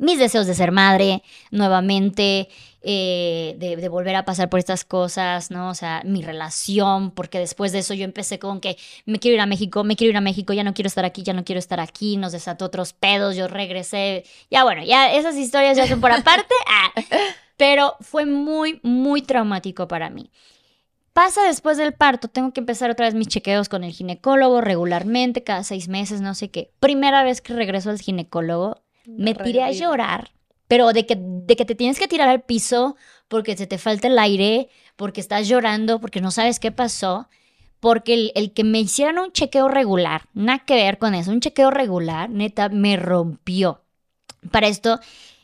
mis 0.00 0.18
deseos 0.18 0.46
de 0.46 0.54
ser 0.54 0.72
madre 0.72 1.22
nuevamente, 1.50 2.48
eh, 2.82 3.54
de, 3.58 3.88
volver 3.90 4.16
a 4.16 4.24
pasar 4.24 4.48
por 4.48 4.58
estas 4.58 4.84
cosas, 4.84 5.50
¿no? 5.50 5.68
O 5.68 5.74
sea, 5.74 6.02
mi 6.04 6.22
relación, 6.22 7.10
porque 7.10 7.38
después 7.38 7.72
de 7.72 7.80
eso 7.80 7.92
yo 7.92 8.04
empecé 8.04 8.38
con 8.38 8.60
que 8.60 8.78
me 9.04 9.18
quiero 9.18 9.34
ir 9.34 9.40
a 9.42 9.46
México, 9.46 9.84
me 9.84 9.96
quiero 9.96 10.12
ir 10.12 10.16
a 10.16 10.22
México, 10.22 10.54
ya 10.54 10.64
no 10.64 10.72
quiero 10.72 10.88
estar 10.88 11.04
aquí, 11.04 11.22
ya 11.22 11.34
no 11.34 11.44
quiero 11.44 11.58
estar 11.58 11.80
aquí, 11.80 12.16
nos 12.16 12.32
desató 12.32 12.64
otros 12.64 12.94
pedos, 12.94 13.36
yo 13.36 13.46
regresé, 13.46 14.24
ya 14.50 14.64
bueno, 14.64 14.82
ya 14.82 15.12
esas 15.12 15.36
historias 15.36 15.76
ya 15.76 15.86
son 15.86 16.00
por 16.00 16.12
aparte, 16.12 16.54
ah, 16.66 16.92
pero 17.58 17.96
fue 18.00 18.24
muy, 18.24 18.80
muy 18.82 19.20
traumático 19.20 19.86
para 19.86 20.08
mí. 20.08 20.30
Pasa 21.12 21.42
después 21.42 21.76
del 21.76 21.92
parto, 21.92 22.28
tengo 22.28 22.52
que 22.52 22.60
empezar 22.60 22.88
otra 22.90 23.04
vez 23.04 23.14
mis 23.14 23.28
chequeos 23.28 23.68
con 23.68 23.84
el 23.84 23.92
ginecólogo 23.92 24.62
regularmente, 24.62 25.44
cada 25.44 25.64
seis 25.64 25.88
meses, 25.88 26.22
no 26.22 26.34
sé 26.34 26.50
qué. 26.50 26.72
Primera 26.80 27.22
vez 27.24 27.42
que 27.42 27.52
regreso 27.52 27.90
al 27.90 28.00
ginecólogo, 28.00 28.82
me 29.16 29.34
tiré 29.34 29.62
a 29.62 29.70
llorar, 29.72 30.30
pero 30.68 30.92
de 30.92 31.06
que, 31.06 31.16
de 31.18 31.56
que 31.56 31.64
te 31.64 31.74
tienes 31.74 31.98
que 31.98 32.08
tirar 32.08 32.28
al 32.28 32.42
piso 32.42 32.96
porque 33.28 33.56
se 33.56 33.66
te 33.66 33.78
falta 33.78 34.08
el 34.08 34.18
aire, 34.18 34.68
porque 34.96 35.20
estás 35.20 35.48
llorando, 35.48 36.00
porque 36.00 36.20
no 36.20 36.30
sabes 36.30 36.60
qué 36.60 36.72
pasó, 36.72 37.28
porque 37.80 38.14
el, 38.14 38.32
el 38.34 38.52
que 38.52 38.64
me 38.64 38.80
hicieran 38.80 39.18
un 39.18 39.32
chequeo 39.32 39.68
regular, 39.68 40.22
nada 40.34 40.60
que 40.60 40.74
ver 40.74 40.98
con 40.98 41.14
eso, 41.14 41.30
un 41.30 41.40
chequeo 41.40 41.70
regular, 41.70 42.28
neta, 42.30 42.68
me 42.68 42.96
rompió. 42.96 43.82
Para 44.50 44.68
esto, 44.68 45.00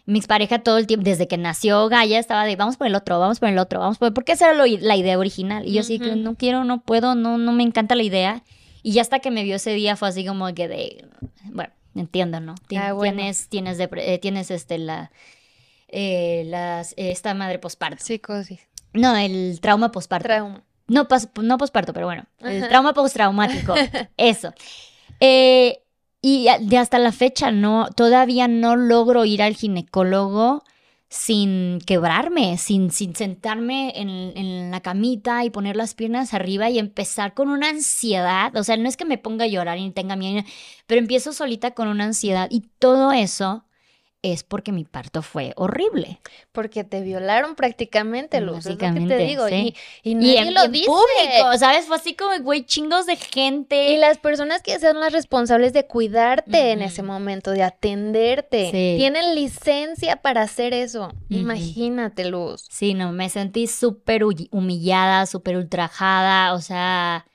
mi 0.06 0.20
pareja 0.20 0.60
todo 0.60 0.78
el 0.78 0.86
tiempo, 0.86 1.04
desde 1.04 1.28
que 1.28 1.36
nació 1.36 1.88
Gaia, 1.88 2.18
estaba 2.18 2.44
de, 2.44 2.56
vamos 2.56 2.76
por 2.76 2.86
el 2.86 2.94
otro, 2.94 3.18
vamos 3.18 3.40
por 3.40 3.48
el 3.48 3.58
otro, 3.58 3.80
vamos 3.80 3.98
por 3.98 4.14
porque 4.14 4.32
esa 4.32 4.46
era 4.50 4.54
lo- 4.54 4.66
la 4.80 4.96
idea 4.96 5.18
original. 5.18 5.66
Y 5.66 5.72
yo 5.72 5.80
así 5.80 5.98
que 5.98 6.10
no 6.16 6.34
quiero, 6.36 6.64
no 6.64 6.80
puedo, 6.82 7.14
no, 7.14 7.38
no 7.38 7.52
me 7.52 7.62
encanta 7.62 7.94
la 7.94 8.02
idea. 8.02 8.42
Y 8.82 8.92
ya 8.92 9.02
hasta 9.02 9.18
que 9.18 9.30
me 9.30 9.42
vio 9.42 9.56
ese 9.56 9.74
día 9.74 9.96
fue 9.96 10.08
así 10.08 10.24
como 10.24 10.52
que 10.54 10.68
de, 10.68 11.08
bueno, 11.46 11.72
entiendo, 12.00 12.40
¿no? 12.40 12.54
Tien- 12.68 12.82
Ah, 12.82 12.92
bueno. 12.92 13.16
Tienes, 13.16 13.48
tienes, 13.48 13.78
eh, 13.80 14.18
tienes 14.20 14.50
este, 14.50 14.78
la, 14.78 15.10
eh, 15.88 16.44
las, 16.46 16.94
esta 16.96 17.34
madre 17.34 17.58
posparto. 17.58 18.04
Psicosis. 18.04 18.60
No, 18.92 19.16
el 19.16 19.58
trauma 19.60 19.90
posparto. 19.92 20.26
Trauma. 20.28 20.62
no, 20.88 21.06
pas- 21.08 21.28
no 21.42 21.58
posparto, 21.58 21.92
pero 21.92 22.06
bueno, 22.06 22.24
el 22.40 22.66
trauma 22.68 22.92
postraumático. 22.94 23.74
eso. 24.16 24.52
Eh, 25.20 25.82
y 26.22 26.48
de 26.60 26.78
hasta 26.78 26.98
la 26.98 27.12
fecha 27.12 27.50
no, 27.50 27.88
todavía 27.94 28.48
no 28.48 28.74
logro 28.76 29.24
ir 29.24 29.42
al 29.42 29.54
ginecólogo 29.54 30.64
sin 31.08 31.80
quebrarme, 31.86 32.58
sin, 32.58 32.90
sin 32.90 33.14
sentarme 33.14 33.92
en, 33.96 34.08
en 34.36 34.70
la 34.70 34.80
camita 34.80 35.44
y 35.44 35.50
poner 35.50 35.76
las 35.76 35.94
piernas 35.94 36.34
arriba 36.34 36.70
y 36.70 36.78
empezar 36.78 37.34
con 37.34 37.48
una 37.48 37.68
ansiedad. 37.68 38.56
O 38.56 38.64
sea, 38.64 38.76
no 38.76 38.88
es 38.88 38.96
que 38.96 39.04
me 39.04 39.18
ponga 39.18 39.44
a 39.44 39.48
llorar 39.48 39.78
y 39.78 39.90
tenga 39.90 40.16
miedo, 40.16 40.42
pero 40.86 41.00
empiezo 41.00 41.32
solita 41.32 41.72
con 41.72 41.88
una 41.88 42.04
ansiedad 42.04 42.48
y 42.50 42.62
todo 42.78 43.12
eso 43.12 43.65
es 44.32 44.42
porque 44.44 44.72
mi 44.72 44.84
parto 44.84 45.22
fue 45.22 45.52
horrible. 45.56 46.20
Porque 46.52 46.84
te 46.84 47.00
violaron 47.00 47.54
prácticamente, 47.54 48.40
Luz. 48.40 48.64
Básicamente, 48.64 49.00
es 49.02 49.02
lo 49.02 49.08
que 49.08 49.16
te 49.16 49.24
digo. 49.26 49.48
sí. 49.48 49.74
Y, 50.02 50.10
y 50.10 50.14
nadie 50.14 50.38
en, 50.40 50.54
lo 50.54 50.64
en 50.64 50.72
dice. 50.72 50.86
público, 50.86 51.58
¿sabes? 51.58 51.86
Fue 51.86 51.96
así 51.96 52.14
como, 52.14 52.38
güey, 52.40 52.64
chingos 52.64 53.06
de 53.06 53.16
gente. 53.16 53.90
Y 53.92 53.96
las 53.98 54.18
personas 54.18 54.62
que 54.62 54.78
son 54.78 55.00
las 55.00 55.12
responsables 55.12 55.72
de 55.72 55.86
cuidarte 55.86 56.72
en 56.72 56.82
ese 56.82 57.02
momento, 57.02 57.50
de 57.50 57.62
atenderte, 57.62 58.66
Sí. 58.70 58.94
tienen 58.98 59.34
licencia 59.34 60.16
para 60.16 60.42
hacer 60.42 60.74
eso. 60.74 61.12
Imagínate, 61.28 62.24
Luz. 62.26 62.66
Sí, 62.70 62.94
no, 62.94 63.12
me 63.12 63.28
sentí 63.28 63.66
súper 63.66 64.22
hu- 64.22 64.48
humillada, 64.50 65.26
súper 65.26 65.56
ultrajada, 65.56 66.52
o 66.54 66.60
sea, 66.60 67.26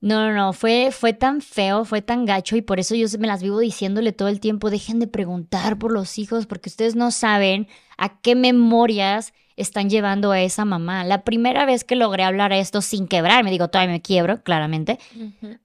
no, 0.00 0.28
no, 0.28 0.32
no, 0.32 0.52
fue, 0.52 0.90
fue 0.92 1.12
tan 1.12 1.40
feo, 1.40 1.84
fue 1.84 2.02
tan 2.02 2.24
gacho 2.24 2.56
y 2.56 2.62
por 2.62 2.78
eso 2.78 2.94
yo 2.94 3.06
me 3.18 3.26
las 3.26 3.42
vivo 3.42 3.58
diciéndole 3.58 4.12
todo 4.12 4.28
el 4.28 4.38
tiempo, 4.38 4.70
dejen 4.70 5.00
de 5.00 5.08
preguntar 5.08 5.78
por 5.78 5.92
los 5.92 6.18
hijos 6.18 6.46
porque 6.46 6.68
ustedes 6.68 6.94
no 6.94 7.10
saben 7.10 7.66
a 7.96 8.20
qué 8.20 8.36
memorias 8.36 9.32
están 9.56 9.90
llevando 9.90 10.30
a 10.30 10.40
esa 10.40 10.64
mamá. 10.64 11.04
La 11.04 11.24
primera 11.24 11.66
vez 11.66 11.82
que 11.82 11.96
logré 11.96 12.22
hablar 12.22 12.52
esto 12.52 12.80
sin 12.80 13.08
quebrarme, 13.08 13.50
digo, 13.50 13.68
todavía 13.68 13.92
me 13.92 14.00
quiebro, 14.00 14.40
claramente, 14.44 15.00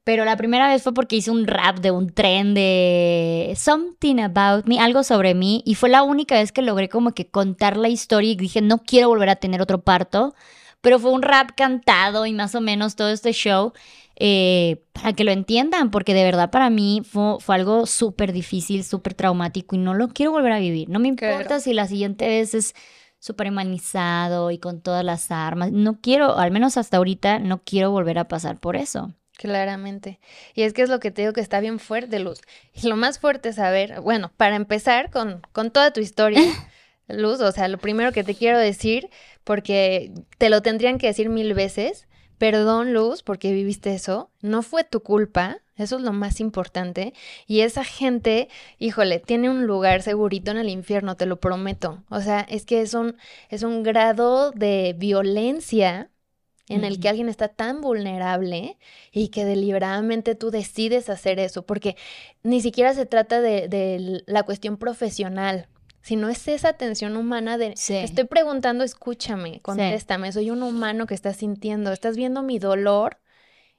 pero 0.04 0.26
la 0.26 0.36
primera 0.36 0.68
vez 0.68 0.82
fue 0.82 0.96
porque 0.96 1.18
hice 1.18 1.30
un 1.30 1.46
rap 1.46 1.78
de 1.80 1.92
un 1.92 2.10
tren 2.10 2.56
de 2.56 3.54
Something 3.56 4.20
About 4.20 4.66
Me, 4.66 4.80
algo 4.80 5.04
sobre 5.04 5.36
mí, 5.36 5.62
y 5.64 5.76
fue 5.76 5.90
la 5.90 6.02
única 6.02 6.36
vez 6.36 6.52
que 6.52 6.64
logré 6.64 6.90
como 6.90 7.14
que 7.14 7.28
contar 7.28 7.78
la 7.78 7.90
historia 7.90 8.32
y 8.32 8.36
dije, 8.36 8.62
no 8.62 8.80
quiero 8.80 9.10
volver 9.10 9.30
a 9.30 9.36
tener 9.36 9.62
otro 9.62 9.82
parto, 9.82 10.34
pero 10.82 11.00
fue 11.00 11.12
un 11.12 11.22
rap 11.22 11.52
cantado 11.56 12.26
y 12.26 12.34
más 12.34 12.56
o 12.56 12.62
menos 12.62 12.96
todo 12.96 13.10
este 13.10 13.32
show 13.32 13.74
eh, 14.26 14.82
para 14.94 15.12
que 15.12 15.26
lo 15.26 15.32
entiendan, 15.32 15.92
porque 15.92 16.14
de 16.14 16.24
verdad 16.24 16.50
para 16.50 16.70
mí 16.70 17.02
fue, 17.04 17.36
fue 17.42 17.56
algo 17.56 17.86
súper 17.86 18.32
difícil, 18.32 18.86
súper 18.86 19.16
traumático 19.16 19.76
y 19.76 19.80
no 19.80 19.94
lo 19.94 20.08
quiero 20.08 20.32
volver 20.32 20.54
a 20.54 20.60
vivir. 20.60 20.88
No 20.90 21.00
me 21.00 21.10
importa 21.10 21.44
Claro. 21.46 21.60
si 21.60 21.74
la 21.74 21.88
siguiente 21.88 22.26
vez 22.28 22.54
es 22.54 22.74
súper 23.20 23.50
humanizado 23.50 24.50
y 24.52 24.60
con 24.60 24.80
todas 24.82 25.04
las 25.04 25.30
armas. 25.30 25.74
No 25.74 26.00
quiero, 26.00 26.38
al 26.38 26.52
menos 26.52 26.78
hasta 26.78 26.98
ahorita, 26.98 27.40
no 27.40 27.64
quiero 27.66 27.92
volver 27.92 28.18
a 28.18 28.30
pasar 28.30 28.60
por 28.62 28.78
eso. 28.78 29.14
Claramente. 29.38 30.20
Y 30.54 30.62
es 30.62 30.72
que 30.74 30.84
es 30.84 30.90
lo 30.90 31.02
que 31.02 31.12
te 31.12 31.24
digo 31.24 31.34
que 31.34 31.42
está 31.42 31.60
bien 31.60 31.80
fuerte, 31.80 32.20
Luz. 32.20 32.40
Y 32.74 32.88
lo 32.88 32.96
más 32.96 33.20
fuerte 33.20 33.50
es 33.50 33.56
saber, 33.58 34.00
bueno, 34.00 34.32
para 34.38 34.56
empezar 34.56 35.10
con, 35.12 35.42
con 35.52 35.70
toda 35.72 35.92
tu 35.92 36.00
historia, 36.00 36.40
Luz, 37.10 37.42
o 37.42 37.52
sea, 37.52 37.68
lo 37.68 37.78
primero 37.78 38.14
que 38.14 38.24
te 38.24 38.36
quiero 38.36 38.58
decir, 38.58 39.10
porque 39.44 40.14
te 40.38 40.50
lo 40.50 40.62
tendrían 40.62 40.98
que 40.98 41.08
decir 41.08 41.28
mil 41.28 41.54
veces, 41.54 42.08
perdón, 42.38 42.94
Luz, 42.94 43.24
porque 43.24 43.54
viviste 43.54 43.94
eso, 43.94 44.30
no 44.42 44.62
fue 44.62 44.84
tu 44.84 45.02
culpa, 45.02 45.60
eso 45.76 45.98
es 45.98 46.02
lo 46.04 46.14
más 46.14 46.40
importante. 46.40 47.14
Y 47.48 47.62
esa 47.62 47.84
gente, 47.84 48.50
híjole, 48.80 49.20
tiene 49.20 49.50
un 49.50 49.66
lugar 49.66 50.02
segurito 50.02 50.52
en 50.52 50.58
el 50.58 50.70
infierno, 50.70 51.16
te 51.16 51.26
lo 51.26 51.40
prometo. 51.40 52.04
O 52.10 52.22
sea, 52.22 52.42
es 52.42 52.66
que 52.66 52.82
es 52.82 52.94
un, 52.94 53.18
es 53.50 53.64
un 53.64 53.84
grado 53.84 54.52
de 54.52 54.96
violencia 54.98 56.10
en 56.70 56.86
el 56.86 57.00
que 57.00 57.10
alguien 57.10 57.28
está 57.28 57.50
tan 57.50 57.82
vulnerable 57.82 58.78
y 59.12 59.30
que 59.30 59.46
deliberadamente 59.46 60.34
tú 60.36 60.50
decides 60.50 61.10
hacer 61.10 61.40
eso, 61.40 61.66
porque 61.66 61.98
ni 62.42 62.62
siquiera 62.62 62.94
se 62.94 63.06
trata 63.06 63.42
de, 63.42 63.68
de 63.68 64.24
la 64.28 64.44
cuestión 64.44 64.78
profesional, 64.78 65.68
sino 66.04 66.30
es 66.30 66.48
esa 66.48 66.70
atención 66.70 67.18
humana 67.18 67.58
de, 67.58 67.74
Sí. 67.76 67.94
te 67.94 68.04
estoy 68.04 68.26
preguntando, 68.26 68.84
escúchame, 68.84 69.62
contéstame, 69.62 70.32
soy 70.32 70.52
un 70.52 70.62
humano 70.62 71.08
que 71.08 71.16
está 71.16 71.34
sintiendo, 71.34 71.92
estás 71.92 72.16
viendo 72.18 72.44
mi 72.44 72.60
dolor 72.60 73.20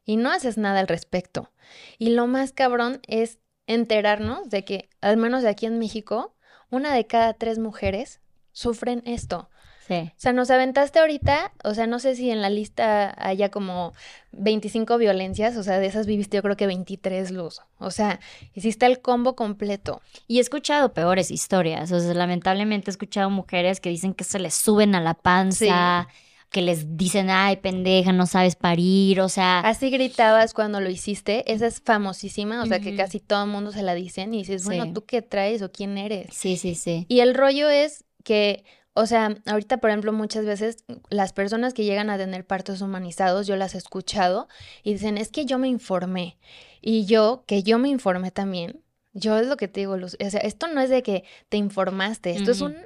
y 0.05 0.17
no 0.17 0.31
haces 0.31 0.59
nada 0.59 0.81
al 0.81 0.89
respecto. 0.89 1.53
Y 1.99 2.11
lo 2.11 2.27
más 2.27 2.53
cabrón 2.53 3.01
es 3.07 3.39
enterarnos 3.67 4.49
de 4.49 4.65
que, 4.65 4.89
al 5.01 5.19
menos 5.19 5.43
de 5.43 5.51
aquí 5.51 5.67
en 5.67 5.79
México, 5.79 6.35
una 6.71 6.95
de 6.95 7.07
cada 7.07 7.35
tres 7.35 7.59
mujeres 7.59 8.21
sufren 8.53 9.03
esto. 9.05 9.51
Sí. 9.87 9.95
O 9.95 10.13
sea, 10.17 10.33
nos 10.33 10.51
aventaste 10.51 10.99
ahorita, 10.99 11.53
o 11.63 11.75
sea, 11.75 11.87
no 11.87 11.99
sé 11.99 12.17
si 12.17 12.31
en 12.31 12.41
la 12.41 12.49
lista 12.49 13.15
haya 13.19 13.51
como 13.51 13.93
25 14.33 14.97
violencias, 14.99 15.57
o 15.57 15.63
sea, 15.63 15.79
de 15.79 15.87
esas 15.87 16.07
viviste 16.07 16.37
yo 16.39 16.43
creo 16.43 16.57
que 16.57 16.67
23 16.67 17.31
luz. 17.31 17.61
O 17.79 17.91
sea, 17.91 18.19
hiciste 18.55 18.87
el 18.87 19.01
combo 19.01 19.37
completo. 19.37 20.01
Y 20.27 20.39
he 20.39 20.41
escuchado 20.41 20.93
peores 20.95 21.31
historias. 21.31 21.93
O 21.93 22.01
sea, 22.01 22.15
lamentablemente 22.15 22.91
he 22.91 22.93
escuchado 22.93 23.29
mujeres 23.31 23.81
que 23.81 23.91
dicen 23.91 24.15
que 24.15 24.25
se 24.25 24.39
les 24.39 24.55
suben 24.55 24.95
a 24.95 25.01
la 25.01 25.15
panza, 25.15 26.09
que 26.51 26.63
les 26.63 26.97
dicen, 26.97 27.31
ay, 27.31 27.57
pendeja, 27.57 28.13
no 28.13 28.27
sabes 28.27 28.57
parir. 28.57 29.21
O 29.21 29.29
sea, 29.29 29.61
Así 29.61 29.91
gritabas 29.91 30.55
cuando 30.55 30.81
lo 30.81 30.89
hiciste, 30.89 31.53
esa 31.53 31.67
es 31.67 31.81
famosísima, 31.81 32.63
o 32.63 32.67
sea, 32.67 32.81
que 32.81 32.97
casi 32.97 33.21
todo 33.21 33.45
el 33.45 33.51
mundo 33.51 33.73
se 33.73 33.83
la 33.83 33.95
dicen 33.95 34.33
y 34.35 34.39
dices, 34.39 34.65
bueno, 34.65 34.85
Sí. 34.85 34.93
¿tú 34.95 35.05
qué 35.05 35.21
traes 35.21 35.63
o 35.63 35.71
quién 35.71 35.99
eres? 35.99 36.29
sí, 36.33 36.57
sí, 36.57 36.75
sí. 36.75 37.07
Y 37.09 37.21
el 37.21 37.35
rollo 37.35 37.69
es 37.69 38.05
que, 38.23 38.65
o 38.95 39.07
sea, 39.07 39.37
ahorita, 39.47 39.79
por 39.79 39.91
ejemplo, 39.91 40.13
muchas 40.13 40.45
veces 40.45 40.85
las 41.11 41.33
personas 41.33 41.75
que 41.75 41.85
llegan 41.85 42.11
a 42.11 42.17
tener 42.17 42.47
partos 42.47 42.81
humanizados, 42.81 43.47
yo 43.47 43.57
las 43.57 43.75
he 43.75 43.79
escuchado 43.79 44.49
y 44.85 44.93
dicen, 44.93 45.19
es 45.19 45.31
que 45.31 45.45
yo 45.45 45.59
me 45.59 45.69
informé. 45.69 46.39
Y 46.81 47.05
yo, 47.05 47.45
que 47.47 47.65
yo 47.65 47.79
me 47.79 47.89
informé 47.89 48.31
también, 48.31 48.81
yo 49.13 49.39
es 49.39 49.47
lo 49.47 49.57
que 49.57 49.69
te 49.69 49.81
digo, 49.81 49.97
Luz, 49.97 50.17
o 50.25 50.31
sea, 50.31 50.41
esto 50.41 50.69
no 50.69 50.81
es 50.81 50.91
de 50.91 51.03
que 51.03 51.25
te 51.49 51.57
informaste, 51.57 52.33
esto 52.33 52.53
es 52.53 52.61
un, 52.61 52.77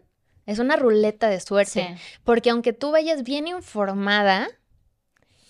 es 0.46 0.58
una 0.58 0.76
ruleta 0.76 1.28
de 1.28 1.40
suerte. 1.40 1.96
Sí. 1.96 2.18
Porque 2.24 2.50
aunque 2.50 2.72
tú 2.72 2.90
vayas 2.90 3.22
bien 3.22 3.46
informada, 3.46 4.48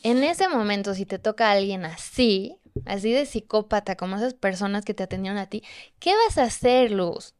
en 0.03 0.25
ese 0.25 0.49
momento, 0.49 0.95
si 0.95 1.07
te 1.07 1.19
toca 1.19 1.49
a 1.49 1.53
alguien 1.53 1.85
así, 1.85 2.59
así 2.85 3.13
de 3.13 3.27
psicópata, 3.27 3.97
como 3.97 4.17
esas 4.17 4.35
personas 4.35 4.85
que 4.85 4.95
te 4.95 5.05
atendieron 5.05 5.39
a 5.39 5.47
ti, 5.47 5.63
¿qué 5.99 6.13
vas 6.27 6.39
a 6.39 6.45
hacer, 6.45 6.91
Luz? 6.91 7.35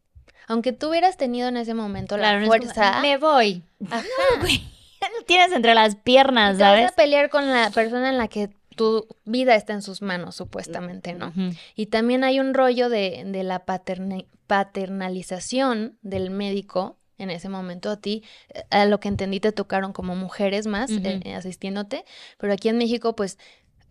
Aunque 0.49 0.73
tú 0.73 0.89
hubieras 0.89 1.15
tenido 1.15 1.47
en 1.47 1.55
ese 1.55 1.73
momento 1.73 2.15
Claro, 2.17 2.39
la 2.39 2.45
no 2.45 2.47
fuerza, 2.47 2.99
me 3.01 3.15
voy. 3.17 3.63
ajá, 3.89 4.05
Lo 5.17 5.23
tienes 5.25 5.53
entre 5.53 5.73
las 5.75 5.95
piernas, 5.95 6.57
te 6.57 6.63
vas 6.63 6.71
¿sabes? 6.73 6.91
a 6.91 6.95
pelear 6.95 7.29
con 7.29 7.49
la 7.49 7.69
persona 7.69 8.09
en 8.09 8.17
la 8.17 8.27
que 8.27 8.49
tu 8.75 9.07
vida 9.23 9.55
está 9.55 9.71
en 9.73 9.81
sus 9.81 10.01
manos, 10.01 10.35
supuestamente, 10.35 11.13
¿no? 11.13 11.33
Y 11.75 11.85
también 11.85 12.23
hay 12.25 12.39
un 12.41 12.53
rollo 12.53 12.89
de, 12.89 13.23
de 13.25 13.43
la 13.43 13.65
paterna- 13.65 14.25
paternalización 14.47 15.97
del 16.01 16.29
médico 16.31 16.97
en 17.17 17.29
ese 17.29 17.49
momento 17.49 17.89
a 17.91 17.97
ti, 17.97 18.23
a 18.69 18.85
lo 18.85 19.01
que 19.01 19.09
entendí 19.09 19.41
te 19.41 19.51
tocaron 19.51 19.91
como 19.91 20.15
mujeres 20.15 20.67
más 20.67 20.89
eh, 20.91 21.33
asistiéndote, 21.35 22.05
pero 22.37 22.53
aquí 22.53 22.69
en 22.69 22.77
México 22.77 23.13
pues 23.13 23.37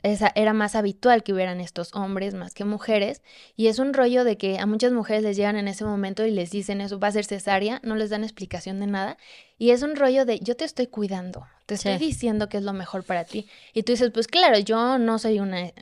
esa, 0.02 0.30
era 0.34 0.52
más 0.52 0.74
habitual 0.76 1.22
que 1.22 1.32
hubieran 1.32 1.60
estos 1.60 1.92
hombres 1.94 2.34
más 2.34 2.54
que 2.54 2.64
mujeres 2.64 3.20
y 3.56 3.66
es 3.66 3.78
un 3.78 3.92
rollo 3.94 4.22
de 4.24 4.36
que 4.36 4.58
a 4.58 4.66
muchas 4.66 4.92
mujeres 4.92 5.22
les 5.24 5.36
llegan 5.36 5.56
en 5.56 5.66
ese 5.68 5.84
momento 5.84 6.24
y 6.24 6.30
les 6.30 6.50
dicen 6.50 6.80
eso 6.80 7.00
va 7.00 7.08
a 7.08 7.12
ser 7.12 7.24
cesárea, 7.24 7.80
no 7.82 7.96
les 7.96 8.10
dan 8.10 8.22
explicación 8.22 8.78
de 8.80 8.86
nada 8.86 9.16
y 9.58 9.70
es 9.70 9.82
un 9.82 9.96
rollo 9.96 10.24
de 10.24 10.38
yo 10.40 10.54
te 10.56 10.64
estoy 10.64 10.86
cuidando, 10.86 11.46
te 11.66 11.74
estoy 11.74 11.98
Sí. 11.98 12.04
diciendo 12.06 12.48
que 12.48 12.58
es 12.58 12.62
lo 12.62 12.72
mejor 12.72 13.02
para 13.02 13.24
ti 13.24 13.48
y 13.74 13.82
tú 13.82 13.92
dices 13.92 14.10
pues 14.12 14.28
claro, 14.28 14.58
yo 14.58 14.98
no 14.98 15.18
soy 15.18 15.40
una 15.40 15.72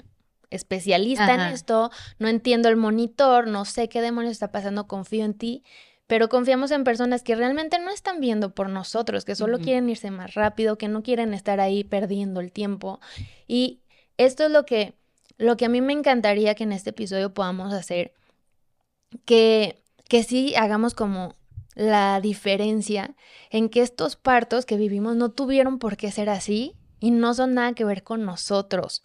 especialista 0.50 1.34
en 1.34 1.40
esto, 1.52 1.90
no 2.18 2.28
entiendo 2.28 2.68
el 2.68 2.76
monitor, 2.76 3.46
no 3.48 3.64
sé 3.64 3.88
qué 3.88 4.00
demonios 4.00 4.32
está 4.32 4.52
pasando, 4.52 4.86
confío 4.86 5.24
en 5.24 5.34
ti, 5.34 5.64
pero 6.06 6.28
confiamos 6.28 6.70
en 6.70 6.84
personas 6.84 7.22
que 7.24 7.34
realmente 7.34 7.78
no 7.80 7.90
están 7.90 8.20
viendo 8.20 8.54
por 8.54 8.68
nosotros, 8.70 9.24
que 9.24 9.34
solo 9.34 9.58
quieren 9.58 9.88
irse 9.90 10.10
más 10.12 10.34
rápido, 10.34 10.78
que 10.78 10.86
no 10.86 11.02
quieren 11.02 11.34
estar 11.34 11.58
ahí 11.58 11.82
perdiendo 11.82 12.40
el 12.40 12.52
tiempo. 12.52 13.00
Y 13.48 13.80
esto 14.18 14.44
es 14.44 14.50
lo 14.50 14.64
que, 14.64 14.94
lo 15.38 15.56
que 15.56 15.66
a 15.66 15.68
mí 15.68 15.80
me 15.80 15.92
encantaría 15.92 16.54
que 16.54 16.64
en 16.64 16.72
este 16.72 16.90
episodio 16.90 17.34
podamos 17.34 17.72
hacer, 17.72 18.12
que, 19.24 19.82
que 20.08 20.22
sí 20.22 20.54
hagamos 20.54 20.94
como 20.94 21.34
la 21.74 22.20
diferencia 22.20 23.14
en 23.50 23.68
que 23.68 23.82
estos 23.82 24.16
partos 24.16 24.64
que 24.64 24.76
vivimos 24.76 25.14
no 25.14 25.30
tuvieron 25.30 25.78
por 25.78 25.96
qué 25.96 26.10
ser 26.10 26.30
así 26.30 26.74
y 27.00 27.10
no 27.10 27.34
son 27.34 27.54
nada 27.54 27.74
que 27.74 27.84
ver 27.84 28.02
con 28.02 28.24
nosotros. 28.24 29.02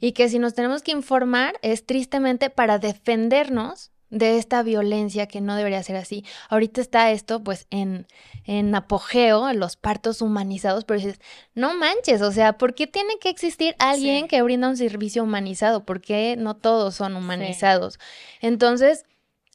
Y 0.00 0.10
que 0.10 0.28
si 0.28 0.40
nos 0.40 0.54
tenemos 0.54 0.82
que 0.82 0.90
informar 0.90 1.54
es 1.62 1.86
tristemente 1.86 2.50
para 2.50 2.80
defendernos 2.80 3.91
de 4.12 4.36
esta 4.36 4.62
violencia 4.62 5.26
que 5.26 5.40
no 5.40 5.56
debería 5.56 5.82
ser 5.82 5.96
así. 5.96 6.22
Ahorita 6.50 6.82
está 6.82 7.10
esto 7.10 7.42
pues 7.42 7.66
en, 7.70 8.06
en 8.44 8.74
apogeo, 8.74 9.50
los 9.54 9.76
partos 9.76 10.20
humanizados, 10.20 10.84
pero 10.84 11.00
dices, 11.00 11.18
no 11.54 11.74
manches, 11.74 12.20
o 12.20 12.30
sea, 12.30 12.58
¿por 12.58 12.74
qué 12.74 12.86
tiene 12.86 13.14
que 13.18 13.30
existir 13.30 13.74
alguien 13.78 14.24
Sí. 14.24 14.28
que 14.28 14.42
brinda 14.42 14.68
un 14.68 14.76
servicio 14.76 15.22
humanizado? 15.24 15.86
¿Por 15.86 16.02
qué 16.02 16.36
no 16.38 16.54
todos 16.54 16.94
son 16.94 17.16
humanizados? 17.16 17.98
Entonces, 18.42 19.06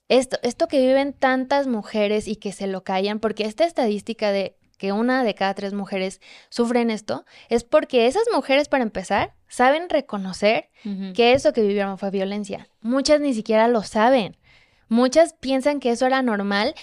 esto, 0.10 0.40
esto 0.42 0.68
que 0.68 0.82
viven 0.82 1.14
tantas 1.14 1.68
mujeres 1.68 2.28
y 2.28 2.36
que 2.36 2.52
se 2.52 2.66
lo 2.66 2.84
callan, 2.84 3.20
porque 3.20 3.44
esta 3.46 3.64
estadística 3.64 4.32
de 4.32 4.56
que 4.80 4.92
una 4.92 5.24
de 5.24 5.36
cada 5.36 5.54
tres 5.54 5.74
mujeres 5.74 6.20
sufren 6.50 6.90
esto, 6.90 7.26
es 7.50 7.64
porque 7.64 8.08
esas 8.08 8.24
mujeres, 8.34 8.70
para 8.70 8.84
empezar, 8.84 9.34
saben 9.48 9.88
reconocer 9.90 10.70
que 11.14 11.34
eso 11.34 11.54
que 11.54 11.62
vivieron 11.62 11.98
fue 12.00 12.10
violencia. 12.10 12.68
Muchas 12.82 13.20
ni 13.20 13.34
siquiera 13.36 13.68
lo 13.68 13.84
saben. 13.84 14.36
Muchas 14.90 15.34
piensan 15.34 15.80
que 15.80 15.92
eso 15.92 16.06
era 16.06 16.22
normal. 16.22 16.74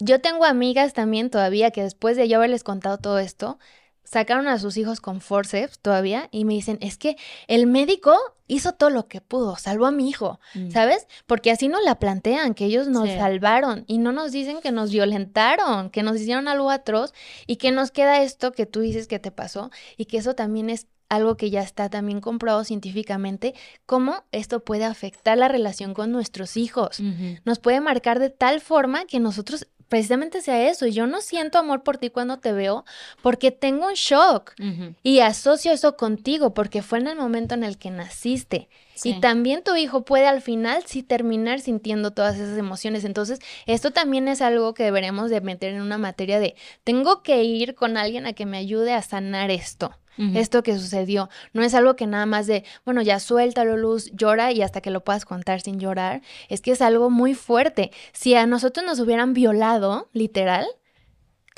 Yo 0.00 0.20
tengo 0.20 0.44
amigas 0.44 0.92
también 0.92 1.30
todavía 1.30 1.70
que 1.70 1.82
después 1.82 2.16
de 2.16 2.28
yo 2.28 2.36
haberles 2.38 2.62
contado 2.64 2.98
todo 2.98 3.18
esto, 3.18 3.58
sacaron 4.04 4.48
a 4.48 4.58
sus 4.58 4.76
hijos 4.78 5.00
con 5.00 5.20
forceps 5.20 5.80
todavía 5.80 6.28
y 6.30 6.44
me 6.46 6.54
dicen, 6.54 6.78
es 6.80 6.96
que 6.96 7.16
el 7.46 7.66
médico 7.66 8.16
hizo 8.46 8.72
todo 8.72 8.88
lo 8.88 9.06
que 9.06 9.20
pudo, 9.20 9.56
salvó 9.56 9.84
a 9.84 9.90
mi 9.90 10.08
hijo, 10.08 10.40
Mm. 10.54 10.70
¿sabes? 10.70 11.06
Porque 11.26 11.50
así 11.50 11.68
nos 11.68 11.82
la 11.84 11.98
plantean, 11.98 12.54
que 12.54 12.64
ellos 12.64 12.88
nos 12.88 13.08
Sí. 13.08 13.16
salvaron 13.16 13.84
y 13.86 13.98
no 13.98 14.12
nos 14.12 14.32
dicen 14.32 14.60
que 14.62 14.72
nos 14.72 14.90
violentaron, 14.92 15.90
que 15.90 16.02
nos 16.02 16.16
hicieron 16.18 16.48
algo 16.48 16.70
atroz 16.70 17.12
y 17.46 17.56
que 17.56 17.70
nos 17.70 17.90
queda 17.90 18.22
esto 18.22 18.52
que 18.52 18.64
tú 18.64 18.80
dices 18.80 19.08
que 19.08 19.18
te 19.18 19.30
pasó 19.30 19.70
y 19.98 20.06
que 20.06 20.16
eso 20.16 20.34
también 20.34 20.70
es 20.70 20.86
algo 21.08 21.36
que 21.36 21.50
ya 21.50 21.62
está 21.62 21.88
también 21.88 22.20
comprobado 22.20 22.64
científicamente, 22.64 23.54
cómo 23.86 24.24
esto 24.32 24.60
puede 24.60 24.84
afectar 24.84 25.38
la 25.38 25.48
relación 25.48 25.94
con 25.94 26.12
nuestros 26.12 26.56
hijos 26.56 27.00
nos 27.44 27.58
puede 27.58 27.80
marcar 27.80 28.18
de 28.18 28.30
tal 28.30 28.60
forma 28.60 29.04
que 29.06 29.20
nosotros 29.20 29.66
precisamente 29.88 30.42
sea 30.42 30.68
eso. 30.68 30.86
Yo 30.86 31.06
no 31.06 31.20
siento 31.20 31.58
amor 31.58 31.82
por 31.82 31.98
ti 31.98 32.10
cuando 32.10 32.38
te 32.38 32.52
veo 32.52 32.84
porque 33.22 33.50
tengo 33.50 33.86
un 33.86 33.94
shock 33.94 34.54
y 35.02 35.20
asocio 35.20 35.72
eso 35.72 35.96
contigo 35.96 36.54
porque 36.54 36.82
fue 36.82 36.98
en 36.98 37.08
el 37.08 37.16
momento 37.16 37.54
en 37.54 37.64
el 37.64 37.78
que 37.78 37.90
naciste. 37.90 38.68
Sí. 38.94 39.10
Y 39.10 39.20
también 39.20 39.62
tu 39.62 39.76
hijo 39.76 40.04
puede 40.04 40.26
al 40.26 40.42
final 40.42 40.82
sí 40.84 41.02
terminar 41.02 41.60
sintiendo 41.60 42.10
todas 42.10 42.36
esas 42.36 42.58
emociones. 42.58 43.04
Entonces, 43.04 43.38
esto 43.66 43.92
también 43.92 44.26
es 44.26 44.42
algo 44.42 44.74
que 44.74 44.82
deberemos 44.82 45.30
de 45.30 45.40
meter 45.40 45.72
en 45.72 45.82
una 45.82 45.98
materia 45.98 46.40
de, 46.40 46.56
tengo 46.82 47.22
que 47.22 47.44
ir 47.44 47.76
con 47.76 47.96
alguien 47.96 48.26
a 48.26 48.32
que 48.32 48.44
me 48.44 48.58
ayude 48.58 48.92
a 48.94 49.02
sanar 49.02 49.50
esto 49.50 49.92
Esto 50.34 50.62
que 50.62 50.76
sucedió. 50.78 51.28
No 51.52 51.62
es 51.62 51.74
algo 51.74 51.96
que 51.96 52.06
nada 52.06 52.26
más 52.26 52.46
de, 52.46 52.64
bueno, 52.84 53.02
ya 53.02 53.20
suéltalo, 53.20 53.76
Luz, 53.76 54.10
llora 54.12 54.52
y 54.52 54.62
hasta 54.62 54.80
que 54.80 54.90
lo 54.90 55.04
puedas 55.04 55.24
contar 55.24 55.60
sin 55.60 55.78
llorar. 55.78 56.22
Es 56.48 56.60
que 56.60 56.72
es 56.72 56.82
algo 56.82 57.08
muy 57.08 57.34
fuerte. 57.34 57.92
Si 58.12 58.34
a 58.34 58.46
nosotros 58.46 58.84
nos 58.84 59.00
hubieran 59.00 59.32
violado, 59.32 60.08
literal, 60.12 60.66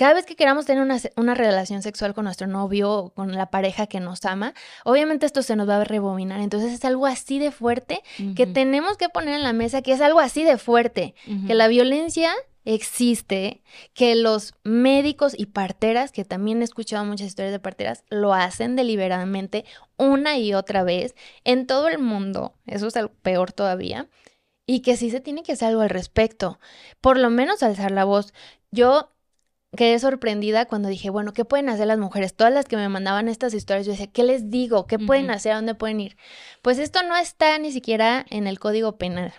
cada 0.01 0.15
vez 0.15 0.25
que 0.25 0.35
queramos 0.35 0.65
tener 0.65 0.83
una, 0.83 0.97
una 1.17 1.35
relación 1.35 1.83
sexual 1.83 2.15
con 2.15 2.25
nuestro 2.25 2.47
novio 2.47 2.91
o 2.91 3.11
con 3.11 3.33
la 3.33 3.51
pareja 3.51 3.87
que 3.87 4.01
nos 4.01 4.25
ama, 4.25 4.55
obviamente 4.83 5.27
esto 5.27 5.43
se 5.43 5.57
nos 5.57 5.69
va 5.69 5.77
a 5.77 5.85
rebobinar. 5.85 6.41
Entonces 6.41 6.73
es 6.73 6.83
algo 6.87 7.07
así 7.07 7.39
de 7.39 7.51
fuerte 7.51 8.03
que 8.35 8.47
tenemos 8.47 8.97
que 8.97 9.11
poner 9.11 9.35
en 9.35 9.43
la 9.43 9.53
mesa 9.53 9.83
que 9.83 9.93
es 9.93 10.01
algo 10.01 10.21
así 10.21 10.43
de 10.43 10.57
fuerte 10.57 11.15
que 11.47 11.53
la 11.53 11.69
violencia 11.69 12.33
existe, 12.65 13.63
que 13.95 14.15
los 14.15 14.55
médicos 14.65 15.35
y 15.37 15.47
parteras, 15.47 16.13
que 16.13 16.25
también 16.25 16.61
he 16.61 16.65
escuchado 16.65 17.05
muchas 17.05 17.29
historias 17.29 17.53
de 17.53 17.59
parteras, 17.59 18.05
lo 18.11 18.35
hacen 18.35 18.77
deliberadamente 18.77 19.65
una 19.97 20.39
y 20.39 20.55
otra 20.55 20.83
vez 20.83 21.15
en 21.45 21.67
todo 21.67 21.89
el 21.89 21.99
mundo, 21.99 22.55
eso 22.67 22.87
es 22.87 22.97
algo 22.97 23.13
peor 23.23 23.53
todavía, 23.53 24.09
y 24.67 24.81
que 24.81 24.97
sí 24.97 25.11
se 25.11 25.21
tiene 25.21 25.43
que 25.43 25.53
hacer 25.53 25.69
algo 25.69 25.81
al 25.81 25.91
respecto, 25.91 26.61
por 27.01 27.19
lo 27.19 27.31
menos 27.31 27.63
alzar 27.63 27.91
la 27.91 28.05
voz. 28.05 28.33
Yo 28.71 29.13
quedé 29.77 29.99
sorprendida 29.99 30.67
cuando 30.67 30.89
dije, 30.89 31.11
bueno, 31.11 31.33
¿qué 31.33 31.45
pueden 31.45 31.69
hacer 31.69 31.87
las 31.87 31.99
mujeres? 31.99 32.35
Todas 32.35 32.53
las 32.53 32.67
que 32.67 32.77
me 32.77 32.89
mandaban 32.89 33.29
estas 33.29 33.55
historias, 33.55 33.87
yo 33.87 33.93
decía, 33.93 34.09
¿qué 34.13 34.23
les 34.23 34.51
digo? 34.51 34.87
¿Qué 34.87 34.99
pueden 34.99 35.31
hacer? 35.31 35.53
¿A 35.53 35.57
dónde 35.57 35.75
pueden 35.75 36.01
ir? 36.01 36.17
Pues 36.63 36.79
esto 36.79 37.03
no 37.03 37.17
está 37.17 37.59
ni 37.59 37.73
siquiera 37.73 38.25
en 38.31 38.47
el 38.47 38.59
Código 38.59 38.97
Penal. 38.97 39.33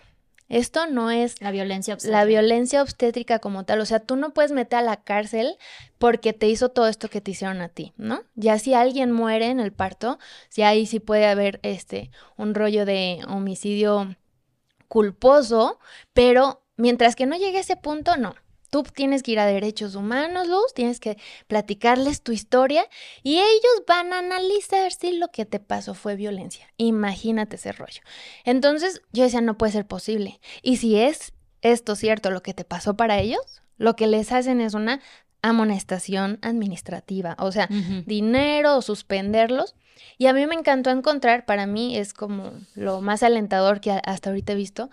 Esto 0.52 0.86
no 0.86 1.12
es 1.12 1.42
La 1.42 1.52
violencia 1.52 1.94
la 1.94 1.96
obstétrica. 1.96 2.26
violencia 2.26 2.82
obstétrica 2.82 3.40
como 3.40 3.64
tal. 3.64 3.80
O 3.80 3.86
sea, 3.86 4.00
tú 4.00 4.18
no 4.18 4.34
puedes 4.34 4.52
meter 4.52 4.80
a 4.80 4.82
la 4.82 4.98
cárcel 4.98 5.56
porque 5.98 6.34
te 6.34 6.48
hizo 6.50 6.70
todo 6.70 6.88
esto 6.88 7.10
que 7.10 7.22
te 7.22 7.32
hicieron 7.32 7.62
a 7.62 7.70
ti, 7.70 7.94
¿no? 7.96 8.24
Ya 8.36 8.60
si 8.60 8.74
alguien 8.74 9.12
muere 9.14 9.48
en 9.48 9.62
el 9.62 9.72
parto, 9.72 10.20
si 10.50 10.64
ahí 10.64 10.86
sí 10.86 11.00
puede 11.00 11.28
haber 11.28 11.62
este 11.64 12.12
un 12.36 12.54
rollo 12.54 12.86
de 12.86 13.22
homicidio 13.30 14.16
culposo, 14.90 15.80
pero 16.12 16.62
mientras 16.76 17.16
que 17.16 17.26
no 17.26 17.38
llegue 17.38 17.60
a 17.60 17.62
ese 17.62 17.78
punto, 17.78 18.18
no. 18.18 18.36
Tú 18.72 18.82
tienes 18.84 19.22
que 19.22 19.34
ir 19.34 19.40
a 19.40 19.46
derechos 19.46 19.94
humanos, 19.96 20.48
Luz, 20.48 20.74
tienes 20.74 21.00
que 21.00 21.18
platicarles 21.48 22.24
tu 22.24 22.32
historia 22.32 22.86
y 23.22 23.36
ellos 23.36 23.84
van 23.86 24.14
a 24.14 24.20
analizar 24.20 24.92
si 24.92 25.12
lo 25.12 25.28
que 25.28 25.46
te 25.46 25.60
pasó 25.60 25.94
fue 25.94 26.16
violencia. 26.16 26.68
Imagínate 26.78 27.58
ese 27.58 27.74
rollo. 27.74 28.02
Entonces 28.46 29.02
yo 29.12 29.24
decía, 29.24 29.42
no 29.42 29.58
puede 29.58 29.74
ser 29.74 29.86
posible. 29.86 30.40
Y 30.64 30.78
si 30.78 30.98
es 30.98 31.34
esto 31.62 31.96
cierto, 31.96 32.32
lo 32.32 32.42
que 32.42 32.54
te 32.54 32.64
pasó 32.64 32.96
para 32.96 33.20
ellos, 33.20 33.62
lo 33.78 33.96
que 33.96 34.08
les 34.08 34.32
hacen 34.32 34.62
es 34.62 34.74
una 34.74 35.02
amonestación 35.42 36.40
administrativa, 36.42 37.36
o 37.40 37.52
sea, 37.52 37.68
Ujú. 37.70 38.04
dinero 38.06 38.78
o 38.78 38.82
suspenderlos. 38.82 39.76
Y 40.18 40.28
a 40.28 40.34
mí 40.34 40.46
me 40.48 40.56
encantó 40.56 40.90
encontrar, 40.92 41.46
para 41.46 41.66
mí 41.68 41.98
es 41.98 42.14
como 42.14 42.54
lo 42.76 43.02
más 43.02 43.22
alentador 43.24 43.82
que 43.82 43.92
hasta 43.92 44.30
ahorita 44.30 44.54
he 44.54 44.56
visto, 44.56 44.90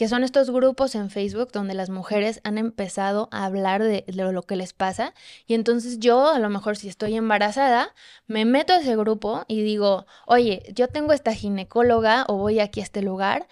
que 0.00 0.08
son 0.08 0.24
estos 0.24 0.50
grupos 0.50 0.94
en 0.94 1.10
Facebook 1.10 1.52
donde 1.52 1.74
las 1.74 1.90
mujeres 1.90 2.40
han 2.42 2.56
empezado 2.56 3.28
a 3.32 3.44
hablar 3.44 3.82
de, 3.82 4.02
de 4.06 4.32
lo 4.32 4.42
que 4.44 4.56
les 4.56 4.72
pasa. 4.72 5.12
Y 5.46 5.52
entonces 5.52 5.98
yo, 5.98 6.30
a 6.30 6.38
lo 6.38 6.48
mejor 6.48 6.78
si 6.78 6.88
estoy 6.88 7.16
embarazada, 7.16 7.94
me 8.26 8.46
meto 8.46 8.72
a 8.72 8.78
ese 8.78 8.96
grupo 8.96 9.44
y 9.46 9.62
digo, 9.62 10.06
oye, 10.24 10.62
yo 10.74 10.88
tengo 10.88 11.12
esta 11.12 11.34
ginecóloga 11.34 12.24
o 12.28 12.36
voy 12.36 12.60
aquí 12.60 12.80
a 12.80 12.82
este 12.82 13.02
lugar. 13.02 13.46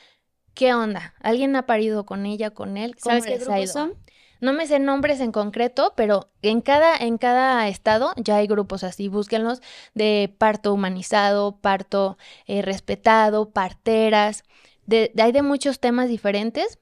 ¿Qué 0.55 0.73
onda? 0.73 1.13
¿Alguien 1.21 1.55
ha 1.55 1.67
parido 1.67 2.07
con 2.07 2.25
ella, 2.25 2.49
con 2.49 2.79
él? 2.79 2.97
¿Cómo 2.97 3.21
¿Sabes 3.21 3.27
qué 3.27 3.45
grupos 3.45 3.71
son? 3.71 3.93
No 4.41 4.55
me 4.55 4.67
sé 4.67 4.79
nombres 4.79 5.21
en 5.21 5.33
concreto, 5.33 5.93
pero 5.97 6.31
en 6.41 6.63
cada, 6.63 6.97
en 6.97 7.19
cada 7.19 7.69
estado 7.69 8.15
ya 8.17 8.37
hay 8.37 8.47
grupos 8.47 8.85
así. 8.85 9.09
Búsquenlos 9.09 9.61
de 9.93 10.35
parto 10.39 10.73
humanizado, 10.73 11.59
parto 11.61 12.17
eh, 12.47 12.63
respetado, 12.63 13.51
parteras. 13.51 14.45
De, 14.89 15.13
de- 15.15 15.23
hay 15.23 15.33
de 15.33 15.43
muchos 15.43 15.79
temas 15.81 16.09
diferentes. 16.09 16.79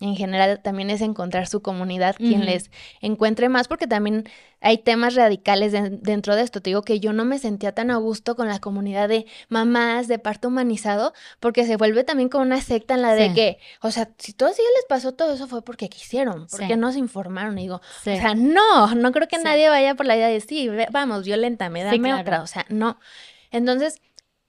En 0.00 0.16
general 0.16 0.60
también 0.60 0.90
es 0.90 1.00
encontrar 1.00 1.46
su 1.46 1.62
comunidad, 1.62 2.16
quien 2.16 2.44
les 2.44 2.72
encuentre 3.00 3.48
más, 3.48 3.68
porque 3.68 3.86
también 3.86 4.24
hay 4.60 4.78
temas 4.78 5.14
radicales 5.14 5.70
de- 5.70 5.88
dentro 5.88 6.34
de 6.34 6.42
esto. 6.42 6.60
Te 6.60 6.70
digo 6.70 6.82
que 6.82 6.98
yo 6.98 7.12
no 7.12 7.24
me 7.24 7.38
sentía 7.38 7.72
tan 7.72 7.92
a 7.92 7.96
gusto 7.98 8.34
con 8.34 8.48
la 8.48 8.58
comunidad 8.58 9.08
de 9.08 9.24
mamás 9.48 10.08
de 10.08 10.18
parto 10.18 10.48
humanizado, 10.48 11.12
porque 11.38 11.64
se 11.64 11.76
vuelve 11.76 12.02
también 12.02 12.28
como 12.28 12.42
una 12.42 12.60
secta 12.60 12.94
en 12.94 13.02
la 13.02 13.14
de 13.14 13.28
Sí. 13.28 13.34
que, 13.34 13.58
o 13.82 13.92
sea, 13.92 14.10
si 14.18 14.32
todos 14.32 14.58
ellos 14.58 14.70
les 14.74 14.84
pasó 14.86 15.14
todo 15.14 15.32
eso 15.34 15.46
fue 15.46 15.62
porque 15.62 15.88
quisieron, 15.88 16.48
porque 16.50 16.66
Sí. 16.74 16.76
no 16.76 16.90
se 16.90 16.98
informaron. 16.98 17.56
Y 17.56 17.62
digo, 17.62 17.80
Sí. 18.02 18.10
o 18.10 18.16
sea, 18.16 18.34
no, 18.34 18.96
no 18.96 19.12
creo 19.12 19.28
que 19.28 19.38
nadie 19.38 19.68
vaya 19.68 19.94
por 19.94 20.06
la 20.06 20.16
idea 20.16 20.26
de 20.28 20.40
sí, 20.40 20.68
ve- 20.68 20.88
vamos, 20.90 21.24
violentame, 21.24 21.84
dame 21.84 22.00
claro. 22.00 22.20
otra, 22.20 22.42
o 22.42 22.48
sea, 22.48 22.66
no. 22.68 22.98
Entonces, 23.52 24.02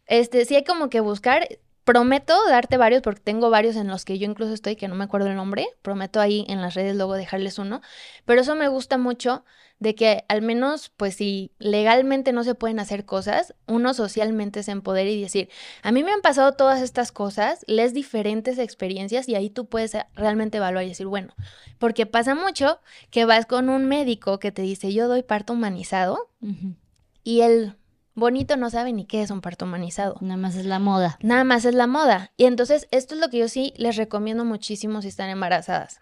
este, 0.07 0.43
sí 0.45 0.55
hay 0.55 0.63
como 0.63 0.89
que 0.89 1.01
buscar, 1.01 1.47
prometo 1.85 2.35
darte 2.49 2.77
varios, 2.77 3.01
porque 3.03 3.21
tengo 3.21 3.49
varios 3.49 3.75
en 3.75 3.87
los 3.87 4.03
que 4.03 4.17
yo 4.17 4.25
incluso 4.25 4.53
estoy, 4.53 4.75
que 4.75 4.87
no 4.87 4.95
me 4.95 5.03
acuerdo 5.05 5.27
el 5.27 5.35
nombre, 5.35 5.67
prometo 5.81 6.19
ahí 6.19 6.43
en 6.49 6.61
las 6.61 6.73
redes 6.73 6.95
luego 6.95 7.13
dejarles 7.13 7.59
uno, 7.59 7.81
pero 8.25 8.41
eso 8.41 8.55
me 8.55 8.67
gusta 8.67 8.97
mucho 8.97 9.45
de 9.79 9.93
que 9.93 10.23
al 10.27 10.41
menos, 10.41 10.91
pues 10.97 11.15
si 11.15 11.51
legalmente 11.59 12.33
no 12.33 12.43
se 12.43 12.55
pueden 12.55 12.79
hacer 12.79 13.05
cosas, 13.05 13.53
uno 13.67 13.93
socialmente 13.93 14.63
se 14.63 14.71
empodere 14.71 15.11
y 15.11 15.21
decir, 15.21 15.49
a 15.83 15.91
mí 15.91 16.03
me 16.03 16.11
han 16.11 16.21
pasado 16.21 16.53
todas 16.53 16.81
estas 16.81 17.11
cosas, 17.11 17.63
les 17.67 17.93
diferentes 17.93 18.57
experiencias 18.57 19.29
y 19.29 19.35
ahí 19.35 19.49
tú 19.49 19.67
puedes 19.67 19.93
eh, 19.93 20.05
realmente 20.15 20.57
evaluar 20.57 20.85
y 20.85 20.89
decir, 20.89 21.05
bueno, 21.05 21.35
porque 21.77 22.07
pasa 22.07 22.33
mucho 22.35 22.79
que 23.11 23.25
vas 23.25 23.45
con 23.45 23.69
un 23.69 23.85
médico 23.85 24.39
que 24.39 24.51
te 24.51 24.63
dice, 24.63 24.91
yo 24.91 25.07
doy 25.07 25.21
parto 25.21 25.53
humanizado 25.53 26.31
y 27.23 27.41
el 27.41 27.75
bonito 28.15 28.57
no 28.57 28.69
sabe 28.69 28.93
ni 28.93 29.05
qué 29.05 29.21
es 29.21 29.29
un 29.29 29.41
parto 29.41 29.65
humanizado. 29.65 30.15
Nada 30.21 30.37
más 30.37 30.55
es 30.55 30.65
la 30.65 30.79
moda. 30.79 31.17
Nada 31.21 31.43
más 31.43 31.65
es 31.65 31.75
la 31.75 31.87
moda. 31.87 32.31
Y 32.37 32.45
entonces 32.45 32.87
esto 32.91 33.13
es 33.13 33.21
lo 33.21 33.29
que 33.29 33.39
yo 33.39 33.47
sí 33.47 33.73
les 33.77 33.97
recomiendo 33.97 34.45
muchísimo 34.45 35.01
si 35.01 35.09
están 35.09 35.29
embarazadas. 35.29 36.01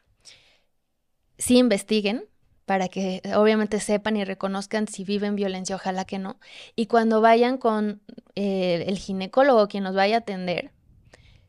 Sí 1.37 1.57
investiguen 1.57 2.25
para 2.65 2.87
que 2.87 3.21
obviamente 3.35 3.79
sepan 3.79 4.15
y 4.15 4.23
reconozcan 4.23 4.87
si 4.87 5.03
viven 5.03 5.35
violencia, 5.35 5.75
ojalá 5.75 6.05
que 6.05 6.19
no. 6.19 6.39
Y 6.75 6.85
cuando 6.85 7.19
vayan 7.19 7.57
con 7.57 8.01
eh, 8.35 8.85
el 8.87 8.97
ginecólogo, 8.97 9.67
quien 9.67 9.83
los 9.83 9.95
vaya 9.95 10.17
a 10.17 10.19
atender, 10.19 10.71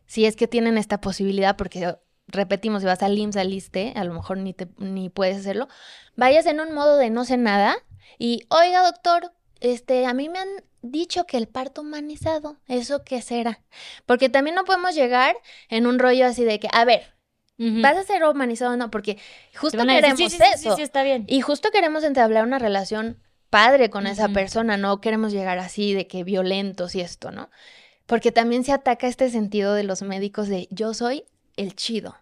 si 0.06 0.26
es 0.26 0.34
que 0.36 0.48
tienen 0.48 0.76
esta 0.76 1.00
posibilidad, 1.00 1.56
porque 1.56 1.96
repetimos, 2.26 2.82
si 2.82 2.86
vas 2.86 3.02
al 3.02 3.16
IMSS, 3.16 3.36
al 3.36 3.52
ISSSTE, 3.52 3.92
a 3.96 4.04
lo 4.04 4.14
mejor 4.14 4.38
ni, 4.38 4.54
te, 4.54 4.68
ni 4.78 5.08
puedes 5.08 5.36
hacerlo, 5.36 5.68
vayas 6.16 6.46
en 6.46 6.60
un 6.60 6.72
modo 6.72 6.96
de 6.96 7.10
no 7.10 7.24
sé 7.24 7.36
nada 7.36 7.76
y, 8.18 8.44
oiga 8.48 8.82
doctor, 8.82 9.32
este, 9.66 10.06
a 10.06 10.14
mí 10.14 10.28
me 10.28 10.38
han 10.38 10.48
dicho 10.82 11.26
que 11.26 11.36
el 11.36 11.48
parto 11.48 11.80
humanizado, 11.80 12.58
¿eso 12.66 13.04
qué 13.04 13.22
será? 13.22 13.62
Porque 14.06 14.28
también 14.28 14.54
no 14.54 14.64
podemos 14.64 14.94
llegar 14.94 15.36
en 15.68 15.86
un 15.86 15.98
rollo 15.98 16.26
así 16.26 16.44
de 16.44 16.58
que, 16.60 16.68
a 16.72 16.84
ver. 16.84 17.14
¿vas 17.56 17.96
a 17.96 18.02
ser 18.02 18.24
humanizado 18.24 18.72
o 18.72 18.76
no? 18.76 18.90
Porque 18.90 19.16
justo 19.54 19.78
decir, 19.78 19.94
queremos 19.94 20.18
sí, 20.18 20.28
sí, 20.28 20.38
eso. 20.52 20.76
está 20.76 21.04
bien. 21.04 21.24
Y 21.28 21.40
justo 21.40 21.70
queremos 21.70 22.02
entablar 22.02 22.44
una 22.44 22.58
relación 22.58 23.22
padre 23.48 23.90
con 23.90 24.08
esa 24.08 24.30
persona, 24.30 24.76
no 24.76 25.00
queremos 25.00 25.30
llegar 25.32 25.60
así 25.60 25.94
de 25.94 26.08
que 26.08 26.24
violentos 26.24 26.96
y 26.96 27.00
esto, 27.00 27.30
¿no? 27.30 27.50
Porque 28.06 28.32
también 28.32 28.64
se 28.64 28.72
ataca 28.72 29.06
este 29.06 29.30
sentido 29.30 29.74
de 29.74 29.84
los 29.84 30.02
médicos 30.02 30.48
de 30.48 30.66
yo 30.72 30.92
soy 30.92 31.22
el 31.56 31.76
chido, 31.76 32.16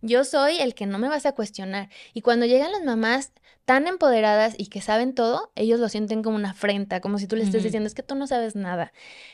yo 0.00 0.24
soy 0.24 0.60
el 0.60 0.74
que 0.74 0.86
no 0.86 0.98
me 0.98 1.10
vas 1.10 1.26
a 1.26 1.32
cuestionar. 1.32 1.90
Y 2.14 2.22
cuando 2.22 2.46
llegan 2.46 2.72
las 2.72 2.82
mamás 2.82 3.32
tan 3.64 3.86
empoderadas 3.86 4.54
y 4.58 4.66
que 4.66 4.80
saben 4.82 5.14
todo, 5.14 5.50
ellos 5.54 5.80
lo 5.80 5.88
sienten 5.88 6.22
como 6.22 6.36
una 6.36 6.50
afrenta, 6.50 7.00
como 7.00 7.18
si 7.18 7.26
tú 7.26 7.36
le 7.36 7.44
estés 7.44 7.62
diciendo, 7.62 7.86
es 7.86 7.94
que 7.94 8.02
tú 8.02 8.14
no 8.14 8.26
sabes 8.26 8.56
nada. 8.56 8.92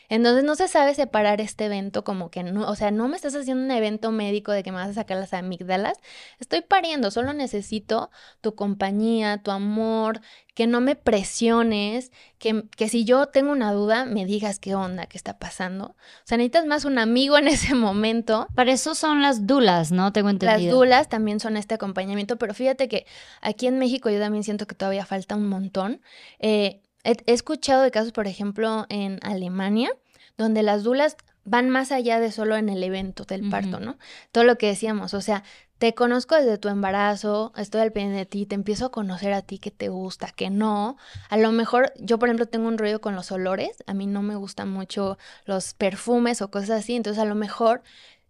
Entonces 0.09 0.45
no 0.45 0.55
se 0.55 0.69
sabe 0.69 0.95
separar 0.95 1.41
este 1.41 1.67
evento 1.67 2.05
como 2.05 2.31
que 2.31 2.43
no, 2.45 2.69
o 2.69 2.77
sea, 2.77 2.91
no 2.91 3.09
me 3.09 3.17
estás 3.17 3.35
haciendo 3.35 3.65
un 3.65 3.71
evento 3.71 4.13
médico 4.13 4.53
de 4.53 4.63
que 4.63 4.71
me 4.71 4.79
vas 4.79 4.91
a 4.91 4.95
sacar 4.95 5.17
las 5.19 5.35
amígdalas, 5.35 5.99
estoy 6.39 6.61
pariendo, 6.61 7.11
solo 7.11 7.33
necesito 7.33 8.11
tu 8.41 8.55
compañía, 8.55 9.39
tu 9.39 9.51
amor, 9.51 10.21
que 10.55 10.67
no 10.67 10.81
me 10.81 10.95
presiones, 10.95 12.13
que, 12.39 12.65
que 12.77 12.89
si 12.89 13.05
yo 13.05 13.27
tengo 13.27 13.51
una 13.51 13.73
duda, 13.73 14.05
me 14.05 14.27
digas 14.27 14.59
qué 14.59 14.75
onda, 14.75 15.07
qué 15.07 15.17
está 15.17 15.39
pasando. 15.39 15.87
O 15.87 15.97
sea, 16.25 16.37
necesitas 16.37 16.67
más 16.67 16.85
un 16.85 16.99
amigo 16.99 17.39
en 17.39 17.49
ese 17.49 17.75
momento. 17.75 18.47
Para 18.55 18.73
eso 18.73 18.95
son 18.95 19.23
las 19.23 19.47
dulas, 19.47 19.91
¿no? 19.91 20.13
Tengo 20.13 20.29
Las 20.29 20.35
entendido. 20.35 20.77
dulas 20.77 21.09
también 21.09 21.41
son 21.41 21.57
este 21.57 21.75
acompañamiento, 21.75 22.37
pero 22.37 22.53
fíjate 22.55 22.89
que 22.89 23.07
aquí 23.41 23.67
en 23.67 23.79
México 23.79 24.11
yo 24.11 24.20
también 24.21 24.45
siento 24.45 24.67
que 24.67 24.75
todavía 24.75 25.07
falta 25.07 25.37
un 25.37 25.49
montón. 25.49 26.01
Eh, 26.39 26.81
he, 27.05 27.17
he 27.27 27.33
escuchado 27.33 27.83
de 27.83 27.91
casos, 27.91 28.13
por 28.13 28.27
ejemplo, 28.27 28.87
en 28.89 29.19
Alemania, 29.23 29.91
donde 30.37 30.63
las 30.63 30.83
dulas 30.83 31.17
van 31.45 31.71
más 31.71 31.91
allá 31.91 32.21
de 32.21 32.33
solo 32.33 32.57
en 32.57 32.69
el 32.69 32.83
evento 32.83 33.25
del 33.25 33.49
parto. 33.49 33.81
¿no? 33.81 33.99
Todo 34.33 34.45
lo 34.45 34.59
que 34.59 34.69
decíamos, 34.69 35.15
o 35.15 35.21
sea, 35.21 35.43
te 35.79 35.95
conozco 35.95 36.35
desde 36.35 36.59
tu 36.59 36.69
embarazo, 36.69 37.53
estoy 37.57 37.81
al 37.81 37.93
pendiente 37.93 38.19
de 38.19 38.27
ti, 38.27 38.47
te 38.47 38.55
empiezo 38.55 38.87
a 38.87 38.91
conocer 38.91 39.33
a 39.33 39.43
ti 39.43 39.59
que 39.59 39.71
te 39.71 39.89
gusta, 39.89 40.31
que 40.31 40.51
no. 40.51 40.99
A 41.31 41.39
lo 41.39 41.53
mejor 41.53 41.93
yo, 41.97 42.19
por 42.19 42.29
ejemplo, 42.29 42.47
tengo 42.47 42.69
un 42.69 42.77
rollo 42.77 43.01
con 43.01 43.17
los 43.17 43.33
olores, 43.33 43.83
a 43.87 43.95
mí 43.95 44.07
no 44.07 44.23
me 44.23 44.37
gustan 44.37 44.71
mucho 44.71 45.17
los 45.47 45.73
perfumes 45.75 46.43
o 46.43 46.51
cosas 46.51 46.71
así, 46.71 46.97
entonces 46.97 47.21
a 47.23 47.25
lo 47.25 47.35
mejor 47.35 47.83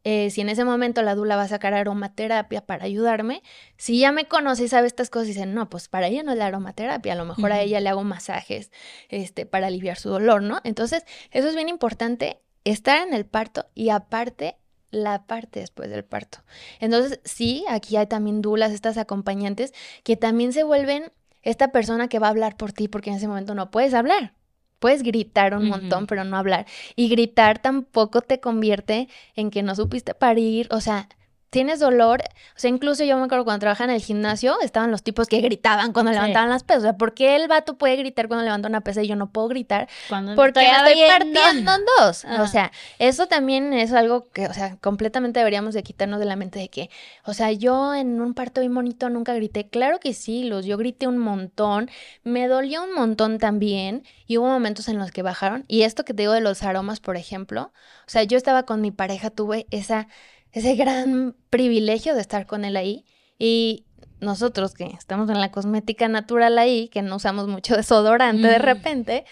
eh, 0.05 0.31
si 0.31 0.41
en 0.41 0.49
ese 0.49 0.65
momento 0.65 1.03
la 1.03 1.15
dula 1.15 1.37
va 1.37 1.43
a 1.43 1.49
sacar 1.49 1.75
aromaterapia 1.75 2.65
para 2.65 2.85
ayudarme, 2.85 3.43
si 3.77 3.99
ya 3.99 4.13
me 4.13 4.27
conoce 4.27 4.65
y 4.65 4.69
sabe 4.69 4.87
estas 4.87 5.11
cosas, 5.11 5.29
dicen, 5.29 5.55
no, 5.55 5.69
pues 5.69 5.89
para 5.89 6.07
ella 6.07 6.23
no 6.23 6.33
es 6.33 6.39
la 6.39 6.47
aromaterapia, 6.47 7.13
a 7.13 7.17
lo 7.17 7.27
mejor 7.27 7.53
a 7.53 7.61
ella 7.61 7.81
le 7.81 7.89
hago 7.89 8.03
masajes 8.05 8.71
este, 9.09 9.47
para 9.47 9.67
aliviar 9.67 9.99
su 9.99 10.09
dolor, 10.09 10.43
¿no? 10.43 10.61
Entonces, 10.65 11.05
eso 11.31 11.49
es 11.49 11.55
bien 11.55 11.69
importante, 11.69 12.41
estar 12.65 13.07
en 13.07 13.15
el 13.15 13.27
parto 13.27 13.67
y 13.75 13.91
aparte 13.91 14.57
la 14.91 15.27
parte 15.27 15.61
después 15.61 15.91
del 15.91 16.05
parto. 16.05 16.39
Entonces, 16.81 17.21
sí, 17.25 17.65
aquí 17.69 17.97
hay 17.97 18.07
también 18.07 18.43
dulas, 18.43 18.73
estas 18.73 18.97
acompañantes, 18.99 19.73
que 20.03 20.17
también 20.17 20.53
se 20.53 20.65
vuelven 20.65 21.13
esta 21.43 21.73
persona 21.73 22.09
que 22.09 22.19
va 22.19 22.27
a 22.27 22.31
hablar 22.31 22.57
por 22.57 22.73
ti, 22.73 22.89
porque 22.89 23.11
en 23.11 23.17
ese 23.17 23.29
momento 23.29 23.55
no 23.55 23.71
puedes 23.71 23.95
hablar. 23.95 24.35
Puedes 24.81 25.03
gritar 25.05 25.55
un 25.55 25.69
montón, 25.69 26.07
pero 26.07 26.25
no 26.25 26.37
hablar. 26.37 26.67
Y 26.97 27.09
gritar 27.09 27.61
tampoco 27.61 28.23
te 28.23 28.41
convierte 28.41 29.09
en 29.37 29.51
que 29.51 29.63
no 29.63 29.77
supiste 29.77 30.15
parir. 30.15 30.67
O 30.73 30.81
sea, 30.81 31.09
tienes 31.51 31.81
dolor. 31.81 32.23
O 32.57 32.59
sea, 32.59 32.71
incluso 32.71 33.05
yo 33.05 33.17
me 33.19 33.25
acuerdo 33.25 33.45
cuando 33.45 33.61
trabajaba 33.61 33.91
en 33.91 33.97
el 33.97 34.03
gimnasio, 34.03 34.61
estaban 34.63 34.91
los 34.91 35.03
tipos 35.03 35.27
que 35.27 35.41
gritaban 35.41 35.93
cuando 35.93 36.13
Sí. 36.13 36.17
levantaban 36.19 36.49
las 36.49 36.63
pesas. 36.63 36.83
O 36.83 36.87
sea, 36.87 36.97
¿por 36.97 37.13
qué 37.13 37.37
el 37.37 37.49
vato 37.49 37.77
puede 37.77 37.97
gritar 37.97 38.29
cuando 38.29 38.45
levanta 38.45 38.69
una 38.69 38.81
pesa 38.83 39.03
y 39.03 39.09
yo 39.09 39.17
no 39.17 39.31
puedo 39.31 39.49
gritar? 39.49 39.89
Cuando 40.09 40.35
Porque 40.37 40.61
estoy 40.65 41.03
partiendo 41.09 41.75
en 41.75 41.81
dos. 41.99 42.25
Ajá. 42.25 42.43
O 42.43 42.47
sea, 42.47 42.73
eso 42.99 43.27
también 43.27 43.73
es 43.73 43.93
algo 43.93 44.29
que, 44.31 44.47
o 44.47 44.55
sea, 44.55 44.77
completamente 44.77 45.41
deberíamos 45.41 45.75
de 45.75 45.83
quitarnos 45.83 46.21
de 46.21 46.27
la 46.27 46.37
mente 46.37 46.59
de 46.61 46.69
que, 46.69 46.89
o 47.25 47.35
sea, 47.35 47.51
yo 47.53 47.95
en 47.95 48.21
un 48.21 48.33
parto 48.35 48.61
bien 48.61 48.75
bonito 48.75 49.11
nunca 49.11 49.35
grité. 49.35 49.69
Claro 49.69 49.99
que 49.99 50.15
sí, 50.15 50.45
los, 50.45 50.65
yo 50.67 50.77
grité 50.79 51.09
un 51.09 51.19
montón, 51.19 51.91
me 52.23 52.47
dolió 52.47 52.85
un 52.85 52.95
montón 52.95 53.39
también 53.39 54.05
y 54.27 54.39
hubo 54.39 54.47
momentos 54.47 54.89
en 54.89 54.99
los 54.99 55.11
que 55.11 55.23
bajaron. 55.23 55.65
Y 55.67 55.83
esto 55.83 56.05
que 56.05 56.15
te 56.15 56.23
digo 56.23 56.33
de 56.33 56.41
los 56.41 56.63
aromas, 56.63 57.01
por 57.01 57.17
ejemplo, 57.17 57.73
o 58.07 58.11
sea, 58.11 58.23
yo 58.23 58.37
estaba 58.37 58.63
con 58.63 58.81
mi 58.81 58.93
pareja, 58.93 59.31
tuve 59.31 59.67
esa, 59.71 60.07
ese 60.53 60.75
gran 60.75 61.37
privilegio 61.51 62.15
de 62.15 62.21
estar 62.21 62.47
con 62.47 62.65
él 62.65 62.77
ahí 62.77 63.05
y 63.39 63.87
nosotros 64.21 64.75
que 64.75 64.85
estamos 64.85 65.31
en 65.31 65.41
la 65.41 65.51
cosmética 65.51 66.09
natural 66.09 66.59
ahí, 66.59 66.89
que 66.89 67.03
no 67.03 67.17
usamos 67.17 67.49
mucho 67.49 67.77
desodorante 67.77 68.49
de 68.49 68.59
repente, 68.59 69.25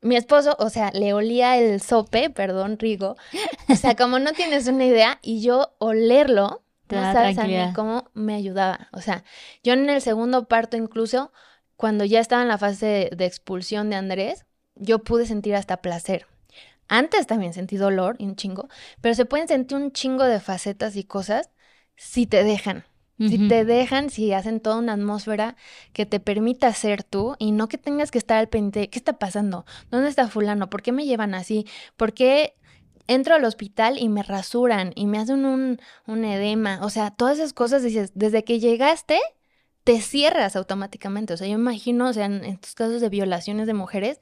mi 0.00 0.16
esposo, 0.16 0.54
o 0.58 0.68
sea, 0.68 0.90
le 0.92 1.14
olía 1.14 1.56
el 1.56 1.80
sope, 1.80 2.28
perdón, 2.28 2.78
Rigo, 2.78 3.16
o 3.70 3.74
sea, 3.74 3.94
como 3.96 4.18
no 4.18 4.32
tienes 4.32 4.66
una 4.68 4.84
idea, 4.84 5.18
y 5.22 5.40
yo 5.40 5.74
olerlo, 5.78 6.62
Te 6.86 6.96
no 6.96 7.12
sabes 7.14 7.38
a 7.38 7.44
mí 7.44 7.56
cómo 7.74 8.10
me 8.12 8.34
ayudaba. 8.34 8.88
O 8.92 9.00
sea, 9.00 9.24
yo 9.62 9.72
en 9.72 9.88
el 9.88 10.02
segundo 10.02 10.48
parto 10.48 10.76
incluso, 10.76 11.32
cuando 11.76 12.04
ya 12.04 12.20
estaba 12.20 12.42
en 12.42 12.48
la 12.48 12.58
fase 12.58 12.84
de, 12.84 13.16
de 13.16 13.24
expulsión 13.24 13.88
de 13.88 13.96
Andrés, 13.96 14.44
yo 14.74 14.98
pude 14.98 15.24
sentir 15.24 15.54
hasta 15.54 15.78
placer. 15.78 16.26
Antes 16.94 17.26
también 17.26 17.52
sentí 17.52 17.76
dolor 17.76 18.14
y 18.20 18.24
un 18.24 18.36
chingo, 18.36 18.68
pero 19.00 19.16
se 19.16 19.24
pueden 19.24 19.48
sentir 19.48 19.76
un 19.76 19.90
chingo 19.90 20.22
de 20.22 20.38
facetas 20.38 20.94
y 20.94 21.02
cosas 21.02 21.50
si 21.96 22.24
te 22.26 22.44
dejan. 22.44 22.84
Si 23.18 23.48
te 23.48 23.64
dejan, 23.64 24.10
si 24.10 24.32
hacen 24.32 24.60
toda 24.60 24.76
una 24.76 24.92
atmósfera 24.92 25.56
que 25.92 26.06
te 26.06 26.20
permita 26.20 26.72
ser 26.72 27.02
tú 27.02 27.34
y 27.40 27.50
no 27.50 27.68
que 27.68 27.78
tengas 27.78 28.12
que 28.12 28.18
estar 28.18 28.38
al 28.38 28.48
pendiente, 28.48 28.90
¿qué 28.90 28.98
está 28.98 29.18
pasando? 29.18 29.64
¿Dónde 29.90 30.08
está 30.08 30.28
fulano? 30.28 30.70
¿Por 30.70 30.82
qué 30.82 30.92
me 30.92 31.04
llevan 31.04 31.34
así? 31.34 31.66
¿Por 31.96 32.12
qué 32.12 32.54
entro 33.08 33.34
al 33.34 33.44
hospital 33.44 33.98
y 33.98 34.08
me 34.08 34.22
rasuran 34.22 34.92
y 34.94 35.06
me 35.06 35.18
hacen 35.18 35.46
un, 35.46 35.80
un 36.06 36.24
edema? 36.24 36.80
O 36.82 36.90
sea, 36.90 37.10
todas 37.10 37.38
esas 37.38 37.52
cosas 37.52 37.82
dices, 37.82 38.12
desde 38.14 38.44
que 38.44 38.60
llegaste, 38.60 39.20
te 39.84 40.00
cierras 40.00 40.56
automáticamente. 40.56 41.34
O 41.34 41.36
sea, 41.36 41.46
yo 41.46 41.54
imagino, 41.54 42.08
o 42.08 42.12
sea, 42.12 42.24
en 42.24 42.44
estos 42.44 42.74
casos 42.74 43.00
de 43.00 43.08
violaciones 43.10 43.66
de 43.66 43.74
mujeres, 43.74 44.20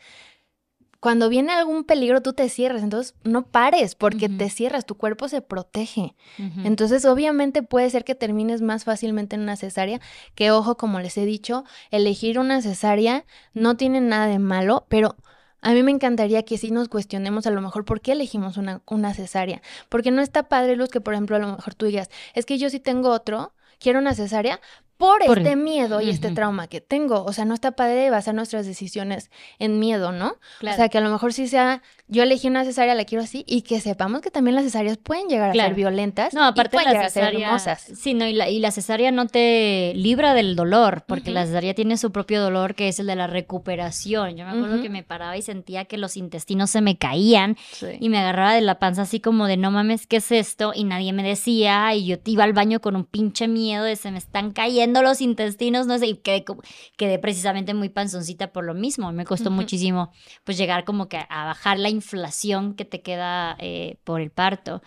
cuando 1.02 1.28
viene 1.28 1.50
algún 1.50 1.82
peligro, 1.82 2.22
tú 2.22 2.32
te 2.32 2.48
cierras. 2.48 2.80
Entonces, 2.80 3.16
no 3.24 3.44
pares 3.44 3.96
porque 3.96 4.28
te 4.28 4.48
cierras, 4.48 4.86
tu 4.86 4.94
cuerpo 4.94 5.26
se 5.26 5.42
protege. 5.42 6.14
Entonces, 6.62 7.04
obviamente 7.06 7.64
puede 7.64 7.90
ser 7.90 8.04
que 8.04 8.14
termines 8.14 8.62
más 8.62 8.84
fácilmente 8.84 9.34
en 9.34 9.42
una 9.42 9.56
cesárea, 9.56 10.00
que 10.36 10.52
ojo, 10.52 10.76
como 10.76 11.00
les 11.00 11.18
he 11.18 11.26
dicho, 11.26 11.64
elegir 11.90 12.38
una 12.38 12.62
cesárea 12.62 13.24
no 13.52 13.76
tiene 13.76 14.00
nada 14.00 14.28
de 14.28 14.38
malo, 14.38 14.86
pero 14.88 15.16
a 15.60 15.72
mí 15.72 15.82
me 15.82 15.90
encantaría 15.90 16.44
que 16.44 16.56
sí 16.56 16.70
nos 16.70 16.88
cuestionemos 16.88 17.48
a 17.48 17.50
lo 17.50 17.60
mejor 17.60 17.84
por 17.84 18.00
qué 18.00 18.12
elegimos 18.12 18.56
una, 18.56 18.80
una 18.86 19.12
cesárea. 19.12 19.60
Porque 19.88 20.12
no 20.12 20.22
está 20.22 20.44
padre, 20.44 20.76
Luz, 20.76 20.90
que 20.90 21.00
por 21.00 21.14
ejemplo 21.14 21.34
a 21.34 21.40
lo 21.40 21.48
mejor 21.48 21.74
tú 21.74 21.86
digas, 21.86 22.10
es 22.34 22.46
que 22.46 22.58
yo 22.58 22.70
sí 22.70 22.78
tengo 22.78 23.10
otro, 23.10 23.54
quiero 23.80 23.98
una 23.98 24.14
cesárea 24.14 24.60
por, 25.02 25.24
Por- 25.26 25.38
este 25.38 25.56
miedo 25.56 26.00
y 26.00 26.10
este 26.10 26.30
trauma 26.30 26.68
que 26.68 26.80
tengo. 26.80 27.24
O 27.24 27.32
sea, 27.32 27.44
no 27.44 27.54
está 27.54 27.72
padre 27.72 28.08
basar 28.10 28.34
nuestras 28.34 28.66
decisiones 28.66 29.30
en 29.58 29.80
miedo, 29.80 30.12
¿no? 30.12 30.36
Claro. 30.60 30.74
O 30.74 30.76
sea, 30.76 30.88
que 30.88 30.98
a 30.98 31.00
lo 31.00 31.10
mejor 31.10 31.32
sí 31.32 31.48
sea, 31.48 31.82
yo 32.06 32.22
elegí 32.22 32.46
una 32.46 32.64
cesárea, 32.64 32.94
la 32.94 33.04
quiero 33.04 33.24
así, 33.24 33.42
y 33.48 33.62
que 33.62 33.80
sepamos 33.80 34.20
que 34.20 34.30
también 34.30 34.54
las 34.54 34.64
cesáreas 34.64 34.98
pueden 34.98 35.26
llegar 35.28 35.50
a 35.50 35.52
Claro. 35.52 35.70
ser 35.70 35.76
violentas 35.76 36.34
No, 36.34 36.44
aparte 36.44 36.76
y 36.76 36.78
pueden 36.78 36.86
la 36.86 36.92
llegar 36.92 37.06
a 37.06 37.10
ser 37.10 37.22
cesárea, 37.24 37.46
hermosas. 37.48 37.80
sí, 37.98 38.14
no, 38.14 38.26
y 38.26 38.32
la, 38.32 38.48
y 38.48 38.60
la 38.60 38.70
cesárea 38.70 39.10
no 39.10 39.26
te 39.26 39.92
libra 39.96 40.34
del 40.34 40.54
dolor, 40.54 41.04
porque 41.08 41.30
la 41.32 41.46
cesárea 41.46 41.74
tiene 41.74 41.96
su 41.96 42.12
propio 42.12 42.40
dolor, 42.40 42.74
que 42.76 42.86
es 42.88 43.00
el 43.00 43.06
de 43.08 43.16
la 43.16 43.26
recuperación. 43.26 44.36
Yo 44.36 44.44
me 44.44 44.50
acuerdo 44.52 44.82
que 44.82 44.88
me 44.88 45.02
paraba 45.02 45.36
y 45.36 45.42
sentía 45.42 45.84
que 45.86 45.96
los 45.98 46.16
intestinos 46.16 46.70
se 46.70 46.80
me 46.80 46.96
caían 46.98 47.56
Sí. 47.72 47.86
y 48.00 48.08
me 48.08 48.18
agarraba 48.18 48.54
de 48.54 48.60
la 48.60 48.78
panza 48.78 49.02
así 49.02 49.20
como 49.20 49.46
de 49.46 49.56
no 49.56 49.70
mames, 49.70 50.06
¿qué 50.06 50.16
es 50.16 50.30
esto? 50.32 50.72
Y 50.74 50.84
nadie 50.84 51.12
me 51.12 51.22
decía, 51.22 51.94
y 51.94 52.06
yo 52.06 52.16
iba 52.24 52.44
al 52.44 52.52
baño 52.52 52.80
con 52.80 52.96
un 52.96 53.04
pinche 53.04 53.48
miedo 53.48 53.84
de 53.84 53.96
se 53.96 54.10
me 54.10 54.18
están 54.18 54.52
cayendo 54.52 54.91
los 55.00 55.20
intestinos, 55.20 55.86
no 55.86 55.98
sé, 55.98 56.08
y 56.08 56.16
quedé, 56.16 56.44
quedé 56.96 57.18
precisamente 57.18 57.72
muy 57.72 57.88
panzoncita 57.88 58.52
por 58.52 58.64
lo 58.64 58.74
mismo. 58.74 59.10
Me 59.12 59.24
costó 59.24 59.50
muchísimo 59.50 60.12
pues 60.44 60.58
llegar 60.58 60.84
como 60.84 61.08
que 61.08 61.24
a 61.28 61.44
bajar 61.46 61.78
la 61.78 61.88
inflación 61.88 62.74
que 62.74 62.84
te 62.84 63.00
queda 63.00 63.56
eh, 63.60 63.96
por 64.04 64.20
el 64.20 64.30
parto. 64.30 64.82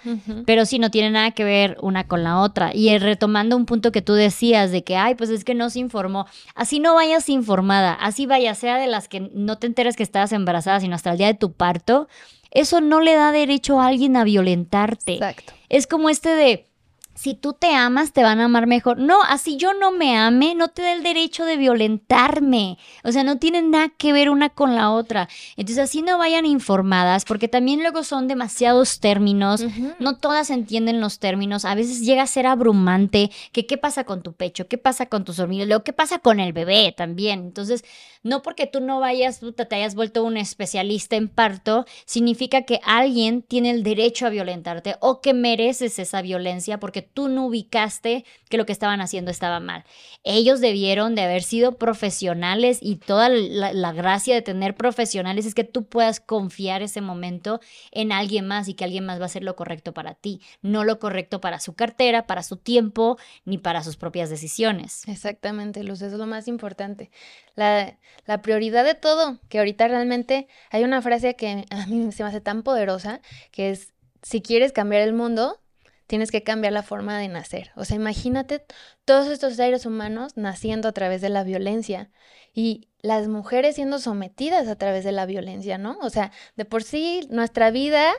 Pero 0.46 0.66
sí, 0.66 0.78
no 0.78 0.92
tiene 0.92 1.10
nada 1.10 1.32
que 1.32 1.44
ver 1.44 1.78
una 1.82 2.08
con 2.08 2.24
la 2.24 2.42
otra. 2.42 2.76
Y 2.76 2.90
eh, 2.90 3.00
retomando 3.00 3.56
un 3.56 3.66
punto 3.66 3.92
que 3.92 4.02
tú 4.02 4.14
decías 4.14 4.72
de 4.72 4.84
que, 4.84 4.98
ay, 4.98 5.16
pues 5.16 5.30
es 5.30 5.44
que 5.44 5.56
no 5.56 5.70
se 5.70 5.80
informó. 5.80 6.28
Así 6.54 6.80
no 6.80 6.94
vayas 6.94 7.30
informada, 7.30 7.94
así 7.94 8.26
vaya, 8.26 8.54
sea 8.54 8.78
de 8.78 8.88
las 8.88 9.08
que 9.08 9.32
no 9.34 9.58
te 9.58 9.68
enteras 9.68 9.96
que 9.96 10.04
estabas 10.04 10.32
embarazada, 10.34 10.80
sino 10.80 10.96
hasta 10.96 11.12
el 11.12 11.18
día 11.18 11.28
de 11.28 11.34
tu 11.34 11.54
parto, 11.54 12.08
eso 12.52 12.82
no 12.82 13.02
le 13.02 13.16
da 13.16 13.32
derecho 13.32 13.80
a 13.80 13.88
alguien 13.88 14.16
a 14.16 14.24
violentarte. 14.24 15.14
Exacto. 15.14 15.54
Es 15.70 15.88
como 15.88 16.10
este 16.10 16.30
de, 16.30 16.68
si 17.16 17.34
tú 17.34 17.54
te 17.54 17.74
amas, 17.74 18.12
te 18.12 18.24
van 18.24 18.42
a 18.42 18.46
amar 18.46 18.68
mejor. 18.68 19.00
No, 19.00 19.24
así 19.24 19.56
yo 19.56 19.74
no 19.74 19.92
me 19.92 20.18
ame, 20.18 20.54
no 20.54 20.68
te 20.68 20.82
da 20.82 20.92
el 20.92 21.02
derecho 21.02 21.46
de 21.46 21.56
violentarme. 21.56 22.78
O 23.06 23.12
sea, 23.12 23.24
no 23.24 23.40
tienen 23.40 23.72
nada 23.72 23.90
que 23.98 24.12
ver 24.12 24.30
una 24.30 24.50
con 24.50 24.76
la 24.76 24.92
otra. 24.92 25.30
Entonces, 25.56 25.84
así 25.84 26.02
no 26.02 26.18
vayan 26.18 26.46
informadas, 26.46 27.24
porque 27.24 27.48
también 27.48 27.80
luego 27.80 28.04
son 28.04 28.28
demasiados 28.28 29.00
términos. 29.00 29.64
No 29.98 30.18
todas 30.18 30.50
entienden 30.50 31.00
los 31.00 31.20
términos. 31.20 31.64
A 31.64 31.74
veces 31.74 32.02
llega 32.02 32.24
a 32.24 32.28
ser 32.28 32.48
abrumante. 32.48 33.32
Que 33.54 33.66
qué 33.66 33.78
pasa 33.78 34.04
con 34.04 34.22
tu 34.22 34.34
pecho, 34.34 34.68
qué 34.68 34.78
pasa 34.78 35.06
con 35.06 35.24
tus 35.24 35.40
hormigas, 35.40 35.68
luego 35.68 35.86
qué 35.86 35.94
pasa 35.94 36.20
con 36.20 36.42
el 36.42 36.52
bebé 36.52 36.94
también. 36.96 37.40
Entonces, 37.40 37.86
no 38.24 38.42
porque 38.42 38.68
tú 38.68 38.82
no 38.82 39.00
vayas, 39.00 39.40
puta, 39.40 39.66
te 39.66 39.76
hayas 39.76 39.96
vuelto 39.96 40.24
un 40.24 40.36
especialista 40.36 41.16
en 41.16 41.30
parto, 41.30 41.86
significa 42.06 42.64
que 42.64 42.82
alguien 42.84 43.44
tiene 43.44 43.70
el 43.70 43.84
derecho 43.84 44.26
a 44.26 44.30
violentarte 44.30 44.96
o 45.00 45.22
que 45.22 45.34
mereces 45.34 46.00
esa 46.00 46.24
violencia 46.24 46.80
porque 46.80 47.05
tú 47.06 47.30
no 47.30 47.46
ubicaste 47.46 48.26
que 48.50 48.58
lo 48.58 48.66
que 48.66 48.72
estaban 48.72 49.02
haciendo 49.02 49.32
estaba 49.32 49.60
mal. 49.60 49.86
Ellos 50.24 50.60
debieron 50.60 51.16
de 51.16 51.24
haber 51.24 51.44
sido 51.44 51.78
profesionales 51.78 52.80
y 52.82 52.98
toda 52.98 53.30
la, 53.30 53.92
gracia 53.94 54.36
de 54.36 54.42
tener 54.42 54.76
profesionales 54.76 55.46
es 55.46 55.56
que 55.56 55.64
tú 55.64 55.86
puedas 55.86 56.20
confiar 56.20 56.82
ese 56.82 57.02
momento 57.02 57.60
en 57.92 58.12
alguien 58.12 58.48
más 58.48 58.68
y 58.68 58.74
que 58.74 58.84
alguien 58.84 59.06
más 59.06 59.20
va 59.20 59.24
a 59.24 59.26
hacer 59.28 59.44
lo 59.44 59.56
correcto 59.56 59.94
para 59.94 60.16
ti, 60.16 60.42
no 60.62 60.84
lo 60.84 61.00
correcto 61.00 61.40
para 61.40 61.60
su 61.60 61.74
cartera, 61.74 62.28
para 62.28 62.44
su 62.44 62.58
tiempo, 62.58 63.18
ni 63.46 63.58
para 63.58 63.84
sus 63.84 63.98
propias 63.98 64.30
decisiones. 64.30 65.08
Exactamente, 65.08 65.84
Luz, 65.84 66.02
eso 66.02 66.16
es 66.16 66.20
lo 66.20 66.28
más 66.28 66.48
importante. 66.48 67.12
La, 67.56 67.98
la 68.26 68.42
prioridad 68.42 68.84
de 68.84 68.96
todo, 68.96 69.40
que 69.50 69.60
ahorita 69.60 69.88
realmente 69.88 70.48
hay 70.72 70.84
una 70.84 71.02
frase 71.02 71.36
que 71.36 71.66
a 71.70 71.86
mí 71.88 72.12
se 72.12 72.24
me 72.24 72.30
hace 72.30 72.42
tan 72.42 72.64
poderosa, 72.64 73.22
que 73.52 73.70
es, 73.70 73.94
si 74.22 74.42
quieres 74.42 74.72
cambiar 74.72 75.02
el 75.02 75.14
mundo, 75.14 75.62
tienes 76.08 76.32
que 76.32 76.44
cambiar 76.44 76.74
la 76.74 76.84
forma 76.84 77.18
de 77.18 77.28
nacer. 77.28 77.72
O 77.76 77.86
sea, 77.86 77.96
imagínate 77.96 78.66
todos 79.06 79.28
estos 79.28 79.56
seres 79.56 79.86
humanos 79.86 80.38
naciendo 80.38 80.88
a 80.88 80.94
través 80.94 81.22
de 81.22 81.30
la 81.30 81.44
violencia 81.44 82.10
y 82.54 82.90
las 83.02 83.28
mujeres 83.28 83.76
siendo 83.76 84.00
sometidas 84.00 84.68
a 84.68 84.76
través 84.76 85.04
de 85.04 85.12
la 85.12 85.26
violencia, 85.26 85.78
¿no? 85.78 85.98
O 86.02 86.10
sea, 86.10 86.32
de 86.56 86.66
por 86.66 86.84
sí 86.84 87.28
nuestra 87.30 87.72
vida 87.72 88.14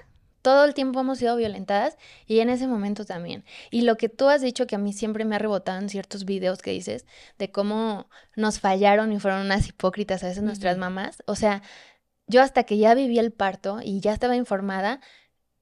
todo 0.47 0.64
el 0.64 0.74
tiempo 0.74 1.01
hemos 1.01 1.18
sido 1.18 1.34
violentadas 1.34 1.97
y 2.24 2.39
en 2.39 2.51
ese 2.51 2.68
momento 2.68 3.05
también. 3.05 3.45
Y 3.72 3.80
lo 3.80 3.97
que 3.97 4.09
tú 4.09 4.28
has 4.28 4.43
dicho 4.43 4.68
que 4.68 4.76
a 4.76 4.78
mí 4.78 4.93
siempre 4.93 5.24
me 5.24 5.34
ha 5.34 5.41
rebotado 5.41 5.80
en 5.80 5.89
ciertos 5.89 6.24
videos 6.24 6.62
que 6.62 6.70
dices 6.70 7.05
de 7.37 7.51
cómo 7.51 8.09
nos 8.37 8.61
fallaron 8.61 9.11
y 9.11 9.18
fueron 9.18 9.41
unas 9.41 9.68
hipócritas 9.68 10.22
a 10.22 10.28
veces 10.28 10.45
nuestras 10.45 10.78
mamás. 10.78 11.20
O 11.26 11.34
sea, 11.34 11.62
yo 12.28 12.43
hasta 12.43 12.62
que 12.62 12.78
ya 12.78 12.95
viví 12.95 13.18
el 13.18 13.32
parto 13.32 13.80
y 13.82 13.99
ya 13.99 14.12
estaba 14.12 14.37
informada, 14.37 15.01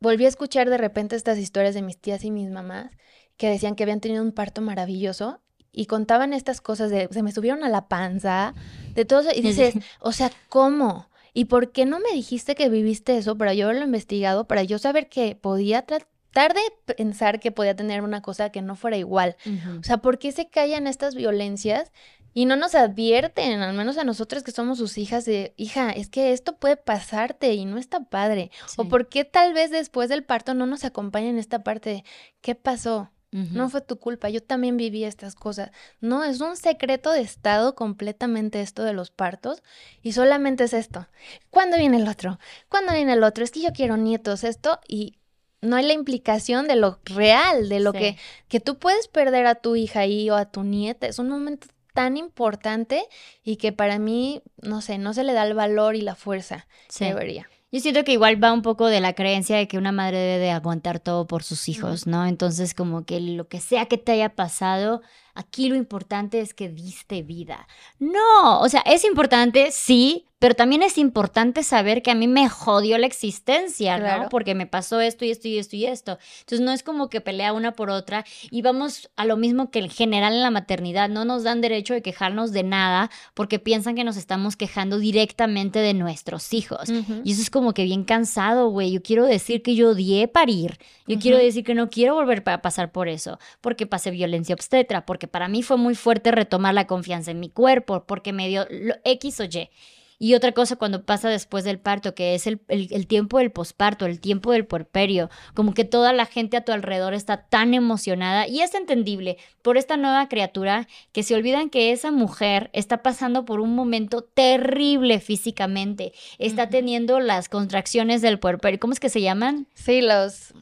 volví 0.05 0.27
a 0.27 0.29
escuchar 0.29 0.69
de 0.69 0.77
repente 0.77 1.17
estas 1.17 1.39
historias 1.39 1.75
de 1.75 1.81
mis 1.81 1.99
tías 1.99 2.25
y 2.25 2.31
mis 2.31 2.51
mamás 2.51 2.91
que 3.39 3.49
decían 3.49 3.75
que 3.75 3.83
habían 3.83 4.01
tenido 4.01 4.23
un 4.23 4.33
parto 4.33 4.61
maravilloso 4.61 5.41
y 5.73 5.87
contaban 5.87 6.35
estas 6.35 6.61
cosas 6.61 6.91
de 6.91 7.09
se 7.11 7.23
me 7.23 7.33
subieron 7.33 7.65
a 7.65 7.69
la 7.69 7.89
panza, 7.89 8.55
de 8.95 9.05
todo 9.05 9.31
y 9.35 9.41
dices, 9.41 9.75
o 10.01 10.13
sea, 10.13 10.31
¿cómo? 10.49 11.09
¿Y 11.33 11.47
por 11.47 11.73
qué 11.73 11.87
no 11.87 11.99
me 11.99 12.13
dijiste 12.13 12.55
que 12.55 12.69
viviste 12.69 13.17
eso 13.17 13.37
para 13.37 13.55
yo 13.55 13.65
haberlo 13.65 13.85
investigado, 13.85 14.47
para 14.47 14.63
yo 14.63 14.79
saber 14.79 15.09
que 15.09 15.35
podía 15.35 15.83
tratar 15.83 16.55
de 16.55 16.95
pensar 16.95 17.41
que 17.41 17.51
podía 17.51 17.75
tener 17.75 18.03
una 18.03 18.23
cosa 18.23 18.51
que 18.51 18.63
no 18.63 18.77
fuera 18.77 18.99
igual? 18.99 19.37
O 19.81 19.83
sea, 19.83 19.97
¿por 19.97 20.19
qué 20.19 20.31
se 20.31 20.49
callan 20.49 20.87
estas 20.87 21.17
violencias 21.17 21.91
y 22.35 22.47
no 22.47 22.57
nos 22.57 22.75
advierten, 22.75 23.63
al 23.63 23.75
menos 23.75 23.97
a 23.97 24.05
nosotros 24.05 24.43
que 24.43 24.51
somos 24.51 24.79
sus 24.79 24.99
hijas, 24.99 25.25
de, 25.25 25.55
hija, 25.57 25.91
es 25.91 26.09
que 26.09 26.33
esto 26.33 26.57
puede 26.57 26.77
pasarte 26.77 27.55
y 27.55 27.65
no 27.65 27.79
está 27.79 28.01
padre. 28.01 28.51
O 28.77 28.89
por 28.89 29.09
qué 29.09 29.25
tal 29.25 29.55
vez 29.55 29.71
después 29.71 30.09
del 30.09 30.25
parto 30.25 30.53
no 30.53 30.67
nos 30.67 30.85
acompañan 30.85 31.31
en 31.31 31.39
esta 31.39 31.63
parte 31.63 31.91
de, 31.91 32.05
¿qué 32.41 32.57
pasó? 32.57 33.11
No 33.31 33.69
fue 33.69 33.81
tu 33.81 33.99
culpa, 33.99 34.29
yo 34.29 34.41
también 34.41 34.77
viví 34.77 35.03
estas 35.03 35.35
cosas. 35.35 35.73
No, 36.01 36.23
es 36.23 36.41
un 36.41 36.57
secreto 36.57 37.11
de 37.11 37.21
Estado 37.21 37.75
completamente 37.75 38.61
esto 38.61 38.85
de 38.85 38.93
los 38.93 39.11
partos 39.11 39.65
y 40.03 40.13
solamente 40.13 40.63
es 40.63 40.73
esto. 40.73 41.09
¿Cuándo 41.51 41.77
viene 41.77 41.97
el 41.97 42.07
otro? 42.07 42.39
¿Cuándo 42.69 42.93
viene 42.93 43.15
el 43.15 43.25
otro? 43.25 43.43
Es 43.43 43.51
que 43.51 43.61
yo 43.61 43.73
quiero 43.73 43.97
nietos, 43.97 44.45
esto 44.45 44.79
y 44.87 45.19
no 45.63 45.75
hay 45.75 45.85
la 45.85 45.95
implicación 45.95 46.69
de 46.69 46.77
lo 46.77 47.01
real, 47.05 47.69
de 47.69 47.81
lo 47.81 47.93
que, 47.93 48.17
que 48.47 48.61
tú 48.61 48.79
puedes 48.79 49.09
perder 49.09 49.47
a 49.47 49.57
tu 49.57 49.75
hija 49.75 50.01
ahí 50.01 50.31
o 50.31 50.37
a 50.37 50.53
tu 50.53 50.63
nieta. 50.63 51.09
Es 51.09 51.19
un 51.19 51.29
momento 51.29 51.67
tan 51.95 52.19
importante 52.19 53.07
y 53.43 53.57
que 53.57 53.73
para 53.73 53.99
mí, 53.99 54.43
no 54.61 54.83
sé, 54.83 54.99
no 54.99 55.15
se 55.15 55.25
le 55.25 55.33
da 55.33 55.47
el 55.47 55.55
valor 55.55 55.97
y 55.97 56.03
la 56.03 56.15
fuerza 56.15 56.67
que 56.97 57.07
debería. 57.07 57.49
Yo 57.75 57.81
siento 57.81 58.05
que 58.05 58.13
igual 58.13 58.43
va 58.43 58.53
un 58.53 58.63
poco 58.63 58.87
de 58.87 59.01
la 59.01 59.15
creencia 59.15 59.57
de 59.57 59.67
que 59.67 59.79
una 59.79 59.91
madre 59.91 60.19
debe 60.19 60.45
de 60.45 60.51
aguantar 60.53 61.01
todo 61.01 61.27
por 61.27 61.43
sus 61.43 61.69
hijos, 61.69 62.07
¿no? 62.07 62.25
Entonces, 62.25 62.73
como 62.73 63.05
que 63.05 63.19
lo 63.19 63.49
que 63.49 63.59
sea 63.59 63.87
que 63.87 63.99
te 63.99 64.13
haya 64.13 64.37
pasado, 64.37 65.03
aquí 65.35 65.69
lo 65.69 65.75
importante 65.75 66.41
es 66.41 66.55
que 66.55 66.69
diste 66.69 67.23
vida. 67.23 67.67
No, 67.99 68.61
o 68.61 68.69
sea, 68.69 68.83
es 68.83 69.05
importante, 69.05 69.73
sí, 69.73 70.29
pero 70.39 70.55
también 70.55 70.83
es 70.83 70.99
importante 70.99 71.63
saber 71.63 72.03
que 72.03 72.11
a 72.11 72.15
mí 72.15 72.29
me 72.29 72.49
jodió 72.49 72.99
la 72.99 73.07
existencia, 73.07 73.99
¿no? 73.99 74.29
Porque 74.29 74.55
me 74.55 74.67
pasó 74.67 75.01
esto 75.01 75.25
y 75.25 75.31
esto 75.31 75.49
y 75.49 75.59
esto 75.59 75.77
y 75.77 75.87
esto. 75.87 76.19
Entonces 76.41 76.61
no 76.61 76.73
es 76.73 76.83
como 76.83 77.09
que 77.09 77.21
pelea 77.21 77.53
una 77.53 77.73
por 77.73 77.91
otra 77.91 78.25
y 78.51 78.63
vamos 78.63 79.11
a 79.17 79.25
lo 79.25 79.37
mismo 79.37 79.71
que 79.71 79.79
en 79.79 79.91
general 79.91 80.35
en 80.35 80.43
la 80.43 80.51
maternidad, 80.51 81.09
no 81.09 81.25
nos 81.25 81.45
dan 81.45 81.61
derecho 81.61 81.95
de 81.95 82.03
quejarnos 82.03 82.53
de 82.53 82.63
nada 82.63 83.11
porque 83.33 83.59
piensan 83.59 83.95
que 83.95 84.05
nos 84.05 84.17
estamos 84.17 84.57
quejando 84.57 84.99
directamente 84.99 85.79
de 85.79 85.95
nuestros 85.95 86.53
hijos. 86.53 86.91
Y 87.25 87.33
eso 87.33 87.41
es 87.41 87.51
como 87.51 87.73
que 87.73 87.85
bien 87.85 88.05
cansado, 88.05 88.69
güey. 88.69 88.93
Yo 88.93 89.03
quiero 89.03 89.25
decir 89.25 89.63
que 89.63 89.75
yo 89.75 89.91
odié 89.91 90.29
parir. 90.29 90.79
Yo 91.07 91.19
quiero 91.19 91.39
decir 91.39 91.65
que 91.65 91.75
no 91.75 91.89
quiero 91.91 92.15
volver 92.15 92.43
a 92.47 92.61
pasar 92.61 92.93
por 92.93 93.09
eso, 93.09 93.39
porque 93.61 93.87
pasé 93.87 94.11
violencia 94.11 94.55
obstetra, 94.55 95.07
porque 95.07 95.29
para 95.29 95.49
mí 95.49 95.63
fue 95.63 95.77
muy 95.77 95.95
fuerte 95.95 96.31
retomar 96.31 96.75
la 96.75 96.87
confianza 96.87 97.31
en 97.31 97.41
mi 97.41 97.49
cuerpo, 97.49 98.05
porque 98.07 98.33
me 98.33 98.49
dio 98.49 98.67
lo 98.71 98.95
X 99.05 99.41
o 99.41 99.45
Y. 99.45 99.71
Y 100.19 100.35
otra 100.35 100.53
cosa 100.53 100.77
cuando 100.77 101.05
pasa 101.05 101.29
después 101.29 101.65
del 101.65 101.79
parto, 101.79 102.15
que 102.15 102.35
es 102.35 102.47
el, 102.47 102.59
tiempo 103.07 103.39
del 103.39 103.51
posparto, 103.51 104.07
el 104.07 104.21
tiempo 104.21 104.53
del 104.53 104.67
puerperio, 104.67 105.31
como 105.55 105.75
que 105.75 105.85
toda 105.85 106.13
la 106.13 106.27
gente 106.27 106.57
a 106.57 106.65
tu 106.65 106.73
alrededor 106.73 107.15
está 107.15 107.47
tan 107.49 107.75
emocionada 107.75 108.47
y 108.47 108.61
es 108.61 108.75
entendible 108.75 109.37
por 109.63 109.77
esta 109.77 109.97
nueva 109.97 110.29
criatura 110.29 110.89
que 111.13 111.23
se 111.23 111.35
olvidan 111.35 111.71
que 111.71 111.93
esa 111.93 112.11
mujer 112.11 112.71
está 112.73 113.03
pasando 113.03 113.45
por 113.45 113.61
un 113.61 113.75
momento 113.75 114.23
terrible 114.23 115.21
físicamente, 115.21 116.13
está 116.39 116.69
teniendo 116.69 117.21
las 117.21 117.49
contracciones 117.49 118.23
del 118.23 118.39
puerperio, 118.39 118.81
¿cómo 118.81 118.93
es 118.93 119.01
que 119.01 119.09
se 119.09 119.21
llaman? 119.21 119.67
Sí, 119.75 120.01
los... 120.01 120.55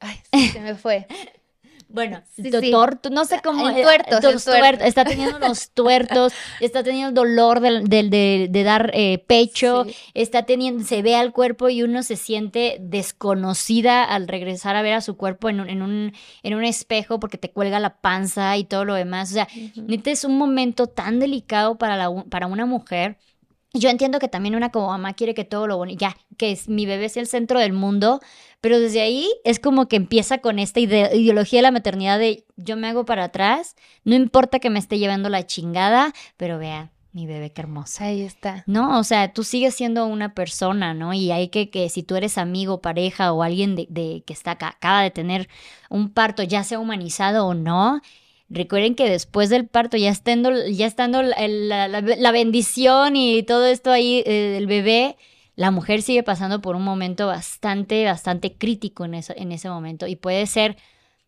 Ay, 0.00 0.20
se 0.52 0.60
me 0.60 0.74
fue. 0.74 1.06
Bueno, 1.94 2.24
no 3.10 3.24
sé 3.24 3.40
cómo. 3.40 3.68
El 3.68 3.82
tuerto, 3.82 4.84
está 4.84 5.04
teniendo 5.04 5.38
los 5.38 5.70
tuertos, 5.74 6.32
está 6.58 6.82
teniendo 6.82 7.22
el 7.22 7.36
dolor 7.36 7.60
de, 7.60 8.48
de, 8.50 8.64
dar 8.64 8.90
eh, 8.94 9.22
pecho, 9.28 9.86
está 10.12 10.44
teniendo, 10.44 10.82
se 10.82 11.02
ve 11.02 11.14
al 11.14 11.32
cuerpo 11.32 11.68
y 11.68 11.84
uno 11.84 12.02
se 12.02 12.16
siente 12.16 12.78
desconocida 12.80 14.02
al 14.02 14.26
regresar 14.26 14.74
a 14.74 14.82
ver 14.82 14.94
a 14.94 15.00
su 15.02 15.16
cuerpo 15.16 15.48
en 15.48 15.60
un, 15.60 15.68
en 15.68 15.82
un, 15.82 16.12
en 16.42 16.54
un 16.54 16.64
espejo 16.64 17.20
porque 17.20 17.38
te 17.38 17.52
cuelga 17.52 17.78
la 17.78 17.98
panza 17.98 18.56
y 18.56 18.64
todo 18.64 18.84
lo 18.84 18.94
demás. 18.94 19.30
O 19.30 19.34
sea, 19.34 19.48
es 20.04 20.24
un 20.24 20.36
momento 20.36 20.88
tan 20.88 21.20
delicado 21.20 21.78
para, 21.78 21.96
la, 21.96 22.24
para 22.24 22.48
una 22.48 22.66
mujer 22.66 23.18
yo 23.74 23.90
entiendo 23.90 24.18
que 24.18 24.28
también 24.28 24.54
una 24.54 24.70
como 24.70 24.86
mamá 24.86 25.14
quiere 25.14 25.34
que 25.34 25.44
todo 25.44 25.66
lo 25.66 25.76
bonito, 25.76 26.00
ya, 26.00 26.16
que 26.38 26.52
es, 26.52 26.68
mi 26.68 26.86
bebé 26.86 27.08
sea 27.08 27.20
el 27.20 27.26
centro 27.26 27.58
del 27.58 27.72
mundo, 27.72 28.20
pero 28.60 28.80
desde 28.80 29.02
ahí 29.02 29.28
es 29.44 29.58
como 29.58 29.88
que 29.88 29.96
empieza 29.96 30.38
con 30.38 30.58
esta 30.58 30.80
ideología 30.80 31.58
de 31.58 31.64
la 31.64 31.70
maternidad 31.72 32.18
de 32.18 32.46
yo 32.56 32.76
me 32.76 32.88
hago 32.88 33.04
para 33.04 33.24
atrás, 33.24 33.76
no 34.04 34.14
importa 34.14 34.60
que 34.60 34.70
me 34.70 34.78
esté 34.78 34.98
llevando 34.98 35.28
la 35.28 35.46
chingada, 35.46 36.14
pero 36.36 36.58
vea, 36.58 36.92
mi 37.12 37.26
bebé 37.26 37.52
qué 37.52 37.62
hermosa. 37.62 38.06
Ahí 38.06 38.22
está. 38.22 38.64
No, 38.66 38.98
o 38.98 39.04
sea, 39.04 39.32
tú 39.32 39.44
sigues 39.44 39.74
siendo 39.74 40.06
una 40.06 40.34
persona, 40.34 40.94
¿no? 40.94 41.12
Y 41.12 41.30
hay 41.30 41.48
que, 41.48 41.70
que 41.70 41.88
si 41.88 42.02
tú 42.02 42.16
eres 42.16 42.38
amigo, 42.38 42.80
pareja 42.80 43.32
o 43.32 43.42
alguien 43.42 43.76
de, 43.76 43.86
de 43.88 44.24
que 44.26 44.32
está 44.32 44.52
acaba 44.52 45.02
de 45.02 45.10
tener 45.10 45.48
un 45.90 46.10
parto, 46.10 46.42
ya 46.42 46.64
sea 46.64 46.80
humanizado 46.80 47.46
o 47.46 47.54
no, 47.54 48.00
Recuerden 48.54 48.94
que 48.94 49.10
después 49.10 49.50
del 49.50 49.66
parto, 49.66 49.96
ya 49.96 50.10
estando, 50.10 50.52
ya 50.68 50.86
estando 50.86 51.22
la, 51.22 52.32
bendición 52.32 53.16
y 53.16 53.42
todo 53.42 53.66
esto 53.66 53.90
ahí 53.90 54.22
eh, 54.26 54.52
del 54.54 54.68
bebé, 54.68 55.16
la 55.56 55.72
mujer 55.72 56.02
sigue 56.02 56.22
pasando 56.22 56.60
por 56.60 56.76
un 56.76 56.84
momento 56.84 57.26
bastante, 57.26 58.04
bastante 58.04 58.56
crítico 58.56 59.04
en, 59.04 59.14
en 59.14 59.50
ese 59.50 59.68
momento. 59.68 60.06
Y 60.06 60.14
puede 60.14 60.46
ser 60.46 60.76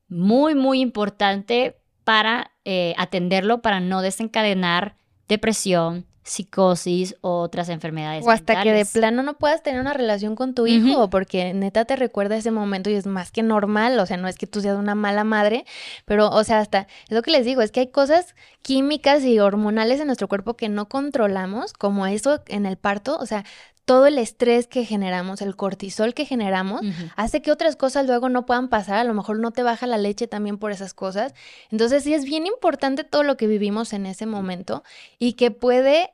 muy, 0.08 0.54
muy 0.54 0.80
importante 0.80 1.76
para 2.04 2.52
eh, 2.64 2.94
atenderlo, 2.96 3.60
para 3.60 3.80
no 3.80 4.02
desencadenar 4.02 4.96
depresión, 5.26 6.06
psicosis 6.26 7.14
o 7.20 7.40
otras 7.40 7.68
enfermedades. 7.68 8.26
O 8.26 8.30
hasta 8.30 8.62
que 8.62 8.72
de 8.72 8.84
plano 8.84 9.22
no 9.22 9.34
puedas 9.38 9.62
tener 9.62 9.80
una 9.80 9.92
relación 9.92 10.34
con 10.34 10.54
tu 10.54 10.66
hijo, 10.66 11.08
porque 11.08 11.54
neta 11.54 11.84
te 11.84 11.94
recuerda 11.94 12.36
ese 12.36 12.50
momento 12.50 12.90
y 12.90 12.94
es 12.94 13.06
más 13.06 13.30
que 13.30 13.44
normal, 13.44 13.98
o 14.00 14.06
sea, 14.06 14.16
no 14.16 14.26
es 14.26 14.36
que 14.36 14.48
tú 14.48 14.60
seas 14.60 14.76
una 14.76 14.96
mala 14.96 15.22
madre, 15.22 15.64
pero, 16.04 16.28
o 16.28 16.42
sea, 16.42 16.58
hasta, 16.58 16.88
es 17.08 17.12
lo 17.12 17.22
que 17.22 17.30
les 17.30 17.44
digo, 17.44 17.62
es 17.62 17.70
que 17.70 17.80
hay 17.80 17.86
cosas 17.86 18.34
químicas 18.62 19.24
y 19.24 19.38
hormonales 19.38 20.00
en 20.00 20.06
nuestro 20.06 20.26
cuerpo 20.26 20.54
que 20.54 20.68
no 20.68 20.88
controlamos, 20.88 21.72
como 21.72 22.06
eso 22.06 22.42
en 22.48 22.66
el 22.66 22.76
parto, 22.76 23.16
o 23.18 23.26
sea, 23.26 23.44
todo 23.86 24.06
el 24.06 24.18
estrés 24.18 24.66
que 24.66 24.84
generamos, 24.84 25.40
el 25.40 25.54
cortisol 25.54 26.12
que 26.12 26.26
generamos, 26.26 26.82
hace 27.14 27.40
que 27.40 27.52
otras 27.52 27.76
cosas 27.76 28.04
luego 28.04 28.28
no 28.28 28.44
puedan 28.44 28.68
pasar. 28.68 28.98
A 28.98 29.04
lo 29.04 29.14
mejor 29.14 29.38
no 29.38 29.52
te 29.52 29.62
baja 29.62 29.86
la 29.86 29.96
leche 29.96 30.26
también 30.26 30.58
por 30.58 30.72
esas 30.72 30.92
cosas. 30.92 31.34
Entonces 31.70 32.02
sí 32.02 32.12
es 32.12 32.24
bien 32.24 32.46
importante 32.46 33.04
todo 33.04 33.22
lo 33.22 33.36
que 33.36 33.46
vivimos 33.46 33.92
en 33.92 34.04
ese 34.04 34.26
momento 34.26 34.82
y 35.20 35.34
que 35.34 35.52
puede 35.52 36.10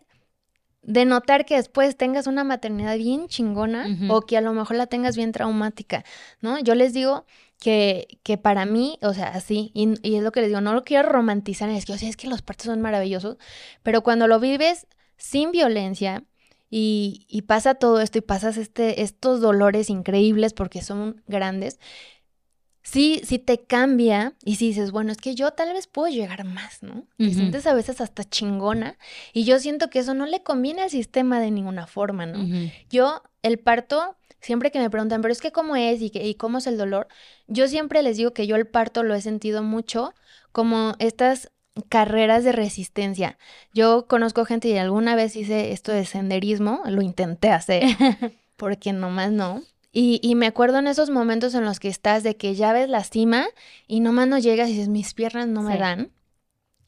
denotar 0.82 1.46
que 1.46 1.56
después 1.56 1.96
tengas 1.96 2.26
una 2.26 2.44
maternidad 2.44 2.98
bien 2.98 3.26
chingona 3.26 3.86
o 4.10 4.20
que 4.20 4.36
a 4.36 4.42
lo 4.42 4.52
mejor 4.52 4.76
la 4.76 4.86
tengas 4.86 5.16
bien 5.16 5.32
traumática, 5.32 6.04
¿no? 6.42 6.58
Yo 6.58 6.74
les 6.74 6.92
digo 6.92 7.24
que, 7.58 8.18
que 8.22 8.36
para 8.36 8.66
mí, 8.66 8.98
o 9.00 9.14
sea, 9.14 9.28
así, 9.28 9.70
y, 9.74 9.94
es 10.16 10.22
lo 10.22 10.30
que 10.32 10.40
les 10.40 10.50
digo, 10.50 10.60
no 10.60 10.74
lo 10.74 10.84
quiero 10.84 11.08
romantizar, 11.08 11.70
es 11.70 11.86
que, 11.86 11.92
o 11.94 11.98
sea, 11.98 12.08
es 12.08 12.16
que 12.18 12.28
los 12.28 12.42
partos 12.42 12.66
son 12.66 12.82
maravillosos, 12.82 13.38
pero 13.82 14.02
cuando 14.02 14.26
lo 14.26 14.40
vives 14.40 14.86
sin 15.16 15.52
violencia, 15.52 16.24
y, 16.74 17.26
y, 17.28 17.42
pasa 17.42 17.74
todo 17.74 18.00
esto 18.00 18.16
y 18.16 18.22
pasas 18.22 18.56
este, 18.56 19.02
estos 19.02 19.42
dolores 19.42 19.90
increíbles 19.90 20.54
porque 20.54 20.80
son 20.80 21.22
grandes, 21.26 21.78
sí, 22.82 23.20
sí 23.24 23.38
te 23.38 23.62
cambia 23.62 24.32
y 24.42 24.56
si 24.56 24.68
dices, 24.68 24.90
bueno, 24.90 25.12
es 25.12 25.18
que 25.18 25.34
yo 25.34 25.50
tal 25.50 25.74
vez 25.74 25.86
puedo 25.86 26.10
llegar 26.10 26.44
más, 26.44 26.82
¿no? 26.82 27.06
Te 27.18 27.28
sientes 27.34 27.66
a 27.66 27.74
veces 27.74 28.00
hasta 28.00 28.24
chingona 28.24 28.96
y 29.34 29.44
yo 29.44 29.58
siento 29.58 29.90
que 29.90 29.98
eso 29.98 30.14
no 30.14 30.24
le 30.24 30.42
conviene 30.42 30.80
al 30.80 30.88
sistema 30.88 31.40
de 31.40 31.50
ninguna 31.50 31.86
forma, 31.86 32.24
¿no? 32.24 32.42
Yo, 32.88 33.22
el 33.42 33.58
parto, 33.58 34.16
siempre 34.40 34.70
que 34.70 34.78
me 34.78 34.88
preguntan, 34.88 35.20
pero 35.20 35.32
es 35.32 35.42
que 35.42 35.52
cómo 35.52 35.76
es 35.76 36.00
y, 36.00 36.10
y 36.14 36.36
cómo 36.36 36.56
es 36.56 36.66
el 36.66 36.78
dolor, 36.78 37.06
yo 37.48 37.68
siempre 37.68 38.02
les 38.02 38.16
digo 38.16 38.32
que 38.32 38.46
yo 38.46 38.56
el 38.56 38.66
parto 38.66 39.02
lo 39.02 39.14
he 39.14 39.20
sentido 39.20 39.62
mucho 39.62 40.14
como 40.52 40.94
estas 41.00 41.52
carreras 41.88 42.44
de 42.44 42.52
resistencia. 42.52 43.38
Yo 43.72 44.06
conozco 44.06 44.44
gente 44.44 44.68
y 44.68 44.76
alguna 44.76 45.14
vez 45.14 45.36
hice 45.36 45.72
esto 45.72 45.92
de 45.92 46.04
senderismo, 46.04 46.82
lo 46.86 47.02
intenté 47.02 47.50
hacer, 47.50 47.84
porque 48.56 48.92
nomás 48.92 49.32
no. 49.32 49.62
Y, 49.94 50.20
y, 50.22 50.36
me 50.36 50.46
acuerdo 50.46 50.78
en 50.78 50.86
esos 50.86 51.10
momentos 51.10 51.54
en 51.54 51.66
los 51.66 51.78
que 51.78 51.88
estás 51.88 52.22
de 52.22 52.36
que 52.36 52.54
ya 52.54 52.72
ves 52.72 52.88
la 52.88 53.04
cima 53.04 53.46
y 53.86 54.00
nomás 54.00 54.26
no 54.26 54.38
llegas 54.38 54.70
y 54.70 54.72
dices, 54.72 54.88
mis 54.88 55.12
piernas 55.12 55.48
no 55.48 55.62
me 55.62 55.76
dan. 55.76 56.10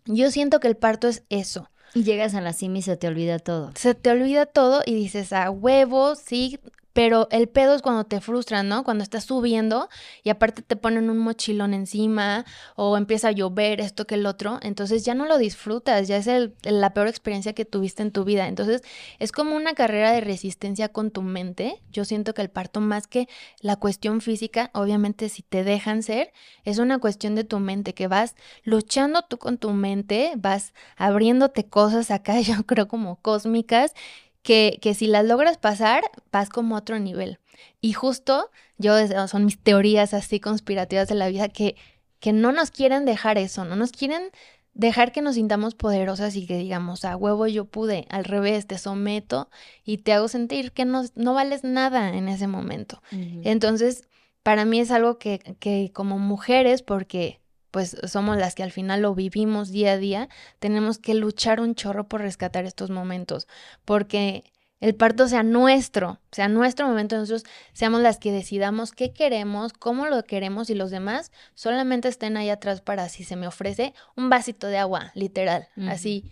Yo 0.06 0.30
siento 0.30 0.58
que 0.58 0.68
el 0.68 0.76
parto 0.76 1.08
es 1.08 1.22
eso. 1.28 1.70
Y 1.94 2.02
llegas 2.02 2.34
a 2.34 2.40
la 2.40 2.54
cima 2.54 2.78
y 2.78 2.82
se 2.82 2.96
te 2.96 3.06
olvida 3.06 3.38
todo. 3.38 3.72
Se 3.76 3.94
te 3.94 4.10
olvida 4.10 4.46
todo 4.46 4.82
y 4.86 4.94
dices, 4.94 5.34
a 5.34 5.50
huevo, 5.50 6.14
sí, 6.14 6.58
pero 6.94 7.26
el 7.32 7.48
pedo 7.48 7.74
es 7.74 7.82
cuando 7.82 8.04
te 8.04 8.20
frustran, 8.20 8.68
¿no? 8.68 8.84
Cuando 8.84 9.02
estás 9.02 9.24
subiendo 9.24 9.88
y 10.22 10.30
aparte 10.30 10.62
te 10.62 10.76
ponen 10.76 11.10
un 11.10 11.18
mochilón 11.18 11.74
encima 11.74 12.46
o 12.76 12.96
empieza 12.96 13.28
a 13.28 13.32
llover, 13.32 13.80
esto 13.80 14.06
que 14.06 14.14
el 14.14 14.24
otro. 14.26 14.60
Entonces 14.62 15.04
ya 15.04 15.12
no 15.12 15.26
lo 15.26 15.36
disfrutas, 15.36 16.06
ya 16.06 16.16
es 16.16 16.28
la 16.62 16.94
peor 16.94 17.08
experiencia 17.08 17.52
que 17.52 17.64
tuviste 17.64 18.02
en 18.02 18.12
tu 18.12 18.24
vida. 18.24 18.46
Entonces 18.46 18.82
es 19.18 19.32
como 19.32 19.56
una 19.56 19.74
carrera 19.74 20.12
de 20.12 20.20
resistencia 20.20 20.88
con 20.88 21.10
tu 21.10 21.22
mente. 21.22 21.82
Yo 21.90 22.04
siento 22.04 22.32
que 22.32 22.42
el 22.42 22.48
parto, 22.48 22.80
más 22.80 23.08
que 23.08 23.28
la 23.60 23.74
cuestión 23.74 24.20
física, 24.20 24.70
obviamente 24.72 25.28
si 25.28 25.42
te 25.42 25.64
dejan 25.64 26.04
ser, 26.04 26.32
es 26.64 26.78
una 26.78 27.00
cuestión 27.00 27.34
de 27.34 27.42
tu 27.42 27.58
mente, 27.58 27.94
que 27.94 28.06
vas 28.06 28.36
luchando 28.62 29.22
tú 29.22 29.36
con 29.38 29.58
tu 29.58 29.72
mente, 29.72 30.34
vas 30.36 30.72
abriéndote 30.96 31.64
cosas 31.64 32.12
acá, 32.12 32.40
yo 32.40 32.64
creo 32.64 32.86
como 32.86 33.16
cósmicas 33.16 33.94
que, 34.44 34.78
que 34.80 34.94
si 34.94 35.08
las 35.08 35.24
logras 35.24 35.56
pasar, 35.58 36.04
vas 36.30 36.50
como 36.50 36.76
a 36.76 36.80
otro 36.80 37.00
nivel. 37.00 37.40
Y 37.80 37.94
justo 37.94 38.50
yo, 38.78 38.94
son 39.26 39.46
mis 39.46 39.58
teorías 39.58 40.14
así 40.14 40.38
conspirativas 40.38 41.08
de 41.08 41.14
la 41.16 41.28
vida, 41.28 41.48
que, 41.48 41.76
que 42.20 42.32
no 42.32 42.52
nos 42.52 42.70
quieren 42.70 43.06
dejar 43.06 43.38
eso, 43.38 43.64
no 43.64 43.74
nos 43.74 43.90
quieren 43.90 44.30
dejar 44.74 45.12
que 45.12 45.22
nos 45.22 45.36
sintamos 45.36 45.74
poderosas 45.74 46.36
y 46.36 46.46
que 46.46 46.58
digamos, 46.58 47.04
a 47.04 47.16
huevo 47.16 47.46
yo 47.46 47.64
pude, 47.64 48.06
al 48.10 48.24
revés, 48.24 48.66
te 48.66 48.76
someto 48.76 49.48
y 49.82 49.98
te 49.98 50.12
hago 50.12 50.28
sentir 50.28 50.72
que 50.72 50.84
no, 50.84 51.04
no 51.14 51.32
vales 51.32 51.64
nada 51.64 52.10
en 52.14 52.28
ese 52.28 52.46
momento. 52.46 53.02
Entonces, 53.12 54.08
para 54.42 54.66
mí 54.66 54.78
es 54.78 54.90
algo 54.90 55.18
que, 55.18 55.38
que 55.58 55.90
como 55.94 56.18
mujeres, 56.18 56.82
porque 56.82 57.40
pues 57.74 57.96
somos 58.06 58.36
las 58.36 58.54
que 58.54 58.62
al 58.62 58.70
final 58.70 59.02
lo 59.02 59.16
vivimos 59.16 59.72
día 59.72 59.94
a 59.94 59.96
día, 59.96 60.28
tenemos 60.60 60.98
que 60.98 61.12
luchar 61.12 61.60
un 61.60 61.74
chorro 61.74 62.06
por 62.06 62.20
rescatar 62.20 62.66
estos 62.66 62.88
momentos, 62.88 63.48
porque 63.84 64.44
el 64.78 64.94
parto 64.94 65.26
sea 65.26 65.42
nuestro, 65.42 66.20
sea 66.30 66.46
nuestro 66.46 66.86
momento, 66.86 67.16
nosotros 67.16 67.42
seamos 67.72 68.00
las 68.00 68.18
que 68.18 68.30
decidamos 68.30 68.92
qué 68.92 69.12
queremos, 69.12 69.72
cómo 69.72 70.06
lo 70.06 70.22
queremos 70.22 70.70
y 70.70 70.76
los 70.76 70.92
demás 70.92 71.32
solamente 71.56 72.06
estén 72.06 72.36
ahí 72.36 72.48
atrás 72.48 72.80
para 72.80 73.08
si 73.08 73.24
se 73.24 73.34
me 73.34 73.48
ofrece 73.48 73.92
un 74.14 74.30
vasito 74.30 74.68
de 74.68 74.78
agua, 74.78 75.10
literal, 75.16 75.66
así. 75.88 76.30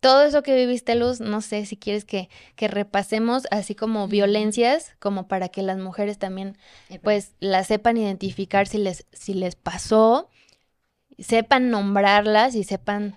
Todo 0.00 0.22
eso 0.24 0.42
que 0.42 0.54
viviste, 0.54 0.96
Luz, 0.96 1.22
no 1.22 1.40
sé 1.40 1.64
si 1.64 1.78
quieres 1.78 2.04
que, 2.04 2.28
que 2.56 2.68
repasemos 2.68 3.46
así 3.50 3.74
como 3.74 4.06
violencias, 4.06 4.96
como 4.98 5.28
para 5.28 5.48
que 5.48 5.62
las 5.62 5.78
mujeres 5.78 6.18
también 6.18 6.58
pues 7.02 7.32
las 7.40 7.68
sepan 7.68 7.96
identificar 7.96 8.66
si 8.66 8.76
les, 8.76 9.06
si 9.12 9.32
les 9.32 9.56
pasó 9.56 10.28
sepan 11.22 11.70
nombrarlas 11.70 12.54
y 12.54 12.64
sepan 12.64 13.16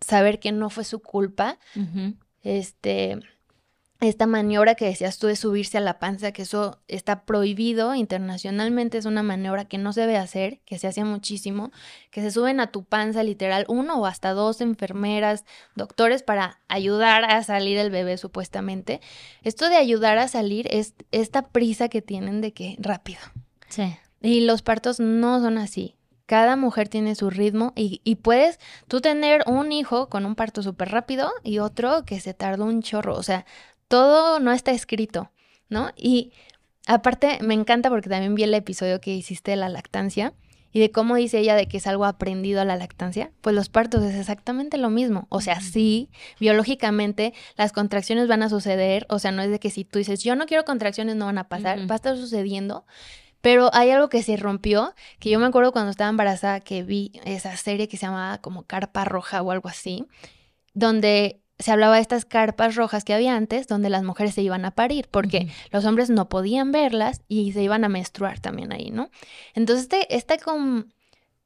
saber 0.00 0.38
que 0.38 0.52
no 0.52 0.70
fue 0.70 0.84
su 0.84 1.00
culpa. 1.00 1.58
Este, 2.42 3.18
esta 4.00 4.26
maniobra 4.26 4.74
que 4.74 4.84
decías 4.84 5.18
tú 5.18 5.28
de 5.28 5.36
subirse 5.36 5.78
a 5.78 5.80
la 5.80 5.98
panza, 5.98 6.32
que 6.32 6.42
eso 6.42 6.80
está 6.88 7.24
prohibido 7.24 7.94
internacionalmente, 7.94 8.98
es 8.98 9.06
una 9.06 9.22
maniobra 9.22 9.64
que 9.64 9.78
no 9.78 9.92
se 9.92 10.02
debe 10.02 10.16
hacer, 10.16 10.60
que 10.66 10.78
se 10.78 10.86
hace 10.86 11.04
muchísimo, 11.04 11.70
que 12.10 12.20
se 12.20 12.30
suben 12.30 12.60
a 12.60 12.70
tu 12.70 12.84
panza 12.84 13.22
literal 13.22 13.64
uno 13.68 13.98
o 14.00 14.06
hasta 14.06 14.32
dos 14.32 14.60
enfermeras, 14.60 15.44
doctores 15.74 16.22
para 16.22 16.60
ayudar 16.68 17.24
a 17.24 17.42
salir 17.42 17.78
el 17.78 17.90
bebé 17.90 18.18
supuestamente. 18.18 19.00
Esto 19.42 19.68
de 19.68 19.76
ayudar 19.76 20.18
a 20.18 20.28
salir 20.28 20.68
es 20.70 20.94
esta 21.10 21.48
prisa 21.48 21.88
que 21.88 22.02
tienen 22.02 22.40
de 22.40 22.52
que 22.52 22.76
rápido. 22.78 23.20
Sí. 23.68 23.96
Y 24.20 24.40
los 24.40 24.62
partos 24.62 25.00
no 25.00 25.40
son 25.40 25.58
así. 25.58 25.96
Cada 26.26 26.56
mujer 26.56 26.88
tiene 26.88 27.14
su 27.14 27.30
ritmo 27.30 27.72
y, 27.76 28.00
y 28.04 28.16
puedes 28.16 28.58
tú 28.88 29.00
tener 29.00 29.42
un 29.46 29.72
hijo 29.72 30.08
con 30.08 30.24
un 30.24 30.34
parto 30.34 30.62
súper 30.62 30.90
rápido 30.90 31.30
y 31.42 31.58
otro 31.58 32.04
que 32.04 32.20
se 32.20 32.34
tardó 32.34 32.64
un 32.64 32.82
chorro. 32.82 33.16
O 33.16 33.22
sea, 33.22 33.44
todo 33.88 34.40
no 34.40 34.52
está 34.52 34.72
escrito, 34.72 35.30
¿no? 35.68 35.90
Y 35.96 36.32
aparte 36.86 37.38
me 37.42 37.54
encanta 37.54 37.90
porque 37.90 38.08
también 38.08 38.34
vi 38.34 38.44
el 38.44 38.54
episodio 38.54 39.00
que 39.00 39.14
hiciste 39.14 39.52
de 39.52 39.56
la 39.56 39.68
lactancia 39.68 40.34
y 40.74 40.80
de 40.80 40.90
cómo 40.90 41.14
dice 41.14 41.38
ella 41.38 41.54
de 41.54 41.68
que 41.68 41.76
es 41.76 41.86
algo 41.86 42.04
aprendido 42.04 42.60
a 42.60 42.64
la 42.64 42.76
lactancia, 42.76 43.30
pues 43.42 43.54
los 43.54 43.68
partos 43.68 44.02
es 44.02 44.16
exactamente 44.16 44.76
lo 44.76 44.90
mismo. 44.90 45.28
O 45.28 45.40
sea, 45.40 45.60
sí, 45.60 46.10
biológicamente 46.40 47.32
las 47.56 47.70
contracciones 47.70 48.26
van 48.26 48.42
a 48.42 48.48
suceder, 48.48 49.06
o 49.08 49.20
sea, 49.20 49.30
no 49.30 49.40
es 49.42 49.50
de 49.50 49.60
que 49.60 49.70
si 49.70 49.84
tú 49.84 50.00
dices, 50.00 50.24
yo 50.24 50.34
no 50.34 50.46
quiero 50.46 50.64
contracciones, 50.64 51.14
no 51.14 51.26
van 51.26 51.38
a 51.38 51.48
pasar, 51.48 51.78
va 51.88 51.94
a 51.94 51.96
estar 51.96 52.16
sucediendo, 52.16 52.84
pero 53.44 53.68
hay 53.74 53.90
algo 53.90 54.08
que 54.08 54.22
se 54.22 54.38
rompió, 54.38 54.94
que 55.18 55.28
yo 55.28 55.38
me 55.38 55.44
acuerdo 55.44 55.70
cuando 55.70 55.90
estaba 55.90 56.08
embarazada 56.08 56.60
que 56.60 56.82
vi 56.82 57.12
esa 57.26 57.54
serie 57.58 57.88
que 57.88 57.98
se 57.98 58.06
llamaba 58.06 58.38
como 58.38 58.62
Carpa 58.62 59.04
Roja 59.04 59.42
o 59.42 59.50
algo 59.50 59.68
así, 59.68 60.06
donde 60.72 61.42
se 61.58 61.70
hablaba 61.70 61.96
de 61.96 62.00
estas 62.00 62.24
carpas 62.24 62.74
rojas 62.74 63.04
que 63.04 63.12
había 63.12 63.36
antes, 63.36 63.66
donde 63.68 63.90
las 63.90 64.02
mujeres 64.02 64.32
se 64.32 64.40
iban 64.40 64.64
a 64.64 64.70
parir, 64.70 65.08
porque 65.10 65.48
los 65.72 65.84
hombres 65.84 66.08
no 66.08 66.30
podían 66.30 66.72
verlas 66.72 67.20
y 67.28 67.52
se 67.52 67.62
iban 67.62 67.84
a 67.84 67.90
menstruar 67.90 68.40
también 68.40 68.72
ahí, 68.72 68.90
¿no? 68.90 69.10
Entonces, 69.52 69.82
este, 69.92 70.16
este 70.16 70.38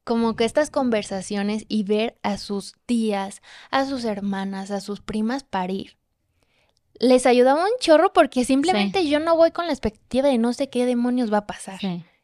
como 0.05 0.35
que 0.37 0.45
estas 0.45 0.71
conversaciones 0.71 1.65
y 1.67 1.83
ver 1.83 2.17
a 2.23 2.37
sus 2.37 2.75
tías, 2.85 3.41
a 3.71 3.83
sus 3.83 4.05
hermanas, 4.05 4.71
a 4.71 4.79
sus 4.79 5.01
primas 5.01 5.43
parir, 5.43 5.98
les 6.99 7.25
ayudaba 7.25 7.63
un 7.63 7.71
chorro 7.79 8.13
porque 8.13 8.45
simplemente 8.45 9.07
yo 9.07 9.19
no 9.19 9.35
voy 9.35 9.51
con 9.51 9.65
la 9.65 9.73
expectativa 9.73 10.27
de 10.27 10.37
no 10.37 10.53
sé 10.53 10.69
qué 10.69 10.85
demonios 10.85 11.31
va 11.31 11.39
a 11.39 11.47
pasar. 11.47 11.79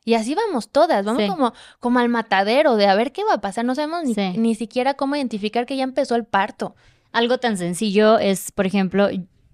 Y 0.07 0.13
así 0.13 0.35
vamos 0.35 0.69
todas, 0.69 1.03
vamos 1.03 1.23
como, 1.27 1.53
como 1.79 1.99
al 1.99 2.09
matadero 2.09 2.75
de 2.75 2.85
a 2.85 2.93
ver 2.93 3.11
qué 3.11 3.23
va 3.23 3.35
a 3.35 3.41
pasar. 3.41 3.65
No 3.65 3.73
sabemos 3.73 4.03
ni, 4.03 4.37
ni 4.37 4.53
siquiera 4.53 4.93
cómo 4.93 5.15
identificar 5.15 5.65
que 5.65 5.75
ya 5.75 5.83
empezó 5.83 6.15
el 6.15 6.25
parto. 6.25 6.75
Algo 7.11 7.39
tan 7.39 7.57
sencillo 7.57 8.19
es, 8.19 8.51
por 8.51 8.67
ejemplo, 8.67 9.09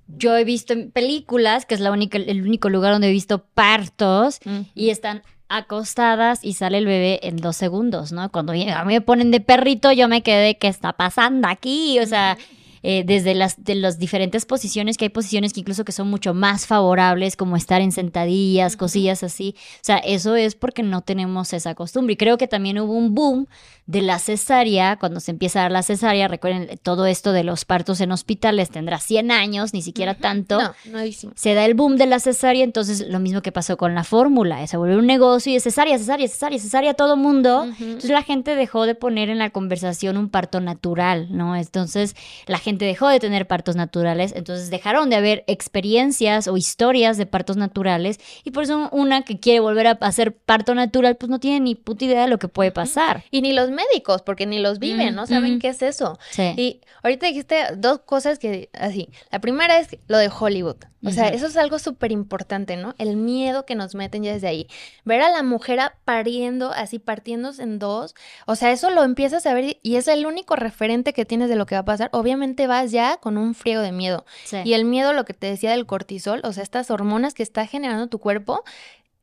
yo 0.07 0.35
he 0.35 0.43
visto 0.43 0.73
en 0.73 0.91
películas, 0.91 1.65
que 1.65 1.75
es 1.75 1.79
la 1.79 1.91
única, 1.91 2.17
el 2.17 2.41
único 2.41 2.69
lugar 2.69 2.91
donde 2.91 3.07
he 3.07 3.11
visto 3.11 3.45
partos, 3.53 4.39
y 4.75 4.89
están 4.89 5.21
acostadas 5.47 6.43
y 6.43 6.53
sale 6.53 6.77
el 6.77 6.85
bebé 6.85 7.19
en 7.23 7.37
dos 7.37 7.55
segundos, 7.55 8.11
¿no? 8.11 8.31
Cuando 8.31 8.53
a 8.53 8.55
mí 8.55 8.93
me 8.93 9.01
ponen 9.01 9.31
de 9.31 9.41
perrito, 9.41 9.91
yo 9.91 10.07
me 10.07 10.23
quedé, 10.23 10.57
¿qué 10.57 10.67
está 10.67 10.93
pasando 10.93 11.47
aquí? 11.47 11.99
O 11.99 12.07
sea, 12.07 12.37
eh, 12.83 13.03
desde 13.05 13.35
las, 13.35 13.63
de 13.63 13.75
las 13.75 13.99
diferentes 13.99 14.45
posiciones, 14.45 14.97
que 14.97 15.05
hay 15.05 15.09
posiciones 15.09 15.53
que 15.53 15.59
incluso 15.59 15.85
que 15.85 15.91
son 15.91 16.09
mucho 16.09 16.33
más 16.33 16.65
favorables, 16.65 17.35
como 17.35 17.55
estar 17.55 17.81
en 17.81 17.91
sentadillas, 17.91 18.77
cosillas 18.77 19.23
así. 19.23 19.55
O 19.57 19.83
sea, 19.83 19.97
eso 19.97 20.35
es 20.35 20.55
porque 20.55 20.83
no 20.83 21.01
tenemos 21.01 21.53
esa 21.53 21.75
costumbre. 21.75 22.13
Y 22.13 22.17
creo 22.17 22.37
que 22.37 22.47
también 22.47 22.79
hubo 22.79 22.93
un 22.93 23.13
boom 23.13 23.47
de 23.85 24.01
la 24.01 24.19
cesárea, 24.19 24.97
cuando 24.97 25.19
se 25.19 25.31
empieza 25.31 25.59
a 25.59 25.61
dar 25.63 25.71
la 25.71 25.83
cesárea, 25.83 26.27
recuerden, 26.27 26.79
todo 26.81 27.05
esto 27.05 27.33
de 27.33 27.43
los 27.43 27.65
partos 27.65 27.99
en 27.99 28.11
hospitales 28.11 28.69
tendrá 28.69 28.99
100 28.99 29.31
años, 29.31 29.73
ni 29.73 29.81
siquiera 29.81 30.15
tanto. 30.15 30.61
No, 30.61 30.73
nuevísimo. 30.85 31.33
Se 31.35 31.53
da 31.53 31.65
el 31.65 31.73
boom 31.73 31.97
de 31.97 32.05
la 32.05 32.19
cesárea, 32.19 32.63
entonces 32.63 33.07
lo 33.07 33.19
mismo 33.19 33.41
que 33.41 33.51
pasó 33.51 33.77
con 33.77 33.93
la 33.93 34.03
fórmula, 34.03 34.65
se 34.67 34.77
vuelve 34.77 34.97
un 34.97 35.07
negocio 35.07 35.51
y 35.51 35.55
es 35.57 35.63
cesárea, 35.63 35.97
cesárea, 35.97 36.27
cesárea, 36.27 36.59
cesárea, 36.59 36.93
todo 36.93 37.17
mundo. 37.17 37.65
Entonces 37.79 38.11
la 38.11 38.23
gente 38.23 38.55
dejó 38.55 38.85
de 38.85 38.95
poner 38.95 39.29
en 39.29 39.39
la 39.39 39.49
conversación 39.49 40.17
un 40.17 40.29
parto 40.29 40.61
natural, 40.61 41.27
¿no? 41.31 41.55
Entonces 41.55 42.15
la 42.47 42.59
gente 42.59 42.70
dejó 42.77 43.07
de 43.07 43.19
tener 43.19 43.47
partos 43.47 43.75
naturales, 43.75 44.33
entonces 44.35 44.69
dejaron 44.69 45.09
de 45.09 45.15
haber 45.15 45.43
experiencias 45.47 46.47
o 46.47 46.57
historias 46.57 47.17
de 47.17 47.25
partos 47.25 47.57
naturales 47.57 48.19
y 48.43 48.51
por 48.51 48.63
eso 48.63 48.89
una 48.91 49.23
que 49.23 49.39
quiere 49.39 49.59
volver 49.59 49.87
a 49.87 49.91
hacer 49.91 50.35
parto 50.35 50.75
natural 50.75 51.15
pues 51.17 51.29
no 51.29 51.39
tiene 51.39 51.59
ni 51.59 51.75
puta 51.75 52.05
idea 52.05 52.21
de 52.23 52.27
lo 52.27 52.39
que 52.39 52.47
puede 52.47 52.71
pasar. 52.71 53.23
Y 53.31 53.41
ni 53.41 53.53
los 53.53 53.69
médicos, 53.69 54.21
porque 54.21 54.45
ni 54.45 54.59
los 54.59 54.79
viven, 54.79 55.15
no 55.15 55.27
saben 55.27 55.59
qué 55.59 55.69
es 55.69 55.81
eso. 55.81 56.19
Y 56.37 56.81
ahorita 57.03 57.27
dijiste 57.27 57.55
dos 57.77 57.99
cosas 57.99 58.39
que 58.39 58.69
así. 58.73 59.09
La 59.31 59.39
primera 59.39 59.79
es 59.79 59.97
lo 60.07 60.17
de 60.17 60.29
Hollywood. 60.29 60.77
O 61.03 61.11
sea, 61.11 61.29
eso 61.29 61.47
es 61.47 61.57
algo 61.57 61.79
súper 61.79 62.11
importante, 62.11 62.77
¿no? 62.77 62.93
El 62.97 63.15
miedo 63.15 63.65
que 63.65 63.75
nos 63.75 63.95
meten 63.95 64.23
ya 64.23 64.33
desde 64.33 64.47
ahí. 64.47 64.67
Ver 65.03 65.21
a 65.21 65.31
la 65.31 65.41
mujer 65.41 65.79
pariendo, 66.05 66.71
así 66.71 66.99
partiéndose 66.99 67.63
en 67.63 67.79
dos. 67.79 68.13
O 68.45 68.55
sea, 68.55 68.71
eso 68.71 68.91
lo 68.91 69.03
empiezas 69.03 69.45
a 69.45 69.53
ver 69.53 69.77
y 69.81 69.95
es 69.95 70.07
el 70.07 70.25
único 70.25 70.55
referente 70.55 71.13
que 71.13 71.25
tienes 71.25 71.49
de 71.49 71.55
lo 71.55 71.65
que 71.65 71.75
va 71.75 71.79
a 71.79 71.85
pasar. 71.85 72.09
Obviamente 72.13 72.67
vas 72.67 72.91
ya 72.91 73.17
con 73.17 73.37
un 73.37 73.55
friego 73.55 73.81
de 73.81 73.91
miedo. 73.91 74.25
Y 74.63 74.73
el 74.73 74.85
miedo, 74.85 75.13
lo 75.13 75.25
que 75.25 75.33
te 75.33 75.47
decía 75.47 75.71
del 75.71 75.85
cortisol, 75.85 76.41
o 76.43 76.53
sea, 76.53 76.63
estas 76.63 76.91
hormonas 76.91 77.33
que 77.33 77.43
está 77.43 77.65
generando 77.65 78.07
tu 78.07 78.19
cuerpo, 78.19 78.63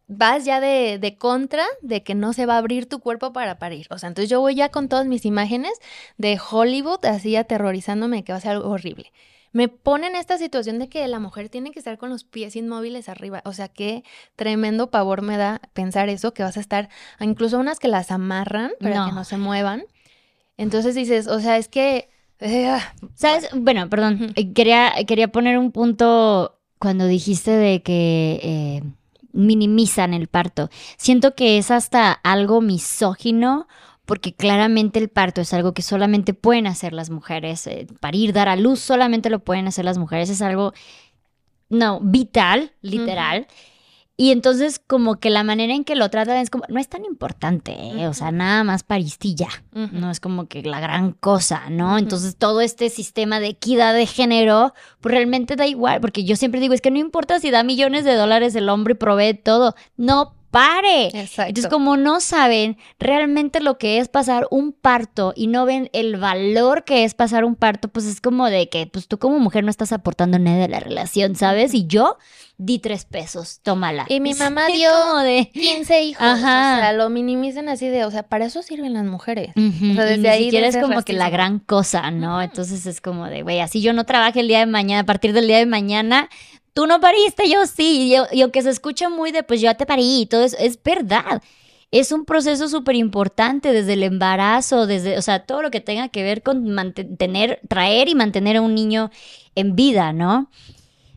vas 0.08 0.44
ya 0.44 0.60
de, 0.60 0.98
de, 0.98 1.16
contra 1.16 1.64
de 1.82 2.02
que 2.02 2.14
no 2.14 2.32
se 2.32 2.46
va 2.46 2.54
a 2.54 2.58
abrir 2.58 2.88
tu 2.88 2.98
cuerpo 2.98 3.32
para 3.32 3.58
parir. 3.58 3.86
O 3.90 3.98
sea, 3.98 4.08
entonces 4.08 4.30
yo 4.30 4.40
voy 4.40 4.56
ya 4.56 4.70
con 4.70 4.88
todas 4.88 5.06
mis 5.06 5.24
imágenes 5.24 5.72
de 6.16 6.40
Hollywood 6.50 7.04
así 7.04 7.36
aterrorizándome 7.36 8.24
que 8.24 8.32
va 8.32 8.38
a 8.38 8.40
ser 8.40 8.52
algo 8.52 8.70
horrible. 8.70 9.12
Me 9.52 9.68
ponen 9.68 10.14
esta 10.14 10.38
situación 10.38 10.78
de 10.78 10.88
que 10.88 11.06
la 11.08 11.18
mujer 11.18 11.48
tiene 11.48 11.70
que 11.70 11.78
estar 11.78 11.98
con 11.98 12.10
los 12.10 12.24
pies 12.24 12.56
inmóviles 12.56 13.08
arriba. 13.08 13.42
O 13.44 13.52
sea, 13.52 13.68
qué 13.68 14.04
tremendo 14.36 14.90
pavor 14.90 15.22
me 15.22 15.36
da 15.36 15.60
pensar 15.72 16.08
eso, 16.08 16.34
que 16.34 16.42
vas 16.42 16.56
a 16.56 16.60
estar, 16.60 16.88
incluso 17.20 17.58
unas 17.58 17.78
que 17.78 17.88
las 17.88 18.10
amarran 18.10 18.72
para 18.80 19.06
que 19.06 19.12
no 19.12 19.24
se 19.24 19.38
muevan. 19.38 19.84
Entonces 20.56 20.94
dices, 20.94 21.26
o 21.28 21.40
sea, 21.40 21.56
es 21.56 21.68
que... 21.68 22.10
Eh, 22.40 22.68
ah, 22.68 22.94
¿Sabes? 23.14 23.48
Bueno, 23.52 23.88
perdón, 23.88 24.32
eh, 24.36 24.52
quería, 24.52 24.92
quería 25.06 25.28
poner 25.28 25.58
un 25.58 25.72
punto 25.72 26.60
cuando 26.78 27.06
dijiste 27.06 27.50
de 27.50 27.82
que... 27.82 28.40
Eh, 28.42 28.82
minimizan 29.32 30.14
el 30.14 30.26
parto. 30.26 30.68
Siento 30.96 31.34
que 31.34 31.58
es 31.58 31.70
hasta 31.70 32.12
algo 32.12 32.60
misógino 32.60 33.68
porque 34.08 34.32
claramente 34.32 34.98
el 34.98 35.10
parto 35.10 35.42
es 35.42 35.52
algo 35.52 35.74
que 35.74 35.82
solamente 35.82 36.32
pueden 36.32 36.66
hacer 36.66 36.94
las 36.94 37.10
mujeres. 37.10 37.66
Eh, 37.66 37.86
parir, 38.00 38.32
dar 38.32 38.48
a 38.48 38.56
luz, 38.56 38.80
solamente 38.80 39.28
lo 39.28 39.40
pueden 39.40 39.68
hacer 39.68 39.84
las 39.84 39.98
mujeres. 39.98 40.30
Es 40.30 40.40
algo, 40.40 40.72
no, 41.68 42.00
vital, 42.00 42.72
literal. 42.80 43.46
Y 44.16 44.30
entonces 44.32 44.80
como 44.84 45.16
que 45.16 45.28
la 45.28 45.44
manera 45.44 45.74
en 45.74 45.84
que 45.84 45.94
lo 45.94 46.08
tratan 46.08 46.38
es 46.38 46.48
como, 46.48 46.64
no 46.70 46.80
es 46.80 46.88
tan 46.88 47.04
importante, 47.04 47.72
¿eh? 47.72 48.08
o 48.08 48.14
sea, 48.14 48.32
nada 48.32 48.64
más 48.64 48.82
paristilla, 48.82 49.48
no 49.72 50.10
es 50.10 50.20
como 50.20 50.48
que 50.48 50.62
la 50.62 50.80
gran 50.80 51.12
cosa, 51.12 51.70
¿no? 51.70 51.98
Entonces 51.98 52.34
todo 52.34 52.62
este 52.62 52.88
sistema 52.88 53.38
de 53.38 53.48
equidad 53.48 53.94
de 53.94 54.06
género, 54.06 54.74
pues 55.00 55.14
realmente 55.14 55.54
da 55.54 55.68
igual, 55.68 56.00
porque 56.00 56.24
yo 56.24 56.34
siempre 56.34 56.58
digo, 56.58 56.74
es 56.74 56.80
que 56.80 56.90
no 56.90 56.98
importa 56.98 57.38
si 57.38 57.52
da 57.52 57.62
millones 57.62 58.04
de 58.04 58.14
dólares 58.14 58.56
el 58.56 58.70
hombre 58.70 58.94
y 58.94 58.96
provee 58.96 59.34
todo, 59.34 59.76
no 59.96 60.34
pare. 60.50 61.06
Exacto. 61.08 61.48
Entonces, 61.48 61.70
como 61.70 61.96
no 61.96 62.20
saben 62.20 62.76
realmente 62.98 63.60
lo 63.60 63.78
que 63.78 63.98
es 63.98 64.08
pasar 64.08 64.46
un 64.50 64.72
parto 64.72 65.32
y 65.36 65.46
no 65.46 65.64
ven 65.64 65.90
el 65.92 66.16
valor 66.16 66.84
que 66.84 67.04
es 67.04 67.14
pasar 67.14 67.44
un 67.44 67.54
parto, 67.54 67.88
pues 67.88 68.06
es 68.06 68.20
como 68.20 68.48
de 68.48 68.68
que, 68.68 68.86
pues 68.86 69.08
tú 69.08 69.18
como 69.18 69.38
mujer 69.38 69.64
no 69.64 69.70
estás 69.70 69.92
aportando 69.92 70.38
nada 70.38 70.58
de 70.58 70.68
la 70.68 70.80
relación, 70.80 71.36
¿sabes? 71.36 71.74
Y 71.74 71.86
yo 71.86 72.16
di 72.58 72.80
tres 72.80 73.04
pesos, 73.04 73.60
tómala. 73.62 74.04
Y 74.08 74.20
mi 74.20 74.34
mamá 74.34 74.66
dio 74.66 75.16
de... 75.18 75.50
15 75.52 76.02
hijos. 76.02 76.22
Ajá. 76.22 76.76
O 76.76 76.80
sea, 76.80 76.92
lo 76.92 77.08
minimizan 77.08 77.68
así 77.68 77.88
de, 77.88 78.04
o 78.04 78.10
sea, 78.10 78.24
para 78.24 78.46
eso 78.46 78.62
sirven 78.62 78.94
las 78.94 79.04
mujeres. 79.04 79.50
O 79.56 79.94
sea, 79.94 80.04
desde 80.04 80.28
ahí. 80.28 80.54
es 80.54 80.76
como 80.76 81.02
que 81.02 81.12
la 81.12 81.30
gran 81.30 81.60
cosa, 81.60 82.10
¿no? 82.10 82.42
Entonces 82.42 82.84
es 82.86 83.00
como 83.00 83.26
de, 83.26 83.42
güey, 83.42 83.60
así 83.60 83.80
yo 83.80 83.92
no 83.92 84.04
trabaje 84.04 84.40
el 84.40 84.48
día 84.48 84.58
de 84.58 84.66
mañana, 84.66 85.00
a 85.02 85.06
partir 85.06 85.32
del 85.32 85.46
día 85.46 85.58
de 85.58 85.66
mañana, 85.66 86.28
tú 86.78 86.86
no 86.86 87.00
pariste, 87.00 87.50
yo 87.50 87.66
sí. 87.66 88.14
Y, 88.30 88.40
aunque 88.40 88.62
se 88.62 88.70
escucha 88.70 89.08
muy 89.08 89.32
de, 89.32 89.42
pues 89.42 89.60
yo 89.60 89.76
te 89.76 89.84
parí 89.84 90.20
y 90.20 90.26
todo 90.26 90.44
eso, 90.44 90.56
es 90.60 90.80
verdad. 90.80 91.42
Es 91.90 92.12
un 92.12 92.24
proceso 92.24 92.68
súper 92.68 92.94
importante 92.94 93.72
desde 93.72 93.94
el 93.94 94.04
embarazo, 94.04 94.86
desde, 94.86 95.18
o 95.18 95.22
sea, 95.22 95.44
todo 95.44 95.60
lo 95.60 95.72
que 95.72 95.80
tenga 95.80 96.08
que 96.08 96.22
ver 96.22 96.44
con 96.44 96.70
mantener, 96.70 97.58
traer 97.66 98.08
y 98.08 98.14
mantener 98.14 98.58
a 98.58 98.62
un 98.62 98.76
niño 98.76 99.10
en 99.56 99.74
vida, 99.74 100.12
¿no? 100.12 100.52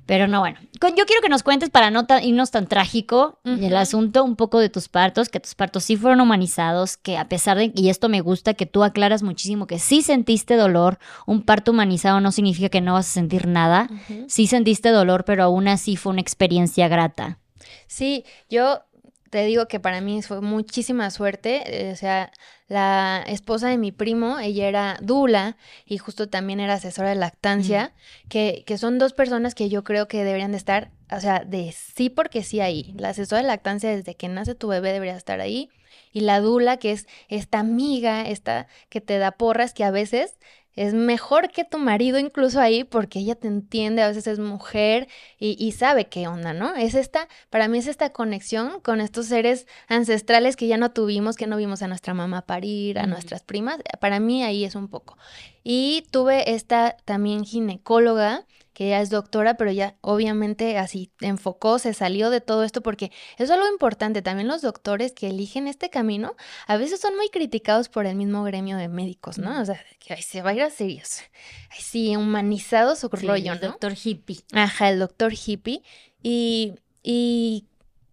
Pero 0.07 0.27
no, 0.27 0.39
bueno. 0.39 0.57
Yo 0.89 1.05
quiero 1.05 1.21
que 1.21 1.29
nos 1.29 1.43
cuentes 1.43 1.69
para 1.69 1.91
no 1.91 2.05
irnos 2.23 2.51
tan 2.51 2.67
trágico 2.67 3.39
el 3.43 3.75
asunto 3.77 4.23
un 4.23 4.35
poco 4.35 4.59
de 4.59 4.69
tus 4.69 4.89
partos, 4.89 5.29
que 5.29 5.39
tus 5.39 5.53
partos 5.55 5.83
sí 5.83 5.95
fueron 5.95 6.21
humanizados, 6.21 6.97
que 6.97 7.17
a 7.17 7.29
pesar 7.29 7.57
de, 7.57 7.71
y 7.75 7.89
esto 7.89 8.09
me 8.09 8.21
gusta, 8.21 8.55
que 8.55 8.65
tú 8.65 8.83
aclaras 8.83 9.21
muchísimo, 9.21 9.67
que 9.67 9.79
sí 9.79 10.01
sentiste 10.01 10.55
dolor. 10.55 10.97
Un 11.27 11.43
parto 11.43 11.71
humanizado 11.71 12.19
no 12.19 12.31
significa 12.31 12.69
que 12.69 12.81
no 12.81 12.93
vas 12.93 13.07
a 13.07 13.13
sentir 13.13 13.47
nada. 13.47 13.89
Sí 14.27 14.47
sentiste 14.47 14.89
dolor, 14.89 15.23
pero 15.25 15.43
aún 15.43 15.67
así 15.67 15.95
fue 15.95 16.11
una 16.11 16.21
experiencia 16.21 16.87
grata. 16.87 17.39
Sí, 17.87 18.25
yo 18.49 18.83
te 19.29 19.45
digo 19.45 19.67
que 19.67 19.79
para 19.79 20.01
mí 20.01 20.21
fue 20.21 20.41
muchísima 20.41 21.09
suerte. 21.09 21.63
Eh, 21.65 21.91
o 21.91 21.95
sea, 21.95 22.31
la 22.71 23.21
esposa 23.27 23.67
de 23.67 23.77
mi 23.77 23.91
primo, 23.91 24.39
ella 24.39 24.69
era 24.69 24.97
Dula 25.01 25.57
y 25.85 25.97
justo 25.97 26.29
también 26.29 26.61
era 26.61 26.75
asesora 26.75 27.09
de 27.09 27.15
lactancia, 27.15 27.93
que, 28.29 28.63
que, 28.65 28.77
son 28.77 28.97
dos 28.97 29.11
personas 29.11 29.55
que 29.55 29.67
yo 29.67 29.83
creo 29.83 30.07
que 30.07 30.23
deberían 30.23 30.51
de 30.51 30.57
estar, 30.57 30.89
o 31.11 31.19
sea, 31.19 31.39
de 31.39 31.73
sí 31.73 32.09
porque 32.09 32.43
sí 32.43 32.61
ahí. 32.61 32.93
La 32.97 33.09
asesora 33.09 33.41
de 33.41 33.49
lactancia 33.49 33.89
desde 33.89 34.15
que 34.15 34.29
nace 34.29 34.55
tu 34.55 34.69
bebé 34.69 34.93
debería 34.93 35.17
estar 35.17 35.41
ahí. 35.41 35.69
Y 36.13 36.21
la 36.21 36.39
Dula, 36.39 36.77
que 36.77 36.93
es 36.93 37.07
esta 37.27 37.59
amiga, 37.59 38.21
esta 38.29 38.67
que 38.87 39.01
te 39.01 39.17
da 39.17 39.31
porras, 39.31 39.73
que 39.73 39.83
a 39.83 39.91
veces 39.91 40.39
es 40.75 40.93
mejor 40.93 41.49
que 41.49 41.63
tu 41.63 41.77
marido 41.77 42.17
incluso 42.19 42.59
ahí 42.59 42.83
porque 42.83 43.19
ella 43.19 43.35
te 43.35 43.47
entiende, 43.47 44.01
a 44.01 44.07
veces 44.07 44.27
es 44.27 44.39
mujer 44.39 45.07
y, 45.39 45.71
sabe 45.71 46.05
qué 46.05 46.27
onda, 46.27 46.53
¿no? 46.53 46.75
Es 46.75 46.95
esta, 46.95 47.27
para 47.49 47.67
mí 47.67 47.77
es 47.77 47.87
esta 47.87 48.11
conexión 48.11 48.79
con 48.81 49.01
estos 49.01 49.25
seres 49.25 49.67
ancestrales 49.87 50.55
que 50.55 50.67
ya 50.67 50.77
no 50.77 50.91
tuvimos, 50.91 51.35
que 51.35 51.47
no 51.47 51.57
vimos 51.57 51.81
a 51.81 51.87
nuestra 51.87 52.13
mamá 52.13 52.43
parir, 52.43 52.99
a 52.99 53.07
nuestras 53.07 53.43
primas, 53.43 53.79
para 53.99 54.19
mí 54.19 54.43
ahí 54.43 54.63
es 54.63 54.75
un 54.75 54.87
poco. 54.87 55.17
Y 55.63 56.05
tuve 56.11 56.53
esta 56.53 56.97
también 57.05 57.43
ginecóloga 57.43 58.45
que 58.73 58.87
ella 58.87 59.01
es 59.01 59.09
doctora, 59.09 59.55
pero 59.55 59.71
ya 59.71 59.95
obviamente 60.01 60.77
así 60.77 61.11
enfocó, 61.19 61.79
se 61.79 61.93
salió 61.93 62.29
de 62.29 62.41
todo 62.41 62.63
esto 62.63 62.81
porque 62.81 63.11
eso 63.35 63.43
es 63.43 63.51
algo 63.51 63.67
importante. 63.67 64.21
También 64.21 64.47
los 64.47 64.61
doctores 64.61 65.11
que 65.11 65.27
eligen 65.27 65.67
este 65.67 65.89
camino 65.89 66.35
a 66.67 66.77
veces 66.77 67.01
son 67.01 67.15
muy 67.15 67.29
criticados 67.29 67.89
por 67.89 68.05
el 68.05 68.15
mismo 68.15 68.43
gremio 68.43 68.77
de 68.77 68.87
médicos, 68.87 69.37
¿no? 69.37 69.61
O 69.61 69.65
sea, 69.65 69.79
que 69.99 70.21
se 70.21 70.41
va 70.41 70.51
a 70.51 70.53
ir 70.53 70.61
a 70.61 70.69
serios. 70.69 71.21
Ay, 71.69 71.79
sí, 71.81 72.15
humanizado 72.15 72.95
su 72.95 73.09
rollo, 73.09 73.55
¿no? 73.55 73.61
El 73.61 73.61
doctor 73.61 73.93
hippie. 74.01 74.39
Ajá, 74.53 74.89
el 74.89 74.99
doctor 74.99 75.33
hippie. 75.33 75.83
Y, 76.23 76.75
y 77.03 77.65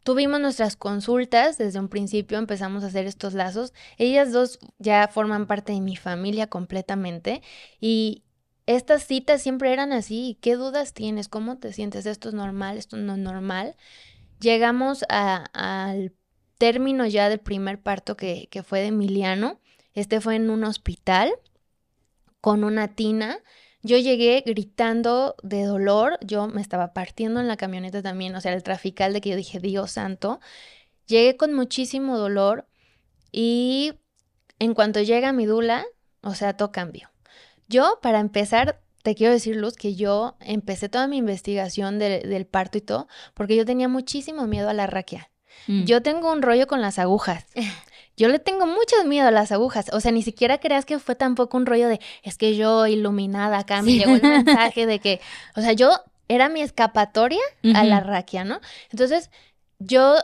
Tuvimos 0.09 0.41
nuestras 0.41 0.75
consultas, 0.75 1.59
desde 1.59 1.79
un 1.79 1.89
principio 1.89 2.39
empezamos 2.39 2.83
a 2.83 2.87
hacer 2.87 3.05
estos 3.05 3.35
lazos. 3.35 3.75
Ellas 3.99 4.33
dos 4.33 4.59
ya 4.79 5.07
forman 5.09 5.47
parte 5.47 5.75
de 5.75 5.83
mi 5.83 5.97
familia 5.97 6.47
completamente 6.47 7.43
y, 7.79 8.23
estas 8.69 9.03
citas 9.03 9.41
siempre 9.41 9.73
eran 9.73 9.95
así. 9.95 10.37
¿Qué 10.43 10.55
dudas 10.55 10.93
tienes? 10.93 11.29
¿Cómo 11.29 11.57
te 11.57 11.73
sientes? 11.73 12.05
¿Esto 12.05 12.29
es 12.29 12.35
normal? 12.35 12.77
¿Esto 12.77 12.99
no 12.99 13.15
es 13.15 13.19
normal? 13.19 13.77
Llegamos 14.41 15.07
al 15.09 16.13
término 16.59 17.07
ya 17.07 17.31
del 17.31 17.41
primer 17.41 17.81
parto 17.81 18.15
que, 18.15 18.47
fue 18.67 18.81
de 18.81 18.89
Emiliano. 18.89 19.59
Este 19.95 20.21
fue 20.21 20.37
en 20.37 20.51
un 20.51 20.65
hospital 20.65 21.33
con 22.43 22.63
una 22.63 22.89
tina. 22.89 23.39
Yo 23.83 23.97
llegué 23.97 24.43
gritando 24.45 25.37
de 25.43 25.65
dolor, 25.65 26.19
yo 26.21 26.47
me 26.47 26.61
estaba 26.61 26.93
partiendo 26.93 27.41
en 27.41 27.49
la 27.49 27.57
camioneta 27.57 28.03
también, 28.03 28.35
o 28.37 28.41
sea, 28.43 28.53
el 28.53 28.63
trafical 28.63 29.15
de 29.15 29.23
que 29.23 29.31
yo 29.31 29.37
dije, 29.37 29.61
Dios 29.61 29.93
santo. 29.93 30.41
Llegué 31.07 31.39
con 31.39 31.55
muchísimo 31.55 32.19
dolor 32.19 32.67
y 33.33 33.95
en 34.59 34.75
cuanto 34.75 35.01
llega 35.01 35.33
mi 35.33 35.47
dula, 35.47 35.87
o 36.21 36.35
sea, 36.35 36.55
todo 36.55 36.71
cambió. 36.71 37.09
Yo, 37.69 37.99
para 38.03 38.19
empezar, 38.19 38.81
te 39.03 39.15
quiero 39.15 39.33
decir, 39.33 39.57
Luz, 39.57 39.75
que 39.75 39.95
yo 39.95 40.37
empecé 40.41 40.89
toda 40.89 41.07
mi 41.07 41.19
investigación 41.19 41.99
del 41.99 42.47
parto 42.47 42.79
y 42.79 42.81
todo, 42.81 43.09
porque 43.35 43.57
yo 43.57 43.65
tenía 43.65 43.89
muchísimo 43.89 44.47
miedo 44.47 44.69
a 44.69 44.75
la 44.75 44.87
raquia. 44.87 45.31
Mm. 45.67 45.85
Yo 45.85 46.03
tengo 46.03 46.33
un 46.33 46.43
rollo 46.43 46.67
con 46.67 46.81
las 46.81 46.99
agujas. 46.99 47.47
Yo 48.17 48.27
le 48.29 48.41
tengo 48.41 48.67
mucho 48.67 48.97
miedo 49.07 49.29
a 49.29 49.31
las 49.31 49.53
agujas. 49.53 49.91
O 49.93 50.01
sea, 50.01 50.11
ni 50.11 50.23
siquiera 50.23 50.59
creas 50.59 50.85
que 50.85 50.99
fue 50.99 51.15
tampoco 51.15 51.57
un 51.57 51.67
rollo 51.67 51.87
de, 51.87 52.01
es 52.25 52.37
que 52.37 52.57
yo 52.57 52.89
iluminada 52.89 53.59
acá 53.59 53.81
me 53.81 53.93
llegó 53.93 54.17
el 54.17 54.23
mensaje 54.45 54.87
de 54.87 54.99
que, 54.99 55.21
o 55.55 55.61
sea, 55.61 55.73
yo 55.73 55.93
era 56.27 56.49
mi 56.49 56.61
escapatoria 56.61 57.41
a 57.77 57.85
la 57.85 58.01
raquia, 58.01 58.43
¿no? 58.43 58.61
Entonces, 58.91 59.31
yo 59.79 60.17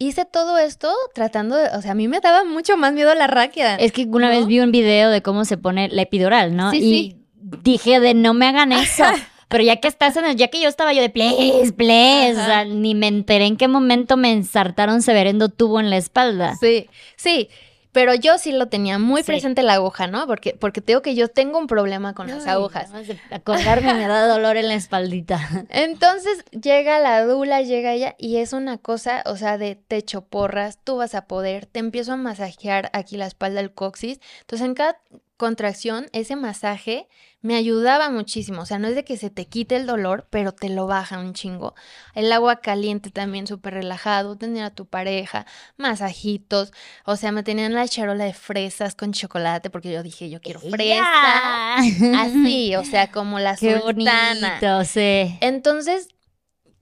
hice 0.00 0.24
todo 0.24 0.58
esto 0.58 0.92
tratando 1.14 1.56
de, 1.56 1.68
o 1.76 1.82
sea, 1.82 1.92
a 1.92 1.94
mí 1.94 2.08
me 2.08 2.18
daba 2.20 2.42
mucho 2.42 2.76
más 2.76 2.92
miedo 2.92 3.14
la 3.14 3.28
raquia. 3.28 3.76
Es 3.76 3.92
que 3.92 4.06
una 4.06 4.28
vez 4.28 4.46
vi 4.46 4.58
un 4.58 4.72
video 4.72 5.10
de 5.10 5.22
cómo 5.22 5.44
se 5.44 5.58
pone 5.58 5.88
la 5.88 6.02
epidural, 6.02 6.56
¿no? 6.56 6.74
y 6.74 7.16
dije 7.62 8.00
de 8.00 8.14
no 8.14 8.34
me 8.34 8.48
hagan 8.48 8.72
eso. 8.72 9.04
Pero 9.48 9.64
ya 9.64 9.76
que 9.76 9.88
estás 9.88 10.16
en 10.16 10.26
el, 10.26 10.36
ya 10.36 10.46
que 10.46 10.60
yo 10.60 10.68
estaba 10.68 10.92
yo 10.92 11.02
de 11.02 11.10
please, 11.10 11.72
please, 11.72 12.40
o 12.40 12.44
sea, 12.44 12.64
ni 12.64 12.94
me 12.94 13.08
enteré 13.08 13.46
en 13.46 13.56
qué 13.56 13.66
momento 13.66 14.16
me 14.16 14.30
ensartaron 14.30 15.02
severendo 15.02 15.48
tubo 15.48 15.80
en 15.80 15.90
la 15.90 15.96
espalda. 15.96 16.54
Sí, 16.60 16.88
sí. 17.16 17.48
Pero 17.92 18.14
yo 18.14 18.38
sí 18.38 18.52
lo 18.52 18.68
tenía 18.68 18.98
muy 18.98 19.22
presente 19.22 19.62
la 19.62 19.74
aguja, 19.74 20.06
¿no? 20.06 20.26
Porque, 20.26 20.54
porque 20.54 20.80
te 20.80 20.92
digo 20.92 21.02
que 21.02 21.14
yo 21.14 21.28
tengo 21.28 21.58
un 21.58 21.66
problema 21.66 22.14
con 22.14 22.28
las 22.28 22.46
agujas. 22.46 22.90
Acordarme 23.30 23.94
me 23.94 24.06
da 24.06 24.28
dolor 24.28 24.56
en 24.56 24.68
la 24.68 24.74
espaldita. 24.74 25.40
Entonces 25.70 26.44
llega 26.50 27.00
la 27.00 27.24
dula, 27.24 27.62
llega 27.62 27.92
ella 27.92 28.14
y 28.18 28.36
es 28.36 28.52
una 28.52 28.78
cosa, 28.78 29.22
o 29.26 29.36
sea, 29.36 29.58
de 29.58 29.74
techo 29.74 30.22
porras, 30.22 30.78
tú 30.82 30.96
vas 30.96 31.14
a 31.14 31.26
poder, 31.26 31.66
te 31.66 31.80
empiezo 31.80 32.12
a 32.12 32.16
masajear 32.16 32.90
aquí 32.92 33.16
la 33.16 33.26
espalda, 33.26 33.60
el 33.60 33.72
coxis. 33.72 34.20
Entonces 34.42 34.66
en 34.66 34.74
cada 34.74 34.98
contracción, 35.40 36.06
ese 36.12 36.36
masaje 36.36 37.08
me 37.40 37.56
ayudaba 37.56 38.10
muchísimo. 38.10 38.60
O 38.60 38.66
sea, 38.66 38.78
no 38.78 38.88
es 38.88 38.94
de 38.94 39.04
que 39.04 39.16
se 39.16 39.30
te 39.30 39.46
quite 39.46 39.76
el 39.76 39.86
dolor, 39.86 40.26
pero 40.28 40.52
te 40.52 40.68
lo 40.68 40.86
baja 40.86 41.18
un 41.18 41.32
chingo. 41.32 41.74
El 42.14 42.30
agua 42.30 42.60
caliente 42.60 43.10
también 43.10 43.46
súper 43.46 43.72
relajado, 43.72 44.36
tener 44.36 44.62
a 44.62 44.74
tu 44.74 44.84
pareja, 44.84 45.46
masajitos. 45.78 46.74
O 47.06 47.16
sea, 47.16 47.32
me 47.32 47.42
tenían 47.42 47.72
la 47.72 47.88
charola 47.88 48.26
de 48.26 48.34
fresas 48.34 48.94
con 48.94 49.12
chocolate 49.12 49.70
porque 49.70 49.90
yo 49.90 50.02
dije, 50.02 50.28
yo 50.28 50.42
quiero 50.42 50.60
fresa. 50.60 51.76
Así, 52.20 52.76
o 52.76 52.84
sea, 52.84 53.10
como 53.10 53.38
la 53.38 53.56
Qué 53.56 53.80
sultana. 53.80 54.58
Bonito, 54.60 54.84
sí. 54.84 55.38
Entonces, 55.40 56.08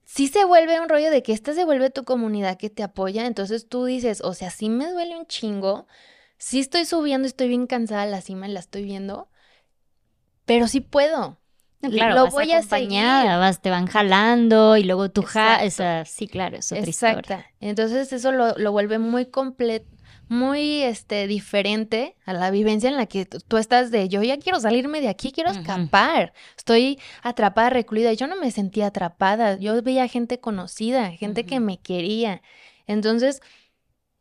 sí 0.03 0.27
se 0.27 0.43
vuelve 0.43 0.81
un 0.81 0.89
rollo 0.89 1.11
de 1.11 1.23
que 1.23 1.31
esta 1.31 1.53
se 1.53 1.63
vuelve 1.63 1.91
tu 1.91 2.03
comunidad 2.03 2.57
que 2.57 2.69
te 2.69 2.83
apoya, 2.83 3.25
entonces 3.25 3.69
tú 3.69 3.85
dices, 3.85 4.19
o 4.19 4.33
sea, 4.33 4.49
sí 4.49 4.67
me 4.67 4.91
duele 4.91 5.15
un 5.15 5.27
chingo, 5.27 5.87
sí 6.39 6.59
estoy 6.59 6.85
subiendo, 6.85 7.27
estoy 7.27 7.49
bien 7.49 7.67
cansada 7.67 8.07
la 8.07 8.21
cima, 8.21 8.47
la 8.47 8.59
estoy 8.59 8.83
viendo, 8.83 9.29
pero 10.45 10.67
sí 10.67 10.79
puedo. 10.79 11.37
claro, 11.81 12.15
lo 12.15 12.27
voy 12.31 12.51
a 12.53 12.63
seguir. 12.63 13.03
Vas, 13.03 13.61
te 13.61 13.69
van 13.69 13.85
jalando 13.85 14.75
y 14.77 14.83
luego 14.83 15.11
tú 15.11 15.21
ja, 15.21 15.63
esa, 15.63 16.05
sí, 16.05 16.27
claro, 16.27 16.57
es 16.57 16.71
otra 16.71 16.83
Exacto. 16.83 17.35
Entonces 17.59 18.11
eso 18.11 18.31
lo, 18.31 18.57
lo 18.57 18.71
vuelve 18.71 18.97
muy 18.97 19.27
completo, 19.27 19.85
muy 20.29 20.81
este, 20.81 21.27
diferente 21.27 22.15
a 22.25 22.33
la 22.33 22.51
vivencia 22.51 22.89
en 22.89 22.95
la 22.95 23.05
que 23.05 23.25
tú 23.25 23.57
estás 23.57 23.91
de 23.91 24.07
yo 24.07 24.23
ya 24.23 24.37
quiero 24.37 24.59
salirme 24.59 25.01
de 25.01 25.09
aquí, 25.09 25.31
quiero 25.31 25.51
escapar. 25.51 26.33
Estoy 26.57 26.99
atrapada, 27.21 27.69
recluida. 27.69 28.13
Yo 28.13 28.27
no 28.27 28.37
me 28.37 28.51
sentía 28.51 28.87
atrapada. 28.87 29.57
Yo 29.57 29.81
veía 29.83 30.07
gente 30.07 30.39
conocida, 30.39 31.11
gente 31.11 31.45
que 31.45 31.59
me 31.59 31.79
quería. 31.79 32.41
Entonces, 32.87 33.41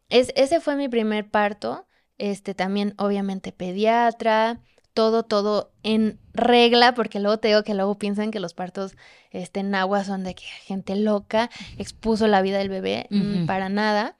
es, 0.08 0.32
ese 0.34 0.60
fue 0.60 0.76
mi 0.76 0.88
primer 0.88 1.30
parto. 1.30 1.87
Este 2.18 2.54
también, 2.54 2.94
obviamente, 2.98 3.52
pediatra, 3.52 4.60
todo, 4.92 5.22
todo 5.22 5.70
en 5.84 6.18
regla, 6.32 6.92
porque 6.94 7.20
luego 7.20 7.38
te 7.38 7.48
digo 7.48 7.62
que 7.62 7.74
luego 7.74 7.98
piensan 7.98 8.30
que 8.32 8.40
los 8.40 8.54
partos 8.54 8.96
este, 9.30 9.60
en 9.60 9.74
agua 9.74 10.02
son 10.02 10.24
de 10.24 10.34
que 10.34 10.42
gente 10.42 10.96
loca 10.96 11.50
expuso 11.78 12.26
la 12.26 12.42
vida 12.42 12.58
del 12.58 12.68
bebé, 12.68 13.06
mm, 13.10 13.46
para 13.46 13.68
nada. 13.68 14.16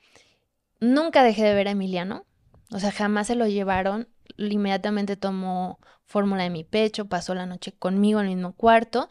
Nunca 0.81 1.25
dejé 1.25 1.43
de 1.43 1.55
ver 1.55 1.67
a 1.67 1.73
Emiliano, 1.73 2.27
o 2.71 2.79
sea, 2.79 2.93
jamás 2.93 3.27
se 3.27 3.35
lo 3.35 3.47
llevaron. 3.47 4.09
Inmediatamente 4.37 5.17
tomó 5.17 5.81
fórmula 6.05 6.45
de 6.45 6.51
mi 6.51 6.65
pecho, 6.65 7.07
pasó 7.09 7.35
la 7.35 7.47
noche 7.47 7.73
conmigo 7.73 8.21
en 8.21 8.27
el 8.27 8.37
mismo 8.37 8.53
cuarto. 8.53 9.09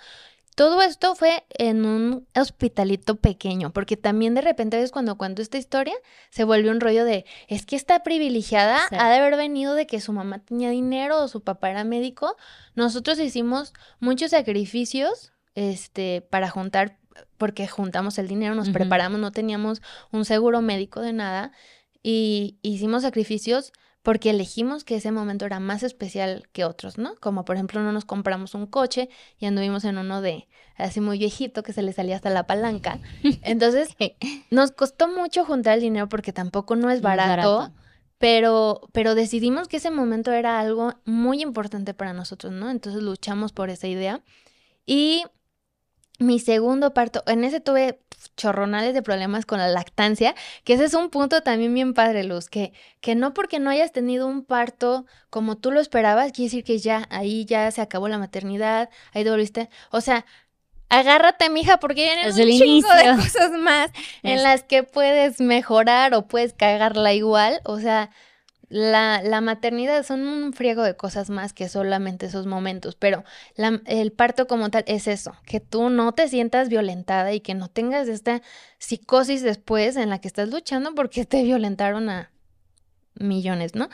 Todo 0.58 0.82
esto 0.82 1.14
fue 1.14 1.46
en 1.60 1.86
un 1.86 2.26
hospitalito 2.36 3.18
pequeño, 3.18 3.72
porque 3.72 3.96
también 3.96 4.34
de 4.34 4.42
repente 4.42 4.80
ves 4.80 4.90
cuando 4.90 5.16
cuento 5.16 5.44
esta 5.44 5.60
historia, 5.60 5.94
se 6.32 6.46
vuelve 6.46 6.72
un 6.72 6.80
rollo 6.80 7.06
de, 7.06 7.26
es 7.48 7.64
que 7.64 7.76
esta 7.76 8.02
privilegiada 8.02 8.80
ha 8.90 9.10
de 9.12 9.18
haber 9.18 9.38
venido 9.38 9.76
de 9.76 9.86
que 9.86 10.02
su 10.02 10.14
mamá 10.14 10.40
tenía 10.40 10.72
dinero 10.72 11.22
o 11.22 11.28
su 11.28 11.42
papá 11.42 11.70
era 11.70 11.84
médico. 11.84 12.38
Nosotros 12.74 13.20
hicimos 13.20 13.72
muchos 14.00 14.32
sacrificios 14.32 15.32
este, 15.54 16.22
para 16.28 16.50
juntar 16.50 16.98
porque 17.38 17.68
juntamos 17.68 18.18
el 18.18 18.28
dinero, 18.28 18.56
nos 18.56 18.72
preparamos, 18.72 19.20
no 19.20 19.32
teníamos 19.32 19.84
un 20.12 20.26
seguro 20.26 20.64
médico 20.64 21.02
de 21.02 21.14
nada 21.14 21.52
y 22.02 22.58
hicimos 22.64 23.04
sacrificios 23.04 23.74
porque 24.08 24.30
elegimos 24.30 24.86
que 24.86 24.96
ese 24.96 25.12
momento 25.12 25.46
era 25.46 25.60
más 25.60 25.84
especial 25.84 26.48
que 26.54 26.64
otros, 26.64 26.98
¿no? 26.98 27.16
Como 27.18 27.44
por 27.44 27.58
ejemplo 27.58 27.84
no 27.84 27.92
nos 27.92 28.06
compramos 28.06 28.56
un 28.56 28.66
coche 28.66 29.10
y 29.38 29.48
anduvimos 29.48 29.84
en 29.84 29.98
uno 29.98 30.22
de 30.22 30.48
así 30.78 31.02
muy 31.02 31.18
viejito 31.18 31.62
que 31.62 31.74
se 31.74 31.82
le 31.82 31.92
salía 31.92 32.16
hasta 32.16 32.30
la 32.30 32.48
palanca. 32.48 33.00
Entonces 33.42 33.98
nos 34.50 34.72
costó 34.72 35.10
mucho 35.10 35.44
juntar 35.44 35.74
el 35.74 35.82
dinero 35.82 36.08
porque 36.08 36.32
tampoco 36.32 36.78
no 36.78 36.90
es 36.90 37.02
barato. 37.02 37.74
Pero, 38.18 38.80
pero 38.94 39.14
decidimos 39.14 39.68
que 39.68 39.76
ese 39.76 39.92
momento 39.92 40.32
era 40.32 40.58
algo 40.62 40.94
muy 41.04 41.42
importante 41.42 41.94
para 41.94 42.14
nosotros, 42.14 42.54
¿no? 42.54 42.70
Entonces 42.70 43.04
luchamos 43.04 43.52
por 43.52 43.70
esa 43.70 43.88
idea. 43.88 44.22
Y 44.86 45.26
mi 46.20 46.40
segundo 46.40 46.94
parto, 46.94 47.24
en 47.28 47.44
ese 47.44 47.60
tuve 47.60 48.00
chorronales 48.36 48.94
de 48.94 49.02
problemas 49.02 49.46
con 49.46 49.60
la 49.60 49.68
lactancia, 49.68 50.36
que 50.64 50.74
ese 50.74 50.86
es 50.86 50.94
un 50.94 51.10
punto 51.10 51.42
también 51.42 51.74
bien 51.74 51.94
padre, 51.94 52.24
Luz, 52.24 52.50
que, 52.50 52.74
que 53.02 53.16
no 53.16 53.34
porque 53.34 53.60
no 53.60 53.70
hayas 53.70 53.92
tenido 53.92 54.28
un 54.28 54.44
parto 54.44 55.06
como 55.30 55.58
tú 55.58 55.72
lo 55.72 55.80
esperabas, 55.80 56.32
quiere 56.32 56.48
decir 56.48 56.64
que 56.64 56.80
ya, 56.80 57.08
ahí 57.10 57.46
ya 57.46 57.70
se 57.72 57.82
acabó 57.82 58.08
la 58.08 58.18
maternidad, 58.18 58.90
ahí 59.14 59.24
te 59.24 59.30
volviste, 59.30 59.70
o 59.92 60.02
sea, 60.02 60.26
agárrate, 60.90 61.50
mija, 61.50 61.80
porque 61.80 62.04
vienen 62.04 62.28
un 62.28 62.60
chingo 62.60 62.94
de 62.94 63.16
cosas 63.16 63.52
más 63.52 63.92
en 64.24 64.42
las 64.42 64.64
que 64.64 64.84
puedes 64.84 65.40
mejorar 65.40 66.14
o 66.14 66.28
puedes 66.28 66.54
cagarla 66.54 67.14
igual, 67.14 67.62
o 67.66 67.80
sea, 67.80 68.10
la, 68.70 69.22
la, 69.24 69.40
maternidad 69.40 70.04
son 70.06 70.28
un 70.28 70.52
friego 70.54 70.84
de 70.84 70.98
cosas 70.98 71.30
más 71.30 71.54
que 71.54 71.70
solamente 71.70 72.26
esos 72.26 72.46
momentos, 72.46 72.96
pero 72.96 73.24
el 73.86 74.12
parto 74.12 74.46
como 74.48 74.70
tal 74.70 74.84
es 74.88 75.08
eso, 75.08 75.34
que 75.46 75.60
tú 75.60 75.90
no 75.90 76.12
te 76.12 76.28
sientas 76.28 76.68
violentada 76.68 77.32
y 77.34 77.40
que 77.40 77.54
no 77.54 77.70
tengas 77.70 78.10
esta 78.10 78.42
psicosis 78.78 79.42
después 79.42 79.96
en 79.96 80.10
la 80.10 80.20
que 80.20 80.28
estás 80.28 80.50
luchando 80.50 80.94
porque 80.96 81.26
te 81.26 81.44
violentaron 81.44 82.10
a 82.10 82.32
millones, 83.16 83.74
¿no? 83.76 83.90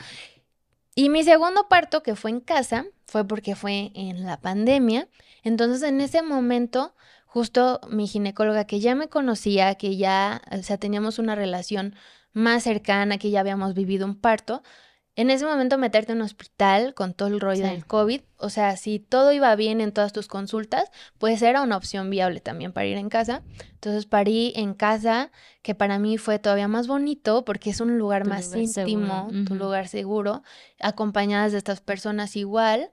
Y 0.94 1.08
mi 1.08 1.24
segundo 1.24 1.68
parto, 1.68 2.02
que 2.02 2.14
fue 2.14 2.30
en 2.30 2.40
casa, 2.40 2.86
fue 3.06 3.26
porque 3.26 3.56
fue 3.56 3.90
en 3.94 4.24
la 4.24 4.40
pandemia. 4.40 5.08
Entonces, 5.42 5.82
en 5.82 6.00
ese 6.00 6.22
momento, 6.22 6.94
justo 7.26 7.80
mi 7.90 8.06
ginecóloga, 8.06 8.64
que 8.64 8.78
ya 8.78 8.94
me 8.94 9.08
conocía, 9.08 9.74
que 9.74 9.96
ya, 9.96 10.40
o 10.52 10.62
sea, 10.62 10.78
teníamos 10.78 11.18
una 11.18 11.34
relación 11.34 11.96
más 12.34 12.64
cercana, 12.64 13.16
que 13.16 13.30
ya 13.30 13.40
habíamos 13.40 13.72
vivido 13.74 14.04
un 14.06 14.16
parto, 14.20 14.62
en 15.16 15.30
ese 15.30 15.44
momento 15.44 15.78
meterte 15.78 16.10
en 16.10 16.18
un 16.18 16.24
hospital 16.24 16.92
con 16.92 17.14
todo 17.14 17.28
el 17.28 17.38
rollo 17.38 17.64
del 17.64 17.86
COVID, 17.86 18.20
o 18.36 18.50
sea, 18.50 18.76
si 18.76 18.98
todo 18.98 19.32
iba 19.32 19.54
bien 19.54 19.80
en 19.80 19.92
todas 19.92 20.12
tus 20.12 20.26
consultas, 20.26 20.90
pues 21.18 21.40
era 21.40 21.62
una 21.62 21.76
opción 21.76 22.10
viable 22.10 22.40
también 22.40 22.72
para 22.72 22.86
ir 22.86 22.96
en 22.96 23.08
casa. 23.08 23.42
Entonces 23.74 24.06
parí 24.06 24.52
en 24.56 24.74
casa, 24.74 25.30
que 25.62 25.76
para 25.76 26.00
mí 26.00 26.18
fue 26.18 26.40
todavía 26.40 26.66
más 26.66 26.88
bonito 26.88 27.44
porque 27.44 27.70
es 27.70 27.80
un 27.80 27.96
lugar 27.96 28.26
más 28.26 28.54
íntimo, 28.56 29.30
tu 29.46 29.54
lugar 29.54 29.86
seguro, 29.86 30.42
acompañadas 30.80 31.52
de 31.52 31.58
estas 31.58 31.80
personas 31.80 32.34
igual. 32.34 32.90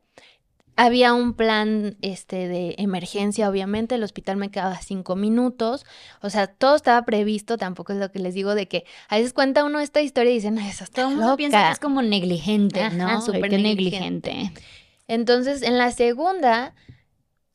Había 0.75 1.13
un 1.13 1.33
plan 1.33 1.97
este, 2.01 2.47
de 2.47 2.75
emergencia, 2.77 3.49
obviamente, 3.49 3.95
el 3.95 4.03
hospital 4.03 4.37
me 4.37 4.49
quedaba 4.49 4.81
cinco 4.81 5.15
minutos, 5.15 5.85
o 6.21 6.29
sea, 6.29 6.47
todo 6.47 6.75
estaba 6.75 7.03
previsto, 7.03 7.57
tampoco 7.57 7.93
es 7.93 7.99
lo 7.99 8.11
que 8.11 8.19
les 8.19 8.33
digo 8.33 8.55
de 8.55 8.67
que 8.67 8.85
a 9.09 9.17
veces 9.17 9.33
cuenta 9.33 9.63
uno 9.63 9.79
esta 9.79 10.01
historia 10.01 10.31
y 10.31 10.35
dicen, 10.35 10.57
eso 10.57 10.83
está 10.83 11.03
todo 11.09 11.37
piensa 11.37 11.67
que 11.67 11.73
es 11.73 11.79
como 11.79 12.01
negligente, 12.01 12.89
¿no? 12.91 13.21
Súper 13.21 13.51
negligente. 13.51 14.51
Entonces, 15.07 15.61
en 15.61 15.77
la 15.77 15.91
segunda, 15.91 16.73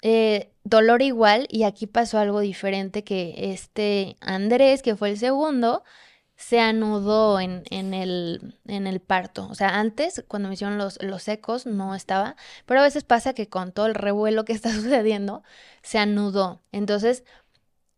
eh, 0.02 0.50
dolor 0.62 1.00
igual, 1.00 1.46
y 1.50 1.62
aquí 1.62 1.86
pasó 1.86 2.18
algo 2.18 2.40
diferente 2.40 3.02
que 3.02 3.52
este 3.52 4.16
Andrés, 4.20 4.82
que 4.82 4.94
fue 4.94 5.10
el 5.10 5.18
segundo, 5.18 5.82
se 6.37 6.61
anudó 6.61 7.41
en, 7.41 7.62
en, 7.70 7.95
el, 7.95 8.59
en 8.66 8.87
el 8.87 9.01
parto. 9.01 9.49
O 9.49 9.55
sea, 9.55 9.78
antes, 9.80 10.24
cuando 10.28 10.49
me 10.49 10.55
hicieron 10.55 10.78
los, 10.78 11.03
los 11.03 11.26
ecos, 11.28 11.66
no 11.66 11.95
estaba. 11.95 12.37
Pero 12.66 12.80
a 12.80 12.84
veces 12.84 13.05
pasa 13.05 13.34
que 13.34 13.49
con 13.49 13.72
todo 13.72 13.87
el 13.87 13.95
revuelo 13.95 14.45
que 14.45 14.53
está 14.55 14.72
sucediendo, 14.72 15.43
se 15.82 15.99
anudó. 15.99 16.62
Entonces, 16.72 17.24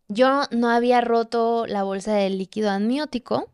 yo 0.08 0.42
no 0.50 0.70
había 0.70 1.00
roto 1.00 1.66
la 1.66 1.82
bolsa 1.82 2.14
de 2.14 2.30
líquido 2.30 2.70
amniótico. 2.70 3.52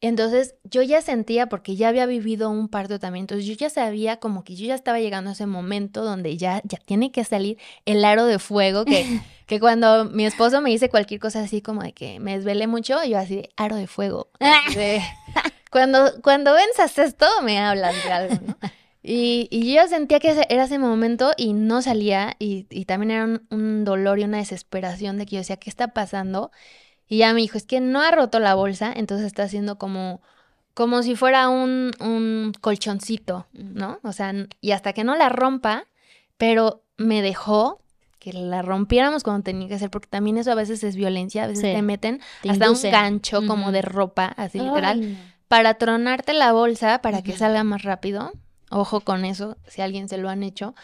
Entonces 0.00 0.54
yo 0.64 0.82
ya 0.82 1.02
sentía, 1.02 1.48
porque 1.48 1.76
ya 1.76 1.88
había 1.88 2.06
vivido 2.06 2.50
un 2.50 2.68
parto 2.68 2.98
también, 2.98 3.24
entonces 3.24 3.46
yo 3.46 3.54
ya 3.54 3.68
sabía 3.68 4.18
como 4.18 4.44
que 4.44 4.54
yo 4.56 4.66
ya 4.66 4.74
estaba 4.74 4.98
llegando 4.98 5.30
a 5.30 5.34
ese 5.34 5.46
momento 5.46 6.04
donde 6.04 6.36
ya, 6.38 6.62
ya 6.64 6.78
tiene 6.78 7.12
que 7.12 7.22
salir 7.24 7.58
el 7.84 8.04
aro 8.04 8.24
de 8.24 8.38
fuego 8.38 8.84
que 8.84 9.04
que 9.50 9.58
cuando 9.58 10.04
mi 10.04 10.26
esposo 10.26 10.60
me 10.60 10.70
dice 10.70 10.88
cualquier 10.88 11.18
cosa 11.18 11.40
así 11.40 11.60
como 11.60 11.82
de 11.82 11.92
que 11.92 12.20
me 12.20 12.36
desvelé 12.36 12.68
mucho, 12.68 13.02
yo 13.02 13.18
así 13.18 13.34
de 13.34 13.50
aro 13.56 13.74
de 13.74 13.88
fuego. 13.88 14.28
cuando, 15.72 16.22
cuando 16.22 16.54
venzas 16.54 16.96
esto, 16.98 17.26
me 17.42 17.58
hablan 17.58 17.92
de 18.04 18.12
algo, 18.12 18.34
¿no? 18.46 18.56
Y, 19.02 19.48
y, 19.50 19.74
yo 19.74 19.88
sentía 19.88 20.20
que 20.20 20.30
era 20.50 20.64
ese 20.64 20.78
momento 20.78 21.32
y 21.36 21.54
no 21.54 21.82
salía 21.82 22.36
y, 22.38 22.66
y 22.70 22.84
también 22.84 23.10
era 23.10 23.40
un, 23.50 23.84
dolor 23.84 24.20
y 24.20 24.24
una 24.24 24.38
desesperación 24.38 25.18
de 25.18 25.26
que 25.26 25.32
yo 25.32 25.40
decía, 25.40 25.56
¿qué 25.56 25.70
está 25.70 25.88
pasando? 25.88 26.52
Y 27.10 27.18
ya 27.18 27.34
me 27.34 27.40
dijo, 27.40 27.58
es 27.58 27.66
que 27.66 27.80
no 27.80 28.00
ha 28.00 28.12
roto 28.12 28.38
la 28.38 28.54
bolsa, 28.54 28.92
entonces 28.94 29.26
está 29.26 29.42
haciendo 29.42 29.78
como, 29.78 30.22
como 30.74 31.02
si 31.02 31.16
fuera 31.16 31.48
un, 31.48 31.90
un 31.98 32.52
colchoncito, 32.60 33.48
¿no? 33.52 33.98
O 34.04 34.12
sea, 34.12 34.32
y 34.60 34.70
hasta 34.70 34.92
que 34.92 35.02
no 35.02 35.16
la 35.16 35.28
rompa, 35.28 35.86
pero 36.38 36.84
me 36.96 37.20
dejó 37.20 37.82
que 38.20 38.32
la 38.32 38.62
rompiéramos 38.62 39.24
cuando 39.24 39.42
tenía 39.42 39.66
que 39.66 39.78
ser, 39.78 39.90
porque 39.90 40.06
también 40.08 40.38
eso 40.38 40.52
a 40.52 40.54
veces 40.54 40.84
es 40.84 40.94
violencia, 40.94 41.44
a 41.44 41.46
veces 41.48 41.62
te 41.74 41.82
meten 41.82 42.20
hasta 42.48 42.70
un 42.70 42.76
gancho 42.92 43.44
como 43.44 43.72
de 43.72 43.82
ropa, 43.82 44.26
así 44.36 44.60
literal, 44.60 45.16
para 45.48 45.74
tronarte 45.74 46.32
la 46.32 46.52
bolsa 46.52 47.02
para 47.02 47.22
que 47.22 47.32
salga 47.36 47.64
más 47.64 47.82
rápido. 47.82 48.30
Ojo 48.70 49.00
con 49.00 49.24
eso, 49.24 49.56
si 49.66 49.82
alguien 49.82 50.08
se 50.08 50.16
lo 50.16 50.28
han 50.28 50.44
hecho. 50.44 50.76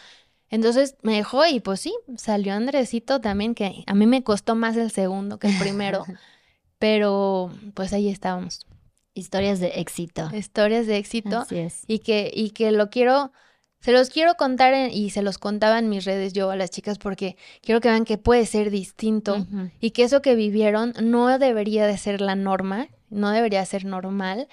Entonces 0.49 0.95
me 1.01 1.15
dejó 1.15 1.45
y 1.45 1.59
pues 1.59 1.81
sí, 1.81 1.93
salió 2.17 2.53
Andresito 2.53 3.19
también, 3.19 3.55
que 3.55 3.83
a 3.85 3.93
mí 3.93 4.05
me 4.05 4.23
costó 4.23 4.55
más 4.55 4.77
el 4.77 4.91
segundo 4.91 5.39
que 5.39 5.47
el 5.47 5.57
primero, 5.57 6.05
pero 6.79 7.51
pues 7.73 7.93
ahí 7.93 8.09
estábamos. 8.09 8.65
Historias 9.13 9.59
de 9.59 9.67
éxito. 9.79 10.29
Historias 10.33 10.85
de 10.85 10.97
éxito. 10.97 11.39
Así 11.39 11.57
es. 11.57 11.83
Y 11.87 11.99
que, 11.99 12.31
y 12.33 12.51
que 12.51 12.71
lo 12.71 12.89
quiero 12.89 13.31
se 13.79 13.91
los 13.91 14.09
quiero 14.09 14.35
contar 14.35 14.73
y 14.91 15.11
se 15.11 15.21
los 15.21 15.37
contaba 15.37 15.79
en 15.79 15.89
mis 15.89 16.05
redes 16.05 16.33
yo 16.33 16.49
a 16.49 16.55
las 16.55 16.71
chicas 16.71 16.97
porque 16.97 17.37
quiero 17.61 17.79
que 17.79 17.89
vean 17.89 18.05
que 18.05 18.17
puede 18.17 18.45
ser 18.45 18.71
distinto 18.71 19.45
y 19.79 19.91
que 19.91 20.03
eso 20.03 20.21
que 20.21 20.35
vivieron 20.35 20.93
no 21.01 21.37
debería 21.37 21.85
de 21.85 21.97
ser 21.97 22.19
la 22.19 22.35
norma, 22.35 22.87
no 23.09 23.29
debería 23.29 23.63
ser 23.65 23.85
normal 23.85 24.47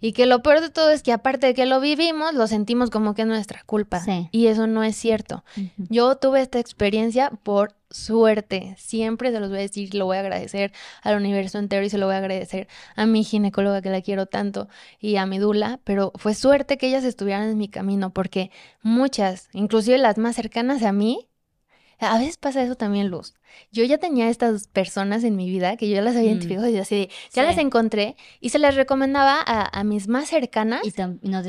Y 0.00 0.12
que 0.12 0.26
lo 0.26 0.42
peor 0.42 0.60
de 0.60 0.70
todo 0.70 0.90
es 0.90 1.02
que 1.02 1.12
aparte 1.12 1.48
de 1.48 1.54
que 1.54 1.66
lo 1.66 1.80
vivimos, 1.80 2.34
lo 2.34 2.46
sentimos 2.46 2.90
como 2.90 3.14
que 3.14 3.22
es 3.22 3.28
nuestra 3.28 3.62
culpa. 3.64 4.00
Sí. 4.00 4.28
Y 4.32 4.46
eso 4.46 4.66
no 4.66 4.84
es 4.84 4.96
cierto. 4.96 5.44
Yo 5.76 6.16
tuve 6.16 6.40
esta 6.40 6.58
experiencia 6.58 7.30
por 7.42 7.74
suerte. 7.90 8.74
Siempre 8.78 9.32
se 9.32 9.40
los 9.40 9.48
voy 9.48 9.58
a 9.58 9.62
decir, 9.62 9.94
lo 9.94 10.04
voy 10.04 10.18
a 10.18 10.20
agradecer 10.20 10.72
al 11.02 11.16
universo 11.16 11.58
entero 11.58 11.84
y 11.84 11.90
se 11.90 11.98
lo 11.98 12.06
voy 12.06 12.14
a 12.14 12.18
agradecer 12.18 12.68
a 12.96 13.06
mi 13.06 13.24
ginecóloga 13.24 13.82
que 13.82 13.90
la 13.90 14.02
quiero 14.02 14.26
tanto 14.26 14.68
y 15.00 15.16
a 15.16 15.26
mi 15.26 15.38
dula, 15.38 15.80
pero 15.84 16.12
fue 16.16 16.34
suerte 16.34 16.78
que 16.78 16.88
ellas 16.88 17.04
estuvieran 17.04 17.48
en 17.48 17.58
mi 17.58 17.68
camino 17.68 18.10
porque 18.10 18.50
muchas, 18.82 19.48
inclusive 19.52 19.98
las 19.98 20.18
más 20.18 20.36
cercanas 20.36 20.82
a 20.82 20.92
mí, 20.92 21.27
a 22.00 22.18
veces 22.18 22.36
pasa 22.36 22.62
eso 22.62 22.74
también, 22.76 23.08
Luz. 23.08 23.34
Yo 23.72 23.82
ya 23.84 23.98
tenía 23.98 24.28
estas 24.28 24.68
personas 24.68 25.24
en 25.24 25.34
mi 25.36 25.48
vida 25.50 25.76
que 25.76 25.88
yo 25.88 25.96
ya 25.96 26.02
las 26.02 26.14
había 26.16 26.28
Mm. 26.30 26.32
identificado 26.32 26.68
y 26.68 26.76
así, 26.78 27.08
ya 27.32 27.42
Sí. 27.42 27.48
las 27.48 27.58
encontré 27.58 28.16
y 28.40 28.50
se 28.50 28.58
las 28.58 28.74
recomendaba 28.76 29.38
a, 29.44 29.78
a 29.80 29.84
mis 29.84 30.06
más 30.08 30.28
cercanas 30.28 30.82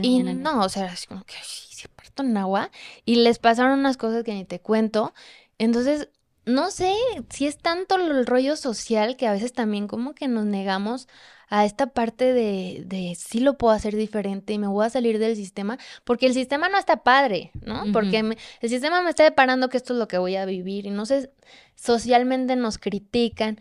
Y, 0.01 0.19
no 0.23 0.31
y 0.31 0.34
no, 0.35 0.61
o 0.61 0.69
sea, 0.69 0.85
así 0.85 1.07
como 1.07 1.23
que 1.23 1.35
"Ay, 1.35 1.43
se 1.69 1.88
parto 1.89 2.23
en 2.23 2.35
agua 2.38 2.71
y 3.05 3.15
les 3.15 3.38
pasaron 3.39 3.80
unas 3.80 3.97
cosas 3.97 4.23
que 4.23 4.34
ni 4.34 4.45
te 4.45 4.59
cuento. 4.59 5.13
Entonces, 5.57 6.09
no 6.49 6.71
sé 6.71 6.93
si 7.30 7.47
es 7.47 7.57
tanto 7.57 7.95
el 7.95 8.26
rollo 8.26 8.55
social 8.55 9.15
que 9.17 9.27
a 9.27 9.31
veces 9.31 9.53
también 9.53 9.88
como 9.88 10.13
que 10.13 10.27
nos 10.27 10.45
negamos 10.45 11.07
a 11.51 11.65
esta 11.65 11.88
parte 11.88 12.31
de, 12.34 12.84
de 12.85 13.15
sí 13.17 13.39
lo 13.39 13.57
puedo 13.57 13.73
hacer 13.73 13.95
diferente 13.95 14.53
y 14.53 14.59
me 14.59 14.67
voy 14.67 14.85
a 14.85 14.89
salir 14.91 15.17
del 15.17 15.35
sistema, 15.35 15.80
porque 16.03 16.27
el 16.27 16.34
sistema 16.34 16.69
no 16.69 16.77
está 16.77 16.97
padre, 17.03 17.51
¿no? 17.65 17.85
Porque 17.91 18.21
me- 18.23 18.38
el 18.61 18.69
sistema 18.69 19.01
me 19.01 19.09
está 19.09 19.23
deparando 19.23 19.67
que 19.69 19.77
esto 19.77 19.93
es 19.93 19.99
lo 19.99 20.07
que 20.07 20.19
voy 20.19 20.35
a 20.35 20.45
vivir 20.45 20.85
y 20.85 20.91
no 20.91 21.05
sé, 21.07 21.31
socialmente 21.76 22.55
nos 22.55 22.77
critican. 22.77 23.59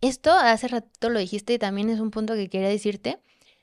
Esto 0.00 0.32
hace 0.32 0.68
ratito 0.68 1.10
lo 1.10 1.18
dijiste 1.18 1.54
y 1.54 1.58
también 1.58 1.90
es 1.90 2.00
un 2.00 2.10
punto 2.10 2.34
que 2.34 2.48
quería 2.48 2.68
decirte. 2.68 3.18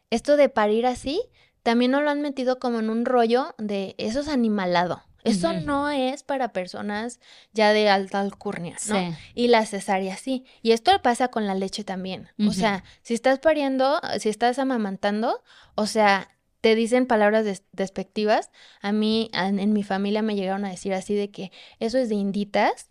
Esto 0.09 0.35
de 0.37 0.49
parir 0.49 0.85
así, 0.85 1.21
también 1.63 1.91
nos 1.91 2.03
lo 2.03 2.09
han 2.09 2.21
metido 2.21 2.59
como 2.59 2.79
en 2.79 2.89
un 2.89 3.05
rollo 3.05 3.55
de 3.57 3.95
eso 3.97 4.19
es 4.19 4.27
animalado. 4.27 5.01
Eso 5.23 5.53
no 5.53 5.89
es 5.89 6.23
para 6.23 6.51
personas 6.53 7.19
ya 7.53 7.71
de 7.73 7.89
alta 7.89 8.19
alcurnia, 8.19 8.75
¿no? 8.89 8.99
Sí. 8.99 9.15
Y 9.35 9.47
la 9.47 9.65
cesárea 9.65 10.17
sí. 10.17 10.45
Y 10.61 10.71
esto 10.71 10.91
pasa 11.01 11.29
con 11.29 11.47
la 11.47 11.55
leche 11.55 11.83
también. 11.83 12.29
O 12.47 12.51
sea, 12.51 12.83
si 13.01 13.13
estás 13.13 13.39
pariendo, 13.39 13.99
si 14.19 14.29
estás 14.29 14.59
amamantando, 14.59 15.41
o 15.75 15.85
sea, 15.85 16.29
te 16.61 16.75
dicen 16.75 17.05
palabras 17.07 17.45
des- 17.45 17.63
despectivas. 17.71 18.49
A 18.81 18.91
mí, 18.91 19.29
en, 19.33 19.59
en 19.59 19.73
mi 19.73 19.83
familia 19.83 20.21
me 20.21 20.35
llegaron 20.35 20.65
a 20.65 20.69
decir 20.69 20.93
así 20.93 21.13
de 21.13 21.29
que 21.31 21.51
eso 21.79 21.97
es 21.97 22.09
de 22.09 22.15
inditas, 22.15 22.89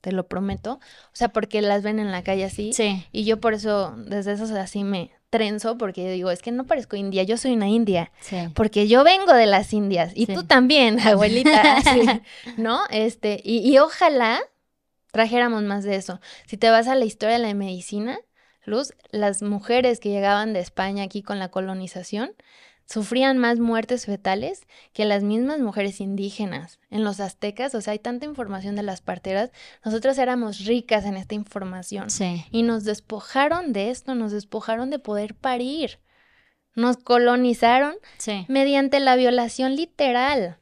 te 0.00 0.12
lo 0.12 0.28
prometo. 0.28 0.74
O 1.06 1.14
sea, 1.14 1.28
porque 1.30 1.60
las 1.62 1.82
ven 1.82 1.98
en 1.98 2.12
la 2.12 2.22
calle 2.22 2.44
así. 2.44 2.72
Sí. 2.72 3.04
Y 3.12 3.24
yo 3.24 3.40
por 3.40 3.54
eso, 3.54 3.94
desde 3.96 4.32
eso 4.32 4.44
así 4.56 4.84
me 4.84 5.10
trenzo, 5.30 5.76
porque 5.78 6.04
yo 6.04 6.10
digo, 6.10 6.30
es 6.30 6.40
que 6.42 6.52
no 6.52 6.64
parezco 6.64 6.96
india, 6.96 7.22
yo 7.22 7.36
soy 7.36 7.52
una 7.52 7.68
india. 7.68 8.10
Sí. 8.20 8.36
Porque 8.54 8.88
yo 8.88 9.04
vengo 9.04 9.32
de 9.34 9.46
las 9.46 9.72
Indias 9.72 10.12
y 10.14 10.26
Sí. 10.26 10.34
tú 10.34 10.44
también, 10.44 10.98
abuelita, 11.06 11.80
sí, 11.92 12.00
¿no? 12.56 12.80
Este, 12.90 13.40
y, 13.44 13.58
y 13.70 13.78
ojalá 13.78 14.40
trajéramos 15.12 15.62
más 15.62 15.84
de 15.84 15.96
eso. 15.96 16.20
Si 16.46 16.56
te 16.56 16.70
vas 16.70 16.88
a 16.88 16.94
la 16.94 17.04
historia 17.04 17.36
de 17.38 17.42
la 17.46 17.54
medicina, 17.54 18.18
Luz, 18.64 18.92
las 19.10 19.42
mujeres 19.42 19.98
que 20.00 20.10
llegaban 20.10 20.52
de 20.52 20.60
España 20.60 21.02
aquí 21.02 21.22
con 21.22 21.38
la 21.38 21.48
colonización 21.50 22.32
sufrían 22.88 23.36
más 23.36 23.58
muertes 23.58 24.06
fetales 24.06 24.62
que 24.94 25.04
las 25.04 25.22
mismas 25.22 25.60
mujeres 25.60 26.00
indígenas. 26.00 26.80
En 26.90 27.04
los 27.04 27.20
aztecas, 27.20 27.74
o 27.74 27.80
sea, 27.82 27.92
hay 27.92 27.98
tanta 27.98 28.24
información 28.24 28.76
de 28.76 28.82
las 28.82 29.02
parteras, 29.02 29.50
nosotras 29.84 30.16
éramos 30.18 30.64
ricas 30.64 31.04
en 31.04 31.16
esta 31.16 31.34
información. 31.34 32.08
Sí. 32.10 32.44
Y 32.50 32.62
nos 32.62 32.84
despojaron 32.84 33.72
de 33.72 33.90
esto, 33.90 34.14
nos 34.14 34.32
despojaron 34.32 34.88
de 34.88 34.98
poder 34.98 35.34
parir. 35.34 35.98
Nos 36.74 36.96
colonizaron 36.96 37.94
Sí. 38.16 38.46
mediante 38.48 39.00
la 39.00 39.16
violación 39.16 39.76
literal. 39.76 40.58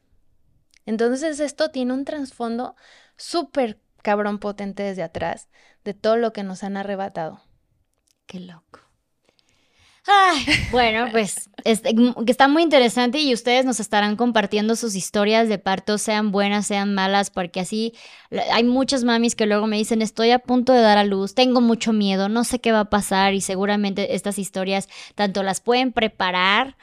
Entonces 0.85 1.39
esto 1.39 1.69
tiene 1.69 1.93
un 1.93 2.05
trasfondo 2.05 2.75
súper 3.15 3.79
cabrón 4.01 4.39
potente 4.39 4.83
desde 4.83 5.03
atrás 5.03 5.47
de 5.83 5.93
todo 5.93 6.17
lo 6.17 6.33
que 6.33 6.43
nos 6.43 6.63
han 6.63 6.75
arrebatado. 6.75 7.41
Qué 8.25 8.39
loco. 8.39 8.81
Bueno, 10.71 11.07
pues 11.11 11.49
este, 11.63 11.93
está 12.27 12.47
muy 12.47 12.63
interesante 12.63 13.19
y 13.19 13.33
ustedes 13.33 13.65
nos 13.65 13.79
estarán 13.79 14.15
compartiendo 14.15 14.75
sus 14.75 14.95
historias 14.95 15.49
de 15.49 15.57
parto, 15.57 15.97
sean 15.97 16.31
buenas, 16.31 16.67
sean 16.67 16.93
malas, 16.93 17.29
porque 17.29 17.59
así 17.59 17.93
hay 18.51 18.63
muchas 18.63 19.03
mamis 19.03 19.35
que 19.35 19.45
luego 19.45 19.67
me 19.67 19.77
dicen, 19.77 20.01
estoy 20.01 20.31
a 20.31 20.39
punto 20.39 20.73
de 20.73 20.81
dar 20.81 20.97
a 20.97 21.03
luz, 21.03 21.33
tengo 21.33 21.61
mucho 21.61 21.93
miedo, 21.93 22.29
no 22.29 22.43
sé 22.43 22.59
qué 22.59 22.71
va 22.71 22.81
a 22.81 22.89
pasar 22.89 23.33
y 23.33 23.41
seguramente 23.41 24.15
estas 24.15 24.39
historias 24.39 24.87
tanto 25.15 25.43
las 25.43 25.61
pueden 25.61 25.91
preparar 25.91 26.77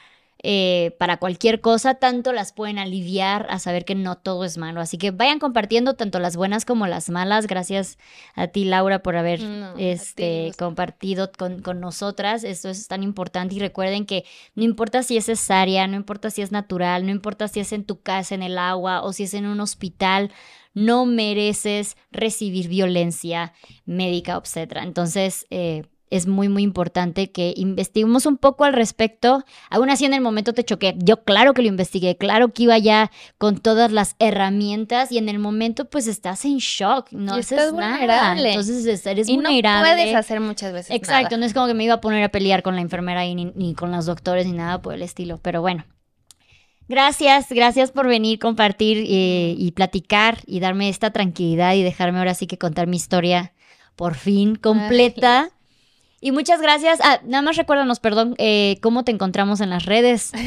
eh, 0.46 0.94
para 0.98 1.16
cualquier 1.16 1.62
cosa, 1.62 1.94
tanto 1.94 2.34
las 2.34 2.52
pueden 2.52 2.78
aliviar 2.78 3.46
a 3.48 3.58
saber 3.58 3.86
que 3.86 3.94
no 3.94 4.18
todo 4.18 4.44
es 4.44 4.58
malo. 4.58 4.82
Así 4.82 4.98
que 4.98 5.10
vayan 5.10 5.38
compartiendo 5.38 5.94
tanto 5.94 6.18
las 6.18 6.36
buenas 6.36 6.66
como 6.66 6.86
las 6.86 7.08
malas. 7.08 7.46
Gracias 7.46 7.96
a 8.34 8.48
ti, 8.48 8.66
Laura, 8.66 9.02
por 9.02 9.16
haber 9.16 9.40
No, 9.40 9.74
este, 9.78 10.52
compartido 10.58 11.32
con, 11.32 11.62
con 11.62 11.80
nosotras. 11.80 12.44
Esto 12.44 12.68
es 12.68 12.88
tan 12.88 13.02
importante 13.02 13.54
y 13.54 13.58
recuerden 13.58 14.04
que 14.04 14.26
no 14.54 14.64
importa 14.64 15.02
si 15.02 15.16
es 15.16 15.24
cesárea, 15.24 15.86
no 15.86 15.96
importa 15.96 16.28
si 16.28 16.42
es 16.42 16.52
natural, 16.52 17.06
no 17.06 17.10
importa 17.10 17.48
si 17.48 17.60
es 17.60 17.72
en 17.72 17.84
tu 17.84 18.02
casa, 18.02 18.34
en 18.34 18.42
el 18.42 18.58
agua 18.58 19.00
o 19.02 19.14
si 19.14 19.22
es 19.22 19.32
en 19.32 19.46
un 19.46 19.60
hospital, 19.60 20.30
no 20.74 21.06
mereces 21.06 21.96
recibir 22.12 22.68
violencia 22.68 23.54
médica 23.86 24.36
obstetra. 24.36 24.82
Entonces, 24.82 25.46
eh, 25.48 25.84
es 26.16 26.26
muy, 26.26 26.48
muy 26.48 26.62
importante 26.62 27.30
que 27.30 27.52
investiguemos 27.56 28.26
un 28.26 28.36
poco 28.36 28.64
al 28.64 28.72
respecto. 28.72 29.44
Aún 29.70 29.90
así, 29.90 30.04
en 30.04 30.14
el 30.14 30.20
momento 30.20 30.52
te 30.52 30.64
choqué. 30.64 30.94
Yo, 30.98 31.24
claro 31.24 31.54
que 31.54 31.62
lo 31.62 31.68
investigué, 31.68 32.16
claro 32.16 32.52
que 32.52 32.64
iba 32.64 32.78
ya 32.78 33.10
con 33.38 33.58
todas 33.58 33.92
las 33.92 34.16
herramientas 34.18 35.10
y 35.12 35.18
en 35.18 35.28
el 35.28 35.38
momento, 35.38 35.84
pues 35.90 36.06
estás 36.06 36.44
en 36.44 36.58
shock, 36.58 37.10
no 37.12 37.36
Y 37.36 37.40
haces 37.40 37.52
estás 37.58 37.72
nada. 37.72 37.92
vulnerable. 37.98 38.48
Entonces, 38.50 38.86
es- 38.86 39.06
eres 39.06 39.28
y 39.28 39.36
no 39.36 39.44
vulnerable. 39.50 39.92
puedes 39.94 40.14
hacer 40.14 40.40
muchas 40.40 40.72
veces 40.72 40.94
Exacto, 40.96 41.30
nada. 41.30 41.36
no 41.38 41.46
es 41.46 41.54
como 41.54 41.66
que 41.66 41.74
me 41.74 41.84
iba 41.84 41.94
a 41.94 42.00
poner 42.00 42.22
a 42.24 42.28
pelear 42.28 42.62
con 42.62 42.74
la 42.74 42.80
enfermera 42.80 43.24
y 43.26 43.34
ni, 43.34 43.46
ni 43.54 43.74
con 43.74 43.90
los 43.90 44.06
doctores 44.06 44.46
ni 44.46 44.52
nada 44.52 44.80
por 44.82 44.94
el 44.94 45.02
estilo, 45.02 45.38
pero 45.42 45.60
bueno. 45.60 45.84
Gracias, 46.86 47.46
gracias 47.48 47.90
por 47.92 48.06
venir, 48.06 48.38
compartir 48.38 48.98
eh, 49.08 49.54
y 49.56 49.72
platicar 49.72 50.38
y 50.46 50.60
darme 50.60 50.90
esta 50.90 51.10
tranquilidad 51.12 51.74
y 51.74 51.82
dejarme 51.82 52.18
ahora 52.18 52.34
sí 52.34 52.46
que 52.46 52.58
contar 52.58 52.86
mi 52.86 52.96
historia 52.96 53.54
por 53.96 54.14
fin 54.14 54.56
completa. 54.56 55.48
Y 56.24 56.32
muchas 56.32 56.62
gracias. 56.62 57.00
Ah, 57.02 57.20
nada 57.24 57.42
más 57.42 57.58
recuérdanos, 57.58 58.00
perdón, 58.00 58.34
eh, 58.38 58.78
cómo 58.80 59.04
te 59.04 59.12
encontramos 59.12 59.60
en 59.60 59.68
las 59.68 59.84
redes. 59.84 60.32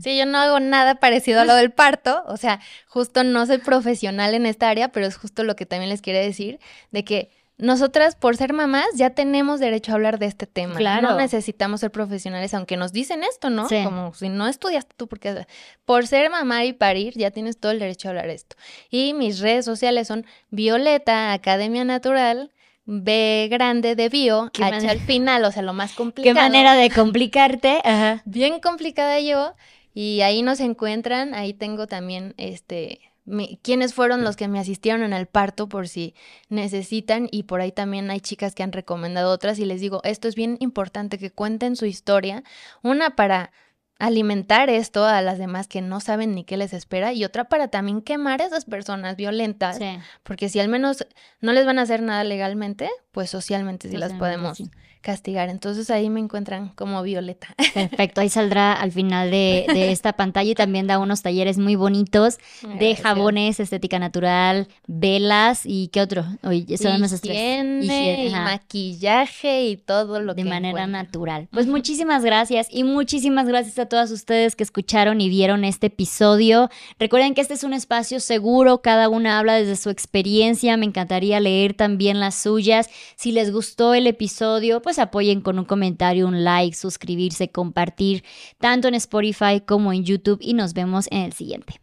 Sí, 0.00 0.18
yo 0.18 0.26
no 0.26 0.36
hago 0.36 0.60
nada 0.60 0.96
parecido 0.96 1.40
a 1.40 1.44
lo 1.46 1.54
del 1.54 1.72
parto, 1.72 2.24
o 2.26 2.36
sea, 2.36 2.60
justo 2.86 3.24
no 3.24 3.46
soy 3.46 3.56
profesional 3.56 4.34
en 4.34 4.44
esta 4.44 4.68
área, 4.68 4.88
pero 4.88 5.06
es 5.06 5.16
justo 5.16 5.44
lo 5.44 5.56
que 5.56 5.64
también 5.64 5.88
les 5.88 6.02
quiero 6.02 6.18
decir, 6.18 6.58
de 6.90 7.04
que 7.04 7.30
nosotras 7.56 8.16
por 8.16 8.36
ser 8.36 8.52
mamás 8.52 8.86
ya 8.96 9.10
tenemos 9.10 9.60
derecho 9.60 9.92
a 9.92 9.94
hablar 9.94 10.18
de 10.18 10.26
este 10.26 10.46
tema. 10.46 10.74
Claro. 10.74 11.10
No 11.10 11.16
necesitamos 11.16 11.80
ser 11.80 11.90
profesionales, 11.90 12.52
aunque 12.52 12.76
nos 12.76 12.92
dicen 12.92 13.22
esto, 13.24 13.48
¿no? 13.48 13.66
Sí. 13.68 13.82
Como 13.82 14.12
si 14.12 14.28
no 14.28 14.46
estudiaste 14.46 14.94
tú, 14.94 15.06
porque 15.06 15.46
por 15.86 16.06
ser 16.06 16.28
mamá 16.30 16.64
y 16.64 16.74
parir 16.74 17.14
ya 17.16 17.30
tienes 17.30 17.58
todo 17.58 17.72
el 17.72 17.78
derecho 17.78 18.08
a 18.08 18.10
hablar 18.10 18.26
de 18.26 18.34
esto. 18.34 18.56
Y 18.90 19.14
mis 19.14 19.38
redes 19.38 19.64
sociales 19.64 20.08
son 20.08 20.26
Violeta 20.50 21.32
Academia 21.32 21.84
Natural, 21.84 22.50
B 22.86 23.48
grande 23.50 23.96
de 23.96 24.08
bio, 24.08 24.50
Qué 24.52 24.62
H 24.62 24.74
manera- 24.74 24.92
al 24.92 25.00
final, 25.00 25.44
o 25.44 25.50
sea, 25.52 25.62
lo 25.62 25.72
más 25.72 25.90
Qué 25.92 25.96
complicado 25.96 26.34
manera 26.40 26.74
de 26.74 26.90
complicarte. 26.90 27.80
Ajá. 27.84 28.22
bien 28.24 28.60
complicada 28.60 29.20
yo 29.20 29.54
y 29.94 30.20
ahí 30.22 30.42
nos 30.42 30.60
encuentran, 30.60 31.34
ahí 31.34 31.54
tengo 31.54 31.86
también 31.86 32.34
este 32.36 33.00
mi- 33.26 33.58
quiénes 33.62 33.94
fueron 33.94 34.22
los 34.22 34.36
que 34.36 34.48
me 34.48 34.58
asistieron 34.58 35.02
en 35.02 35.14
el 35.14 35.26
parto 35.26 35.66
por 35.68 35.88
si 35.88 36.14
necesitan 36.50 37.26
y 37.30 37.44
por 37.44 37.60
ahí 37.62 37.72
también 37.72 38.10
hay 38.10 38.20
chicas 38.20 38.54
que 38.54 38.62
han 38.62 38.72
recomendado 38.72 39.30
otras 39.32 39.58
y 39.58 39.64
les 39.64 39.80
digo, 39.80 40.00
esto 40.04 40.28
es 40.28 40.34
bien 40.34 40.56
importante 40.60 41.16
que 41.18 41.30
cuenten 41.30 41.74
su 41.76 41.86
historia, 41.86 42.44
una 42.82 43.16
para 43.16 43.50
alimentar 43.98 44.70
esto 44.70 45.04
a 45.04 45.22
las 45.22 45.38
demás 45.38 45.68
que 45.68 45.80
no 45.80 46.00
saben 46.00 46.34
ni 46.34 46.44
qué 46.44 46.56
les 46.56 46.72
espera 46.72 47.12
y 47.12 47.24
otra 47.24 47.44
para 47.44 47.68
también 47.68 48.02
quemar 48.02 48.42
a 48.42 48.46
esas 48.46 48.64
personas 48.64 49.16
violentas, 49.16 49.76
Sí. 49.78 49.98
porque 50.22 50.48
si 50.48 50.60
al 50.60 50.68
menos 50.68 51.06
no 51.40 51.52
les 51.52 51.64
van 51.64 51.78
a 51.78 51.82
hacer 51.82 52.02
nada 52.02 52.24
legalmente, 52.24 52.90
pues 53.12 53.30
socialmente 53.30 53.88
sí 53.88 53.96
las 53.96 54.12
podemos 54.12 54.56
sí. 54.58 54.70
Castigar. 55.04 55.50
Entonces 55.50 55.90
ahí 55.90 56.08
me 56.10 56.18
encuentran 56.18 56.70
como 56.70 57.02
Violeta. 57.02 57.54
Perfecto, 57.74 58.22
ahí 58.22 58.28
saldrá 58.28 58.72
al 58.72 58.90
final 58.90 59.30
de, 59.30 59.66
de 59.68 59.92
esta 59.92 60.14
pantalla 60.14 60.50
y 60.50 60.54
también 60.54 60.86
da 60.86 60.98
unos 60.98 61.22
talleres 61.22 61.58
muy 61.58 61.76
bonitos 61.76 62.38
de 62.78 62.96
jabones, 62.96 63.60
estética 63.60 63.98
natural, 63.98 64.66
velas 64.86 65.62
y 65.64 65.88
qué 65.88 66.00
otro. 66.00 66.24
Oye, 66.42 66.76
son 66.78 67.04
esos 67.04 67.20
tres. 67.20 67.36
Higiene, 67.36 67.84
Higiene, 67.84 68.26
y 68.26 68.30
maquillaje 68.30 69.66
y 69.66 69.76
todo 69.76 70.20
lo 70.20 70.34
de 70.34 70.42
que 70.42 70.48
manera 70.48 70.82
encuentren. 70.84 70.92
natural. 70.92 71.48
Pues 71.54 71.66
muchísimas 71.66 72.24
gracias 72.24 72.66
y 72.70 72.82
muchísimas 72.82 73.46
gracias 73.46 73.78
a 73.78 73.86
todas 73.86 74.10
ustedes 74.10 74.56
que 74.56 74.64
escucharon 74.64 75.20
y 75.20 75.28
vieron 75.28 75.64
este 75.64 75.86
episodio. 75.88 76.70
Recuerden 76.98 77.34
que 77.34 77.42
este 77.42 77.54
es 77.54 77.62
un 77.62 77.74
espacio 77.74 78.18
seguro, 78.20 78.80
cada 78.80 79.08
una 79.08 79.38
habla 79.38 79.54
desde 79.54 79.76
su 79.76 79.90
experiencia, 79.90 80.76
me 80.76 80.86
encantaría 80.86 81.38
leer 81.40 81.74
también 81.74 82.20
las 82.20 82.34
suyas. 82.34 82.88
Si 83.16 83.32
les 83.32 83.52
gustó 83.52 83.94
el 83.94 84.06
episodio, 84.06 84.80
pues 84.82 84.93
apoyen 84.98 85.40
con 85.40 85.58
un 85.58 85.64
comentario, 85.64 86.26
un 86.26 86.44
like, 86.44 86.76
suscribirse, 86.76 87.50
compartir, 87.50 88.24
tanto 88.58 88.88
en 88.88 88.94
Spotify 88.94 89.60
como 89.64 89.92
en 89.92 90.04
YouTube 90.04 90.38
y 90.40 90.54
nos 90.54 90.74
vemos 90.74 91.06
en 91.10 91.22
el 91.22 91.32
siguiente. 91.32 91.80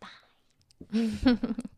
Bye. 0.00 1.38